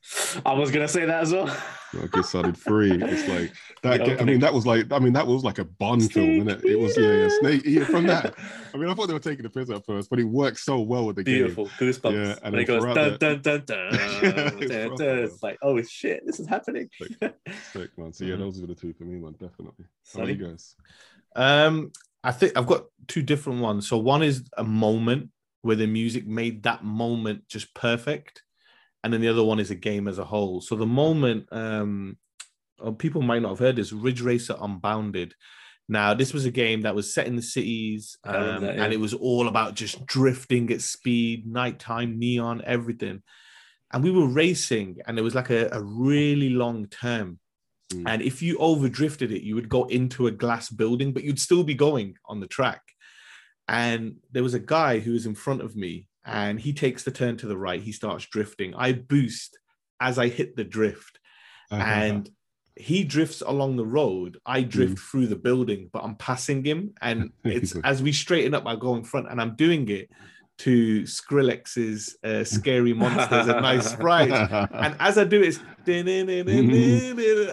i 0.45 0.53
was 0.53 0.69
gonna 0.69 0.87
say 0.87 1.05
that 1.05 1.21
as 1.21 1.31
well 1.31 1.45
Metal 1.93 2.09
Gear 2.09 2.23
Solid 2.23 2.57
3. 2.57 3.03
It's 3.03 3.27
like 3.29 3.53
that. 3.83 4.21
I 4.21 4.25
mean, 4.25 4.41
that 4.41 4.53
was 4.53 4.65
like. 4.65 4.91
I 4.91 4.99
mean, 4.99 5.13
that 5.13 5.25
was 5.25 5.43
like 5.43 5.59
a 5.59 5.63
Bond 5.63 6.11
film, 6.11 6.29
isn't 6.31 6.49
it? 6.49 6.65
It 6.65 6.77
was 6.77 6.97
yeah, 6.97 7.13
yeah. 7.13 7.29
Snake. 7.39 7.61
Yeah, 7.65 7.85
from 7.85 8.05
that. 8.07 8.35
I 8.73 8.77
mean, 8.77 8.89
I 8.89 8.93
thought 8.93 9.07
they 9.07 9.13
were 9.13 9.19
taking 9.19 9.43
the 9.43 9.49
piss 9.49 9.69
at 9.69 9.85
first, 9.85 10.09
but 10.09 10.19
it 10.19 10.25
worked 10.25 10.59
so 10.59 10.81
well 10.81 11.05
with 11.05 11.15
the 11.15 11.23
beautiful 11.23 11.67
goosebumps 11.79 12.13
Yeah, 12.13 12.35
and 12.43 12.53
and 12.53 12.59
it 12.59 12.65
goes 12.65 12.83
dun, 12.83 13.17
dun, 13.17 13.41
dun, 13.41 13.63
dun, 13.65 13.89
It's 13.91 14.33
dun, 14.33 14.87
proper, 14.87 15.03
dun. 15.03 15.04
It's 15.07 15.43
like 15.43 15.57
oh 15.61 15.81
shit 15.81 16.23
this 16.25 16.39
is 16.39 16.47
happening 16.47 16.89
game. 16.99 17.17
Sick, 17.71 17.89
man. 17.97 18.13
So 18.13 18.25
yeah, 18.25 18.35
those 18.35 18.59
were 18.59 18.67
the 18.67 18.75
two 18.75 18.93
for 18.93 19.03
me, 19.03 19.19
man. 19.19 19.33
Definitely. 19.33 19.85
How 20.13 20.21
about 20.21 20.37
you 20.37 20.47
guys? 20.47 20.75
Um, 21.35 21.91
I 22.23 22.31
think 22.31 22.57
I've 22.57 22.67
got 22.67 22.85
two 23.07 23.21
different 23.21 23.61
ones. 23.61 23.87
So 23.87 23.97
one 23.97 24.23
is 24.23 24.43
a 24.57 24.63
moment 24.63 25.29
where 25.61 25.75
the 25.75 25.87
music 25.87 26.27
made 26.27 26.63
that 26.63 26.83
moment 26.83 27.47
just 27.47 27.73
perfect, 27.73 28.43
and 29.03 29.13
then 29.13 29.21
the 29.21 29.27
other 29.27 29.43
one 29.43 29.59
is 29.59 29.71
a 29.71 29.75
game 29.75 30.07
as 30.07 30.17
a 30.17 30.25
whole. 30.25 30.61
So 30.61 30.75
the 30.75 30.85
moment, 30.85 31.47
um, 31.51 32.17
uh, 32.83 32.91
people 32.91 33.21
might 33.21 33.41
not 33.41 33.49
have 33.49 33.59
heard 33.59 33.75
this, 33.75 33.91
Ridge 33.91 34.21
Racer 34.21 34.55
Unbounded. 34.59 35.33
Now, 35.87 36.15
this 36.15 36.33
was 36.33 36.45
a 36.45 36.51
game 36.51 36.81
that 36.81 36.95
was 36.95 37.13
set 37.13 37.27
in 37.27 37.35
the 37.35 37.41
cities, 37.43 38.17
um, 38.23 38.61
that, 38.63 38.75
yeah. 38.75 38.83
and 38.83 38.93
it 38.93 38.99
was 38.99 39.13
all 39.13 39.47
about 39.47 39.75
just 39.75 40.03
drifting 40.05 40.71
at 40.71 40.81
speed, 40.81 41.45
nighttime, 41.45 42.17
neon, 42.17 42.63
everything. 42.65 43.21
And 43.95 44.03
we 44.03 44.11
were 44.11 44.27
racing, 44.27 44.97
and 45.07 45.17
it 45.17 45.21
was 45.21 45.35
like 45.35 45.49
a, 45.49 45.69
a 45.71 45.81
really 45.81 46.49
long 46.49 46.87
term. 46.87 47.39
Mm. 47.93 48.03
And 48.05 48.21
if 48.21 48.41
you 48.41 48.57
overdrifted 48.57 49.31
it, 49.31 49.41
you 49.41 49.55
would 49.55 49.69
go 49.69 49.85
into 49.85 50.27
a 50.27 50.31
glass 50.31 50.69
building, 50.69 51.13
but 51.13 51.23
you'd 51.23 51.39
still 51.39 51.63
be 51.63 51.75
going 51.75 52.17
on 52.25 52.41
the 52.41 52.47
track. 52.47 52.81
And 53.69 54.17
there 54.33 54.43
was 54.43 54.53
a 54.53 54.59
guy 54.59 54.99
who 54.99 55.13
was 55.13 55.25
in 55.25 55.33
front 55.33 55.61
of 55.61 55.77
me, 55.77 56.09
and 56.25 56.59
he 56.59 56.73
takes 56.73 57.03
the 57.03 57.11
turn 57.11 57.37
to 57.37 57.47
the 57.47 57.57
right. 57.57 57.81
He 57.81 57.93
starts 57.93 58.25
drifting. 58.25 58.75
I 58.75 58.91
boost 58.91 59.57
as 60.01 60.19
I 60.19 60.27
hit 60.27 60.57
the 60.57 60.65
drift, 60.65 61.17
and 61.71 62.29
he 62.75 63.05
drifts 63.05 63.39
along 63.39 63.77
the 63.77 63.85
road. 63.85 64.41
I 64.45 64.63
drift 64.63 64.99
through 64.99 65.27
the 65.27 65.37
building, 65.37 65.89
but 65.93 66.03
I'm 66.03 66.15
passing 66.15 66.65
him. 66.65 66.95
And 67.01 67.31
it's 67.45 67.73
as 67.85 68.03
we 68.03 68.11
straighten 68.11 68.55
up, 68.55 68.67
I 68.67 68.75
go 68.75 68.95
in 68.95 69.05
front, 69.05 69.31
and 69.31 69.39
I'm 69.39 69.55
doing 69.55 69.87
it 69.87 70.09
to 70.59 71.01
Skrillex's 71.03 72.17
uh, 72.23 72.43
"Scary 72.43 72.93
Monsters 73.01 73.47
and 73.47 73.61
Nice 73.61 73.91
Sprites." 73.91 74.33
And 74.71 74.95
as 74.99 75.17
I 75.17 75.23
do 75.23 75.41
it, 75.41 75.47
it's 75.47 75.59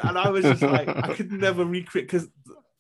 and 0.04 0.18
I 0.18 0.28
was 0.28 0.44
just 0.44 0.62
like, 0.62 0.88
I 0.88 1.14
could 1.14 1.32
never 1.32 1.64
recreate 1.64 2.06
because 2.08 2.28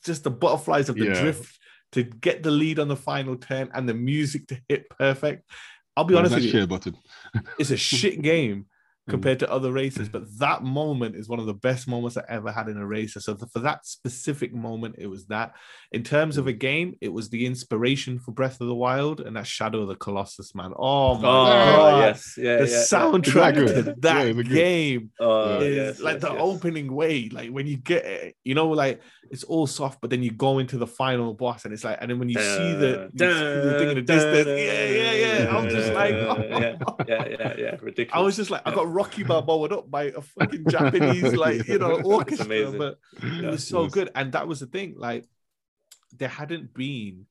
just 0.04 0.24
the 0.24 0.30
butterflies 0.30 0.88
of 0.88 0.96
the 0.96 1.06
Yeah. 1.06 1.20
drift 1.20 1.58
to 1.92 2.02
get 2.02 2.42
the 2.42 2.50
lead 2.50 2.78
on 2.78 2.88
the 2.88 2.96
final 2.96 3.36
turn 3.36 3.70
and 3.74 3.88
the 3.88 3.94
music 3.94 4.46
to 4.48 4.58
hit 4.68 4.88
perfect. 4.90 5.48
I'll 5.96 6.04
be 6.04 6.14
honest 6.14 6.34
with 6.34 6.44
you, 6.44 6.66
button. 6.66 6.96
it's 7.58 7.70
a 7.70 7.76
shit 7.76 8.22
game. 8.22 8.66
Compared 9.08 9.40
to 9.40 9.50
other 9.50 9.72
races, 9.72 10.08
but 10.08 10.22
that 10.38 10.62
moment 10.62 11.16
is 11.16 11.28
one 11.28 11.40
of 11.40 11.46
the 11.46 11.54
best 11.54 11.88
moments 11.88 12.16
I 12.16 12.22
ever 12.28 12.52
had 12.52 12.68
in 12.68 12.76
a 12.76 12.86
racer. 12.86 13.18
So 13.20 13.36
for 13.36 13.58
that 13.60 13.84
specific 13.84 14.54
moment, 14.54 14.94
it 14.98 15.08
was 15.08 15.26
that. 15.26 15.54
In 15.90 16.02
terms 16.04 16.36
Mm. 16.36 16.38
of 16.38 16.46
a 16.46 16.52
game, 16.52 16.94
it 17.00 17.12
was 17.12 17.28
the 17.28 17.44
inspiration 17.44 18.18
for 18.20 18.30
Breath 18.30 18.60
of 18.60 18.68
the 18.68 18.74
Wild 18.74 19.20
and 19.20 19.36
that 19.36 19.46
Shadow 19.46 19.82
of 19.82 19.88
the 19.88 19.96
Colossus, 19.96 20.54
man. 20.54 20.72
Oh 20.76 21.14
my 21.16 21.20
oh 21.20 21.22
god. 21.22 21.98
yes 21.98 22.34
yeah 22.38 22.58
The 22.58 22.66
yeah, 22.68 22.70
yeah. 22.70 22.82
soundtrack 22.82 23.54
good? 23.54 23.68
to 23.68 23.90
Yeah, 23.90 23.94
that 23.98 24.26
is 24.26 24.30
it 24.38 24.48
good? 24.48 24.54
game 24.54 25.10
oh, 25.20 25.58
is 25.60 25.76
yes, 25.76 26.00
like 26.00 26.14
yes, 26.14 26.22
the 26.22 26.32
yes. 26.32 26.40
opening 26.40 26.94
way, 26.94 27.28
like 27.30 27.50
when 27.50 27.66
you 27.66 27.76
get 27.78 28.04
it, 28.04 28.36
you 28.44 28.54
know, 28.54 28.68
like 28.68 29.00
it's 29.30 29.44
all 29.44 29.66
soft, 29.66 30.00
but 30.00 30.10
then 30.10 30.22
you 30.22 30.30
go 30.30 30.58
into 30.58 30.76
the 30.78 30.86
final 30.86 31.32
boss, 31.34 31.64
and 31.64 31.72
it's 31.72 31.84
like, 31.84 31.96
and 32.00 32.10
then 32.10 32.18
when 32.18 32.28
you 32.28 32.38
see 32.38 32.74
the, 32.74 33.10
you 33.14 33.18
see 33.32 33.68
the 33.68 33.74
thing 33.78 33.88
in 33.90 33.94
the 33.96 34.02
distance, 34.02 34.46
yeah, 34.46 34.84
yeah, 34.84 35.12
yeah. 35.44 35.56
I'm 35.56 35.68
just 35.70 35.92
like, 35.94 36.10
yeah, 36.50 36.76
yeah, 37.08 37.28
yeah, 37.28 37.54
yeah, 37.56 37.76
ridiculous. 37.80 38.10
I 38.12 38.20
was 38.20 38.36
just 38.36 38.50
like, 38.50 38.60
I 38.66 38.74
got 38.74 38.91
Rocky 38.92 39.22
Balboa 39.22 39.68
up 39.68 39.90
by 39.90 40.04
a 40.04 40.20
fucking 40.20 40.68
Japanese, 40.68 41.34
like 41.34 41.66
you 41.66 41.78
know, 41.78 42.00
orchestra, 42.02 42.70
but 42.72 42.98
it 43.22 43.44
was 43.44 43.66
so 43.66 43.86
good, 43.88 44.10
and 44.14 44.32
that 44.32 44.46
was 44.46 44.60
the 44.60 44.66
thing, 44.66 44.94
like 44.96 45.26
there 46.16 46.28
hadn't 46.28 46.74
been. 46.74 47.26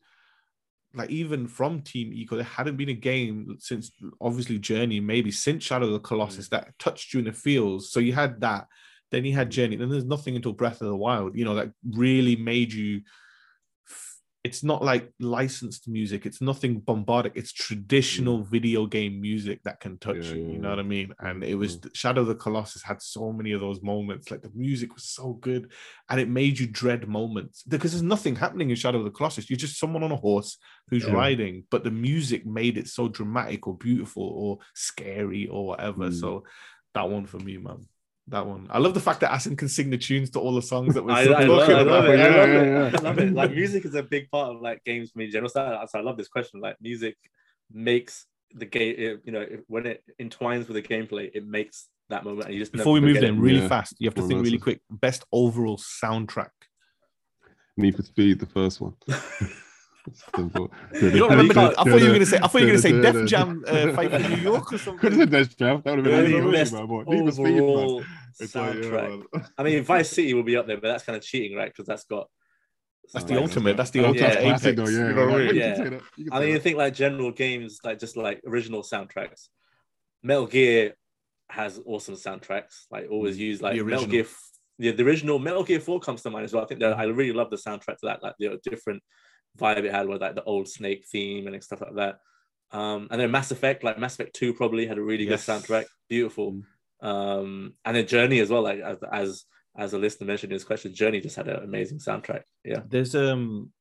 Like 0.93 1.09
even 1.09 1.47
from 1.47 1.83
Team 1.83 2.11
Ico, 2.11 2.31
there 2.31 2.43
hadn't 2.43 2.75
been 2.75 2.89
a 2.89 2.93
game 2.93 3.55
since 3.59 3.91
obviously 4.19 4.59
Journey, 4.59 4.99
maybe 4.99 5.31
since 5.31 5.63
Shadow 5.63 5.85
of 5.85 5.93
the 5.93 5.99
Colossus 5.99 6.49
that 6.49 6.77
touched 6.79 7.13
you 7.13 7.19
in 7.19 7.25
the 7.27 7.31
feels. 7.31 7.93
So 7.93 8.01
you 8.01 8.11
had 8.11 8.41
that, 8.41 8.67
then 9.09 9.23
you 9.23 9.33
had 9.33 9.49
Journey, 9.49 9.77
then 9.77 9.89
there's 9.89 10.03
nothing 10.03 10.35
until 10.35 10.51
Breath 10.51 10.81
of 10.81 10.87
the 10.87 10.95
Wild, 10.95 11.37
you 11.37 11.45
know, 11.45 11.55
that 11.55 11.71
really 11.89 12.35
made 12.35 12.73
you. 12.73 13.03
It's 14.43 14.63
not 14.63 14.83
like 14.83 15.11
licensed 15.19 15.87
music. 15.87 16.25
It's 16.25 16.41
nothing 16.41 16.79
bombardic. 16.79 17.33
It's 17.35 17.53
traditional 17.53 18.41
video 18.41 18.87
game 18.87 19.21
music 19.21 19.61
that 19.65 19.79
can 19.79 19.99
touch 19.99 20.17
Yeah, 20.29 20.33
you. 20.33 20.41
yeah, 20.41 20.51
You 20.53 20.57
know 20.57 20.69
what 20.71 20.79
I 20.79 20.83
mean? 20.83 21.13
And 21.19 21.43
it 21.43 21.53
was 21.53 21.79
Shadow 21.93 22.21
of 22.21 22.27
the 22.27 22.33
Colossus 22.35 22.81
had 22.81 23.03
so 23.03 23.31
many 23.31 23.51
of 23.51 23.61
those 23.61 23.83
moments. 23.83 24.31
Like 24.31 24.41
the 24.41 24.49
music 24.55 24.95
was 24.95 25.03
so 25.03 25.33
good, 25.33 25.71
and 26.09 26.19
it 26.19 26.27
made 26.27 26.57
you 26.59 26.65
dread 26.65 27.07
moments 27.07 27.61
because 27.63 27.91
there's 27.91 28.01
nothing 28.01 28.35
happening 28.35 28.71
in 28.71 28.75
Shadow 28.75 28.97
of 28.97 29.03
the 29.05 29.11
Colossus. 29.11 29.47
You're 29.47 29.57
just 29.57 29.77
someone 29.77 30.01
on 30.01 30.11
a 30.11 30.15
horse 30.15 30.57
who's 30.89 31.05
Yeah. 31.05 31.13
riding, 31.13 31.65
but 31.69 31.83
the 31.83 31.91
music 31.91 32.43
made 32.45 32.79
it 32.79 32.87
so 32.87 33.07
dramatic 33.09 33.67
or 33.67 33.77
beautiful 33.77 34.23
or 34.23 34.57
scary 34.73 35.47
or 35.47 35.67
whatever. 35.67 36.09
Mm. 36.09 36.19
So 36.19 36.43
that 36.95 37.07
one 37.07 37.27
for 37.27 37.37
me, 37.37 37.57
man. 37.57 37.85
That 38.27 38.45
one. 38.45 38.67
I 38.69 38.77
love 38.77 38.93
the 38.93 38.99
fact 38.99 39.19
that 39.21 39.31
Asim 39.31 39.57
can 39.57 39.67
sing 39.67 39.89
the 39.89 39.97
tunes 39.97 40.29
to 40.31 40.39
all 40.39 40.53
the 40.53 40.61
songs 40.61 40.93
that 40.93 41.03
we're 41.03 41.11
I, 41.21 41.23
I, 41.23 41.43
love, 41.43 41.59
talking 41.59 41.75
I 41.75 41.81
love 41.81 42.05
about. 42.05 42.09
it. 42.09 42.19
I 42.19 42.27
love 42.27 42.49
yeah, 42.49 42.87
it. 42.87 42.95
I 42.95 43.01
love 43.01 43.19
it. 43.19 43.33
Like 43.33 43.51
music 43.51 43.85
is 43.85 43.95
a 43.95 44.03
big 44.03 44.29
part 44.29 44.55
of 44.55 44.61
like 44.61 44.83
games 44.83 45.11
for 45.11 45.19
me 45.19 45.25
in 45.25 45.31
general. 45.31 45.49
So 45.49 45.61
I, 45.61 45.85
so 45.85 45.99
I 45.99 46.01
love 46.01 46.17
this 46.17 46.27
question. 46.27 46.61
Like 46.61 46.77
music 46.79 47.17
makes 47.71 48.25
the 48.53 48.65
game. 48.65 48.95
Eh, 48.97 49.15
you 49.23 49.31
know, 49.31 49.45
when 49.67 49.85
it 49.85 50.03
entwines 50.19 50.67
with 50.67 50.75
the 50.75 50.81
gameplay, 50.81 51.31
it 51.33 51.45
makes 51.45 51.87
that 52.09 52.23
moment. 52.23 52.45
And 52.45 52.53
you 52.53 52.61
just 52.61 52.71
Before 52.71 52.93
we 52.93 53.01
move 53.01 53.17
in 53.17 53.39
really 53.39 53.61
Yeah. 53.61 53.67
fast, 53.67 53.95
you 53.99 54.07
have 54.07 54.15
to 54.15 54.27
think 54.27 54.43
really 54.43 54.59
quick. 54.59 54.81
Best 54.89 55.25
overall 55.31 55.77
soundtrack. 55.77 56.49
Need 57.77 57.95
for 57.95 58.03
Speed, 58.03 58.39
the 58.39 58.45
first 58.45 58.79
one. 58.81 58.93
Simple. 60.35 60.71
You 61.01 61.11
don't 61.11 61.29
remember 61.31 61.53
that? 61.53 61.79
I 61.79 61.83
thought 61.83 61.99
you 62.01 62.07
were 62.07 62.13
gonna 62.13 62.25
say. 62.25 62.37
I 62.41 62.47
thought 62.47 62.59
you 62.61 62.67
were 62.67 62.71
gonna 62.73 62.81
say 62.81 63.01
Def 63.01 63.25
Jam 63.27 63.63
uh, 63.67 63.93
fight 63.93 64.11
for 64.11 64.19
New 64.19 64.35
York 64.37 64.73
or 64.73 64.77
something. 64.77 64.99
Could 64.99 65.13
something. 65.13 65.31
have 65.33 65.47
said 65.47 65.49
Def 65.49 65.57
Jam. 65.57 65.81
That 65.85 65.95
would 65.97 66.05
have 66.05 66.29
Yeah, 66.29 66.37
been 66.37 66.45
the 66.45 66.51
best 66.51 66.73
man. 66.73 66.87
But 66.87 67.03
Speed, 67.33 67.43
man. 67.43 67.59
overall 67.63 67.97
like, 67.99 68.05
yeah, 68.39 68.45
soundtrack. 68.47 69.49
I 69.57 69.63
mean, 69.63 69.83
Vice 69.83 70.09
City 70.09 70.33
will 70.33 70.43
be 70.43 70.57
up 70.57 70.65
there, 70.67 70.77
but 70.77 70.87
that's 70.87 71.03
kind 71.03 71.15
of 71.17 71.23
cheating, 71.23 71.55
right? 71.57 71.69
Because 71.71 71.85
that's 71.85 72.03
got. 72.05 72.27
That's 73.13 73.25
the 73.25 73.39
ultimate. 73.41 73.77
That's 73.77 73.89
the 73.91 74.05
ultimate 74.05 74.21
that's 74.21 74.35
apex. 74.37 74.61
classic 74.61 74.75
though, 74.77 74.87
yeah. 74.87 75.07
you 75.09 75.13
know 75.15 75.25
what 75.27 75.33
I 75.33 75.37
like, 75.37 75.45
mean? 75.47 75.55
you 75.55 75.61
Yeah. 75.61 75.75
can 75.75 75.83
say 75.83 75.89
that. 75.89 76.01
You 76.17 76.29
I 76.31 76.39
mean, 76.39 76.49
I 76.49 76.53
that. 76.53 76.61
think 76.63 76.77
like 76.77 76.93
general 76.93 77.31
games, 77.31 77.79
like 77.83 77.99
just 77.99 78.15
like 78.17 78.41
original 78.47 78.81
soundtracks. 78.83 79.49
Metal 80.23 80.47
Gear 80.47 80.93
has 81.49 81.79
awesome 81.85 82.15
soundtracks. 82.15 82.85
Like 82.89 83.07
always 83.11 83.37
use 83.37 83.61
like 83.61 83.73
The 83.75 83.83
Metal 83.83 83.99
original. 84.05 84.11
Gear. 84.11 84.21
f- 84.23 84.49
the, 84.79 84.91
the 84.91 85.03
original 85.03 85.37
Metal 85.39 85.63
Gear 85.63 85.79
4 85.79 85.99
comes 85.99 86.21
to 86.23 86.29
mind 86.31 86.45
as 86.45 86.53
well. 86.53 86.63
I 86.63 86.67
think 86.67 86.79
that 86.79 86.93
I 86.97 87.03
really 87.03 87.33
love 87.33 87.49
the 87.51 87.57
soundtrack 87.57 87.97
to 87.97 88.05
that, 88.05 88.23
like 88.23 88.33
the 88.39 88.59
different 88.63 89.03
vibe 89.59 89.83
it 89.83 89.91
had 89.91 90.07
with 90.07 90.21
like 90.21 90.35
the 90.35 90.43
old 90.43 90.67
Snake 90.67 91.05
theme 91.11 91.47
and 91.47 91.63
stuff 91.63 91.81
like 91.81 91.95
that. 91.95 92.19
Um, 92.71 93.07
and 93.11 93.19
then 93.19 93.31
Mass 93.31 93.51
Effect, 93.51 93.83
like 93.83 93.99
Mass 93.99 94.13
Effect 94.13 94.35
2 94.35 94.53
probably 94.53 94.87
had 94.87 94.97
a 94.97 95.01
really 95.01 95.25
Yes. 95.27 95.45
good 95.45 95.53
soundtrack, 95.63 95.85
beautiful. 96.09 96.53
Mm. 96.53 97.07
Um, 97.07 97.73
and 97.83 97.95
then 97.97 98.07
Journey 98.07 98.39
as 98.39 98.49
well, 98.49 98.61
like 98.61 98.79
as 98.79 98.97
as, 99.11 99.45
as 99.77 99.93
a 99.93 99.97
listener 99.97 100.27
mentioned 100.27 100.51
in 100.51 100.55
his 100.55 100.63
question, 100.63 100.93
Journey 100.93 101.19
just 101.19 101.35
had 101.35 101.47
an 101.47 101.63
amazing 101.63 101.99
soundtrack. 101.99 102.43
Yeah. 102.63 102.81
There's 102.87 103.15
um, 103.15 103.71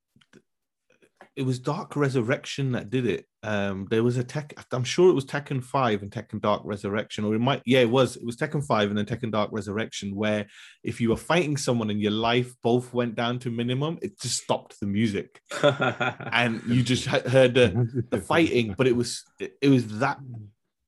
it 1.41 1.47
was 1.47 1.59
Dark 1.59 1.97
Resurrection 1.97 2.73
that 2.73 2.91
did 2.91 3.07
it. 3.07 3.25
Um, 3.43 3.87
there 3.89 4.03
was 4.03 4.19
a 4.19 4.23
tech. 4.23 4.53
I'm 4.73 4.85
sure 4.85 5.09
it 5.09 5.15
was 5.15 5.25
Tekken 5.25 5.65
Five 5.65 6.03
and 6.03 6.11
Tekken 6.11 6.39
Dark 6.39 6.61
Resurrection, 6.67 7.25
or 7.25 7.35
it 7.35 7.39
might. 7.39 7.63
Yeah, 7.65 7.81
it 7.81 7.89
was. 7.89 8.17
It 8.17 8.27
was 8.27 8.37
Tekken 8.37 8.63
Five 8.63 8.91
and 8.91 8.99
then 8.99 9.07
Tekken 9.07 9.33
Dark 9.33 9.49
Resurrection, 9.51 10.15
where 10.15 10.47
if 10.85 11.01
you 11.01 11.09
were 11.09 11.17
fighting 11.17 11.57
someone 11.57 11.89
and 11.89 11.99
your 11.99 12.11
life 12.13 12.55
both 12.63 12.93
went 12.93 13.15
down 13.15 13.39
to 13.39 13.51
minimum, 13.51 13.99
it 14.03 14.21
just 14.21 14.43
stopped 14.43 14.79
the 14.81 14.87
music, 14.87 15.41
and 15.63 16.63
you 16.67 16.83
just 16.83 17.07
heard 17.07 17.55
the, 17.55 18.05
the 18.11 18.21
fighting. 18.21 18.75
But 18.77 18.87
it 18.87 18.95
was 18.95 19.25
it, 19.39 19.55
it 19.63 19.71
was 19.71 19.99
that 20.01 20.19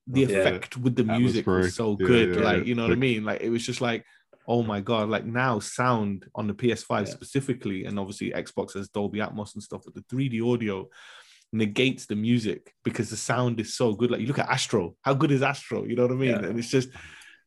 the 0.06 0.20
Yeah. 0.20 0.36
effect 0.40 0.76
with 0.76 0.96
the 0.96 1.04
music 1.04 1.46
was 1.46 1.68
Atmospheric. 1.68 1.72
so 1.72 1.96
Yeah, 1.98 2.06
good. 2.06 2.34
yeah, 2.36 2.42
like 2.42 2.66
you 2.66 2.74
know 2.74 2.82
what 2.82 2.92
I 2.92 2.96
mean? 2.96 3.24
Like 3.24 3.40
it 3.40 3.48
was 3.48 3.64
just 3.64 3.80
like 3.80 4.04
oh 4.48 4.62
my 4.62 4.80
god 4.80 5.08
like 5.08 5.24
now 5.24 5.58
sound 5.58 6.26
on 6.34 6.46
the 6.46 6.54
ps5 6.54 7.00
Yeah. 7.00 7.04
specifically 7.04 7.84
and 7.84 7.98
obviously 7.98 8.30
xbox 8.32 8.74
has 8.74 8.88
dolby 8.88 9.18
atmos 9.20 9.54
and 9.54 9.62
stuff 9.62 9.82
but 9.84 9.94
the 9.94 10.02
3d 10.02 10.42
audio 10.52 10.88
negates 11.52 12.06
the 12.06 12.16
music 12.16 12.72
because 12.82 13.10
the 13.10 13.16
sound 13.16 13.60
is 13.60 13.74
so 13.74 13.92
good 13.92 14.10
like 14.10 14.20
you 14.20 14.26
look 14.26 14.38
at 14.38 14.48
astro 14.48 14.94
how 15.02 15.12
good 15.14 15.30
is 15.30 15.42
astro 15.42 15.84
you 15.84 15.94
know 15.94 16.02
what 16.02 16.12
i 16.12 16.14
mean 16.14 16.30
Yeah. 16.30 16.44
and 16.46 16.58
it's 16.58 16.70
just 16.70 16.88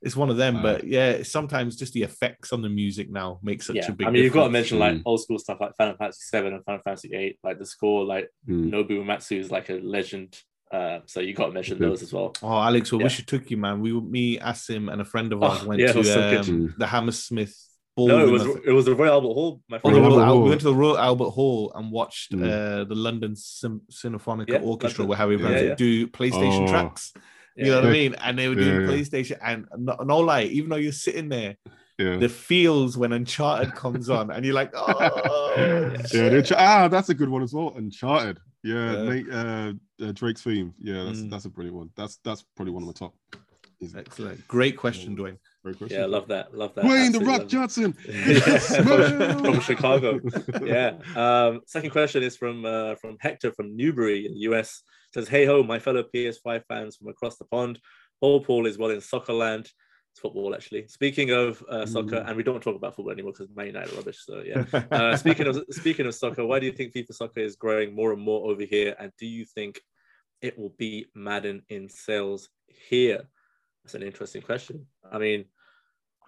it's 0.01 0.15
one 0.15 0.29
of 0.29 0.37
them 0.37 0.55
Wow. 0.55 0.61
but 0.63 0.83
yeah 0.83 1.23
sometimes 1.23 1.75
just 1.75 1.93
the 1.93 2.03
effects 2.03 2.53
on 2.53 2.61
the 2.61 2.69
music 2.69 3.09
now 3.09 3.39
make 3.41 3.63
such 3.63 3.77
yeah. 3.77 3.87
a 3.89 3.91
big 3.93 4.05
I 4.07 4.11
mean, 4.11 4.23
you've 4.23 4.33
got 4.33 4.43
to 4.45 4.51
mention 4.51 4.77
like 4.77 4.95
Mm. 4.95 5.01
old 5.05 5.21
school 5.23 5.39
stuff 5.39 5.59
like 5.59 5.75
Final 5.77 5.95
Fantasy 5.97 6.21
7 6.29 6.53
and 6.53 6.63
Final 6.63 6.81
Fantasy 6.83 7.11
8, 7.15 7.39
like 7.43 7.57
the 7.57 7.65
score, 7.65 8.05
like 8.05 8.29
Mm. 8.47 8.69
Nobu 8.71 8.91
Uematsu 9.03 9.39
is 9.39 9.49
like 9.51 9.69
a 9.69 9.75
legend. 9.75 10.37
Uh, 10.75 10.99
so 11.05 11.19
you 11.21 11.33
got 11.33 11.47
to 11.47 11.51
mention 11.53 11.79
those 11.79 12.01
as 12.03 12.11
well. 12.11 12.33
Oh, 12.43 12.59
Alex, 12.69 12.91
we 12.91 12.97
Yeah. 12.97 13.03
wish 13.05 13.17
you 13.19 13.25
took 13.25 13.49
you, 13.51 13.57
man. 13.57 13.79
We, 13.79 13.93
me, 13.93 14.37
Asim, 14.39 14.91
and 14.91 14.99
a 15.01 15.05
friend 15.05 15.31
of 15.33 15.41
Oh, 15.41 15.47
ours 15.47 15.63
went 15.63 15.79
yeah, 15.81 15.89
it 15.91 15.93
so 15.93 16.03
to 16.03 16.39
um, 16.39 16.75
the 16.77 16.87
Hammersmith 16.87 17.55
Ball. 17.95 18.07
No, 18.09 18.27
it 18.27 18.31
was 18.31 18.43
the- 18.43 18.61
it 18.69 18.71
was 18.73 18.85
the 18.85 18.95
Royal 18.95 19.13
Albert 19.13 19.33
Hall, 19.39 19.61
my 19.69 19.77
Oh, 19.77 19.79
friend. 19.79 19.95
the 19.95 20.01
Royal 20.01 20.09
Royal 20.17 20.19
Albert 20.21 20.29
Al- 20.31 20.35
we 20.35 20.39
Hall. 20.41 20.49
went 20.49 20.61
to 20.61 20.67
the 20.67 20.75
Royal 20.75 20.97
Albert 20.97 21.29
Hall 21.29 21.71
and 21.75 21.91
watched 21.91 22.31
Mm. 22.33 22.43
uh, 22.43 22.83
the 22.83 22.95
London 22.95 23.35
Sym- 23.37 23.81
Sinfonica 23.89 24.49
Yeah, 24.49 24.59
Orchestra, 24.71 25.03
London. 25.05 25.09
where 25.09 25.17
Harry 25.17 25.37
Yeah, 25.61 25.67
yeah. 25.69 25.75
do 25.75 26.07
PlayStation 26.07 26.63
Oh. 26.67 26.67
tracks. 26.67 27.13
You 27.55 27.67
know 27.71 27.77
what 27.81 27.85
I 27.89 27.93
mean? 27.93 28.15
And 28.15 28.37
they 28.37 28.49
were 28.49 28.55
doing 28.55 28.81
Yeah, 28.81 28.81
yeah. 28.81 28.87
PlayStation, 28.91 29.37
and 29.41 29.65
no, 29.77 29.95
no 30.03 30.17
lie, 30.19 30.43
even 30.43 30.69
though 30.71 30.75
you're 30.75 30.91
sitting 30.91 31.29
there, 31.29 31.55
Yeah. 31.97 32.17
the 32.17 32.27
feels 32.29 32.97
when 32.97 33.13
Uncharted 33.13 33.73
comes 33.73 34.09
on, 34.09 34.29
and 34.31 34.43
you're 34.45 34.53
like, 34.53 34.71
oh, 34.75 35.53
Yeah, 35.57 36.01
shit. 36.05 36.51
ah, 36.51 36.87
that's 36.89 37.09
a 37.09 37.13
good 37.13 37.29
one 37.29 37.41
as 37.41 37.53
well. 37.53 37.73
Uncharted. 37.75 38.39
Yeah, 38.63 38.93
Yeah. 38.93 39.09
Nate, 39.09 39.31
uh, 39.31 39.73
uh, 40.03 40.11
Drake's 40.11 40.41
theme. 40.41 40.73
Yeah, 40.79 41.03
that's 41.05 41.19
Mm. 41.19 41.29
that's 41.29 41.45
a 41.45 41.49
brilliant 41.49 41.77
one. 41.77 41.89
That's 41.95 42.17
that's 42.23 42.43
probably 42.55 42.73
one 42.73 42.83
of 42.83 42.87
my 42.87 42.93
top. 42.93 43.13
Easy. 43.81 43.97
excellent. 43.97 44.47
Great 44.47 44.77
question, 44.77 45.15
Dwayne. 45.17 45.37
Great 45.63 45.77
question. 45.77 45.97
Yeah, 45.99 46.05
I 46.05 46.07
love 46.07 46.27
that. 46.29 46.53
Love 46.57 46.73
that. 46.75 46.85
Dwayne 46.85 47.11
the 47.11 47.19
Rock. 47.19 47.47
Johnson. 47.47 47.91
From, 47.93 49.43
from 49.43 49.59
Chicago. 49.59 50.19
Yeah. 50.65 50.93
Um, 51.15 51.61
second 51.67 51.89
question 51.91 52.23
is 52.23 52.35
from 52.37 52.65
uh, 52.65 52.95
from 52.95 53.17
Hector 53.19 53.51
from 53.51 53.75
Newbury 53.75 54.25
in 54.25 54.33
the 54.33 54.39
US. 54.51 54.81
Says, 55.13 55.27
"Hey 55.27 55.45
ho, 55.45 55.61
my 55.63 55.79
fellow 55.79 56.03
PS5 56.13 56.63
fans 56.67 56.95
from 56.97 57.07
across 57.09 57.37
the 57.37 57.45
pond. 57.45 57.79
Paul 58.21 58.41
Paul 58.43 58.65
is 58.65 58.77
well 58.77 58.91
in 58.91 59.01
soccer 59.01 59.33
land. 59.33 59.69
It's 60.15 60.21
football 60.21 60.55
actually. 60.55 60.87
Speaking 60.87 61.31
of 61.31 61.61
uh, 61.69 61.85
soccer, 61.85 62.21
Mm. 62.21 62.27
and 62.29 62.37
we 62.37 62.43
don't 62.43 62.63
talk 62.63 62.77
about 62.77 62.95
football 62.95 63.11
anymore 63.11 63.33
because 63.33 63.53
Man 63.53 63.67
United 63.67 63.91
are 63.91 63.97
rubbish. 63.97 64.19
So 64.25 64.41
yeah. 64.45 64.63
Uh, 64.89 65.17
speaking 65.17 65.45
of 65.45 65.61
speaking 65.71 66.05
of 66.05 66.15
soccer, 66.15 66.45
why 66.45 66.57
do 66.61 66.65
you 66.67 66.71
think 66.71 66.93
FIFA 66.93 67.13
soccer 67.13 67.41
is 67.41 67.57
growing 67.57 67.93
more 67.93 68.13
and 68.13 68.21
more 68.21 68.49
over 68.49 68.63
here? 68.63 68.95
And 68.97 69.11
do 69.19 69.25
you 69.25 69.43
think 69.43 69.81
it 70.41 70.57
will 70.57 70.73
beat 70.77 71.07
Madden 71.15 71.63
in 71.67 71.89
sales 71.89 72.47
here? 72.67 73.23
That's 73.83 73.95
an 73.95 74.03
interesting 74.03 74.41
question. 74.41 74.85
I 75.11 75.17
mean, 75.17 75.45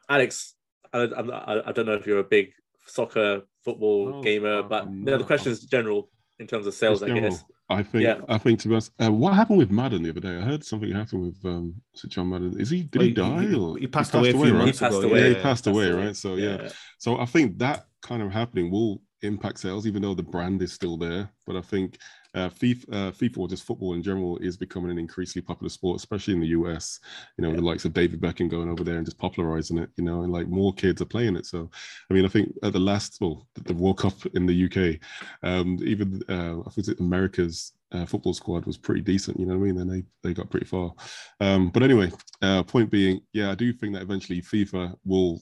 Alex, 0.10 0.54
I, 0.92 1.04
I, 1.04 1.70
I 1.70 1.72
don't 1.72 1.86
know 1.86 1.94
if 1.94 2.06
you're 2.06 2.20
a 2.20 2.26
big 2.26 2.52
soccer 2.88 3.44
football 3.64 4.10
No, 4.10 4.22
gamer, 4.22 4.64
but 4.64 4.92
no, 4.92 5.18
the 5.18 5.24
question 5.24 5.54
is 5.54 5.62
general 5.62 6.10
in 6.40 6.48
terms 6.48 6.68
of 6.68 6.74
sales, 6.74 7.02
I 7.04 7.18
guess. 7.18 7.42
I 7.70 7.84
think 7.84 8.04
Yeah. 8.04 8.22
I 8.30 8.38
think 8.38 8.60
to 8.62 8.68
be 8.70 8.74
honest, 8.76 8.92
uh, 9.00 9.12
what 9.12 9.34
happened 9.34 9.58
with 9.60 9.72
Madden 9.72 10.04
the 10.04 10.10
other 10.12 10.22
day? 10.22 10.38
I 10.38 10.42
heard 10.42 10.64
something 10.64 10.92
happened 10.92 11.22
with 11.24 11.46
um 11.46 11.76
Sir 11.96 12.08
John 12.08 12.30
Madden. 12.30 12.60
Is 12.60 12.70
he 12.70 12.84
did 12.84 13.02
he 13.02 13.14
Well, 13.14 13.36
die 13.38 13.48
he, 13.48 13.56
or 13.56 13.78
he 13.78 13.88
passed 13.88 14.14
away 14.16 14.30
a 14.30 14.34
few 14.34 14.42
right? 14.44 14.54
months 14.54 14.80
He 14.80 14.86
passed 14.86 15.04
away. 15.04 15.20
Yeah, 15.20 15.28
he 15.30 15.36
yeah. 15.36 15.42
passed 15.42 15.68
away, 15.68 15.86
That's 15.92 15.96
right? 15.98 16.16
So 16.16 16.36
yeah. 16.36 16.70
So 16.98 17.20
I 17.20 17.26
think 17.26 17.58
that 17.60 17.86
kind 18.02 18.22
of 18.22 18.32
happening 18.32 18.72
will 18.72 19.02
impact 19.22 19.60
sales, 19.60 19.86
even 19.88 20.02
though 20.02 20.14
the 20.14 20.24
brand 20.24 20.62
is 20.62 20.72
still 20.72 20.98
there. 20.98 21.30
But 21.46 21.56
I 21.58 21.62
think 21.62 21.98
uh, 22.38 22.50
FIFA, 22.50 22.84
uh, 22.94 23.12
FIFA 23.12 23.38
or 23.40 23.48
just 23.48 23.64
football 23.64 23.94
in 23.94 24.04
general 24.04 24.38
is 24.38 24.58
becoming 24.58 24.92
an 24.92 25.00
increasingly 25.00 25.46
popular 25.46 25.70
sport, 25.70 25.98
especially 25.98 26.34
in 26.36 26.40
the 26.40 26.48
US. 26.48 27.00
You 27.38 27.42
know, 27.42 27.50
with 27.50 27.60
the 27.60 27.66
likes 27.66 27.86
of 27.86 27.94
David 27.94 28.22
Beckham 28.22 28.50
going 28.50 28.70
over 28.70 28.84
there 28.84 28.98
and 28.98 29.06
just 29.06 29.18
popularizing 29.18 29.78
it. 29.80 29.90
You 29.98 30.04
know, 30.04 30.22
and 30.22 30.32
like 30.32 30.48
more 30.48 30.74
kids 30.74 31.02
are 31.02 31.06
playing 31.06 31.36
it. 31.36 31.46
So, 31.46 31.70
I 32.10 32.14
mean, 32.14 32.26
I 32.26 32.28
think 32.28 32.54
at 32.64 32.74
the 32.74 32.80
last, 32.80 33.18
well, 33.20 33.48
the- 33.56 33.74
World 33.74 34.00
Cup 34.00 34.14
in 34.34 34.46
the 34.46 34.66
UK, 34.66 35.00
um, 35.44 35.80
even 35.84 36.22
uh, 36.30 36.62
I 36.66 36.70
think 36.72 37.00
America's 37.00 37.74
uh, 37.92 38.06
football 38.06 38.34
squad 38.34 38.66
was 38.66 38.78
pretty 38.78 39.02
decent. 39.02 39.40
You 39.40 39.46
know 39.46 39.58
what 39.58 39.64
I 39.64 39.72
mean? 39.72 39.80
And 39.80 39.92
they 39.92 40.04
they 40.24 40.34
got 40.34 40.50
pretty 40.50 40.66
far. 40.66 40.94
Um, 41.40 41.70
but 41.70 41.84
anyway, 41.84 42.12
uh, 42.42 42.64
point 42.64 42.90
being, 42.92 43.22
yeah, 43.34 43.52
I 43.52 43.56
do 43.56 43.72
think 43.74 43.94
that 43.94 44.02
eventually 44.02 44.42
FIFA 44.42 44.96
will 45.06 45.42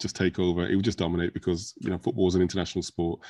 just 0.00 0.16
take 0.16 0.38
over. 0.38 0.66
It 0.66 0.74
will 0.74 0.82
just 0.82 0.98
dominate 0.98 1.34
because 1.34 1.74
you 1.78 1.90
know 1.90 1.98
football 1.98 2.28
is 2.28 2.34
an 2.34 2.42
international 2.42 2.82
sport. 2.82 3.20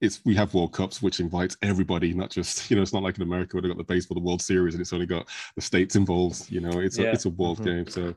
It's 0.00 0.20
we 0.24 0.34
have 0.36 0.54
World 0.54 0.72
Cups, 0.72 1.02
which 1.02 1.18
invites 1.20 1.56
everybody, 1.62 2.14
not 2.14 2.30
just 2.30 2.70
you 2.70 2.76
know. 2.76 2.82
It's 2.82 2.92
not 2.92 3.02
like 3.02 3.16
in 3.16 3.22
America 3.22 3.56
where 3.56 3.62
they 3.62 3.68
got 3.68 3.78
the 3.78 3.84
baseball, 3.84 4.14
the 4.14 4.24
World 4.24 4.42
Series, 4.42 4.74
and 4.74 4.80
it's 4.80 4.92
only 4.92 5.06
got 5.06 5.26
the 5.56 5.60
states 5.62 5.96
involved. 5.96 6.50
You 6.50 6.60
know, 6.60 6.80
it's 6.80 6.98
a 6.98 7.10
it's 7.12 7.24
a 7.24 7.30
world 7.30 7.58
Mhm. 7.60 7.64
game. 7.64 7.86
So 7.88 8.14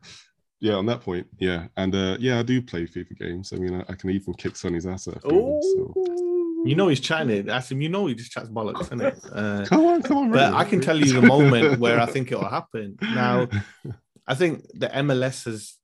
yeah, 0.59 0.73
on 0.73 0.86
that 0.86 1.01
point, 1.01 1.25
yeah, 1.39 1.67
and 1.77 1.95
uh, 1.95 2.17
yeah, 2.19 2.38
I 2.39 2.43
do 2.43 2.61
play 2.61 2.84
FIFA 2.86 3.17
games. 3.17 3.51
I 3.51 3.57
mean, 3.57 3.73
I, 3.73 3.91
I 3.91 3.95
can 3.95 4.11
even 4.11 4.34
kick 4.36 4.55
Sonny's 4.55 4.86
ass 4.86 5.07
at 5.07 5.17
a 5.17 5.19
few 5.21 5.29
of 5.32 5.36
them, 5.36 5.61
So 5.61 6.63
You 6.65 6.75
know 6.75 6.88
he's 6.88 6.99
chatting 6.99 7.32
it. 7.36 7.49
Ask 7.49 7.71
him. 7.71 7.82
You 7.82 7.89
know 7.89 8.05
he 8.05 8.13
just 8.13 8.32
chats 8.32 8.49
bollocks, 8.49 8.82
isn't 8.82 9.01
it? 9.01 9.17
Uh, 9.32 9.65
come 9.65 9.86
on, 9.86 10.03
come 10.03 10.17
on, 10.17 10.32
but 10.32 10.51
Ray. 10.51 10.57
I 10.59 10.63
can 10.65 10.79
tell 10.82 10.99
you 10.99 11.13
the 11.13 11.21
moment 11.23 11.79
where 11.79 11.99
I 11.99 12.05
think 12.05 12.32
it'll 12.32 12.47
happen. 12.47 12.97
Now, 13.01 13.47
I 14.27 14.36
think 14.36 14.67
the 14.75 14.88
MLS 14.88 15.45
has 15.45 15.77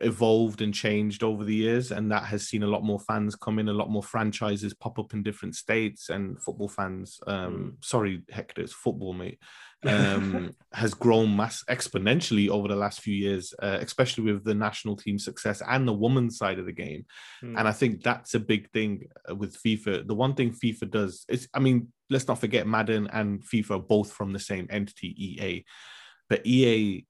evolved 0.00 0.62
and 0.62 0.72
changed 0.72 1.22
over 1.22 1.44
the 1.44 1.54
years, 1.54 1.90
and 1.90 2.10
that 2.10 2.24
has 2.24 2.48
seen 2.48 2.62
a 2.62 2.66
lot 2.66 2.82
more 2.82 3.00
fans 3.00 3.36
come 3.36 3.58
in, 3.58 3.68
a 3.68 3.72
lot 3.72 3.90
more 3.90 4.02
franchises 4.02 4.74
pop 4.74 4.98
up 4.98 5.12
in 5.12 5.22
different 5.22 5.56
states, 5.56 6.08
and 6.08 6.40
football 6.42 6.68
fans. 6.68 7.20
Um, 7.26 7.76
sorry, 7.82 8.22
Hector, 8.30 8.62
it's 8.62 8.72
football, 8.72 9.12
mate. 9.12 9.38
Um, 9.82 10.54
has 10.74 10.92
grown 10.92 11.34
mass 11.34 11.64
exponentially 11.70 12.50
over 12.50 12.68
the 12.68 12.76
last 12.76 13.00
few 13.00 13.14
years, 13.14 13.54
uh, 13.62 13.78
especially 13.80 14.24
with 14.24 14.44
the 14.44 14.52
national 14.52 14.94
team 14.94 15.18
success 15.18 15.62
and 15.66 15.88
the 15.88 15.92
women's 15.94 16.36
side 16.36 16.58
of 16.58 16.66
the 16.66 16.72
game. 16.72 17.06
Hmm. 17.40 17.56
And 17.56 17.66
I 17.66 17.72
think 17.72 18.02
that's 18.02 18.34
a 18.34 18.40
big 18.40 18.70
thing 18.72 19.08
uh, 19.26 19.34
with 19.34 19.56
FIFA. 19.62 20.06
The 20.06 20.14
one 20.14 20.34
thing 20.34 20.52
FIFA 20.52 20.90
does 20.90 21.24
is, 21.30 21.48
I 21.54 21.60
mean, 21.60 21.94
let's 22.10 22.28
not 22.28 22.40
forget 22.40 22.66
Madden 22.66 23.08
and 23.10 23.42
FIFA 23.42 23.70
are 23.70 23.78
both 23.78 24.12
from 24.12 24.34
the 24.34 24.38
same 24.38 24.66
entity, 24.68 25.14
EA. 25.16 25.64
But 26.28 26.46
EA's 26.46 27.04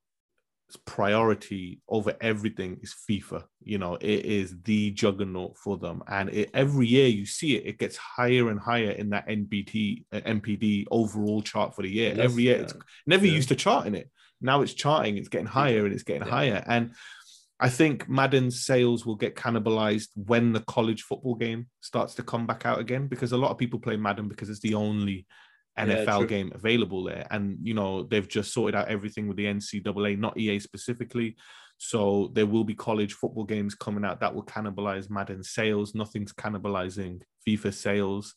priority 0.76 1.80
over 1.88 2.14
everything 2.20 2.78
is 2.82 2.94
FIFA. 3.08 3.44
You 3.62 3.78
know, 3.78 3.94
it 3.94 4.24
is 4.24 4.54
the 4.62 4.90
juggernaut 4.92 5.56
for 5.56 5.76
them. 5.76 6.02
And 6.06 6.30
it, 6.30 6.50
every 6.54 6.86
year 6.86 7.08
you 7.08 7.26
see 7.26 7.56
it, 7.56 7.66
it 7.66 7.78
gets 7.78 7.96
higher 7.96 8.48
and 8.50 8.58
higher 8.60 8.90
in 8.90 9.10
that 9.10 9.28
NBT, 9.28 10.04
uh, 10.12 10.20
NPD 10.20 10.86
overall 10.90 11.42
chart 11.42 11.74
for 11.74 11.82
the 11.82 11.90
year. 11.90 12.10
Yes, 12.14 12.24
every 12.24 12.42
year, 12.44 12.56
yeah. 12.56 12.62
it's 12.62 12.74
never 13.06 13.26
Yeah. 13.26 13.32
used 13.32 13.48
to 13.48 13.56
chart 13.56 13.86
in 13.86 13.94
it. 13.94 14.10
Now 14.40 14.62
it's 14.62 14.74
charting, 14.74 15.16
it's 15.18 15.28
getting 15.28 15.46
higher 15.46 15.84
and 15.84 15.92
it's 15.94 16.02
getting 16.04 16.22
Yeah. 16.26 16.30
higher. 16.30 16.64
And 16.66 16.94
I 17.58 17.68
think 17.68 18.08
Madden's 18.08 18.64
sales 18.64 19.04
will 19.04 19.16
get 19.16 19.34
cannibalized 19.36 20.08
when 20.14 20.52
the 20.52 20.60
college 20.60 21.02
football 21.02 21.34
game 21.34 21.66
starts 21.80 22.14
to 22.14 22.22
come 22.22 22.46
back 22.46 22.64
out 22.64 22.78
again 22.78 23.06
because 23.06 23.32
a 23.32 23.36
lot 23.36 23.50
of 23.50 23.58
people 23.58 23.78
play 23.78 23.96
Madden 23.96 24.28
because 24.28 24.48
it's 24.48 24.60
the 24.60 24.74
only 24.74 25.26
NFL 25.78 26.18
true. 26.18 26.26
game 26.26 26.52
available 26.54 27.04
there. 27.04 27.26
And, 27.30 27.58
you 27.62 27.74
know, 27.74 28.02
they've 28.02 28.28
just 28.28 28.52
sorted 28.52 28.74
out 28.74 28.88
everything 28.88 29.28
with 29.28 29.36
the 29.36 29.46
NCAA, 29.46 30.18
not 30.18 30.38
EA 30.38 30.58
specifically. 30.58 31.36
So 31.78 32.30
there 32.34 32.46
will 32.46 32.64
be 32.64 32.74
college 32.74 33.14
football 33.14 33.44
games 33.44 33.74
coming 33.74 34.04
out 34.04 34.20
that 34.20 34.34
will 34.34 34.44
cannibalize 34.44 35.08
Madden 35.08 35.42
sales. 35.42 35.94
Nothing's 35.94 36.32
cannibalizing 36.32 37.22
FIFA 37.48 37.72
sales. 37.72 38.34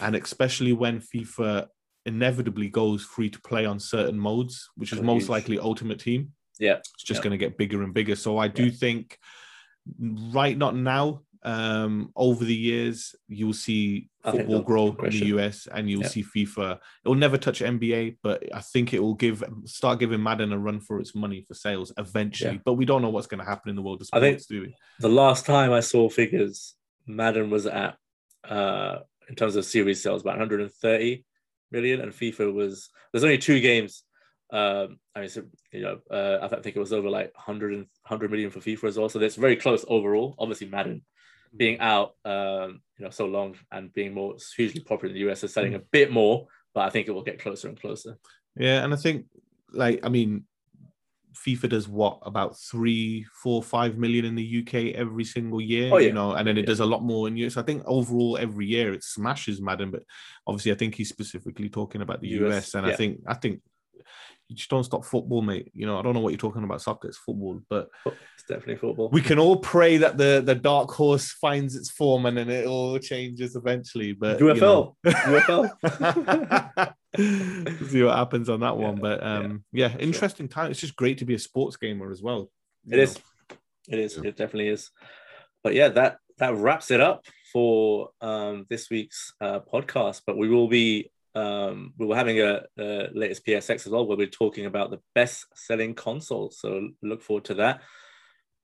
And 0.00 0.14
especially 0.14 0.72
when 0.72 1.00
FIFA 1.00 1.66
inevitably 2.04 2.68
goes 2.68 3.02
free 3.02 3.28
to 3.30 3.40
play 3.40 3.66
on 3.66 3.80
certain 3.80 4.18
modes, 4.18 4.70
which 4.76 4.92
is 4.92 5.00
most 5.00 5.28
likely 5.28 5.58
Ultimate 5.58 5.98
Team 5.98 6.32
Yeah. 6.60 6.74
it's 6.76 7.02
just 7.02 7.18
Yeah. 7.18 7.24
going 7.24 7.32
to 7.32 7.36
get 7.44 7.58
bigger 7.58 7.82
and 7.82 7.92
bigger. 7.92 8.14
So 8.14 8.38
I 8.38 8.46
do 8.46 8.66
Yeah. 8.66 8.70
think 8.70 9.18
right 9.98 10.56
not 10.56 10.76
now, 10.76 11.22
um, 11.46 12.10
over 12.16 12.44
the 12.44 12.54
years, 12.54 13.14
you'll 13.28 13.52
see 13.52 14.08
football 14.24 14.62
grow 14.62 14.88
in 15.04 15.10
the. 15.10 15.26
US, 15.36 15.68
and 15.72 15.88
you'll 15.88 16.02
Yeah. 16.02 16.08
see 16.08 16.24
FIFA. 16.24 16.72
It 17.04 17.08
will 17.08 17.14
never 17.14 17.38
touch 17.38 17.60
NBA, 17.62 18.16
but 18.20 18.42
I 18.52 18.60
think 18.60 18.92
it 18.92 19.00
will 19.00 19.14
give 19.14 19.44
start 19.64 20.00
giving 20.00 20.20
Madden 20.22 20.52
a 20.52 20.58
run 20.58 20.80
for 20.80 20.98
its 21.00 21.14
money 21.14 21.42
for 21.46 21.54
sales 21.54 21.92
eventually. 21.96 22.54
Yeah. 22.56 22.62
But 22.64 22.74
we 22.74 22.84
don't 22.84 23.00
know 23.00 23.10
what's 23.10 23.28
going 23.28 23.38
to 23.38 23.46
happen 23.46 23.70
in 23.70 23.76
the 23.76 23.82
world 23.82 24.02
of 24.02 24.08
I 24.12 24.18
think- 24.20 24.44
do 24.48 24.62
we? 24.62 24.74
The 24.98 25.08
last 25.08 25.46
time 25.46 25.72
I 25.72 25.80
saw 25.80 26.08
figures, 26.08 26.74
Madden 27.06 27.48
was 27.50 27.66
at 27.66 27.96
uh 28.44 28.98
in 29.28 29.34
terms 29.34 29.56
of 29.56 29.64
series 29.64 30.02
sales 30.02 30.22
about 30.22 30.38
130 30.38 31.24
million, 31.70 32.00
and 32.00 32.12
FIFA 32.12 32.52
was 32.52 32.90
there's 33.12 33.24
only 33.24 33.38
two 33.38 33.60
games. 33.60 34.02
Um, 34.52 34.98
I 35.14 35.20
mean, 35.20 35.28
so, 35.28 35.42
you 35.72 35.82
know, 35.82 35.98
uh, 36.08 36.38
I 36.40 36.46
think 36.60 36.76
it 36.76 36.78
was 36.78 36.92
over 36.92 37.10
like 37.10 37.32
100 37.34 37.72
and 37.74 37.86
100 38.02 38.30
million 38.30 38.50
for 38.50 38.60
FIFA 38.60 38.84
as 38.84 38.96
well. 38.96 39.08
So 39.08 39.18
it's 39.20 39.34
very 39.34 39.56
close 39.56 39.84
overall. 39.88 40.36
Obviously, 40.38 40.68
Madden 40.68 41.02
being 41.56 41.80
out, 41.80 42.14
um, 42.24 42.80
you 42.98 43.04
know, 43.04 43.10
so 43.10 43.26
long 43.26 43.56
and 43.72 43.92
being 43.92 44.14
more 44.14 44.36
hugely 44.56 44.80
popular 44.80 45.14
in 45.14 45.20
the 45.20 45.30
US 45.30 45.44
is 45.44 45.52
selling 45.52 45.74
a 45.74 45.78
bit 45.78 46.10
more, 46.12 46.46
but 46.74 46.82
I 46.82 46.90
think 46.90 47.08
it 47.08 47.12
will 47.12 47.22
get 47.22 47.40
closer 47.40 47.68
and 47.68 47.80
closer. 47.80 48.18
Yeah, 48.56 48.84
and 48.84 48.92
I 48.92 48.96
think 48.96 49.26
like 49.72 50.00
I 50.04 50.08
mean, 50.08 50.44
FIFA 51.36 51.68
does 51.68 51.88
what 51.88 52.18
about 52.22 52.58
three, 52.58 53.26
four, 53.42 53.62
five 53.62 53.98
million 53.98 54.24
in 54.24 54.34
the 54.34 54.62
UK 54.62 54.94
every 54.94 55.24
single 55.24 55.60
year. 55.60 55.92
Oh, 55.92 55.98
yeah. 55.98 56.08
You 56.08 56.12
know, 56.14 56.32
and 56.32 56.48
then 56.48 56.56
it 56.56 56.62
Yeah. 56.62 56.66
does 56.66 56.80
a 56.80 56.86
lot 56.86 57.02
more 57.02 57.28
in 57.28 57.36
US. 57.36 57.56
I 57.56 57.62
think 57.62 57.82
overall 57.86 58.38
every 58.38 58.66
year 58.66 58.94
it 58.94 59.04
smashes 59.04 59.60
Madden, 59.60 59.90
but 59.90 60.02
obviously 60.46 60.72
I 60.72 60.76
think 60.76 60.94
he's 60.94 61.10
specifically 61.10 61.68
talking 61.68 62.00
about 62.00 62.20
the 62.20 62.28
US, 62.28 62.68
US, 62.68 62.74
and 62.74 62.86
I 62.86 62.94
think 62.94 63.20
I 63.26 63.34
think 63.34 63.60
you 64.48 64.54
just 64.56 64.70
don't 64.70 64.84
stop 64.84 65.04
football, 65.04 65.42
mate. 65.42 65.70
You 65.74 65.86
know, 65.86 65.98
I 65.98 66.02
don't 66.02 66.14
know 66.14 66.20
what 66.20 66.30
you're 66.30 66.38
talking 66.38 66.62
about 66.62 66.80
soccer, 66.80 67.08
it's 67.08 67.18
football, 67.18 67.60
but 67.68 67.88
It's 68.04 68.44
definitely 68.48 68.76
football. 68.76 69.08
we 69.10 69.20
can 69.20 69.38
all 69.38 69.56
pray 69.56 69.96
that 69.96 70.16
the 70.16 70.42
the 70.44 70.54
dark 70.54 70.90
horse 70.90 71.32
finds 71.32 71.74
its 71.74 71.90
form 71.90 72.26
and 72.26 72.36
then 72.36 72.48
it 72.48 72.66
all 72.66 72.98
changes 72.98 73.56
eventually. 73.56 74.12
But 74.12 74.38
you 74.38 74.54
know. 74.54 74.96
UFL. 75.04 75.72
UFL. 75.82 76.94
see 77.90 78.02
what 78.02 78.16
happens 78.16 78.48
on 78.48 78.60
that 78.60 78.76
one. 78.76 78.96
Yeah, 78.96 79.00
But 79.02 79.22
yeah, 79.22 79.34
um, 79.36 79.64
yeah, 79.72 79.96
interesting 79.98 80.48
time. 80.48 80.70
It's 80.70 80.80
just 80.80 80.96
great 80.96 81.18
to 81.18 81.24
be 81.24 81.34
a 81.34 81.38
sports 81.38 81.76
gamer 81.76 82.10
as 82.10 82.22
well. 82.22 82.50
It 82.88 82.98
is. 82.98 83.18
It 83.88 83.98
is. 83.98 84.16
Yeah. 84.16 84.28
It 84.28 84.36
definitely 84.36 84.68
is. 84.68 84.90
But 85.64 85.74
yeah, 85.74 85.88
that 85.88 86.18
that 86.38 86.54
wraps 86.54 86.90
it 86.90 87.00
up 87.00 87.24
for 87.52 88.10
um, 88.20 88.66
this 88.68 88.90
week's 88.90 89.32
uh, 89.40 89.60
podcast. 89.60 90.22
But 90.26 90.36
we 90.36 90.48
will 90.48 90.68
be 90.68 91.10
um, 91.36 91.92
we 91.98 92.06
were 92.06 92.16
having 92.16 92.40
a, 92.40 92.62
a 92.78 93.08
latest 93.12 93.46
PSX 93.46 93.86
as 93.86 93.88
well, 93.88 94.06
where 94.06 94.16
we're 94.16 94.26
talking 94.26 94.66
about 94.66 94.90
the 94.90 95.00
best 95.14 95.46
selling 95.54 95.94
consoles. 95.94 96.58
So 96.58 96.88
look 97.02 97.22
forward 97.22 97.44
to 97.46 97.54
that. 97.54 97.82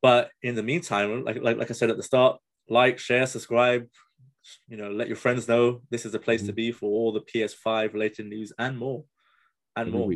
But 0.01 0.31
in 0.43 0.55
the 0.55 0.63
meantime, 0.63 1.25
like, 1.25 1.41
like 1.41 1.59
like 1.59 1.71
I 1.71 1.75
said 1.75 1.91
at 1.91 1.97
the 1.97 2.03
start, 2.03 2.41
like, 2.69 2.99
share, 2.99 3.27
subscribe. 3.27 3.87
You 4.67 4.77
know, 4.77 4.91
let 4.91 5.07
your 5.07 5.17
friends 5.17 5.47
know 5.47 5.83
this 5.91 6.05
is 6.05 6.13
the 6.13 6.19
place 6.19 6.43
to 6.45 6.53
be 6.53 6.73
for 6.73 6.87
all 6.87 7.13
the 7.13 7.21
PS5 7.21 7.93
related 7.93 8.27
news 8.27 8.53
and 8.59 8.77
more, 8.77 9.05
and 9.77 9.93
more 9.93 10.11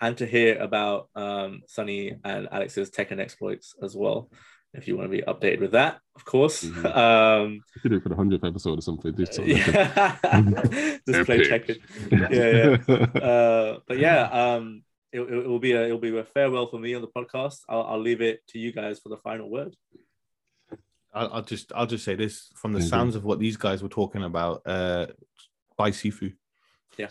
and 0.00 0.16
to 0.16 0.26
hear 0.26 0.58
about 0.58 1.08
um, 1.14 1.62
Sunny 1.66 2.16
and 2.24 2.48
Alex's 2.50 2.90
tech 2.90 3.10
and 3.10 3.20
exploits 3.20 3.74
as 3.82 3.96
well. 3.96 4.30
If 4.74 4.86
you 4.86 4.96
want 4.98 5.10
to 5.10 5.16
be 5.16 5.22
updated 5.22 5.60
with 5.60 5.72
that, 5.72 6.00
of 6.14 6.24
course. 6.24 6.64
Mhm. 6.64 6.84
Um, 6.96 7.52
You 7.74 7.80
could 7.82 7.90
do 7.90 7.96
it 7.96 8.02
for 8.02 8.10
the 8.10 8.16
hundredth 8.16 8.44
episode 8.44 8.78
or 8.78 8.82
something. 8.82 9.14
Just 9.16 9.34
so 9.34 9.42
yeah. 9.42 10.16
Just 11.08 11.24
play 11.26 11.40
Epic. 11.40 11.78
Tekken. 12.10 12.30
Yeah, 12.30 12.76
yeah. 12.88 13.20
Uh, 13.30 13.78
but 13.88 13.98
yeah, 13.98 14.24
um, 14.24 14.82
it, 15.12 15.20
it, 15.20 15.32
it 15.32 15.46
will 15.48 15.58
be 15.58 15.72
a 15.72 15.88
it 15.88 15.90
will 15.92 15.98
be 15.98 16.16
a 16.18 16.24
farewell 16.24 16.66
for 16.66 16.78
me 16.78 16.94
on 16.94 17.00
the 17.02 17.08
podcast. 17.08 17.60
I'll, 17.68 17.82
I'll 17.84 18.00
leave 18.00 18.20
it 18.20 18.46
to 18.48 18.58
you 18.58 18.72
guys 18.72 18.98
for 19.00 19.08
the 19.08 19.16
final 19.16 19.48
word. 19.50 19.74
I'll, 21.14 21.32
I'll 21.32 21.42
just 21.42 21.72
I'll 21.74 21.86
just 21.86 22.04
say 22.04 22.14
this 22.14 22.50
from 22.54 22.72
the 22.74 22.80
Mhm. 22.80 22.88
sounds 22.90 23.16
of 23.16 23.24
what 23.24 23.38
these 23.38 23.56
guys 23.56 23.82
were 23.82 23.88
talking 23.88 24.22
about. 24.22 24.62
Uh, 24.66 25.06
buy 25.78 25.90
Sifu. 25.92 26.34
yeah, 26.98 27.08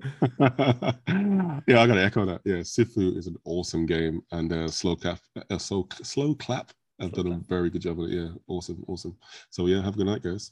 I 0.40 1.62
gotta 1.66 2.02
echo 2.02 2.24
that. 2.26 2.40
Yeah, 2.44 2.56
Sifu 2.56 3.16
is 3.16 3.26
an 3.26 3.36
awesome 3.44 3.86
game, 3.86 4.22
and 4.32 4.52
uh, 4.52 4.68
slow 4.68 4.96
clap, 4.96 5.18
uh, 5.50 5.58
slow 5.58 5.88
slow 6.02 6.34
clap. 6.34 6.72
I've 7.00 7.12
done 7.12 7.32
a 7.32 7.38
very 7.48 7.70
good 7.70 7.82
job 7.82 8.00
of 8.00 8.06
it. 8.06 8.14
Yeah, 8.14 8.30
awesome, 8.48 8.84
awesome. 8.88 9.16
So 9.50 9.66
yeah, 9.66 9.82
have 9.82 9.94
a 9.94 9.96
good 9.96 10.06
night, 10.06 10.22
guys. 10.22 10.50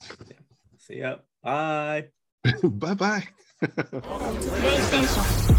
See 0.79 0.99
ya. 0.99 1.17
Bye. 1.43 2.09
bye 2.63 2.95
bye. 2.95 3.25
PlayStation 3.63 5.56